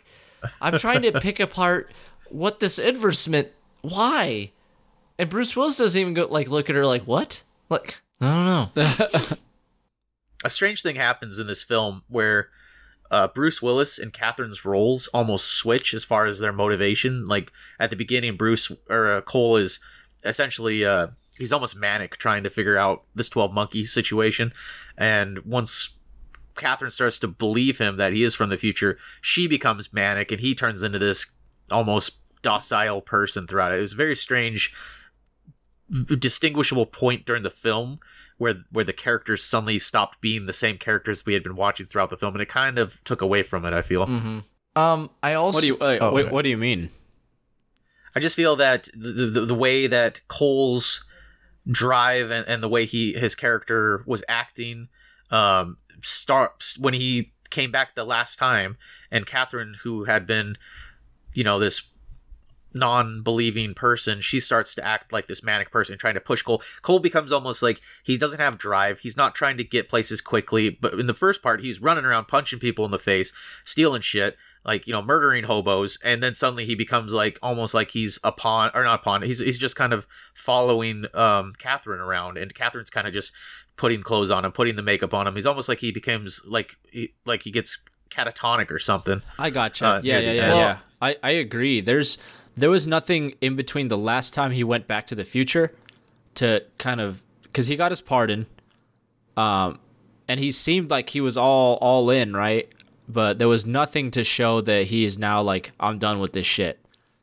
I'm 0.61 0.77
trying 0.79 1.03
to 1.03 1.21
pick 1.21 1.41
apart 1.41 1.91
what 2.31 2.61
this 2.61 2.79
advertisement. 2.79 3.53
Why?" 3.81 4.53
And 5.19 5.31
Bruce 5.31 5.57
Willis 5.57 5.77
doesn't 5.77 6.01
even 6.01 6.15
go 6.15 6.27
like 6.29 6.49
look 6.49 6.69
at 6.69 6.77
her 6.77 6.87
like 6.87 7.05
what? 7.05 7.43
Like 7.71 8.01
I 8.21 8.71
don't 8.75 8.77
know. 8.77 9.37
a 10.45 10.51
strange 10.51 10.83
thing 10.83 10.97
happens 10.97 11.39
in 11.39 11.47
this 11.47 11.63
film 11.63 12.03
where 12.09 12.51
uh, 13.11 13.29
Bruce 13.29 13.63
Willis 13.63 13.99
and 13.99 14.13
Kathryn's 14.13 14.65
roles 14.65 15.09
almost 15.09 15.53
switch 15.53 15.95
as 15.95 16.05
far 16.05 16.27
as 16.27 16.39
their 16.39 16.53
motivation. 16.53 17.25
Like 17.25 17.53
at 17.81 17.91
the 17.91 17.97
beginning, 17.97 18.37
Bruce 18.37 18.71
or 18.89 19.11
uh, 19.11 19.21
Cole 19.23 19.57
is 19.57 19.81
essentially 20.25 20.85
uh, 20.85 21.09
he's 21.39 21.53
almost 21.53 21.77
manic 21.77 22.17
trying 22.17 22.43
to 22.43 22.51
figure 22.51 22.77
out 22.77 23.05
this 23.15 23.29
twelve 23.29 23.53
monkey 23.53 23.85
situation, 23.85 24.53
and 24.97 25.39
once 25.41 25.99
Kathryn 26.55 26.93
starts 26.93 27.19
to 27.21 27.29
believe 27.29 27.79
him 27.79 27.97
that 27.97 28.13
he 28.13 28.25
is 28.25 28.35
from 28.35 28.51
the 28.51 28.59
future, 28.59 28.99
she 29.21 29.47
becomes 29.47 29.93
manic 29.93 30.31
and 30.31 30.41
he 30.41 30.55
turns 30.55 30.83
into 30.83 30.99
this 30.99 31.37
almost 31.71 32.19
docile 32.43 33.01
person 33.01 33.47
throughout 33.47 33.73
it. 33.73 33.79
It 33.79 33.83
was 33.83 33.95
a 33.95 33.97
very 33.97 34.17
strange, 34.17 34.75
distinguishable 36.19 36.87
point 36.87 37.25
during 37.25 37.43
the 37.43 37.51
film 37.51 38.01
where 38.39 38.65
where 38.71 38.85
the 38.85 38.93
characters 38.93 39.43
suddenly 39.43 39.79
stopped 39.79 40.21
being 40.21 40.47
the 40.47 40.53
same 40.53 40.79
characters 40.79 41.25
we 41.25 41.35
had 41.35 41.43
been 41.43 41.57
watching 41.57 41.87
throughout 41.87 42.11
the 42.11 42.17
film, 42.17 42.35
and 42.35 42.43
it 42.43 42.49
kind 42.49 42.79
of 42.79 43.03
took 43.05 43.23
away 43.23 43.43
from 43.43 43.65
it. 43.65 43.73
I 43.73 43.83
feel. 43.83 44.07
Mm-hmm. 44.07 44.79
Um, 44.79 45.11
I 45.23 45.35
also. 45.35 45.57
What 45.57 45.61
do 45.63 45.67
you 45.67 45.77
wait, 45.77 45.99
oh, 46.01 46.13
wait, 46.13 46.27
okay. 46.27 46.33
what 46.33 46.43
do 46.43 46.49
you 46.49 46.57
mean? 46.57 46.91
I 48.15 48.21
just 48.21 48.37
feel 48.37 48.57
that 48.57 48.89
the 48.95 49.27
the, 49.27 49.47
the 49.47 49.55
way 49.55 49.87
that 49.87 50.21
Cole's 50.29 51.05
drive 51.71 52.31
and, 52.31 52.47
and 52.49 52.63
the 52.63 52.69
way 52.69 52.85
he 52.85 53.13
his 53.13 53.35
character 53.35 54.03
was 54.07 54.25
acting 54.29 54.89
um 55.31 55.77
starts 56.03 56.79
when 56.79 56.95
he 56.95 57.31
came 57.51 57.71
back 57.71 57.95
the 57.95 58.05
last 58.05 58.39
time 58.39 58.77
and 59.11 59.27
Kathryn 59.27 59.77
who 59.83 60.05
had 60.05 60.27
been 60.27 60.57
you 61.35 61.45
know 61.45 61.59
this 61.59 61.91
non-believing 62.75 63.75
person 63.75 64.21
she 64.21 64.39
starts 64.39 64.75
to 64.75 64.85
act 64.85 65.13
like 65.13 65.27
this 65.27 65.43
manic 65.43 65.71
person 65.71 65.97
trying 65.99 66.15
to 66.15 66.21
push 66.21 66.43
Cole. 66.43 66.63
Cole 66.83 66.99
becomes 66.99 67.33
almost 67.33 67.63
like 67.63 67.81
he 68.05 68.19
doesn't 68.19 68.41
have 68.41 68.59
drive. 68.59 69.01
He's 69.01 69.17
not 69.17 69.35
trying 69.35 69.57
to 69.57 69.65
get 69.65 69.89
places 69.89 70.21
quickly 70.21 70.71
but 70.71 70.95
in 70.95 71.07
the 71.07 71.15
first 71.15 71.43
part 71.43 71.63
he's 71.63 71.81
running 71.81 72.05
around 72.05 72.29
punching 72.29 72.59
people 72.59 72.85
in 72.85 72.91
the 72.91 72.99
face 72.99 73.33
stealing 73.65 74.03
shit 74.03 74.37
like 74.69 74.87
you 74.87 74.93
know 74.93 75.03
murdering 75.03 75.43
hobos 75.43 75.99
and 76.05 76.23
then 76.23 76.35
suddenly 76.35 76.65
he 76.65 76.77
becomes 76.77 77.13
like 77.13 77.39
almost 77.43 77.73
like 77.73 77.91
he's 77.91 78.21
a 78.23 78.31
pawn 78.31 78.71
or 78.75 78.85
not 78.85 79.01
a 79.01 79.03
pawn 79.03 79.23
he's, 79.23 79.41
he's 79.41 79.59
just 79.59 79.75
kind 79.75 79.93
of 79.93 80.07
following 80.35 81.07
um 81.15 81.53
kathryn 81.59 81.99
around 81.99 82.37
and 82.39 82.55
kathryn's 82.55 82.91
kind 82.91 83.07
of 83.07 83.13
just 83.15 83.33
putting 83.77 84.03
clothes 84.03 84.31
on 84.31 84.45
him 84.45 84.53
putting 84.53 84.77
the 84.77 84.83
makeup 84.83 85.15
on 85.15 85.27
him 85.27 85.35
he's 85.35 85.47
almost 85.47 85.69
like 85.69 85.81
he 85.81 85.91
becomes 85.91 86.41
like 86.47 86.77
he, 86.93 87.15
like 87.25 87.43
he 87.43 87.51
gets 87.51 87.83
catatonic 88.11 88.71
or 88.71 88.79
something 88.79 89.23
I 89.39 89.51
gotcha. 89.51 89.87
Uh, 89.87 90.01
yeah, 90.05 90.21
near 90.21 90.29
yeah, 90.29 90.33
yeah, 90.33 90.43
end. 90.43 90.57
yeah. 90.57 90.79
I, 91.01 91.17
I 91.23 91.31
agree. 91.31 91.81
There's 91.81 92.19
there 92.57 92.71
was 92.71 92.87
nothing 92.87 93.35
in 93.41 93.57
between 93.57 93.89
the 93.89 93.99
last 93.99 94.35
time 94.35 94.51
he 94.51 94.65
went 94.65 94.89
back 94.89 95.07
to 95.09 95.15
the 95.15 95.25
future 95.25 95.75
to 96.35 96.65
kind 96.79 97.01
of 97.01 97.23
because 97.45 97.67
he 97.69 97.77
got 97.77 97.93
his 97.93 98.01
pardon, 98.01 98.47
um, 99.37 99.79
and 100.27 100.41
he 100.41 100.51
seemed 100.53 100.91
like 100.91 101.11
he 101.11 101.21
was 101.21 101.37
all 101.37 101.77
all 101.77 102.11
in, 102.11 102.35
right? 102.35 102.73
But 103.09 103.39
there 103.39 103.49
was 103.49 103.65
nothing 103.65 104.11
to 104.13 104.25
show 104.25 104.61
that 104.61 104.87
he 104.87 105.05
is 105.05 105.19
now 105.19 105.41
like 105.43 105.73
I'm 105.81 105.99
done 105.99 106.19
with 106.21 106.33
this 106.35 106.47
shit. 106.47 106.79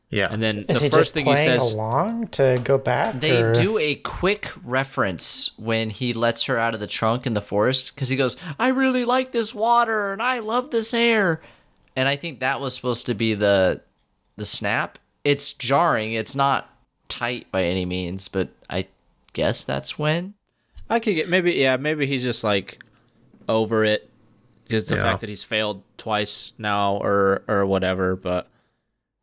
yeah 0.10 0.28
And 0.32 0.42
then 0.42 0.66
Is 0.68 0.82
the 0.82 0.90
first 0.90 0.92
just 0.92 1.14
thing 1.14 1.26
he 1.26 1.34
playing 1.34 1.60
says, 1.60 1.74
along 1.74 2.30
to 2.30 2.60
go 2.64 2.78
back? 2.78 3.20
They 3.20 3.42
or- 3.42 3.54
do 3.54 3.78
a 3.78 3.96
quick 3.96 4.52
reference 4.64 5.52
when 5.58 5.90
he 5.92 6.14
lets 6.14 6.46
her 6.46 6.58
out 6.58 6.74
of 6.74 6.80
the 6.80 6.88
trunk 6.88 7.28
in 7.28 7.34
the 7.34 7.42
forest 7.42 7.94
because 7.94 8.10
he 8.10 8.18
goes, 8.18 8.36
I 8.58 8.70
really 8.70 9.06
like 9.06 9.32
this 9.32 9.54
water 9.54 10.12
and 10.12 10.22
I 10.22 10.40
love 10.40 10.72
this 10.72 10.94
air. 10.94 11.42
And 11.96 12.08
I 12.10 12.16
think 12.16 12.40
that 12.40 12.60
was 12.60 12.74
supposed 12.74 13.06
to 13.06 13.14
be 13.14 13.34
the 13.36 13.82
the 14.38 14.46
snap. 14.46 14.98
It's 15.24 15.54
jarring. 15.54 16.14
It's 16.14 16.36
not 16.36 16.70
tight 17.08 17.50
by 17.52 17.64
any 17.64 17.86
means, 17.86 18.28
but 18.28 18.50
I 18.70 18.88
guess 19.34 19.64
that's 19.64 19.98
when. 19.98 20.34
I 20.90 21.00
could 21.00 21.16
get 21.16 21.30
maybe 21.30 21.54
yeah 21.54 21.78
maybe 21.78 22.06
he's 22.06 22.24
just 22.24 22.44
like 22.44 22.80
over 23.48 23.86
it 23.86 24.10
just 24.70 24.88
the 24.90 24.96
Yeah. 24.96 25.04
fact 25.04 25.22
that 25.22 25.30
he's 25.30 25.44
failed 25.44 25.84
twice 25.98 26.54
now 26.58 26.98
or 26.98 27.44
or 27.48 27.66
whatever. 27.66 28.16
But 28.16 28.48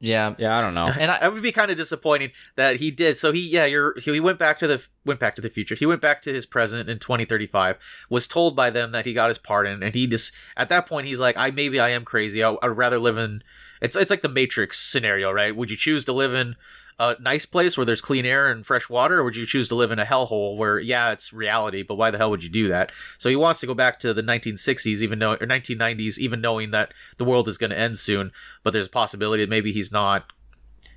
Yeah. 0.01 0.35
yeah, 0.39 0.59
I 0.59 0.61
don't 0.63 0.75
know. 0.75 0.87
And 0.89 1.11
I, 1.13 1.19
that 1.21 1.33
would 1.33 1.43
be 1.43 1.53
kind 1.53 1.71
of 1.71 1.77
disappointing 1.77 2.33
that 2.57 2.77
he 2.77 2.91
did. 2.91 3.17
So 3.17 3.33
he, 3.33 3.41
yeah, 3.49 3.65
you're 3.67 3.99
he 4.01 4.19
went 4.21 4.39
back 4.39 4.59
to 4.59 4.67
the 4.67 4.85
went 5.05 5.21
back 5.21 5.35
to 5.37 5.41
the 5.41 5.51
future. 5.51 5.75
He 5.75 5.87
went 5.87 6.01
back 6.01 6.23
to 6.23 6.33
his 6.33 6.47
present 6.47 6.89
in 6.89 6.99
2035. 6.99 7.79
Was 8.11 8.27
told 8.27 8.55
by 8.57 8.71
them 8.71 8.93
that 8.93 9.07
he 9.07 9.13
got 9.15 9.29
his 9.29 9.39
pardon, 9.39 9.83
and 9.83 9.95
he 9.95 10.07
just 10.07 10.33
at 10.57 10.69
that 10.71 10.87
point 10.87 11.07
he's 11.07 11.21
like, 11.21 11.37
I 11.37 11.51
maybe 11.51 11.79
I 11.81 11.91
am 11.91 12.05
crazy. 12.05 12.43
I, 12.43 12.57
I'd 12.63 12.69
rather 12.69 12.99
live 12.99 13.17
in. 13.19 13.43
It's 13.81 13.97
it's 13.97 14.11
like 14.11 14.23
the 14.23 14.29
Matrix 14.29 14.79
scenario, 14.79 15.31
right? 15.33 15.55
Would 15.55 15.71
you 15.71 15.77
choose 15.77 16.05
to 16.07 16.13
live 16.13 16.35
in 16.35 16.55
a 16.99 17.17
nice 17.21 17.47
place 17.47 17.77
where 17.77 17.85
there's 17.87 18.01
clean 18.01 18.25
air 18.27 18.51
and 18.51 18.65
fresh 18.65 18.89
water, 18.89 19.19
or 19.21 19.25
would 19.25 19.37
you 19.37 19.47
choose 19.47 19.69
to 19.69 19.75
live 19.75 19.91
in 19.91 19.99
a 19.99 20.05
hellhole 20.05 20.57
where 20.57 20.79
yeah, 20.79 21.13
it's 21.13 21.33
reality, 21.33 21.83
but 21.83 21.95
why 21.97 22.11
the 22.11 22.19
hell 22.19 22.31
would 22.31 22.43
you 22.43 22.49
do 22.51 22.69
that? 22.69 22.93
So 23.19 23.29
he 23.29 23.37
wants 23.37 23.61
to 23.61 23.67
go 23.67 23.75
back 23.75 23.99
to 24.01 24.13
the 24.15 24.23
1960s, 24.23 25.03
even 25.03 25.19
though 25.19 25.33
or 25.33 25.47
1990s, 25.47 26.19
even 26.19 26.41
knowing 26.41 26.71
that 26.73 26.93
the 27.19 27.25
world 27.25 27.49
is 27.49 27.59
going 27.59 27.71
to 27.71 27.79
end 27.79 27.99
soon. 27.99 28.33
But 28.63 28.73
there's 28.73 28.87
a 28.87 28.91
possibility 28.91 29.43
that 29.43 29.51
maybe 29.51 29.73
he's 29.73 29.91
not. 29.93 30.25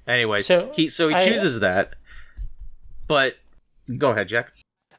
Anyway, 0.08 0.42
So, 0.42 0.72
he 0.76 0.90
so 0.90 1.08
he 1.10 1.16
I- 1.16 1.20
chooses 1.20 1.60
that. 1.62 1.96
But 3.08 3.38
go 3.98 4.12
ahead, 4.12 4.28
Jack. 4.28 4.52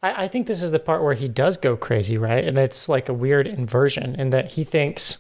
I, 0.03 0.25
I 0.25 0.29
think 0.29 0.47
this 0.47 0.63
is 0.63 0.71
the 0.71 0.79
part 0.79 1.03
where 1.03 1.15
he 1.15 1.29
does 1.29 1.57
go 1.57 1.77
crazy, 1.77 2.17
right? 2.19 2.45
And 2.45 2.59
it's 2.59 2.89
like 2.89 3.09
a 3.09 3.15
weird 3.15 3.47
inversion 3.47 4.15
in 4.19 4.31
that 4.31 4.53
he 4.53 4.65
thinks 4.65 5.19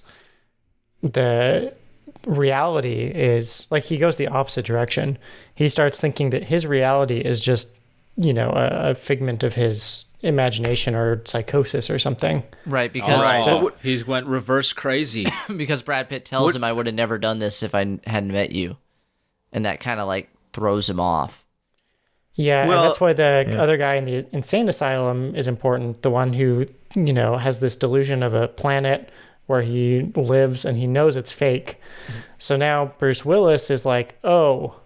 the 1.03 1.73
reality 2.27 3.05
is 3.07 3.67
like 3.71 3.85
he 3.85 3.97
goes 3.97 4.17
the 4.17 4.29
opposite 4.29 4.67
direction. 4.67 5.17
He 5.55 5.69
starts 5.69 6.01
thinking 6.01 6.31
that 6.31 6.45
his 6.45 6.67
reality 6.67 7.19
is 7.19 7.41
just, 7.41 7.75
you 8.17 8.35
know, 8.35 8.51
a, 8.51 8.91
a 8.91 8.95
figment 8.95 9.43
of 9.43 9.55
his 9.55 10.07
imagination 10.23 10.95
or 10.95 11.23
psychosis 11.25 11.89
or 11.89 11.99
something. 11.99 12.43
right, 12.67 12.93
because 12.93 13.21
oh, 13.23 13.25
Alright, 13.25 13.43
so 13.43 13.51
Oh, 13.59 13.63
what- 13.65 13.77
he's 13.83 14.07
went 14.07 14.27
reverse 14.27 14.73
crazy. 14.73 15.27
because 15.57 15.83
Brad 15.83 16.09
Pitt 16.09 16.25
tells 16.25 16.47
What- 16.47 16.57
him 16.57 16.65
I 16.65 16.73
would 16.73 16.87
have 16.87 16.95
never 16.95 17.17
done 17.19 17.39
this 17.39 17.63
if 17.63 17.75
I 17.75 17.99
hadn't 18.07 18.33
met 18.33 18.53
you. 18.53 18.77
And 19.53 19.65
that 19.65 19.81
kind 19.81 20.01
of 20.01 20.07
like 20.09 20.29
throws 20.53 20.91
him 20.91 21.01
off. 21.01 21.45
Yeah, 22.35 22.67
Well, 22.67 22.83
and 22.83 22.89
that's 22.91 23.01
why 23.01 23.15
the 23.15 23.47
yeah. 23.49 23.63
other 23.63 23.79
guy 23.79 23.95
in 23.95 24.05
the 24.05 24.27
insane 24.35 24.69
asylum 24.69 25.35
is 25.35 25.47
important. 25.49 26.03
The 26.03 26.11
one 26.11 26.35
who, 26.35 26.67
you 26.95 27.15
know, 27.15 27.39
has 27.39 27.61
this 27.61 27.77
delusion 27.77 28.23
of 28.23 28.35
a 28.35 28.49
planet 28.49 29.09
where 29.47 29.63
he 29.63 30.03
lives 30.15 30.65
and 30.65 30.77
he 30.77 30.87
knows 30.87 31.17
it's 31.17 31.33
fake. 31.33 31.81
So 32.39 32.57
now 32.57 32.87
Bruce 32.99 33.25
Willis 33.25 33.71
is 33.71 33.87
like, 33.87 34.19
oh, 34.25 34.77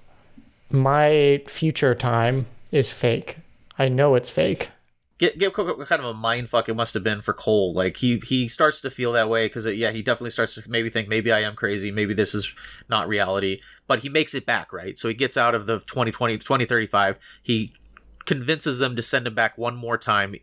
my 0.70 1.42
future 1.46 1.94
time 1.94 2.46
is 2.70 2.90
fake. 2.90 3.38
I 3.78 3.88
know 3.88 4.14
it's 4.14 4.30
fake. 4.30 4.70
Get 5.18 5.38
get 5.38 5.52
kind 5.52 5.68
of 5.68 6.04
a 6.04 6.14
mind 6.14 6.48
fuck 6.48 6.70
it 6.70 6.74
must 6.74 6.94
have 6.94 7.04
been 7.04 7.20
for 7.20 7.34
Cole. 7.34 7.74
Like 7.74 7.98
he 7.98 8.22
he 8.26 8.48
starts 8.48 8.80
to 8.80 8.90
feel 8.90 9.12
that 9.12 9.28
way 9.28 9.46
because 9.46 9.66
uh, 9.66 9.70
yeah, 9.70 9.90
he 9.90 10.00
definitely 10.00 10.30
starts 10.30 10.54
to 10.54 10.62
maybe 10.66 10.88
think 10.88 11.08
maybe 11.08 11.30
I 11.30 11.40
am 11.40 11.54
crazy, 11.54 11.90
maybe 11.90 12.14
this 12.14 12.34
is 12.34 12.54
not 12.88 13.06
reality. 13.06 13.60
But 13.86 13.98
he 13.98 14.08
makes 14.08 14.34
it 14.34 14.46
back 14.46 14.72
right, 14.72 14.98
so 14.98 15.08
he 15.08 15.14
gets 15.14 15.36
out 15.36 15.54
of 15.54 15.66
the 15.66 15.80
2020 15.80 16.38
2035. 16.38 17.18
He 17.42 17.74
convinces 18.24 18.78
them 18.78 18.96
to 18.96 19.02
send 19.02 19.26
him 19.26 19.34
back 19.34 19.58
one 19.58 19.76
more 19.76 19.98
time 19.98 20.36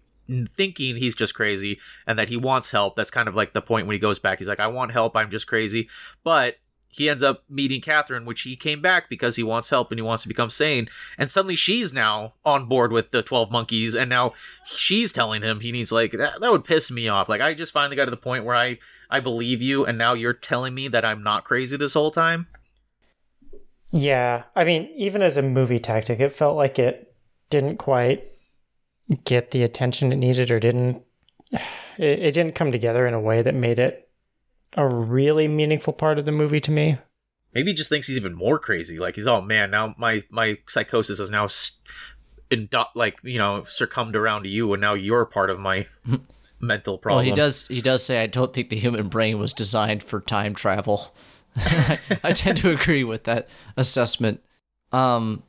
thinking 0.49 0.95
he's 0.95 1.15
just 1.15 1.33
crazy 1.33 1.79
and 2.05 2.19
that 2.19 2.29
he 2.29 2.37
wants 2.37 2.71
help 2.71 2.95
that's 2.95 3.11
kind 3.11 3.27
of 3.27 3.35
like 3.35 3.53
the 3.53 3.61
point 3.61 3.87
when 3.87 3.93
he 3.93 3.99
goes 3.99 4.19
back 4.19 4.39
he's 4.39 4.47
like 4.47 4.59
i 4.59 4.67
want 4.67 4.91
help 4.91 5.15
i'm 5.15 5.29
just 5.29 5.47
crazy 5.47 5.87
but 6.23 6.57
he 6.89 7.09
ends 7.09 7.21
up 7.21 7.43
meeting 7.49 7.81
Kathryn, 7.81 8.25
which 8.25 8.41
he 8.41 8.55
came 8.55 8.81
back 8.81 9.09
because 9.09 9.35
he 9.35 9.43
wants 9.43 9.69
help 9.69 9.91
and 9.91 9.99
he 9.99 10.03
wants 10.03 10.23
to 10.23 10.27
become 10.27 10.49
sane. 10.49 10.87
And 11.17 11.29
suddenly 11.29 11.55
she's 11.55 11.93
now 11.93 12.33
on 12.43 12.67
board 12.67 12.91
with 12.91 13.11
the 13.11 13.21
12 13.21 13.51
monkeys. 13.51 13.95
And 13.95 14.09
now 14.09 14.33
she's 14.65 15.13
telling 15.13 15.43
him 15.43 15.59
he 15.59 15.71
needs, 15.71 15.91
like, 15.91 16.13
that, 16.13 16.39
that 16.39 16.51
would 16.51 16.63
piss 16.63 16.89
me 16.89 17.07
off. 17.07 17.29
Like, 17.29 17.41
I 17.41 17.53
just 17.53 17.73
finally 17.73 17.95
got 17.95 18.05
to 18.05 18.11
the 18.11 18.17
point 18.17 18.45
where 18.45 18.55
I, 18.55 18.79
I 19.09 19.19
believe 19.19 19.61
you. 19.61 19.85
And 19.85 19.97
now 19.97 20.13
you're 20.13 20.33
telling 20.33 20.73
me 20.73 20.87
that 20.87 21.05
I'm 21.05 21.21
not 21.21 21.43
crazy 21.43 21.77
this 21.77 21.93
whole 21.93 22.11
time. 22.11 22.47
Yeah, 23.91 24.43
I 24.55 24.63
mean, 24.63 24.89
even 24.95 25.21
as 25.21 25.37
a 25.37 25.41
movie 25.41 25.79
tactic, 25.79 26.19
it 26.19 26.31
felt 26.31 26.55
like 26.55 26.79
it 26.79 27.15
didn't 27.49 27.77
quite 27.77 28.33
get 29.23 29.51
the 29.51 29.63
attention 29.63 30.11
it 30.11 30.17
needed, 30.17 30.51
or 30.51 30.59
didn't. 30.59 31.03
It, 31.51 31.59
it 32.19 32.31
didn't 32.33 32.55
come 32.55 32.71
together 32.71 33.07
in 33.07 33.13
a 33.13 33.19
way 33.21 33.41
that 33.41 33.55
made 33.55 33.79
it 33.79 34.09
a 34.75 34.87
really 34.87 35.47
meaningful 35.47 35.93
part 35.93 36.19
of 36.19 36.25
the 36.25 36.31
movie 36.31 36.59
to 36.59 36.71
me. 36.71 36.97
Maybe 37.53 37.71
he 37.71 37.75
just 37.75 37.89
thinks 37.89 38.07
he's 38.07 38.17
even 38.17 38.35
more 38.35 38.59
crazy. 38.59 38.99
Like, 38.99 39.15
he's, 39.15 39.27
oh 39.27 39.41
man, 39.41 39.71
now 39.71 39.95
my, 39.97 40.23
my 40.29 40.57
psychosis 40.67 41.19
is 41.19 41.29
now, 41.29 41.45
s- 41.45 41.81
in, 42.51 42.69
like, 42.93 43.17
you 43.23 43.39
know, 43.39 43.63
succumbed 43.63 44.15
around 44.15 44.43
to 44.43 44.49
you. 44.49 44.71
And 44.73 44.81
now 44.81 44.93
you're 44.93 45.25
part 45.25 45.49
of 45.49 45.59
my 45.59 45.87
mental 46.59 46.97
problem. 46.97 47.25
Well, 47.25 47.25
he 47.25 47.35
does. 47.35 47.67
He 47.67 47.81
does 47.81 48.03
say, 48.03 48.21
"I 48.21 48.27
don't 48.27 48.53
think 48.53 48.69
the 48.69 48.75
human 48.75 49.07
brain 49.07 49.39
was 49.39 49.53
designed 49.53 50.03
for 50.03 50.19
time 50.21 50.53
travel." 50.53 51.13
I, 51.55 51.99
I 52.23 52.31
tend 52.33 52.59
to 52.59 52.69
agree 52.77 53.03
with 53.03 53.23
that 53.23 53.47
assessment. 53.77 54.41
Um, 54.91 55.43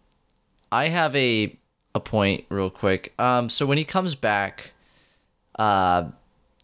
I 0.72 0.89
have 0.89 1.14
a 1.16 1.57
a 1.94 2.01
point 2.01 2.44
real 2.48 2.70
quick. 2.70 3.12
Um, 3.19 3.48
so 3.51 3.66
when 3.66 3.78
he 3.78 3.85
comes 3.85 4.15
back, 4.15 4.73
uh, 5.59 6.05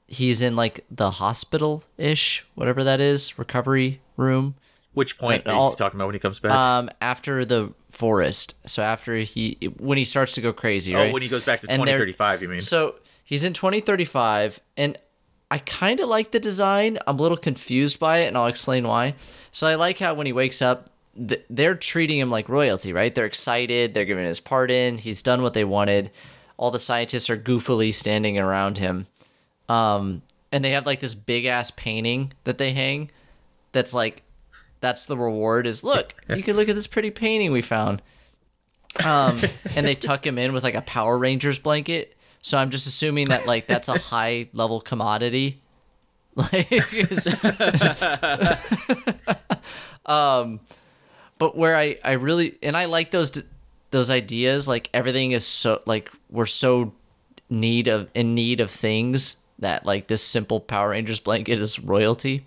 he's 0.06 0.42
in 0.42 0.56
like 0.56 0.84
the 0.90 1.10
hospital 1.12 1.82
ish, 1.98 2.46
whatever 2.55 2.84
that 2.84 3.01
is, 3.01 3.38
recovery 3.38 4.01
room. 4.16 4.55
Which 4.92 5.18
point 5.18 5.46
Uh, 5.46 5.51
are 5.51 5.55
all- 5.55 5.70
you 5.70 5.76
talking 5.76 5.98
about 5.98 6.06
when 6.06 6.14
he 6.14 6.20
comes 6.20 6.38
back? 6.38 6.52
Um, 6.52 6.88
after 7.01 7.44
the 7.44 7.72
forest. 7.90 8.55
So 8.66 8.82
after 8.82 9.16
he 9.18 9.59
when 9.78 9.98
he 9.98 10.05
starts 10.05 10.32
to 10.34 10.40
go 10.40 10.52
crazy, 10.52 10.94
oh, 10.94 10.98
right? 10.98 11.12
when 11.12 11.22
he 11.22 11.28
goes 11.28 11.44
back 11.44 11.60
to 11.62 11.66
2035, 11.66 12.42
you 12.42 12.48
mean? 12.48 12.60
So 12.60 12.96
he's 13.24 13.42
in 13.42 13.52
2035, 13.55 14.60
and 14.76 14.96
I 15.51 15.59
kind 15.59 15.98
of 16.01 16.09
like 16.09 16.30
the 16.30 16.38
design. 16.40 16.98
I'm 17.06 17.18
a 17.18 17.22
little 17.22 17.36
confused 17.36 17.98
by 17.98 18.18
it, 18.18 18.26
and 18.28 18.38
I'll 18.38 18.46
explain 18.46 18.86
why. 18.86 19.14
So 19.51 19.66
I 19.66 19.74
like 19.74 19.98
how 19.98 20.14
when 20.14 20.26
he 20.26 20.32
wakes 20.32 20.62
up, 20.62 20.90
th- 21.16 21.45
they're 21.51 21.74
treating 21.74 22.19
him 22.19 22.31
like 22.31 22.49
royalty, 22.49 22.93
right? 22.93 23.15
They're 23.15 23.27
excited. 23.27 23.95
They're 23.95 24.05
giving 24.05 24.24
his 24.24 24.41
pardon. 24.41 24.99
He's 24.99 25.23
done 25.23 25.43
what 25.43 25.55
they 25.55 25.65
wanted. 25.65 26.11
All 26.57 26.70
the 26.70 26.78
scientists 26.78 27.28
are 27.31 27.36
goofily 27.36 27.93
standing 27.93 28.39
around 28.39 28.78
him. 28.78 29.07
Um, 29.69 30.23
and 30.55 30.65
they 30.65 30.70
have 30.70 30.86
like 30.86 31.01
this 31.01 31.15
big 31.15 31.47
ass 31.47 31.73
painting 31.73 32.32
that 32.45 32.59
they 32.59 32.73
hang 32.73 33.11
that's 33.73 33.93
like 33.93 34.23
that's 34.81 35.07
the 35.07 35.19
reward 35.19 35.66
is 35.66 35.82
look 35.82 36.15
you 36.35 36.43
can 36.43 36.57
look 36.57 36.69
at 36.69 36.77
this 36.77 36.86
pretty 36.86 37.11
painting 37.11 37.51
we 37.51 37.61
found 37.61 38.01
um 39.05 39.41
and 39.77 39.85
they 39.85 39.97
tuck 39.97 40.24
him 40.24 40.39
in 40.39 40.53
with 40.53 40.62
like 40.62 40.77
a 40.77 40.82
power 40.82 41.19
rangers 41.19 41.59
blanket 41.59 42.16
so 42.41 42.57
i'm 42.57 42.70
just 42.70 42.86
assuming 42.86 43.28
that 43.28 43.47
like 43.47 43.66
that's 43.66 43.89
a 43.89 43.99
high 43.99 44.49
level 44.53 44.81
commodity 44.81 45.61
like 46.36 46.73
um 50.07 50.61
but 51.39 51.56
where 51.56 51.77
i 51.77 51.97
i 52.05 52.12
really 52.12 52.56
and 52.62 52.77
i 52.77 52.85
like 52.85 53.11
those 53.11 53.43
those 53.90 54.11
ideas 54.11 54.66
like 54.69 54.89
everything 54.94 55.32
is 55.32 55.44
so 55.47 55.81
like 55.86 56.11
we're 56.31 56.47
so 56.47 56.93
need 57.51 57.86
of 57.89 58.09
in 58.15 58.35
need 58.35 58.61
of 58.61 58.70
things 58.70 59.36
that 59.59 59.85
like 59.86 60.06
this 60.09 60.23
simple 60.23 60.59
power 60.61 60.90
rangers 60.90 61.20
blanket 61.20 61.59
is 61.59 61.78
royalty 61.78 62.44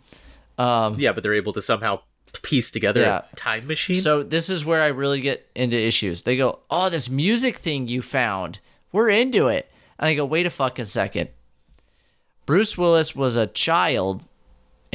Um, 0.57 0.95
Yeah, 0.97 1.11
but 1.13 1.21
they're 1.23 1.35
able 1.35 1.53
to 1.53 1.61
somehow 1.61 1.99
piece 2.43 2.71
together 2.71 3.01
Yeah. 3.01 3.21
a 3.31 3.35
time 3.35 3.67
machine. 3.67 4.01
So 4.01 4.23
this 4.23 4.49
is 4.49 4.65
where 4.65 4.81
I 4.81 4.87
really 4.87 5.21
get 5.21 5.47
into 5.55 5.77
issues. 5.77 6.23
They 6.23 6.35
go, 6.35 6.59
"Oh, 6.69 6.89
this 6.89 7.09
music 7.09 7.57
thing 7.57 7.87
you 7.87 8.01
found, 8.01 8.59
we're 8.91 9.09
into 9.09 9.47
it," 9.47 9.69
and 9.99 10.07
I 10.09 10.15
go, 10.15 10.25
"Wait 10.25 10.45
a 10.45 10.49
fucking 10.49 10.85
second. 10.85 11.29
Bruce 12.45 12.77
Willis 12.77 13.15
was 13.15 13.35
a 13.35 13.47
child 13.47 14.23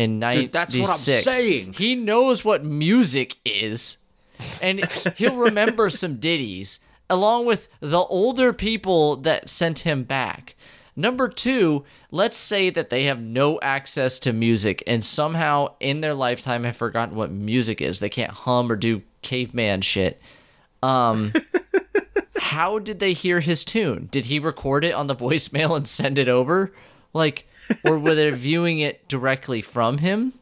in 0.03 0.21
Dude, 0.21 0.53
that's 0.53 0.77
what 0.77 0.89
I'm 0.89 0.97
saying. 0.97 1.75
He 1.75 1.95
knows 1.95 2.45
what 2.45 2.65
music 2.65 3.37
is, 3.45 3.99
and 4.61 4.85
he'll 5.17 5.37
remember 5.37 5.91
some 5.91 6.17
ditties 6.17 6.81
along 7.09 7.47
with 7.47 7.69
the 7.81 8.01
older 8.01 8.53
people 8.53 9.17
that 9.17 9.49
sent 9.51 9.81
him 9.81 10.03
back. 10.05 10.57
Number 10.95 11.29
two, 11.29 11.85
let's 12.11 12.37
say 12.37 12.69
that 12.71 12.91
they 12.91 13.05
have 13.05 13.21
no 13.21 13.59
access 13.61 14.19
to 14.21 14.33
music 14.33 14.83
and 14.87 15.03
somehow 15.03 15.75
in 15.81 16.01
their 16.01 16.15
lifetime 16.15 16.65
have 16.65 16.77
forgotten 16.77 17.15
what 17.17 17.31
music 17.31 17.81
is. 17.81 17.99
They 17.99 18.11
can't 18.11 18.31
hum 18.31 18.71
or 18.71 18.77
do 18.77 19.03
caveman 19.23 19.81
shit. 19.81 20.21
Um, 20.83 21.33
how 22.37 22.79
did 22.79 22.99
they 22.99 23.15
hear 23.15 23.41
his 23.41 23.65
tune? 23.65 24.09
Did 24.11 24.27
he 24.27 24.39
record 24.39 24.85
it 24.85 24.93
on 24.93 25.07
the 25.07 25.17
voicemail 25.17 25.77
and 25.77 25.89
send 25.89 26.19
it 26.19 26.29
over? 26.29 26.73
Like, 27.15 27.47
or 27.85 27.99
were 27.99 28.15
they 28.15 28.31
viewing 28.31 28.81
it 28.81 29.09
directly 29.09 29.63
from 29.63 29.99
him? 29.99 30.33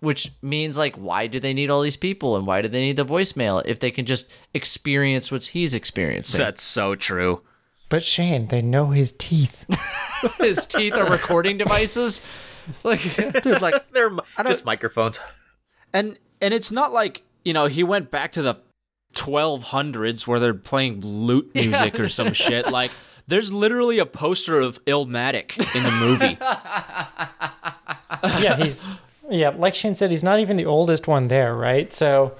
Which 0.00 0.32
means, 0.42 0.76
like, 0.76 0.96
why 0.96 1.28
do 1.28 1.40
they 1.40 1.54
need 1.54 1.70
all 1.70 1.80
these 1.80 1.96
people 1.96 2.36
and 2.36 2.46
why 2.46 2.60
do 2.60 2.68
they 2.68 2.80
need 2.80 2.96
the 2.96 3.06
voicemail 3.06 3.62
if 3.64 3.80
they 3.80 3.90
can 3.90 4.04
just 4.04 4.30
experience 4.52 5.32
what 5.32 5.46
he's 5.46 5.72
experiencing? 5.72 6.38
That's 6.38 6.62
so 6.62 6.94
true. 6.94 7.40
But 7.88 8.02
Shane, 8.02 8.48
they 8.48 8.60
know 8.60 8.88
his 8.90 9.12
teeth. 9.14 9.64
his 10.40 10.66
teeth 10.66 10.94
are 10.96 11.08
recording 11.08 11.56
devices. 11.56 12.20
Like, 12.82 13.00
Dude, 13.42 13.62
like 13.62 13.90
they're 13.92 14.10
just 14.46 14.64
microphones. 14.64 15.20
and 15.92 16.18
and 16.40 16.52
it's 16.52 16.70
not 16.72 16.92
like 16.92 17.22
you 17.44 17.52
know 17.52 17.66
he 17.66 17.82
went 17.82 18.10
back 18.10 18.32
to 18.32 18.42
the 18.42 18.56
1200s 19.14 20.26
where 20.26 20.40
they're 20.40 20.54
playing 20.54 21.00
lute 21.00 21.50
music 21.54 21.98
or 22.00 22.08
some 22.08 22.32
shit 22.32 22.70
like 22.70 22.90
there's 23.26 23.52
literally 23.52 23.98
a 23.98 24.06
poster 24.06 24.60
of 24.60 24.84
Illmatic 24.84 25.58
in 25.74 25.82
the 25.82 25.90
movie 25.90 26.38
yeah, 28.42 28.56
he's 28.56 28.88
yeah, 29.30 29.50
like 29.50 29.74
Shane 29.74 29.94
said, 29.94 30.10
he's 30.10 30.24
not 30.24 30.38
even 30.40 30.56
the 30.56 30.66
oldest 30.66 31.08
one 31.08 31.28
there, 31.28 31.54
right? 31.54 31.92
So 31.94 32.34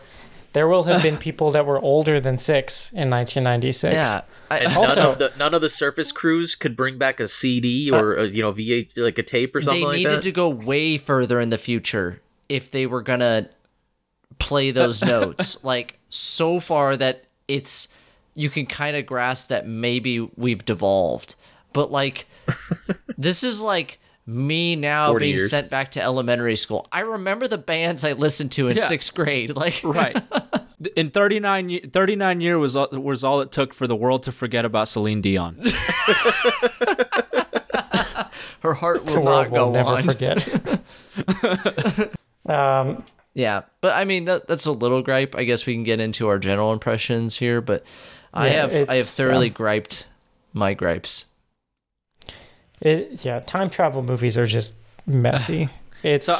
there 0.53 0.69
will 0.69 0.85
have 0.85 1.03
been 1.03 1.17
people 1.17 1.51
that 1.53 1.65
were 1.67 1.81
older 1.81 2.21
than 2.21 2.37
six 2.39 2.91
in 2.93 3.11
1996. 3.11 3.95
yeah. 3.95 4.23
I, 4.51 4.59
And 4.59 4.77
Also- 4.77 5.01
none 5.01 5.11
of 5.13 5.19
the 5.19 5.33
none 5.39 5.55
of 5.55 5.61
the 5.63 5.69
surface 5.71 6.13
crews 6.13 6.55
could 6.55 6.77
bring 6.77 6.99
back 6.99 7.19
a 7.21 7.29
CD 7.29 7.91
uh, 7.91 7.97
or 7.99 8.15
a, 8.17 8.25
you 8.27 8.43
know 8.43 8.53
V8 8.53 8.91
like 8.97 9.19
a 9.19 9.23
tape 9.23 9.57
or 9.57 9.61
they 9.61 9.65
something 9.65 9.85
like 9.85 9.97
needed 9.97 10.13
that. 10.19 10.23
to 10.23 10.33
go 10.33 10.49
way 10.49 10.97
further 10.99 11.41
in 11.41 11.49
the 11.51 11.59
future 11.59 12.21
if 12.49 12.71
they 12.71 12.87
were 12.87 13.03
gonna 13.03 13.49
play 14.39 14.71
those 14.71 15.03
notes 15.03 15.63
like 15.65 15.99
so 16.11 16.61
far 16.61 16.97
that 16.97 17.25
it's 17.49 17.89
you 18.35 18.51
can 18.51 18.67
kind 18.67 18.97
of 18.97 19.07
grasp 19.07 19.49
that 19.49 19.67
maybe 19.67 20.21
we've 20.37 20.65
devolved 20.65 21.35
but 21.73 21.91
like 21.91 22.27
this 23.19 23.43
is 23.43 23.61
like 23.63 23.99
me 24.27 24.75
now 24.75 25.17
being 25.19 25.37
years. 25.37 25.51
sent 25.51 25.71
back 25.71 25.91
to 25.93 26.03
elementary 26.03 26.57
school 26.57 26.87
i 26.93 27.01
remember 27.01 27.47
the 27.47 27.59
bands 27.59 28.05
i 28.05 28.13
listened 28.13 28.51
to 28.53 28.69
in 28.69 28.77
Yeah. 28.77 28.85
sixth 28.85 29.15
grade 29.15 29.55
like 29.57 29.81
right 29.85 30.21
in 30.97 31.11
39 31.11 31.69
ye- 31.69 31.81
39 31.81 32.41
year 32.41 32.59
was 32.59 32.75
all, 32.77 32.89
was 32.93 33.23
all 33.25 33.41
it 33.41 33.53
took 33.53 33.75
for 33.75 33.87
the 33.87 33.97
world 33.97 34.23
to 34.25 34.33
forget 34.33 34.65
about 34.65 34.89
Celine 34.89 35.21
Dion 35.21 35.59
her 38.61 38.75
heart 38.75 39.05
will 39.07 39.23
world 39.23 39.27
not 39.27 39.51
will 39.51 39.67
go 39.67 39.73
never 39.73 39.91
on 39.91 40.03
forget. 40.05 40.49
um, 42.47 43.05
Yeah, 43.35 43.63
but 43.81 43.93
I 43.95 44.05
mean 44.05 44.25
that 44.27 44.47
that's 44.49 44.67
a 44.67 44.73
little 44.73 45.03
gripe. 45.03 45.35
I 45.37 45.45
guess 45.45 45.67
we 45.67 45.75
can 45.75 45.83
get 45.83 46.01
into 46.01 46.29
our 46.29 46.39
general 46.39 46.73
impressions 46.73 47.37
here, 47.37 47.61
but 47.61 47.85
I 48.35 48.49
Yeah, 48.49 48.69
have 48.69 48.91
I 48.91 48.95
have 48.97 49.07
thoroughly 49.09 49.47
um, 49.49 49.53
griped 49.55 50.07
my 50.53 50.75
gripes. 50.75 51.27
it, 52.81 53.25
yeah, 53.25 53.41
time 53.41 53.71
travel 53.71 54.03
movies 54.03 54.37
are 54.37 54.47
just 54.47 54.77
messy. 55.07 55.69
It's 56.03 56.27
So 56.27 56.35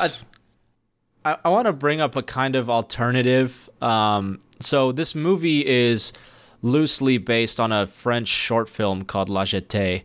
I, 1.25 1.33
I, 1.33 1.39
I 1.47 1.49
want 1.49 1.65
to 1.67 1.73
bring 1.73 2.03
up 2.03 2.17
a 2.17 2.23
kind 2.23 2.55
of 2.55 2.69
alternative. 2.69 3.71
Um, 3.81 4.41
so 4.61 4.93
this 4.93 5.15
movie 5.15 5.65
is 5.67 6.13
loosely 6.61 7.17
based 7.17 7.59
on 7.59 7.73
a 7.73 7.87
French 7.87 8.29
short 8.29 8.69
film 8.69 9.05
called 9.05 9.31
La 9.31 9.45
Jetée, 9.45 10.03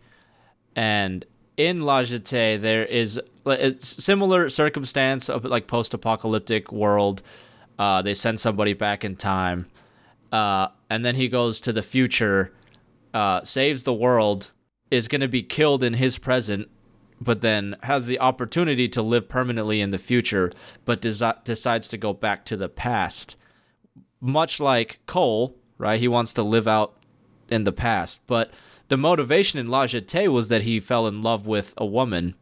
and 0.77 1.25
in 1.57 1.81
La 1.81 2.03
Jetée 2.03 2.61
there 2.61 2.85
is 2.85 3.19
it's 3.45 4.01
similar 4.01 4.47
circumstance 4.49 5.29
of 5.29 5.43
like 5.43 5.67
post-apocalyptic 5.67 6.71
world. 6.71 7.21
Uh, 7.77 8.01
they 8.01 8.13
send 8.13 8.39
somebody 8.39 8.73
back 8.73 9.03
in 9.03 9.15
time, 9.17 9.67
uh, 10.31 10.69
and 10.89 11.05
then 11.05 11.15
he 11.15 11.27
goes 11.27 11.59
to 11.61 11.73
the 11.73 11.81
future, 11.81 12.53
uh, 13.13 13.43
saves 13.43 13.83
the 13.83 13.93
world, 13.93 14.51
is 14.91 15.07
going 15.07 15.21
to 15.21 15.27
be 15.27 15.43
killed 15.43 15.83
in 15.83 15.93
his 15.93 16.17
present, 16.17 16.69
but 17.21 17.41
then 17.41 17.75
has 17.83 18.07
the 18.07 18.19
opportunity 18.19 18.87
to 18.89 19.01
live 19.01 19.27
permanently 19.27 19.81
in 19.81 19.91
the 19.91 19.97
future, 19.97 20.51
but 20.85 21.01
desi- 21.01 21.43
decides 21.43 21.87
to 21.87 21.97
go 21.97 22.13
back 22.13 22.45
to 22.45 22.57
the 22.57 22.69
past. 22.69 23.35
Much 24.21 24.59
like 24.59 24.99
Cole, 25.05 25.55
right? 25.77 25.99
He 25.99 26.07
wants 26.07 26.33
to 26.33 26.43
live 26.43 26.67
out 26.67 26.95
in 27.49 27.63
the 27.63 27.71
past, 27.71 28.21
but 28.27 28.51
the 28.89 28.97
motivation 28.97 29.59
in 29.59 29.67
La 29.67 29.85
Jetée 29.85 30.31
was 30.31 30.47
that 30.47 30.63
he 30.63 30.79
fell 30.79 31.07
in 31.07 31.21
love 31.21 31.45
with 31.45 31.73
a 31.77 31.85
woman, 31.85 32.35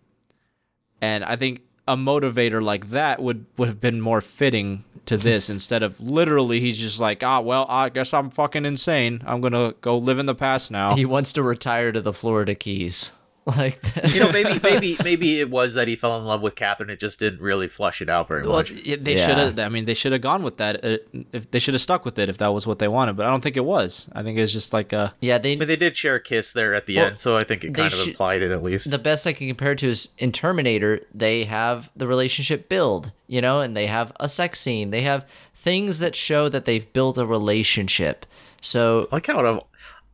and 1.01 1.23
I 1.23 1.35
think 1.35 1.61
a 1.87 1.95
motivator 1.95 2.61
like 2.61 2.89
that 2.89 3.21
would 3.21 3.45
would 3.57 3.67
have 3.67 3.81
been 3.81 4.01
more 4.01 4.21
fitting 4.21 4.83
to 5.05 5.17
this 5.17 5.49
instead 5.49 5.83
of 5.83 5.99
literally 5.99 6.59
he's 6.59 6.77
just 6.77 6.99
like 6.99 7.23
ah 7.23 7.39
well 7.39 7.65
I 7.69 7.89
guess 7.89 8.13
I'm 8.13 8.29
fucking 8.29 8.65
insane 8.65 9.23
I'm 9.25 9.41
gonna 9.41 9.73
go 9.81 9.97
live 9.97 10.19
in 10.19 10.25
the 10.25 10.35
past 10.35 10.71
now. 10.71 10.95
He 10.95 11.05
wants 11.05 11.33
to 11.33 11.43
retire 11.43 11.91
to 11.91 12.01
the 12.01 12.13
Florida 12.13 12.55
Keys. 12.55 13.11
Like 13.57 13.79
you 14.13 14.19
know, 14.19 14.31
maybe 14.31 14.59
maybe 14.63 14.97
maybe 15.03 15.39
it 15.39 15.49
was 15.49 15.75
that 15.75 15.87
he 15.87 15.95
fell 15.95 16.17
in 16.17 16.25
love 16.25 16.41
with 16.41 16.55
Kathryn. 16.55 16.89
It 16.89 16.99
just 16.99 17.17
didn't 17.19 17.39
really 17.41 17.67
flush 17.69 18.01
it 18.01 18.09
out 18.09 18.27
very 18.27 18.41
Well, 18.43 18.57
much. 18.57 18.71
y- 18.71 18.97
they 18.99 19.15
Yeah. 19.15 19.25
should 19.25 19.37
have. 19.37 19.59
I 19.59 19.69
mean, 19.69 19.85
they 19.85 19.93
should 19.93 20.11
have 20.11 20.21
gone 20.21 20.43
with 20.43 20.57
that. 20.57 20.83
uh, 20.83 20.97
If 21.31 21.49
they 21.51 21.59
should 21.59 21.73
have 21.73 21.81
stuck 21.81 22.03
with 22.03 22.19
it, 22.19 22.27
if 22.29 22.37
that 22.39 22.53
was 22.53 22.67
what 22.67 22.79
they 22.79 22.87
wanted. 22.89 23.15
But 23.15 23.25
I 23.25 23.29
don't 23.29 23.41
think 23.41 23.55
it 23.55 23.63
was. 23.65 24.09
I 24.13 24.21
think 24.23 24.37
it 24.37 24.41
was 24.41 24.51
just 24.51 24.73
like 24.73 24.91
a. 24.91 25.13
yeah, 25.21 25.37
they 25.37 25.55
But 25.55 25.67
they 25.69 25.77
did 25.77 25.95
share 25.95 26.15
a 26.15 26.19
kiss 26.21 26.51
there 26.51 26.75
at 26.75 26.85
the 26.87 26.97
Well, 26.97 27.05
end, 27.07 27.19
so 27.19 27.37
I 27.37 27.43
think 27.43 27.63
it 27.63 27.73
kind 27.73 27.87
of 27.91 27.97
should- 27.97 28.09
implied 28.09 28.41
it 28.41 28.51
at 28.51 28.61
least. 28.63 28.91
the 28.91 28.99
best 28.99 29.25
I 29.25 29.31
can 29.33 29.47
compare 29.47 29.71
it 29.71 29.77
to 29.79 29.87
is 29.87 30.09
in 30.17 30.31
Terminator, 30.33 30.99
they 31.13 31.45
have 31.45 31.89
the 31.95 32.07
relationship 32.07 32.67
build, 32.67 33.11
you 33.27 33.39
know, 33.41 33.61
and 33.61 33.77
they 33.77 33.87
have 33.87 34.11
a 34.19 34.27
sex 34.27 34.59
scene. 34.59 34.91
They 34.91 35.01
have 35.03 35.25
things 35.55 35.99
that 35.99 36.15
show 36.15 36.49
that 36.49 36.65
they've 36.65 36.91
built 36.93 37.17
a 37.17 37.25
relationship. 37.25 38.25
So 38.61 39.07
I 39.11 39.15
like 39.17 39.27
how 39.27 39.39
out 39.39 39.45
of 39.45 39.61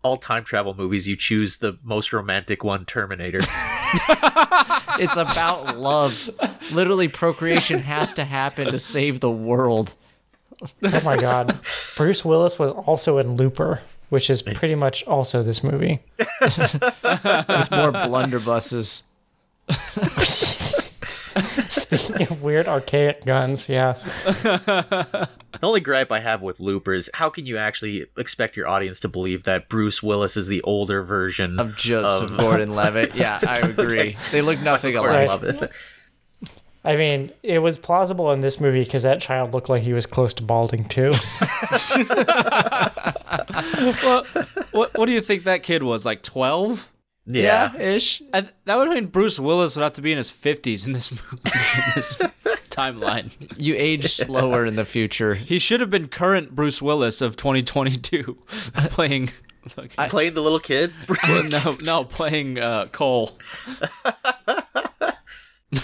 all 0.03 0.17
time 0.17 0.43
travel 0.43 0.73
movies, 0.73 1.07
you 1.07 1.15
choose 1.15 1.57
the 1.57 1.77
most 1.83 2.13
romantic 2.13 2.63
one, 2.63 2.85
Terminator. 2.85 3.39
it's 4.99 5.17
about 5.17 5.77
love. 5.77 6.29
Literally, 6.71 7.07
procreation 7.07 7.79
has 7.79 8.13
to 8.13 8.25
happen 8.25 8.71
to 8.71 8.77
save 8.77 9.21
the 9.21 9.31
world. 9.31 9.95
oh 10.83 11.01
my 11.03 11.17
god, 11.17 11.59
Bruce 11.95 12.23
Willis 12.23 12.59
was 12.59 12.71
also 12.71 13.17
in 13.17 13.35
Looper, 13.35 13.81
which 14.09 14.29
is 14.29 14.41
pretty 14.41 14.75
much 14.75 15.03
also 15.05 15.41
this 15.41 15.63
movie. 15.63 15.99
With 16.19 17.71
more 17.71 17.91
blunderbusses. 17.91 19.03
Speaking 21.69 22.27
of 22.27 22.43
weird 22.43 22.67
archaic 22.67 23.25
guns, 23.25 23.69
yeah. 23.69 23.97
The 25.63 25.67
only 25.67 25.79
gripe 25.79 26.11
I 26.11 26.19
have 26.19 26.41
with 26.41 26.59
Looper 26.59 26.91
is 26.91 27.09
how 27.13 27.29
can 27.29 27.45
you 27.45 27.55
actually 27.55 28.07
expect 28.17 28.57
your 28.57 28.67
audience 28.67 28.99
to 28.99 29.07
believe 29.07 29.45
that 29.45 29.69
Bruce 29.69 30.03
Willis 30.03 30.35
is 30.35 30.49
the 30.49 30.61
older 30.63 31.01
version 31.03 31.57
Of 31.57 31.77
Joseph 31.77 32.31
Of- 32.31 32.37
Gordon-Levitt. 32.37 33.15
Yeah, 33.15 33.39
I 33.41 33.59
agree. 33.77 34.17
They 34.33 34.41
look 34.41 34.59
nothing 34.59 34.95
Gordon 34.95 35.23
alike. 35.23 35.41
Levitt? 35.41 35.71
I 36.83 36.97
mean, 36.97 37.31
it 37.43 37.59
was 37.59 37.77
plausible 37.77 38.33
in 38.33 38.41
this 38.41 38.59
movie 38.59 38.83
because 38.83 39.03
that 39.03 39.21
child 39.21 39.53
looked 39.53 39.69
like 39.69 39.83
he 39.83 39.93
was 39.93 40.05
close 40.05 40.33
to 40.33 40.43
balding 40.43 40.83
too. 40.83 41.11
well, 44.03 44.25
what 44.73 44.97
what 44.97 45.05
do 45.05 45.13
you 45.13 45.21
think 45.21 45.45
that 45.45 45.63
kid 45.63 45.81
was 45.81 46.05
like? 46.05 46.23
Twelve? 46.23 46.91
Yeah. 47.25 47.75
ish. 47.77 48.21
I, 48.33 48.47
that 48.65 48.77
would 48.77 48.89
mean 48.89 49.05
Bruce 49.07 49.39
Willis 49.39 49.75
would 49.75 49.83
have 49.83 49.93
to 49.93 50.01
be 50.01 50.11
in 50.11 50.17
his 50.17 50.29
fifties 50.29 50.85
in 50.85 50.91
this 50.93 51.11
movie, 51.11 51.25
in 51.35 51.91
this 51.95 52.13
timeline. 52.69 53.31
You 53.57 53.75
age 53.77 54.05
slower 54.11 54.65
in 54.65 54.75
the 54.75 54.85
future. 54.85 55.35
He 55.35 55.57
should 55.59 55.79
have 55.79 55.89
been 55.89 56.07
current 56.09 56.53
Bruce 56.55 56.81
Willis 56.81 57.21
of 57.21 57.35
2022, 57.37 58.37
playing. 58.89 59.29
Like, 59.77 59.95
Playing 60.09 60.33
the 60.33 60.41
little 60.41 60.59
kid. 60.59 60.93
no, 61.49 61.73
no, 61.81 62.03
playing 62.03 62.59
uh, 62.59 62.87
Cole. 62.87 63.31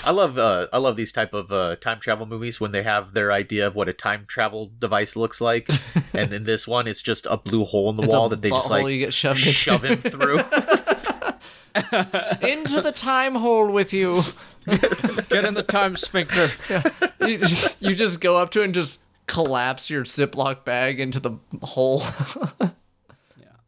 I 0.04 0.12
love 0.12 0.38
uh, 0.38 0.68
I 0.72 0.78
love 0.78 0.98
these 0.98 1.12
type 1.12 1.34
of 1.34 1.52
uh, 1.52 1.76
time 1.78 2.00
travel 2.00 2.28
movies 2.28 2.60
when 2.62 2.72
they 2.74 2.84
have 2.84 3.14
their 3.14 3.32
idea 3.32 3.66
of 3.66 3.74
what 3.76 3.90
a 3.90 3.94
time 3.94 4.26
travel 4.28 4.70
device 4.78 5.16
looks 5.16 5.42
like, 5.42 5.68
and 6.14 6.32
in 6.32 6.44
this 6.44 6.68
one, 6.68 6.88
it's 6.88 7.02
just 7.02 7.26
a 7.28 7.38
blue 7.38 7.64
hole 7.64 7.90
in 7.90 7.96
the 7.96 8.04
It's 8.04 8.14
wall 8.14 8.30
that 8.30 8.42
they 8.44 8.50
just 8.52 8.70
like 8.70 8.86
you 8.88 9.00
get 9.00 9.14
shoved 9.16 9.40
into. 9.40 9.52
shove 9.52 9.84
him 9.86 10.00
through. 10.00 10.44
into 12.42 12.82
the 12.82 12.92
time 12.96 13.36
hole 13.36 13.72
with 13.72 13.94
you. 13.94 14.22
Get 14.66 15.46
in 15.46 15.54
the 15.54 15.64
time 15.64 15.96
sphincter. 15.96 16.48
you. 17.26 17.40
You 17.80 17.96
just 17.96 18.20
go 18.22 18.38
up 18.38 18.52
to 18.52 18.62
it 18.62 18.66
and 18.66 18.74
just 18.74 19.00
collapse 19.28 19.90
your 19.90 20.04
Ziploc 20.04 20.64
bag 20.66 21.00
into 21.00 21.20
the 21.20 21.32
hole. 21.64 22.04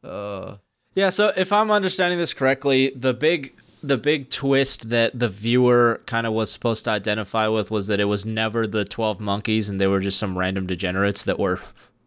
Uh, 0.03 0.55
Yeah, 0.95 1.09
so 1.11 1.31
if 1.37 1.53
I'm 1.53 1.69
understanding 1.69 2.17
this 2.17 2.33
correctly, 2.33 2.91
the 2.95 3.13
big 3.13 3.53
the 3.83 3.97
big 3.97 4.29
twist 4.29 4.89
that 4.89 5.17
the 5.17 5.29
viewer 5.29 6.01
kind 6.05 6.27
of 6.27 6.33
was 6.33 6.51
supposed 6.51 6.85
to 6.85 6.91
identify 6.91 7.47
with 7.47 7.71
was 7.71 7.87
that 7.87 7.99
it 7.99 8.05
was 8.05 8.25
never 8.25 8.67
the 8.67 8.85
12 8.85 9.19
monkeys 9.19 9.69
and 9.69 9.79
they 9.79 9.87
were 9.87 9.99
just 9.99 10.19
some 10.19 10.37
random 10.37 10.67
degenerates 10.67 11.23
that 11.23 11.39
were 11.39 11.59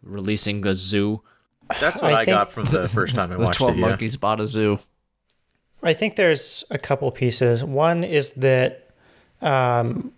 releasing 0.03 0.61
the 0.61 0.73
zoo. 0.73 1.21
That's 1.81 2.01
what 2.01 2.13
I 2.13 2.21
I, 2.21 2.25
got 2.25 2.51
from 2.51 2.65
the 2.65 2.87
first 2.87 3.15
time 3.15 3.31
I 3.31 3.35
the 3.35 3.43
watched 3.43 3.57
12 3.57 3.75
it. 3.75 3.79
Yeah. 3.79 3.87
monkeys 3.87 4.17
bought 4.17 4.39
a 4.39 4.47
zoo. 4.47 4.79
I 5.85 5.93
think 5.93 6.15
there's 6.15 6.63
a 6.71 6.77
couple 6.77 7.09
pieces. 7.11 7.63
One 7.63 8.03
is 8.03 8.31
that, 8.31 8.89
um, 9.41 10.11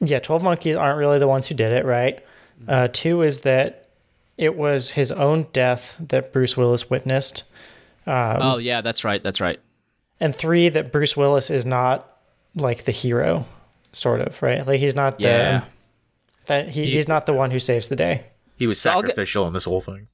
yeah, 0.00 0.20
12 0.20 0.42
Monkeys 0.42 0.76
aren't 0.76 0.98
really 0.98 1.18
the 1.18 1.28
ones 1.28 1.46
who 1.48 1.54
did 1.54 1.72
it, 1.72 1.84
right? 1.84 2.24
Uh, 2.68 2.88
two 2.92 3.22
is 3.22 3.40
that 3.40 3.88
it 4.38 4.56
was 4.56 4.90
his 4.90 5.10
own 5.12 5.46
death 5.52 5.96
that 5.98 6.32
Bruce 6.32 6.56
Willis 6.56 6.88
witnessed. 6.88 7.42
oh 8.06 8.58
yeah, 8.58 8.80
that's 8.80 9.04
right. 9.04 9.22
That's 9.22 9.40
right. 9.40 9.58
And 10.20 10.34
three, 10.34 10.68
that 10.68 10.92
Bruce 10.92 11.16
Willis 11.16 11.50
is 11.50 11.66
not 11.66 12.08
like 12.54 12.84
the 12.84 12.92
hero, 12.92 13.44
sort 13.92 14.20
of, 14.20 14.40
right? 14.42 14.64
Like 14.66 14.78
he's 14.80 14.94
not 14.94 15.18
the, 15.18 15.24
Yeah. 15.24 15.64
that 16.46 16.68
he, 16.70 16.86
he's 16.86 17.08
not 17.08 17.26
the 17.26 17.32
one 17.32 17.50
who 17.50 17.58
saves 17.58 17.88
the 17.88 17.96
day. 17.96 18.26
He 18.56 18.66
was 18.68 18.84
I'll 18.86 19.02
get- 19.02 19.08
sacrificial 19.10 19.46
in 19.48 19.52
this 19.54 19.64
whole 19.64 19.80
thing. 19.80 20.08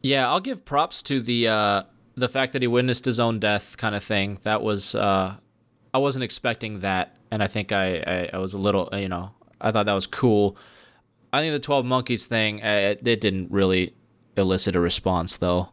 Yeah, 0.00 0.26
I'll 0.30 0.40
give 0.40 0.64
props 0.64 1.02
to 1.02 1.20
the 1.20 1.48
uh 1.48 1.82
the 2.20 2.28
fact 2.28 2.52
that 2.52 2.62
he 2.62 2.68
witnessed 2.68 3.04
his 3.04 3.18
own 3.18 3.38
death 3.40 3.76
kind 3.76 3.94
of 3.94 4.04
thing. 4.04 4.38
That 4.44 4.62
was 4.62 4.94
uh 4.94 5.34
I 5.92 5.98
wasn't 5.98 6.24
expecting 6.24 6.80
that 6.80 7.16
and 7.30 7.42
I 7.42 7.46
think 7.46 7.72
I 7.72 7.96
I, 8.06 8.30
I 8.34 8.38
was 8.38 8.54
a 8.54 8.58
little, 8.58 8.88
you 8.92 9.08
know, 9.08 9.32
I 9.60 9.70
thought 9.70 9.86
that 9.86 9.94
was 9.94 10.06
cool. 10.06 10.56
I 11.32 11.40
think 11.40 11.52
the 11.52 11.60
12 11.60 11.84
monkeys 11.84 12.26
thing 12.26 12.62
uh, 12.62 12.66
it, 12.66 13.06
it 13.06 13.20
didn't 13.20 13.50
really 13.50 13.94
elicit 14.36 14.76
a 14.76 14.80
response 14.80 15.36
though. 15.36 15.70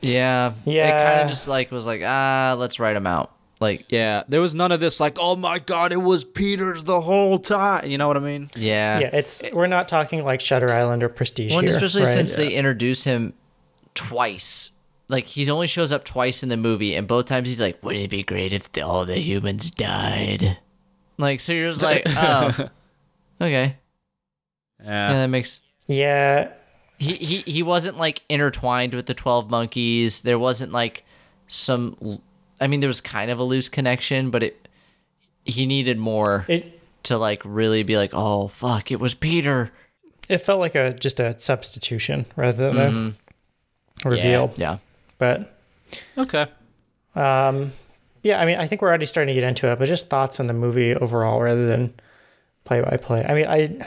Yeah. 0.00 0.54
Yeah 0.64 0.88
it 0.88 1.04
kind 1.04 1.20
of 1.22 1.28
just 1.28 1.46
like 1.48 1.70
was 1.70 1.86
like, 1.86 2.02
ah, 2.04 2.56
let's 2.58 2.80
write 2.80 2.96
him 2.96 3.06
out. 3.06 3.32
Like, 3.60 3.84
Yeah, 3.90 4.22
there 4.26 4.40
was 4.40 4.54
none 4.54 4.72
of 4.72 4.80
this 4.80 5.00
like, 5.00 5.18
"Oh 5.20 5.36
my 5.36 5.58
god, 5.58 5.92
it 5.92 5.98
was 5.98 6.24
Peters 6.24 6.84
the 6.84 7.02
whole 7.02 7.38
time." 7.38 7.90
You 7.90 7.98
know 7.98 8.08
what 8.08 8.16
I 8.16 8.20
mean? 8.20 8.46
yeah. 8.56 9.00
Yeah, 9.00 9.10
it's 9.12 9.42
we're 9.52 9.66
not 9.66 9.86
talking 9.86 10.24
like 10.24 10.40
Shutter 10.40 10.72
Island 10.72 11.02
or 11.02 11.10
Prestige 11.10 11.50
Well, 11.50 11.58
and 11.58 11.68
here, 11.68 11.76
especially 11.76 12.04
right? 12.04 12.14
since 12.14 12.36
they 12.36 12.54
introduce 12.54 13.04
him 13.04 13.34
twice. 13.94 14.70
Like 15.10 15.26
he 15.26 15.50
only 15.50 15.66
shows 15.66 15.90
up 15.90 16.04
twice 16.04 16.42
in 16.42 16.48
the 16.48 16.56
movie, 16.56 16.94
and 16.94 17.08
both 17.08 17.26
times 17.26 17.48
he's 17.48 17.60
like, 17.60 17.82
"Wouldn't 17.82 18.04
it 18.04 18.10
be 18.10 18.22
great 18.22 18.52
if 18.52 18.70
the, 18.72 18.82
all 18.82 19.04
the 19.04 19.16
humans 19.16 19.70
died?" 19.70 20.58
Like, 21.18 21.40
so 21.40 21.52
you're 21.52 21.70
just 21.70 21.82
like, 21.82 22.04
"Oh, 22.06 22.70
okay." 23.40 23.76
Yeah, 24.78 24.84
Yeah. 24.84 25.12
that 25.12 25.26
makes. 25.26 25.60
yeah, 25.86 26.50
He 26.98 27.14
he 27.14 27.38
he 27.40 27.62
wasn't 27.62 27.98
like 27.98 28.22
intertwined 28.28 28.94
with 28.94 29.06
the 29.06 29.14
twelve 29.14 29.50
monkeys. 29.50 30.20
There 30.20 30.38
wasn't 30.38 30.72
like 30.72 31.04
some. 31.48 32.20
I 32.60 32.68
mean, 32.68 32.80
there 32.80 32.88
was 32.88 33.00
kind 33.00 33.30
of 33.30 33.38
a 33.38 33.44
loose 33.44 33.68
connection, 33.68 34.30
but 34.30 34.42
it. 34.42 34.68
He 35.44 35.66
needed 35.66 35.98
more 35.98 36.44
it 36.48 36.80
to 37.04 37.16
like 37.18 37.42
really 37.44 37.82
be 37.82 37.96
like, 37.96 38.10
"Oh 38.12 38.46
fuck, 38.46 38.92
it 38.92 39.00
was 39.00 39.14
Peter." 39.14 39.72
it 40.30 40.38
felt 40.38 40.60
like 40.60 40.76
a 40.76 40.94
just 40.94 41.18
a 41.18 41.36
substitution 41.38 42.24
rather 42.36 42.66
than 42.66 42.78
a 42.78 42.90
mm-hmm. 42.90 44.08
reveal. 44.08 44.54
Yeah. 44.56 44.78
But 45.20 45.56
Okay. 46.18 46.46
um, 47.14 47.72
yeah, 48.24 48.40
I 48.40 48.46
mean, 48.46 48.58
I 48.58 48.66
think 48.66 48.82
we're 48.82 48.88
already 48.88 49.06
starting 49.06 49.32
to 49.34 49.40
get 49.40 49.46
into 49.46 49.70
it, 49.70 49.78
but 49.78 49.86
just 49.86 50.08
thoughts 50.10 50.40
on 50.40 50.46
the 50.48 50.52
movie 50.54 50.94
overall 50.96 51.40
rather 51.40 51.66
than 51.68 51.94
play 52.64 52.80
by 52.80 52.96
play. 52.96 53.24
I 53.24 53.34
mean, 53.34 53.46
I 53.46 53.86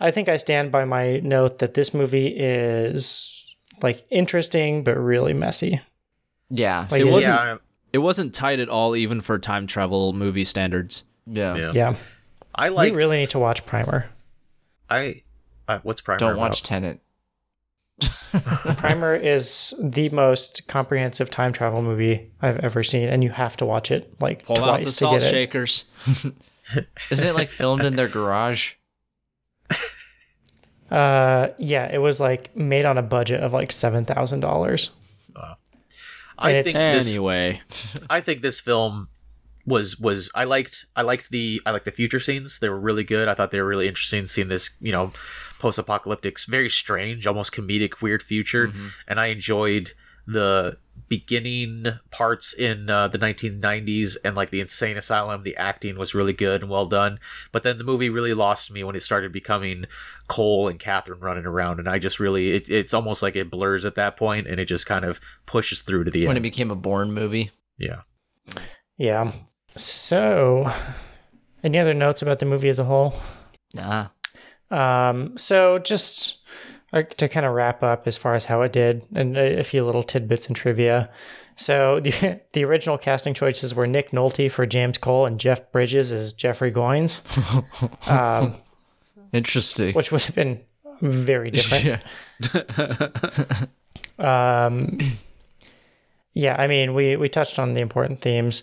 I 0.00 0.10
think 0.10 0.28
I 0.28 0.36
stand 0.38 0.70
by 0.72 0.84
my 0.84 1.18
note 1.18 1.58
that 1.58 1.74
this 1.74 1.92
movie 1.92 2.28
is 2.28 3.54
like 3.82 4.04
interesting 4.10 4.82
but 4.84 4.96
really 4.96 5.34
messy. 5.34 5.80
Yeah. 6.48 6.86
Like, 6.90 7.00
It 7.02 7.10
wasn't 7.10 7.34
yeah, 7.34 7.56
it 7.92 7.98
wasn't 7.98 8.34
tight 8.34 8.60
at 8.60 8.68
all 8.68 8.94
even 8.96 9.20
for 9.20 9.38
time 9.38 9.66
travel 9.66 10.12
movie 10.12 10.44
standards. 10.44 11.04
Yeah. 11.26 11.56
yeah. 11.56 11.72
yeah. 11.74 11.94
I 12.54 12.66
You 12.68 12.72
like. 12.74 12.94
really 12.94 13.18
need 13.18 13.30
to 13.30 13.38
watch 13.38 13.66
Primer. 13.66 14.06
I. 14.88 15.22
Uh, 15.68 15.80
what's 15.82 16.00
Primer? 16.00 16.18
Don't 16.18 16.32
about? 16.32 16.40
watch 16.40 16.62
Tenet. 16.62 17.00
Primer 18.76 19.14
is 19.14 19.74
the 19.82 20.08
most 20.10 20.66
comprehensive 20.66 21.30
time 21.30 21.52
travel 21.52 21.80
movie 21.82 22.30
I've 22.42 22.58
ever 22.58 22.82
seen, 22.82 23.08
and 23.08 23.24
you 23.24 23.30
have 23.30 23.56
to 23.58 23.66
watch 23.66 23.90
it 23.90 24.20
like 24.20 24.44
Pull 24.44 24.56
twice 24.56 24.68
out 24.68 24.78
the 24.80 24.84
to 24.84 24.90
salt 24.90 25.20
get 25.20 25.26
it. 25.26 25.30
shakers. 25.30 25.84
Isn't 27.10 27.26
it 27.26 27.34
like 27.34 27.48
filmed 27.48 27.84
in 27.84 27.96
their 27.96 28.08
garage? 28.08 28.74
Uh, 30.90 31.48
yeah, 31.58 31.90
it 31.92 31.98
was 31.98 32.20
like 32.20 32.54
made 32.56 32.84
on 32.84 32.96
a 32.96 33.02
budget 33.02 33.40
of 33.42 33.52
like 33.52 33.72
seven 33.72 34.04
thousand 34.04 34.40
dollars. 34.40 34.90
I 36.38 36.50
And 36.50 36.64
think 36.64 36.76
this. 36.76 37.14
Anyway, 37.14 37.62
I 38.10 38.20
think 38.20 38.42
this 38.42 38.60
film 38.60 39.08
was 39.64 39.98
was 39.98 40.30
I 40.34 40.44
liked 40.44 40.84
I 40.94 41.02
liked 41.02 41.30
the 41.30 41.60
I 41.66 41.70
liked 41.72 41.86
the 41.86 41.90
future 41.90 42.20
scenes. 42.20 42.60
They 42.60 42.68
were 42.68 42.78
really 42.78 43.04
good. 43.04 43.26
I 43.26 43.34
thought 43.34 43.50
they 43.50 43.60
were 43.60 43.66
really 43.66 43.88
interesting 43.88 44.26
seeing 44.26 44.48
this, 44.48 44.76
you 44.80 44.92
know, 44.92 45.12
post 45.58 45.78
apocalyptic, 45.78 46.38
very 46.46 46.68
strange, 46.68 47.26
almost 47.26 47.54
comedic, 47.54 48.02
weird 48.02 48.22
future. 48.22 48.72
And 49.08 49.18
I 49.20 49.26
enjoyed 49.26 49.92
the 50.26 50.78
beginning 51.08 51.86
parts 52.10 52.52
in 52.52 52.90
uh, 52.90 53.06
the 53.06 53.18
1990s 53.18 54.16
and 54.24 54.34
like 54.34 54.50
the 54.50 54.60
insane 54.60 54.96
asylum 54.96 55.44
the 55.44 55.56
acting 55.56 55.96
was 55.96 56.16
really 56.16 56.32
good 56.32 56.62
and 56.62 56.70
well 56.70 56.86
done 56.86 57.20
but 57.52 57.62
then 57.62 57.78
the 57.78 57.84
movie 57.84 58.10
really 58.10 58.34
lost 58.34 58.72
me 58.72 58.82
when 58.82 58.96
it 58.96 59.02
started 59.04 59.30
becoming 59.30 59.84
cole 60.26 60.66
and 60.66 60.80
kathryn 60.80 61.22
running 61.22 61.46
around 61.46 61.78
and 61.78 61.88
i 61.88 61.96
just 61.96 62.18
really 62.18 62.50
it, 62.50 62.68
it's 62.68 62.92
almost 62.92 63.22
like 63.22 63.36
it 63.36 63.52
blurs 63.52 63.84
at 63.84 63.94
that 63.94 64.16
point 64.16 64.48
and 64.48 64.58
it 64.58 64.64
just 64.64 64.84
kind 64.86 65.04
of 65.04 65.20
pushes 65.44 65.82
through 65.82 66.02
to 66.02 66.10
the 66.10 66.22
end. 66.22 66.28
When 66.28 66.36
it 66.36 66.40
became 66.40 66.72
a 66.72 66.76
Bourne 66.76 67.12
movie. 67.12 67.52
yeah 67.78 68.00
Yeah. 68.96 69.32
So, 69.76 70.70
any 71.62 71.78
other 71.78 71.94
notes 71.94 72.22
about 72.22 72.38
the 72.38 72.46
movie 72.46 72.68
as 72.68 72.78
a 72.78 72.84
whole? 72.84 73.14
Nah. 73.74 74.08
Um, 74.70 75.36
so 75.38 75.78
just 75.78 76.38
like 76.92 77.14
to 77.16 77.28
kind 77.28 77.44
of 77.46 77.52
wrap 77.54 77.82
up 77.82 78.06
as 78.06 78.16
far 78.16 78.34
as 78.34 78.46
how 78.46 78.62
it 78.62 78.72
did, 78.72 79.04
and 79.14 79.36
a, 79.36 79.60
a 79.60 79.64
few 79.64 79.84
little 79.84 80.02
tidbits 80.02 80.46
and 80.46 80.56
trivia. 80.56 81.10
So 81.56 82.00
the 82.00 82.40
the 82.52 82.64
original 82.64 82.98
casting 82.98 83.34
choices 83.34 83.74
were 83.74 83.86
Nick 83.86 84.10
Nolte 84.10 84.50
for 84.50 84.66
James 84.66 84.98
Cole 84.98 85.26
and 85.26 85.38
Jeff 85.40 85.70
Bridges 85.72 86.12
as 86.12 86.32
Jeffrey 86.32 86.72
Goines, 86.72 87.20
um, 88.10 88.54
Interesting. 89.32 89.94
which 89.94 90.10
would 90.12 90.22
have 90.22 90.34
been 90.34 90.60
very 91.00 91.50
different. 91.50 92.00
Yeah. 94.18 94.66
Um, 94.66 94.98
yeah, 96.34 96.56
I 96.58 96.66
mean, 96.66 96.94
we 96.94 97.16
we 97.16 97.28
touched 97.28 97.58
on 97.58 97.74
the 97.74 97.80
important 97.80 98.20
themes. 98.20 98.62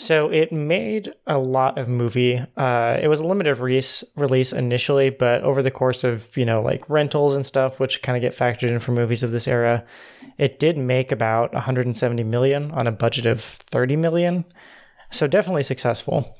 So 0.00 0.30
it 0.30 0.52
made 0.52 1.12
a 1.26 1.38
lot 1.38 1.76
of 1.76 1.88
movie. 1.88 2.40
Uh, 2.56 3.00
it 3.02 3.08
was 3.08 3.20
a 3.20 3.26
limited 3.26 3.56
release 3.56 4.04
release 4.14 4.52
initially, 4.52 5.10
but 5.10 5.42
over 5.42 5.60
the 5.60 5.72
course 5.72 6.04
of 6.04 6.36
you 6.36 6.44
know 6.44 6.62
like 6.62 6.88
rentals 6.88 7.34
and 7.34 7.44
stuff, 7.44 7.80
which 7.80 8.00
kind 8.00 8.16
of 8.16 8.22
get 8.22 8.32
factored 8.38 8.70
in 8.70 8.78
for 8.78 8.92
movies 8.92 9.24
of 9.24 9.32
this 9.32 9.48
era, 9.48 9.84
it 10.38 10.60
did 10.60 10.78
make 10.78 11.10
about 11.10 11.52
170 11.52 12.22
million 12.22 12.70
on 12.70 12.86
a 12.86 12.92
budget 12.92 13.26
of 13.26 13.40
30 13.42 13.96
million. 13.96 14.44
So 15.10 15.26
definitely 15.26 15.64
successful. 15.64 16.36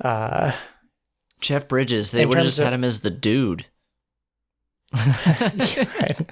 Uh, 0.00 0.50
Jeff 1.40 1.68
Bridges. 1.68 2.10
They 2.10 2.26
would 2.26 2.38
have 2.38 2.44
just 2.44 2.58
of- 2.58 2.64
had 2.64 2.74
him 2.74 2.82
as 2.84 3.00
the 3.00 3.10
dude. 3.10 3.66
Right. 4.96 6.28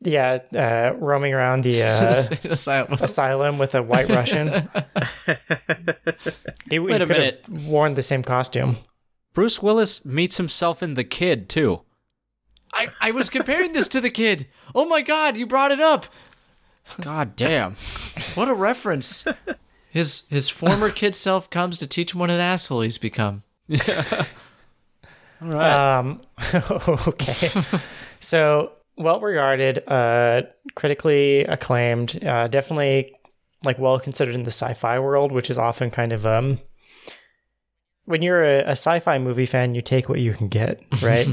Yeah, 0.00 0.38
uh, 0.54 0.96
roaming 0.96 1.34
around 1.34 1.64
the 1.64 1.82
uh, 1.84 2.24
Asylum. 2.44 2.92
asylum 3.00 3.58
with 3.58 3.74
a 3.74 3.82
white 3.82 4.08
Russian. 4.08 4.68
He, 6.70 6.76
he 6.76 6.76
a 6.76 6.80
could've 6.86 7.08
minute. 7.08 7.44
Worn 7.48 7.94
the 7.94 8.02
same 8.02 8.22
costume. 8.22 8.76
Bruce 9.32 9.62
Willis 9.62 10.04
meets 10.04 10.36
himself 10.36 10.82
in 10.82 10.94
The 10.94 11.04
Kid 11.04 11.48
too. 11.48 11.80
I, 12.74 12.88
I 13.00 13.10
was 13.12 13.30
comparing 13.30 13.72
this 13.72 13.88
to 13.88 14.00
the 14.00 14.10
kid. 14.10 14.46
Oh 14.74 14.84
my 14.86 15.00
god, 15.00 15.36
you 15.38 15.46
brought 15.46 15.72
it 15.72 15.80
up. 15.80 16.06
God 17.00 17.34
damn. 17.36 17.76
What 18.34 18.48
a 18.48 18.54
reference. 18.54 19.24
His 19.90 20.24
his 20.28 20.50
former 20.50 20.90
kid 20.90 21.14
self 21.14 21.48
comes 21.48 21.78
to 21.78 21.86
teach 21.86 22.12
him 22.12 22.20
what 22.20 22.30
an 22.30 22.40
asshole 22.40 22.82
he's 22.82 22.98
become. 22.98 23.42
All 25.40 25.48
right. 25.48 25.98
Um, 25.98 26.20
okay. 27.08 27.50
so 28.20 28.72
well 28.98 29.20
regarded, 29.20 29.82
uh, 29.86 30.42
critically 30.74 31.44
acclaimed, 31.44 32.22
uh, 32.24 32.48
definitely 32.48 33.14
like 33.64 33.78
well 33.78 33.98
considered 34.00 34.34
in 34.34 34.42
the 34.42 34.50
sci-fi 34.50 34.98
world, 34.98 35.32
which 35.32 35.50
is 35.50 35.58
often 35.58 35.90
kind 35.90 36.12
of 36.12 36.26
um. 36.26 36.58
When 38.04 38.22
you're 38.22 38.42
a, 38.42 38.60
a 38.60 38.70
sci-fi 38.70 39.18
movie 39.18 39.44
fan, 39.44 39.74
you 39.74 39.82
take 39.82 40.08
what 40.08 40.18
you 40.18 40.32
can 40.32 40.48
get, 40.48 40.80
right? 41.02 41.26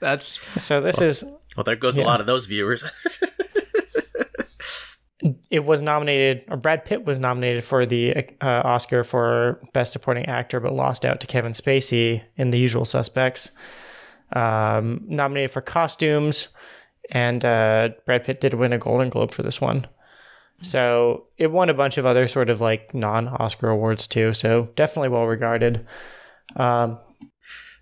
That's 0.00 0.38
so 0.62 0.80
this 0.80 1.00
is 1.00 1.24
well, 1.56 1.64
there 1.64 1.76
goes 1.76 1.98
Yeah. 1.98 2.04
a 2.04 2.06
lot 2.06 2.20
of 2.20 2.26
those 2.26 2.46
viewers. 2.46 2.84
it 5.50 5.64
was 5.64 5.82
nominated, 5.82 6.44
or 6.48 6.56
Brad 6.56 6.84
Pitt 6.84 7.04
was 7.04 7.18
nominated 7.18 7.64
for 7.64 7.86
the 7.86 8.16
uh, 8.40 8.62
Oscar 8.64 9.02
for 9.02 9.60
Best 9.72 9.92
Supporting 9.92 10.26
Actor, 10.26 10.60
but 10.60 10.74
lost 10.74 11.04
out 11.04 11.20
to 11.20 11.26
Kevin 11.26 11.52
Spacey 11.52 12.22
in 12.36 12.50
The 12.50 12.58
Usual 12.58 12.84
Suspects. 12.84 13.50
Um, 14.32 15.00
nominated 15.06 15.50
for 15.50 15.62
costumes, 15.62 16.48
and 17.10 17.44
uh, 17.44 17.90
Brad 18.04 18.24
Pitt 18.24 18.40
did 18.40 18.54
win 18.54 18.74
a 18.74 18.78
Golden 18.78 19.08
Globe 19.08 19.32
for 19.32 19.42
this 19.42 19.60
one. 19.60 19.86
So 20.60 21.26
it 21.38 21.52
won 21.52 21.70
a 21.70 21.74
bunch 21.74 21.98
of 21.98 22.04
other 22.04 22.28
sort 22.28 22.50
of 22.50 22.60
like 22.60 22.92
non-Oscar 22.92 23.70
awards 23.70 24.06
too. 24.06 24.34
So 24.34 24.70
definitely 24.74 25.08
well 25.08 25.26
regarded. 25.26 25.86
Um, 26.56 26.98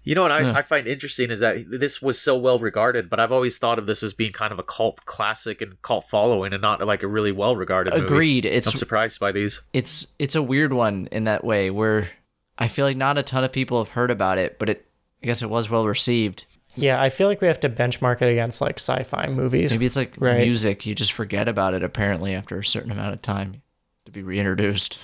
You 0.07 0.15
know 0.15 0.23
what 0.23 0.31
I, 0.31 0.59
I 0.59 0.63
find 0.63 0.87
interesting 0.87 1.31
is 1.33 1.41
that 1.41 1.65
this 1.69 2.01
was 2.01 2.19
so 2.19 2.39
well 2.39 2.59
regarded, 2.61 3.11
but 3.11 3.19
I've 3.21 3.33
always 3.33 3.59
thought 3.59 3.79
of 3.79 3.87
this 3.87 4.03
as 4.05 4.15
being 4.15 4.33
kind 4.33 4.53
of 4.53 4.59
a 4.59 4.63
cult 4.63 5.05
classic 5.05 5.61
and 5.61 5.83
cult 5.83 6.05
following, 6.05 6.53
and 6.53 6.63
not 6.63 6.81
like 6.87 7.03
a 7.03 7.09
really 7.09 7.33
well 7.33 7.57
regarded. 7.57 7.93
agreed. 7.93 8.47
I'm 8.47 8.63
surprised 8.63 9.19
by 9.19 9.33
these. 9.33 9.61
it's 9.73 10.07
it's 10.19 10.37
a 10.37 10.43
weird 10.43 10.73
one 10.73 11.09
in 11.11 11.25
that 11.25 11.43
way 11.45 11.71
where 11.71 12.09
I 12.57 12.69
feel 12.69 12.87
like 12.87 12.97
not 12.97 13.19
a 13.19 13.25
ton 13.25 13.43
of 13.45 13.51
people 13.53 13.83
have 13.85 13.93
heard 13.95 14.13
about 14.13 14.39
it, 14.39 14.59
but 14.61 14.69
it 14.69 14.87
I 15.23 15.27
guess 15.27 15.43
it 15.43 15.51
was 15.51 15.69
well 15.69 15.87
received. 15.89 16.47
yeah, 16.77 17.03
I 17.03 17.09
feel 17.11 17.27
like 17.27 17.41
we 17.41 17.49
have 17.49 17.59
to 17.61 17.69
benchmark 17.69 18.23
it 18.23 18.31
against 18.31 18.61
like 18.61 18.79
sci-fi 18.79 19.27
movies. 19.27 19.73
Maybe 19.73 19.87
it's 19.87 19.97
like 19.97 20.15
Right. 20.21 20.39
music. 20.45 20.87
You 20.87 20.95
just 20.95 21.13
forget 21.15 21.49
about 21.49 21.75
it 21.75 21.83
apparently 21.83 22.33
after 22.33 22.57
a 22.61 22.65
certain 22.65 22.93
amount 22.93 23.13
of 23.15 23.23
time 23.23 23.61
to 24.05 24.13
be 24.13 24.23
reintroduced. 24.23 25.01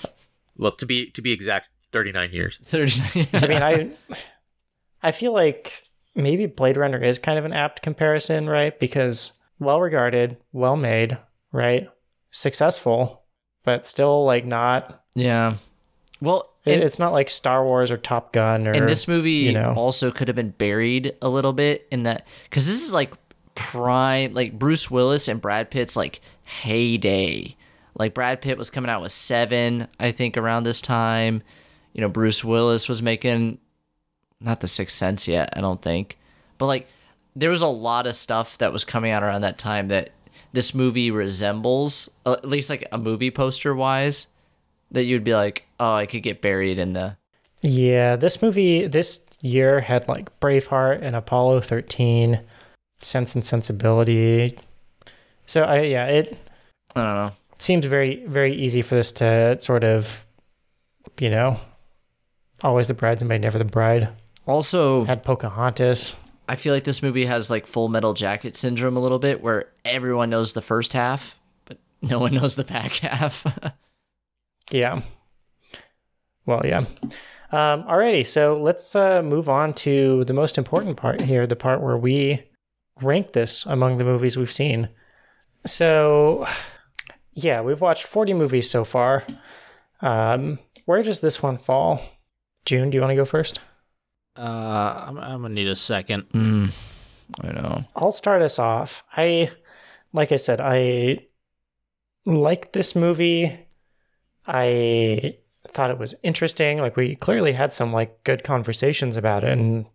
Well, 0.55 0.71
to 0.71 0.85
be 0.85 1.07
to 1.09 1.21
be 1.21 1.33
exact, 1.33 1.67
39 1.91 2.31
years. 2.31 2.57
39. 2.63 3.27
I 3.33 3.47
mean, 3.47 3.61
I 3.61 3.89
I 5.03 5.11
feel 5.11 5.33
like 5.33 5.83
maybe 6.15 6.45
Blade 6.45 6.77
Runner 6.77 7.03
is 7.03 7.19
kind 7.19 7.37
of 7.37 7.45
an 7.45 7.53
apt 7.53 7.81
comparison, 7.81 8.49
right? 8.49 8.77
Because 8.79 9.39
well 9.59 9.81
regarded, 9.81 10.37
well 10.53 10.75
made, 10.77 11.17
right? 11.51 11.89
Successful, 12.31 13.23
but 13.63 13.85
still 13.85 14.25
like 14.25 14.45
not. 14.45 15.03
yeah. 15.15 15.55
Well, 16.21 16.49
it- 16.65 16.79
it's 16.81 16.99
not 16.99 17.11
like 17.11 17.29
Star 17.29 17.65
Wars 17.65 17.91
or 17.91 17.97
Top 17.97 18.31
Gun 18.31 18.65
or. 18.65 18.71
and 18.71 18.87
this 18.87 19.07
movie 19.09 19.31
you 19.31 19.51
know. 19.51 19.73
also 19.75 20.09
could 20.09 20.29
have 20.29 20.35
been 20.37 20.51
buried 20.51 21.13
a 21.21 21.27
little 21.27 21.51
bit 21.51 21.85
in 21.91 22.03
that 22.03 22.25
because 22.45 22.65
this 22.65 22.85
is 22.85 22.93
like 22.93 23.11
prime, 23.55 24.33
like 24.33 24.57
Bruce 24.57 24.89
Willis 24.89 25.27
and 25.27 25.41
Brad 25.41 25.69
Pitt's 25.69 25.97
like 25.97 26.21
heyday. 26.43 27.55
Like 27.95 28.13
Brad 28.13 28.41
Pitt 28.41 28.57
was 28.57 28.69
coming 28.69 28.89
out 28.89 29.01
with 29.01 29.11
Seven, 29.11 29.87
I 29.99 30.11
think, 30.13 30.37
around 30.37 30.63
this 30.63 30.81
time. 30.81 31.43
You 31.93 32.01
know, 32.01 32.09
Bruce 32.09 32.43
Willis 32.43 32.87
was 32.89 33.01
making 33.03 33.59
not 34.43 34.59
the 34.59 34.67
Sixth 34.67 34.95
Sense 34.97 35.27
yet, 35.27 35.49
I 35.55 35.61
don't 35.61 35.81
think, 35.81 36.17
but 36.57 36.65
like 36.67 36.87
there 37.35 37.49
was 37.49 37.61
a 37.61 37.67
lot 37.67 38.05
of 38.05 38.15
stuff 38.15 38.57
that 38.59 38.71
was 38.71 38.85
coming 38.85 39.11
out 39.11 39.23
around 39.23 39.41
that 39.41 39.57
time 39.57 39.87
that 39.87 40.11
this 40.51 40.75
movie 40.75 41.09
resembles, 41.09 42.09
uh, 42.25 42.33
at 42.33 42.47
least 42.47 42.69
like 42.69 42.87
a 42.91 42.97
movie 42.97 43.31
poster 43.31 43.73
wise, 43.73 44.27
that 44.91 45.05
you'd 45.05 45.23
be 45.23 45.33
like, 45.33 45.65
oh, 45.79 45.93
I 45.95 46.05
could 46.05 46.21
get 46.23 46.41
buried 46.41 46.77
in 46.77 46.93
the 46.93 47.17
Yeah, 47.61 48.15
this 48.15 48.41
movie 48.41 48.85
this 48.87 49.21
year 49.41 49.81
had 49.81 50.07
like 50.07 50.39
Braveheart 50.39 51.01
and 51.01 51.15
Apollo 51.15 51.61
13, 51.61 52.39
Sense 52.99 53.35
and 53.35 53.45
Sensibility. 53.45 54.57
So 55.45 55.63
I 55.63 55.81
yeah, 55.81 56.05
it 56.05 56.37
I 56.95 56.99
don't 57.01 57.15
know. 57.15 57.31
seems 57.59 57.85
very 57.85 58.23
very 58.27 58.53
easy 58.55 58.81
for 58.81 58.95
this 58.95 59.11
to 59.13 59.57
sort 59.59 59.83
of 59.83 60.25
you 61.19 61.29
know, 61.29 61.57
always 62.63 62.87
the 62.87 62.93
bridesmaid 62.93 63.41
never 63.41 63.57
the 63.57 63.65
bride. 63.65 64.09
Also, 64.45 65.03
Had 65.05 65.23
Pocahontas. 65.23 66.15
I 66.47 66.55
feel 66.55 66.73
like 66.73 66.83
this 66.83 67.01
movie 67.01 67.25
has 67.25 67.49
like 67.49 67.65
Full 67.67 67.87
Metal 67.87 68.13
Jacket 68.13 68.55
syndrome 68.55 68.97
a 68.97 68.99
little 68.99 69.19
bit, 69.19 69.41
where 69.41 69.69
everyone 69.85 70.29
knows 70.29 70.53
the 70.53 70.61
first 70.61 70.93
half, 70.93 71.39
but 71.65 71.77
no 72.01 72.19
one 72.19 72.33
knows 72.33 72.55
the 72.55 72.63
back 72.63 72.93
half. 72.97 73.45
Yeah. 74.71 75.01
Well, 76.45 76.61
yeah. 76.65 76.85
Um, 77.51 77.83
alrighty, 77.83 78.25
so 78.25 78.55
let's 78.55 78.95
uh, 78.95 79.21
move 79.21 79.47
on 79.47 79.73
to 79.75 80.23
the 80.25 80.33
most 80.33 80.57
important 80.57 80.97
part 80.97 81.21
here, 81.21 81.45
the 81.45 81.55
part 81.55 81.81
where 81.81 81.97
we 81.97 82.43
rank 83.01 83.33
this 83.33 83.65
among 83.65 83.97
the 83.97 84.03
movies 84.03 84.37
we've 84.37 84.51
seen. 84.51 84.89
So, 85.65 86.47
yeah, 87.33 87.61
we've 87.61 87.81
watched 87.81 88.07
40 88.07 88.33
movies 88.33 88.69
so 88.69 88.83
far. 88.83 89.23
Um, 90.01 90.59
where 90.85 91.03
does 91.03 91.19
this 91.19 91.43
one 91.43 91.57
fall? 91.57 92.01
June, 92.65 92.89
do 92.89 92.95
you 92.95 93.01
want 93.01 93.11
to 93.11 93.15
go 93.15 93.25
first? 93.25 93.59
Uh, 94.37 95.05
I'm, 95.07 95.17
I'm 95.17 95.41
gonna 95.41 95.53
need 95.53 95.67
a 95.67 95.75
second. 95.75 96.29
mm, 96.29 96.71
I 97.41 97.51
know. 97.51 97.85
I'll 97.95 98.11
start 98.11 98.41
us 98.41 98.59
off. 98.59 99.03
I, 99.15 99.51
like 100.11 100.31
I 100.31 100.37
said, 100.37 100.59
I 100.61 101.27
like 102.25 102.71
this 102.73 102.95
movie. 102.95 103.67
I 104.47 105.37
thought 105.67 105.91
it 105.91 105.97
was 105.97 106.15
interesting. 106.23 106.79
Like 106.79 106.95
we 106.95 107.15
clearly 107.15 107.53
had 107.53 107.73
some 107.73 107.93
like 107.93 108.23
good 108.23 108.43
conversations 108.43 109.17
about 109.17 109.43
it 109.43 109.51
and 109.51 109.85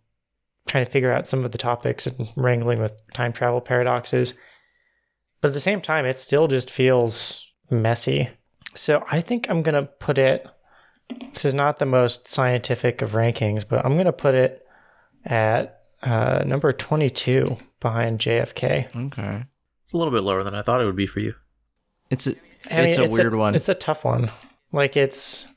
trying 0.67 0.85
to 0.85 0.91
figure 0.91 1.11
out 1.11 1.27
some 1.27 1.43
of 1.43 1.51
the 1.51 1.57
topics 1.57 2.07
and 2.07 2.15
wrangling 2.35 2.81
with 2.81 2.93
time 3.13 3.33
travel 3.33 3.61
paradoxes. 3.61 4.33
But 5.41 5.49
at 5.49 5.53
the 5.53 5.59
same 5.59 5.81
time, 5.81 6.05
it 6.05 6.19
still 6.19 6.47
just 6.47 6.69
feels 6.69 7.47
messy. 7.69 8.29
So 8.75 9.03
I 9.11 9.21
think 9.21 9.49
I'm 9.49 9.63
gonna 9.63 9.83
put 9.83 10.17
it. 10.17 10.45
This 11.31 11.45
is 11.45 11.55
not 11.55 11.79
the 11.79 11.85
most 11.85 12.27
scientific 12.27 13.01
of 13.01 13.11
rankings, 13.11 13.63
but 13.67 13.85
I'm 13.85 13.97
gonna 13.97 14.11
put 14.13 14.35
it 14.35 14.65
at 15.25 15.81
uh, 16.03 16.43
number 16.45 16.71
22 16.71 17.57
behind 17.79 18.19
JFK. 18.19 18.95
Okay. 19.07 19.45
It's 19.83 19.93
a 19.93 19.97
little 19.97 20.13
bit 20.13 20.23
lower 20.23 20.43
than 20.43 20.55
I 20.55 20.61
thought 20.61 20.81
it 20.81 20.85
would 20.85 20.95
be 20.95 21.05
for 21.07 21.19
you. 21.19 21.33
It's 22.09 22.27
a, 22.27 22.35
I 22.71 22.77
mean, 22.77 22.85
it's 22.87 22.97
a 22.97 23.09
weird 23.09 23.35
one. 23.35 23.55
It's 23.55 23.69
a 23.69 23.73
tough 23.75 24.03
one. 24.05 24.31
Like 24.71 24.95
it's 24.97 25.47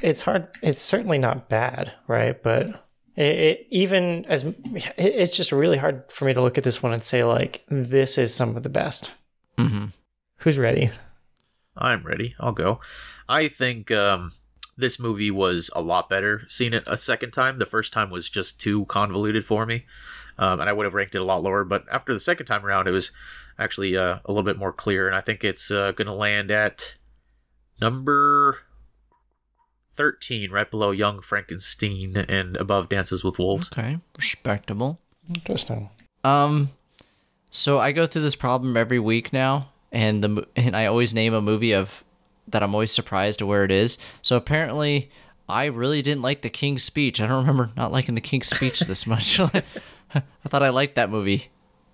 it's 0.00 0.22
hard. 0.22 0.48
It's 0.62 0.80
certainly 0.80 1.18
not 1.18 1.48
bad, 1.48 1.92
right? 2.06 2.40
But 2.42 2.68
it, 3.16 3.24
it 3.38 3.66
even 3.70 4.24
as 4.26 4.44
it, 4.44 4.56
it's 4.96 5.36
just 5.36 5.52
really 5.52 5.78
hard 5.78 6.04
for 6.10 6.24
me 6.24 6.34
to 6.34 6.40
look 6.40 6.58
at 6.58 6.64
this 6.64 6.82
one 6.82 6.92
and 6.92 7.04
say 7.04 7.24
like 7.24 7.64
this 7.68 8.18
is 8.18 8.34
some 8.34 8.56
of 8.56 8.62
the 8.62 8.68
best. 8.68 9.12
hmm 9.58 9.86
Who's 10.40 10.58
ready? 10.58 10.90
I'm 11.76 12.02
ready. 12.04 12.34
I'll 12.38 12.52
go. 12.52 12.80
I 13.28 13.48
think 13.48 13.90
um, 13.90 14.32
this 14.76 14.98
movie 14.98 15.30
was 15.30 15.70
a 15.74 15.80
lot 15.80 16.08
better 16.08 16.42
seeing 16.48 16.74
it 16.74 16.84
a 16.86 16.96
second 16.96 17.32
time. 17.32 17.58
The 17.58 17.66
first 17.66 17.92
time 17.92 18.10
was 18.10 18.28
just 18.28 18.60
too 18.60 18.84
convoluted 18.86 19.44
for 19.44 19.66
me, 19.66 19.84
um, 20.38 20.60
and 20.60 20.68
I 20.68 20.72
would 20.72 20.84
have 20.84 20.94
ranked 20.94 21.14
it 21.14 21.22
a 21.22 21.26
lot 21.26 21.42
lower. 21.42 21.64
But 21.64 21.84
after 21.90 22.12
the 22.12 22.20
second 22.20 22.46
time 22.46 22.64
around, 22.64 22.86
it 22.86 22.92
was 22.92 23.10
actually 23.58 23.96
uh, 23.96 24.18
a 24.24 24.32
little 24.32 24.42
bit 24.42 24.58
more 24.58 24.72
clear, 24.72 25.06
and 25.06 25.16
I 25.16 25.20
think 25.20 25.44
it's 25.44 25.70
uh, 25.70 25.92
going 25.92 26.06
to 26.06 26.14
land 26.14 26.50
at 26.50 26.96
number 27.80 28.58
13, 29.96 30.50
right 30.50 30.70
below 30.70 30.90
Young 30.90 31.20
Frankenstein 31.20 32.16
and 32.16 32.56
above 32.58 32.88
Dances 32.88 33.24
with 33.24 33.38
Wolves. 33.38 33.70
Okay. 33.72 33.98
Respectable. 34.16 35.00
Interesting. 35.28 35.90
Um, 36.22 36.70
so 37.50 37.78
I 37.78 37.92
go 37.92 38.06
through 38.06 38.22
this 38.22 38.36
problem 38.36 38.76
every 38.76 38.98
week 38.98 39.32
now, 39.32 39.70
and 39.90 40.22
the 40.22 40.46
and 40.54 40.76
I 40.76 40.86
always 40.86 41.14
name 41.14 41.32
a 41.32 41.40
movie 41.40 41.72
of 41.72 42.04
that 42.48 42.62
I'm 42.62 42.74
always 42.74 42.92
surprised 42.92 43.38
to 43.40 43.46
where 43.46 43.64
it 43.64 43.70
is. 43.70 43.98
So 44.22 44.36
apparently, 44.36 45.10
I 45.48 45.66
really 45.66 46.02
didn't 46.02 46.22
like 46.22 46.42
the 46.42 46.50
King's 46.50 46.82
Speech. 46.84 47.20
I 47.20 47.26
don't 47.26 47.38
remember 47.38 47.70
not 47.76 47.92
liking 47.92 48.14
the 48.14 48.20
King's 48.20 48.48
Speech 48.48 48.80
this 48.80 49.06
much. 49.06 49.38
I 50.14 50.22
thought 50.48 50.62
I 50.62 50.70
liked 50.70 50.94
that 50.94 51.10
movie 51.10 51.48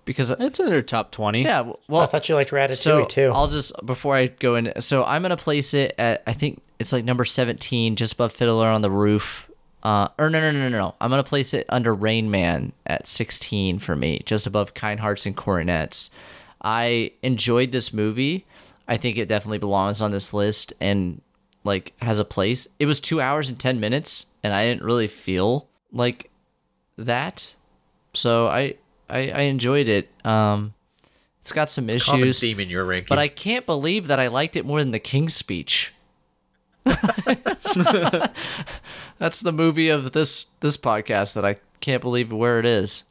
because 0.05 0.31
It's 0.31 0.59
in 0.59 0.67
their 0.67 0.81
top 0.81 1.11
twenty. 1.11 1.43
yeah. 1.43 1.71
Well, 1.87 2.01
I 2.01 2.05
thought 2.05 2.27
you 2.29 2.35
liked 2.35 2.51
Ratatouille 2.51 2.75
so 2.75 3.05
too. 3.05 3.31
I'll 3.33 3.47
just 3.47 3.73
before 3.85 4.15
I 4.15 4.27
go 4.27 4.55
in. 4.55 4.73
So 4.79 5.03
I'm 5.03 5.21
gonna 5.21 5.37
place 5.37 5.73
it 5.73 5.95
at 5.97 6.23
I 6.27 6.33
think 6.33 6.61
it's 6.79 6.91
like 6.91 7.05
number 7.05 7.23
17, 7.23 7.95
just 7.95 8.13
above 8.13 8.33
Fiddler 8.33 8.67
on 8.67 8.81
the 8.81 8.91
Roof 8.91 9.49
Uh, 9.83 10.07
or 10.17 10.29
no, 10.29 10.39
no, 10.41 10.51
no, 10.51 10.67
no, 10.69 10.77
no. 10.77 10.95
I'm 10.99 11.09
gonna 11.09 11.23
place 11.23 11.53
it 11.53 11.65
under 11.69 11.93
Rain 11.95 12.29
Man 12.31 12.73
at 12.85 13.07
16 13.07 13.79
for 13.79 13.95
me, 13.95 14.21
just 14.25 14.45
above 14.47 14.73
Kind 14.73 14.99
Hearts 14.99 15.25
and 15.25 15.35
Coronets. 15.37 16.09
I 16.61 17.11
enjoyed 17.21 17.71
this 17.71 17.93
movie. 17.93 18.45
I 18.87 18.97
think 18.97 19.17
it 19.17 19.27
definitely 19.27 19.59
belongs 19.59 20.01
on 20.01 20.11
this 20.11 20.33
list 20.33 20.73
and 20.81 21.21
like 21.63 21.93
has 22.01 22.19
a 22.19 22.25
place. 22.25 22.67
It 22.79 22.85
was 22.85 22.99
two 22.99 23.21
hours 23.21 23.49
and 23.49 23.59
10 23.59 23.79
minutes, 23.79 24.25
and 24.43 24.53
I 24.53 24.67
didn't 24.67 24.83
really 24.83 25.07
feel 25.07 25.67
like 25.91 26.29
that. 26.97 27.55
So 28.13 28.47
I 28.47 28.75
I, 29.09 29.29
I 29.29 29.41
enjoyed 29.41 29.87
it. 29.87 30.09
Um, 30.25 30.73
it's 31.41 31.51
got 31.51 31.69
some 31.69 31.85
Common 31.85 31.95
issues, 31.95 32.39
theme 32.39 32.59
in 32.59 32.69
your 32.69 32.85
ranking. 32.85 33.07
but 33.09 33.19
I 33.19 33.27
can't 33.27 33.65
believe 33.65 34.07
that 34.07 34.19
I 34.19 34.27
liked 34.27 34.55
it 34.55 34.65
more 34.65 34.79
than 34.79 34.91
The 34.91 34.99
King's 34.99 35.35
Speech. 35.35 35.93
That's 36.85 37.11
the 39.41 39.51
movie 39.53 39.89
of 39.89 40.11
this 40.13 40.47
this 40.59 40.77
podcast 40.77 41.33
that 41.35 41.45
I 41.45 41.57
can't 41.79 42.01
believe 42.01 42.31
where 42.31 42.59
it 42.59 42.65
is. 42.65 43.03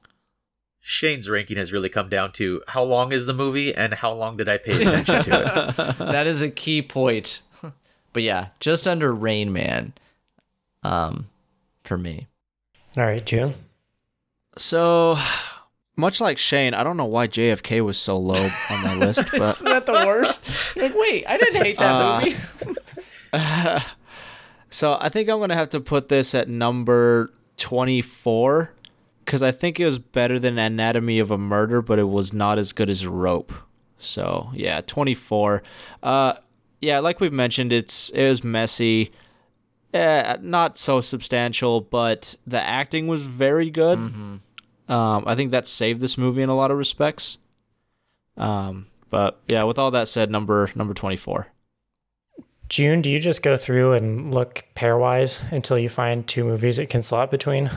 Shane's 0.85 1.31
ranking 1.31 1.57
has 1.59 1.73
really 1.73 1.89
come 1.89 2.09
down 2.09 2.33
to 2.33 2.61
how 2.67 2.83
long 2.83 3.13
is 3.13 3.27
the 3.27 3.33
movie 3.33 3.73
and 3.75 3.95
how 3.95 4.13
long 4.13 4.37
did 4.37 4.49
I 4.49 4.59
pay 4.59 4.83
attention 4.83 5.23
to 5.25 5.75
it. 5.79 5.99
that 5.99 6.27
is 6.27 6.43
a 6.43 6.51
key 6.51 6.83
point. 6.83 7.41
But 8.13 8.25
yeah, 8.25 8.49
just 8.61 8.87
under 8.87 9.11
Rain 9.11 9.55
Man, 9.55 9.95
um, 10.83 11.31
for 11.83 11.97
me. 11.97 12.27
All 12.99 13.05
right, 13.07 13.25
June. 13.25 13.55
So, 14.59 15.17
much 15.97 16.21
like 16.21 16.37
Shane, 16.37 16.75
I 16.75 16.83
don't 16.83 16.99
know 16.99 17.07
why 17.07 17.27
JFK 17.27 17.83
was 17.83 17.97
so 17.97 18.19
low 18.19 18.51
on 18.69 18.83
my 18.83 18.95
list, 18.97 19.23
but 19.33 19.55
Isn't 19.55 19.65
that 19.65 19.87
the 19.87 19.93
worst? 19.95 20.77
like, 20.77 20.93
wait, 20.95 21.25
I 21.27 21.39
didn't 21.39 21.65
hate 21.65 21.79
that 21.79 22.37
Uh, 23.33 23.41
movie. 23.81 23.85
so 24.69 24.99
I 25.01 25.09
think 25.09 25.31
I'm 25.31 25.41
gonna 25.41 25.57
have 25.57 25.71
to 25.71 25.81
put 25.81 26.11
this 26.11 26.35
at 26.35 26.51
number 26.51 27.31
24 27.57 28.73
because 29.25 29.43
I 29.43 29.53
think 29.53 29.79
it 29.79 29.85
was 29.85 29.99
better 29.99 30.39
than 30.39 30.59
Anatomy 30.59 31.19
of 31.19 31.31
a 31.31 31.39
Murder, 31.39 31.83
but 31.83 31.99
it 31.99 32.09
was 32.09 32.33
not 32.33 32.59
as 32.59 32.73
good 32.73 32.91
as 32.91 33.07
Rope. 33.07 33.53
So 33.97 34.51
yeah, 34.55 34.81
24. 34.81 35.63
Uh, 36.03 36.35
yeah, 36.81 36.99
like 36.99 37.21
we've 37.21 37.33
mentioned, 37.33 37.73
it's 37.73 38.11
it 38.11 38.29
was 38.29 38.43
messy. 38.43 39.13
Eh, 39.95 40.37
not 40.41 40.79
so 40.79 41.01
substantial, 41.01 41.81
but 41.83 42.37
the 42.47 42.61
acting 42.61 43.07
was 43.07 43.23
very 43.23 43.71
good. 43.71 43.99
Um, 44.89 45.25
I 45.27 45.35
think 45.35 45.53
that 45.53 45.67
saved 45.69 46.01
this 46.01 46.19
movie 46.19 46.43
in 46.43 46.49
a 46.49 46.57
lot 46.57 46.71
of 46.71 46.79
respects. 46.79 47.39
Um, 48.37 48.87
but 49.11 49.39
yeah, 49.47 49.63
with 49.65 49.79
all 49.79 49.91
that 49.91 50.09
said, 50.09 50.31
number 50.31 50.71
number 50.75 50.95
24. 50.95 51.49
June, 52.69 53.03
do 53.03 53.11
you 53.11 53.19
just 53.19 53.43
go 53.43 53.59
through 53.59 53.93
and 53.93 54.33
look 54.33 54.65
pairwise 54.75 55.41
until 55.53 55.79
you 55.79 55.91
find 55.91 56.27
two 56.27 56.43
movies 56.43 56.79
it 56.79 56.89
can 56.89 57.03
slot 57.03 57.31
between? 57.31 57.71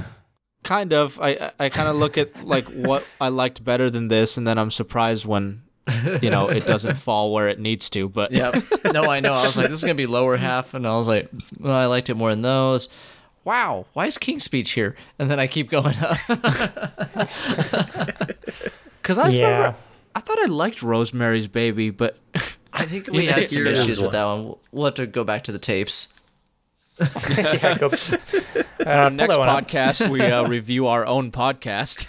Kind 0.65 0.91
of 0.93 1.17
i 1.21 1.29
I- 1.29 1.51
i 1.65 1.69
kind 1.69 1.87
of 1.87 1.95
look 1.95 2.17
at 2.17 2.43
like 2.43 2.65
what 2.89 3.03
i 3.21 3.29
liked 3.29 3.63
better 3.63 3.89
than 3.89 4.09
this 4.09 4.35
and 4.35 4.45
then 4.47 4.57
i'm 4.57 4.71
surprised 4.71 5.25
when 5.25 5.61
you 6.21 6.29
know 6.31 6.47
it 6.49 6.65
doesn't 6.65 6.95
fall 7.07 7.31
where 7.31 7.47
it 7.47 7.59
needs 7.59 7.89
to 7.91 8.09
but 8.09 8.31
Yep. 8.31 8.55
No, 8.91 9.03
I 9.03 9.19
know. 9.19 9.33
I 9.33 9.43
was 9.45 9.55
like, 9.55 9.69
this 9.69 9.77
is 9.79 9.83
gonna 9.83 9.93
be 9.95 10.07
lower 10.07 10.35
half, 10.37 10.73
and 10.73 10.87
I 10.87 10.95
was 10.97 11.07
like, 11.07 11.29
well, 11.59 11.73
I 11.75 11.85
liked 11.85 12.09
it 12.09 12.15
more 12.15 12.31
than 12.31 12.41
those. 12.41 12.89
Wow, 13.43 13.85
why 13.93 14.05
is 14.07 14.17
King's 14.17 14.43
Speech 14.43 14.71
here? 14.71 14.95
And 15.19 15.29
then 15.29 15.39
I 15.39 15.45
keep 15.47 15.69
going 15.69 15.95
up. 15.99 16.17
because 19.01 19.17
i 19.19 19.27
Yeah. 19.29 19.47
remember 19.57 19.77
i 20.15 20.19
thought 20.19 20.39
i 20.39 20.45
liked 20.45 20.81
rosemary's 20.81 21.47
baby 21.47 21.89
but 21.91 22.17
I 22.73 22.85
think 22.85 23.07
we 23.07 23.25
had 23.27 23.47
some 23.47 23.67
issues 23.67 23.99
one. 23.99 24.07
with 24.07 24.11
that 24.13 24.25
one. 24.25 24.43
We'll- 24.45 24.59
We'll 24.71 24.85
have 24.85 24.95
to 24.95 25.05
go 25.07 25.23
back 25.23 25.45
to 25.45 25.53
the 25.53 25.59
tapes. 25.59 26.13
yeah, 27.29 27.77
go. 27.77 27.91
Uh, 28.85 28.89
our 28.89 29.09
next 29.09 29.33
that 29.33 29.39
one 29.39 29.49
up. 29.49 29.67
podcast 29.67 30.07
we 30.09 30.21
uh, 30.21 30.47
review 30.47 30.85
our 30.85 31.07
own 31.07 31.31
podcast 31.31 32.05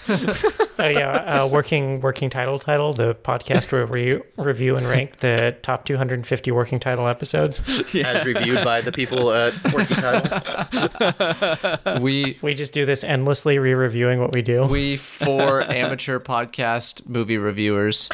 Oh 0.79 0.89
yeah, 0.89 1.43
uh, 1.43 1.49
working 1.49 2.01
working 2.01 2.29
title 2.29 2.59
title 2.59 2.93
the 2.93 3.15
podcast 3.15 3.73
where 3.73 3.87
we 3.87 4.21
review 4.37 4.77
and 4.77 4.87
rank 4.87 5.19
the 5.19 5.57
top 5.63 5.87
250 5.87 6.51
working 6.51 6.79
title 6.79 7.09
episodes. 7.09 7.61
As 7.95 8.27
reviewed 8.27 8.63
by 8.63 8.83
the 8.83 8.93
people 8.93 9.33
at 9.33 9.55
Working 9.73 9.97
Title. 9.97 12.03
We 12.03 12.39
We 12.43 12.55
just 12.55 12.75
do 12.75 12.85
this 12.85 13.05
endlessly, 13.05 13.59
re-reviewing 13.59 14.21
what 14.21 14.33
we 14.33 14.43
do. 14.43 14.67
we 14.67 14.99
four 14.99 15.63
amateur 15.63 16.21
podcast 16.21 17.09
movie 17.09 17.39
reviewers, 17.39 18.11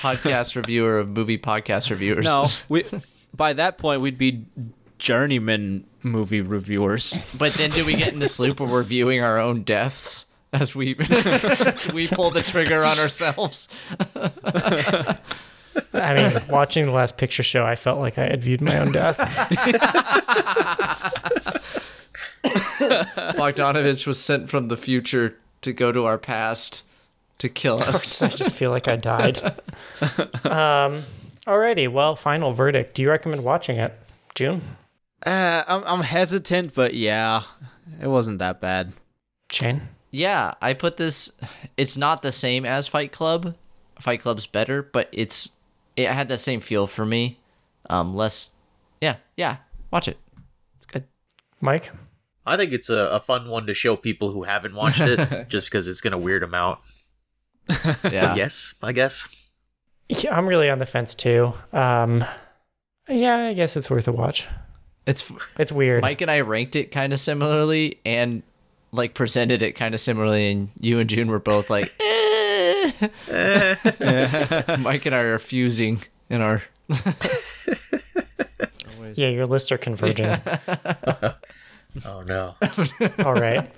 podcast 0.00 0.56
reviewer 0.56 0.98
of 0.98 1.08
movie 1.08 1.38
podcast 1.38 1.90
reviewers. 1.90 2.24
no 2.24 2.46
we 2.70 2.86
by 3.34 3.52
that 3.52 3.76
point 3.76 4.00
we'd 4.00 4.16
be 4.16 4.46
journeyman 4.98 5.84
movie 6.06 6.40
reviewers 6.40 7.18
But 7.38 7.52
then 7.54 7.70
do 7.70 7.84
we 7.84 7.94
get 7.94 8.12
in 8.12 8.18
this 8.18 8.38
loop 8.38 8.60
where 8.60 8.68
we're 8.68 8.82
viewing 8.82 9.22
our 9.22 9.38
own 9.38 9.62
deaths 9.62 10.26
as 10.52 10.74
we 10.74 10.94
we 11.92 12.08
pull 12.08 12.30
the 12.30 12.42
trigger 12.44 12.84
on 12.84 12.98
ourselves? 12.98 13.68
I 15.92 16.14
mean, 16.14 16.42
watching 16.48 16.86
the 16.86 16.92
last 16.92 17.18
picture 17.18 17.42
show, 17.42 17.64
I 17.64 17.74
felt 17.74 17.98
like 17.98 18.16
I 18.16 18.26
had 18.26 18.42
viewed 18.42 18.62
my 18.62 18.78
own 18.78 18.92
death. 18.92 19.18
Bogdanovich 23.36 24.06
was 24.06 24.20
sent 24.20 24.48
from 24.48 24.68
the 24.68 24.76
future 24.76 25.36
to 25.62 25.72
go 25.72 25.92
to 25.92 26.04
our 26.04 26.18
past 26.18 26.84
to 27.38 27.48
kill 27.48 27.82
us. 27.82 28.22
I 28.22 28.28
just 28.28 28.54
feel 28.54 28.70
like 28.70 28.88
I 28.88 28.96
died. 28.96 29.38
Um, 30.44 31.02
alrighty, 31.46 31.90
well, 31.90 32.16
final 32.16 32.52
verdict. 32.52 32.94
Do 32.94 33.02
you 33.02 33.10
recommend 33.10 33.44
watching 33.44 33.76
it, 33.76 33.92
June? 34.34 34.62
Uh, 35.24 35.62
I'm, 35.66 35.82
I'm 35.84 36.02
hesitant 36.02 36.74
but 36.74 36.94
yeah 36.94 37.42
it 38.00 38.08
wasn't 38.08 38.38
that 38.38 38.60
bad 38.60 38.92
Shane? 39.50 39.88
Yeah, 40.10 40.54
I 40.62 40.72
put 40.72 40.96
this. 40.96 41.30
It's 41.76 41.96
not 41.96 42.22
the 42.22 42.32
same 42.32 42.64
as 42.64 42.88
Fight 42.88 43.12
Club. 43.12 43.54
Fight 44.00 44.22
Club's 44.22 44.46
better, 44.46 44.82
but 44.82 45.08
it's 45.12 45.50
it 45.96 46.08
had 46.08 46.28
the 46.28 46.36
same 46.36 46.60
feel 46.60 46.86
for 46.86 47.04
me. 47.04 47.38
Um, 47.88 48.14
less. 48.14 48.50
Yeah, 49.00 49.16
yeah. 49.36 49.58
Watch 49.90 50.08
it. 50.08 50.18
It's 50.76 50.86
good. 50.86 51.04
Mike? 51.60 51.90
I 52.44 52.56
think 52.56 52.72
it's 52.72 52.90
a, 52.90 53.08
a 53.10 53.20
fun 53.20 53.48
one 53.48 53.66
to 53.66 53.74
show 53.74 53.96
people 53.96 54.30
who 54.30 54.44
haven't 54.44 54.74
watched 54.74 55.00
it, 55.00 55.48
just 55.48 55.66
because 55.66 55.88
it's 55.88 56.00
going 56.00 56.12
to 56.12 56.18
weird 56.18 56.42
them 56.42 56.54
out. 56.54 56.80
Yeah. 58.04 58.34
Yes, 58.36 58.74
I 58.82 58.92
guess. 58.92 59.28
Yeah, 60.08 60.36
I'm 60.36 60.46
really 60.46 60.70
on 60.70 60.78
the 60.78 60.86
fence 60.86 61.14
too. 61.14 61.52
Um, 61.72 62.24
yeah, 63.08 63.46
I 63.46 63.54
guess 63.54 63.76
it's 63.76 63.90
worth 63.90 64.06
a 64.06 64.12
watch. 64.12 64.46
It's 65.06 65.30
It's 65.58 65.70
weird. 65.72 66.02
Mike 66.02 66.20
and 66.20 66.30
I 66.30 66.40
ranked 66.40 66.76
it 66.76 66.90
kind 66.90 67.12
of 67.12 67.18
similarly 67.18 68.00
and 68.04 68.42
like 68.92 69.14
presented 69.14 69.62
it 69.62 69.72
kind 69.72 69.94
of 69.94 70.00
similarly, 70.00 70.50
and 70.50 70.70
you 70.80 70.98
and 70.98 71.08
June 71.08 71.28
were 71.28 71.38
both 71.38 71.70
like, 71.70 71.92
eh. 72.00 72.90
Mike 74.80 75.06
and 75.06 75.14
I 75.14 75.22
are 75.22 75.38
fusing 75.38 76.02
in 76.30 76.40
our. 76.40 76.62
Yeah, 79.14 79.28
your 79.28 79.46
lists 79.46 79.72
are 79.72 79.78
converging. 79.78 80.26
Oh 82.04 82.20
no. 82.26 82.54
All 83.24 83.32
right. 83.32 83.70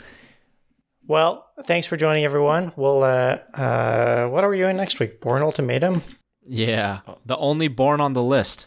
Well, 1.07 1.47
thanks 1.63 1.87
for 1.87 1.97
joining, 1.97 2.25
everyone. 2.25 2.73
We'll, 2.75 3.05
uh, 3.05 3.39
uh, 3.55 4.27
what 4.29 4.43
are 4.43 4.49
we 4.51 4.59
doing 4.59 4.77
next 4.77 4.99
week? 4.99 5.21
Bourne 5.21 5.43
Ultimatum? 5.43 6.03
yeah 6.51 7.01
the 7.27 7.37
only 7.37 7.69
Bourne 7.69 8.01
on 8.01 8.15
the 8.15 8.23
list 8.23 8.67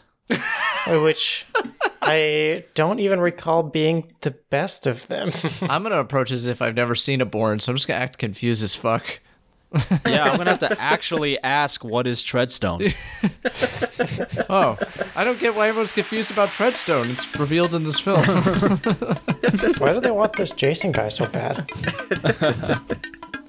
Which 0.86 1.46
I 2.00 2.64
don't 2.74 2.98
even 3.00 3.20
recall 3.20 3.62
being 3.62 4.10
the 4.22 4.32
best 4.32 4.86
of 4.86 5.06
them. 5.06 5.30
I'm 5.62 5.82
gonna 5.82 5.98
approach 6.00 6.30
as 6.32 6.46
if 6.46 6.60
I've 6.62 6.74
never 6.74 6.94
seen 6.94 7.20
a 7.20 7.24
Bourne, 7.26 7.60
so 7.60 7.70
I'm 7.72 7.76
just 7.76 7.86
gonna 7.88 8.00
act 8.00 8.18
confused 8.18 8.62
as 8.64 8.74
fuck. 8.74 9.20
yeah 10.06 10.24
i'm 10.24 10.36
gonna 10.36 10.50
have 10.50 10.58
to 10.58 10.78
actually 10.78 11.42
ask 11.42 11.82
what 11.82 12.06
is 12.06 12.22
treadstone 12.22 12.94
Oh, 14.50 14.76
I 15.16 15.24
don't 15.24 15.40
get 15.40 15.54
why 15.54 15.68
everyone's 15.68 15.92
confused 15.92 16.30
about 16.30 16.50
Treadstone. 16.50 17.08
It's 17.08 17.38
revealed 17.38 17.72
in 17.74 17.84
this 17.84 17.98
film. 18.00 18.20
Why 19.78 19.92
do 19.94 20.00
they 20.00 20.10
want 20.10 20.34
this 20.34 20.50
Jason 20.52 20.92
guy 20.92 21.08
so 21.08 21.24
bad? 21.26 21.66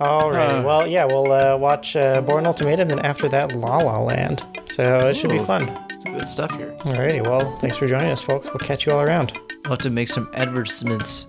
All 0.00 0.30
right. 0.30 0.64
well, 0.64 0.86
yeah, 0.86 1.04
we'll 1.04 1.32
uh, 1.32 1.56
watch 1.56 1.96
uh, 1.96 2.20
Bourne 2.20 2.46
Ultimatum, 2.46 2.82
and 2.82 2.90
then 2.90 3.04
after 3.04 3.28
that, 3.28 3.54
La 3.54 3.78
La 3.78 3.98
Land. 3.98 4.46
So 4.70 5.08
it 5.08 5.14
should 5.14 5.30
be 5.32 5.38
fun. 5.40 5.64
Good 6.04 6.28
stuff 6.28 6.56
here. 6.56 6.74
Alrighty. 6.80 7.22
Well, 7.22 7.56
thanks 7.58 7.76
for 7.76 7.86
joining 7.88 8.08
us, 8.10 8.22
folks. 8.22 8.46
We'll 8.46 8.58
catch 8.58 8.86
you 8.86 8.92
all 8.92 9.00
around. 9.00 9.32
We'll 9.64 9.72
have 9.72 9.78
to 9.80 9.90
make 9.90 10.08
some 10.08 10.30
advertisements. 10.34 11.26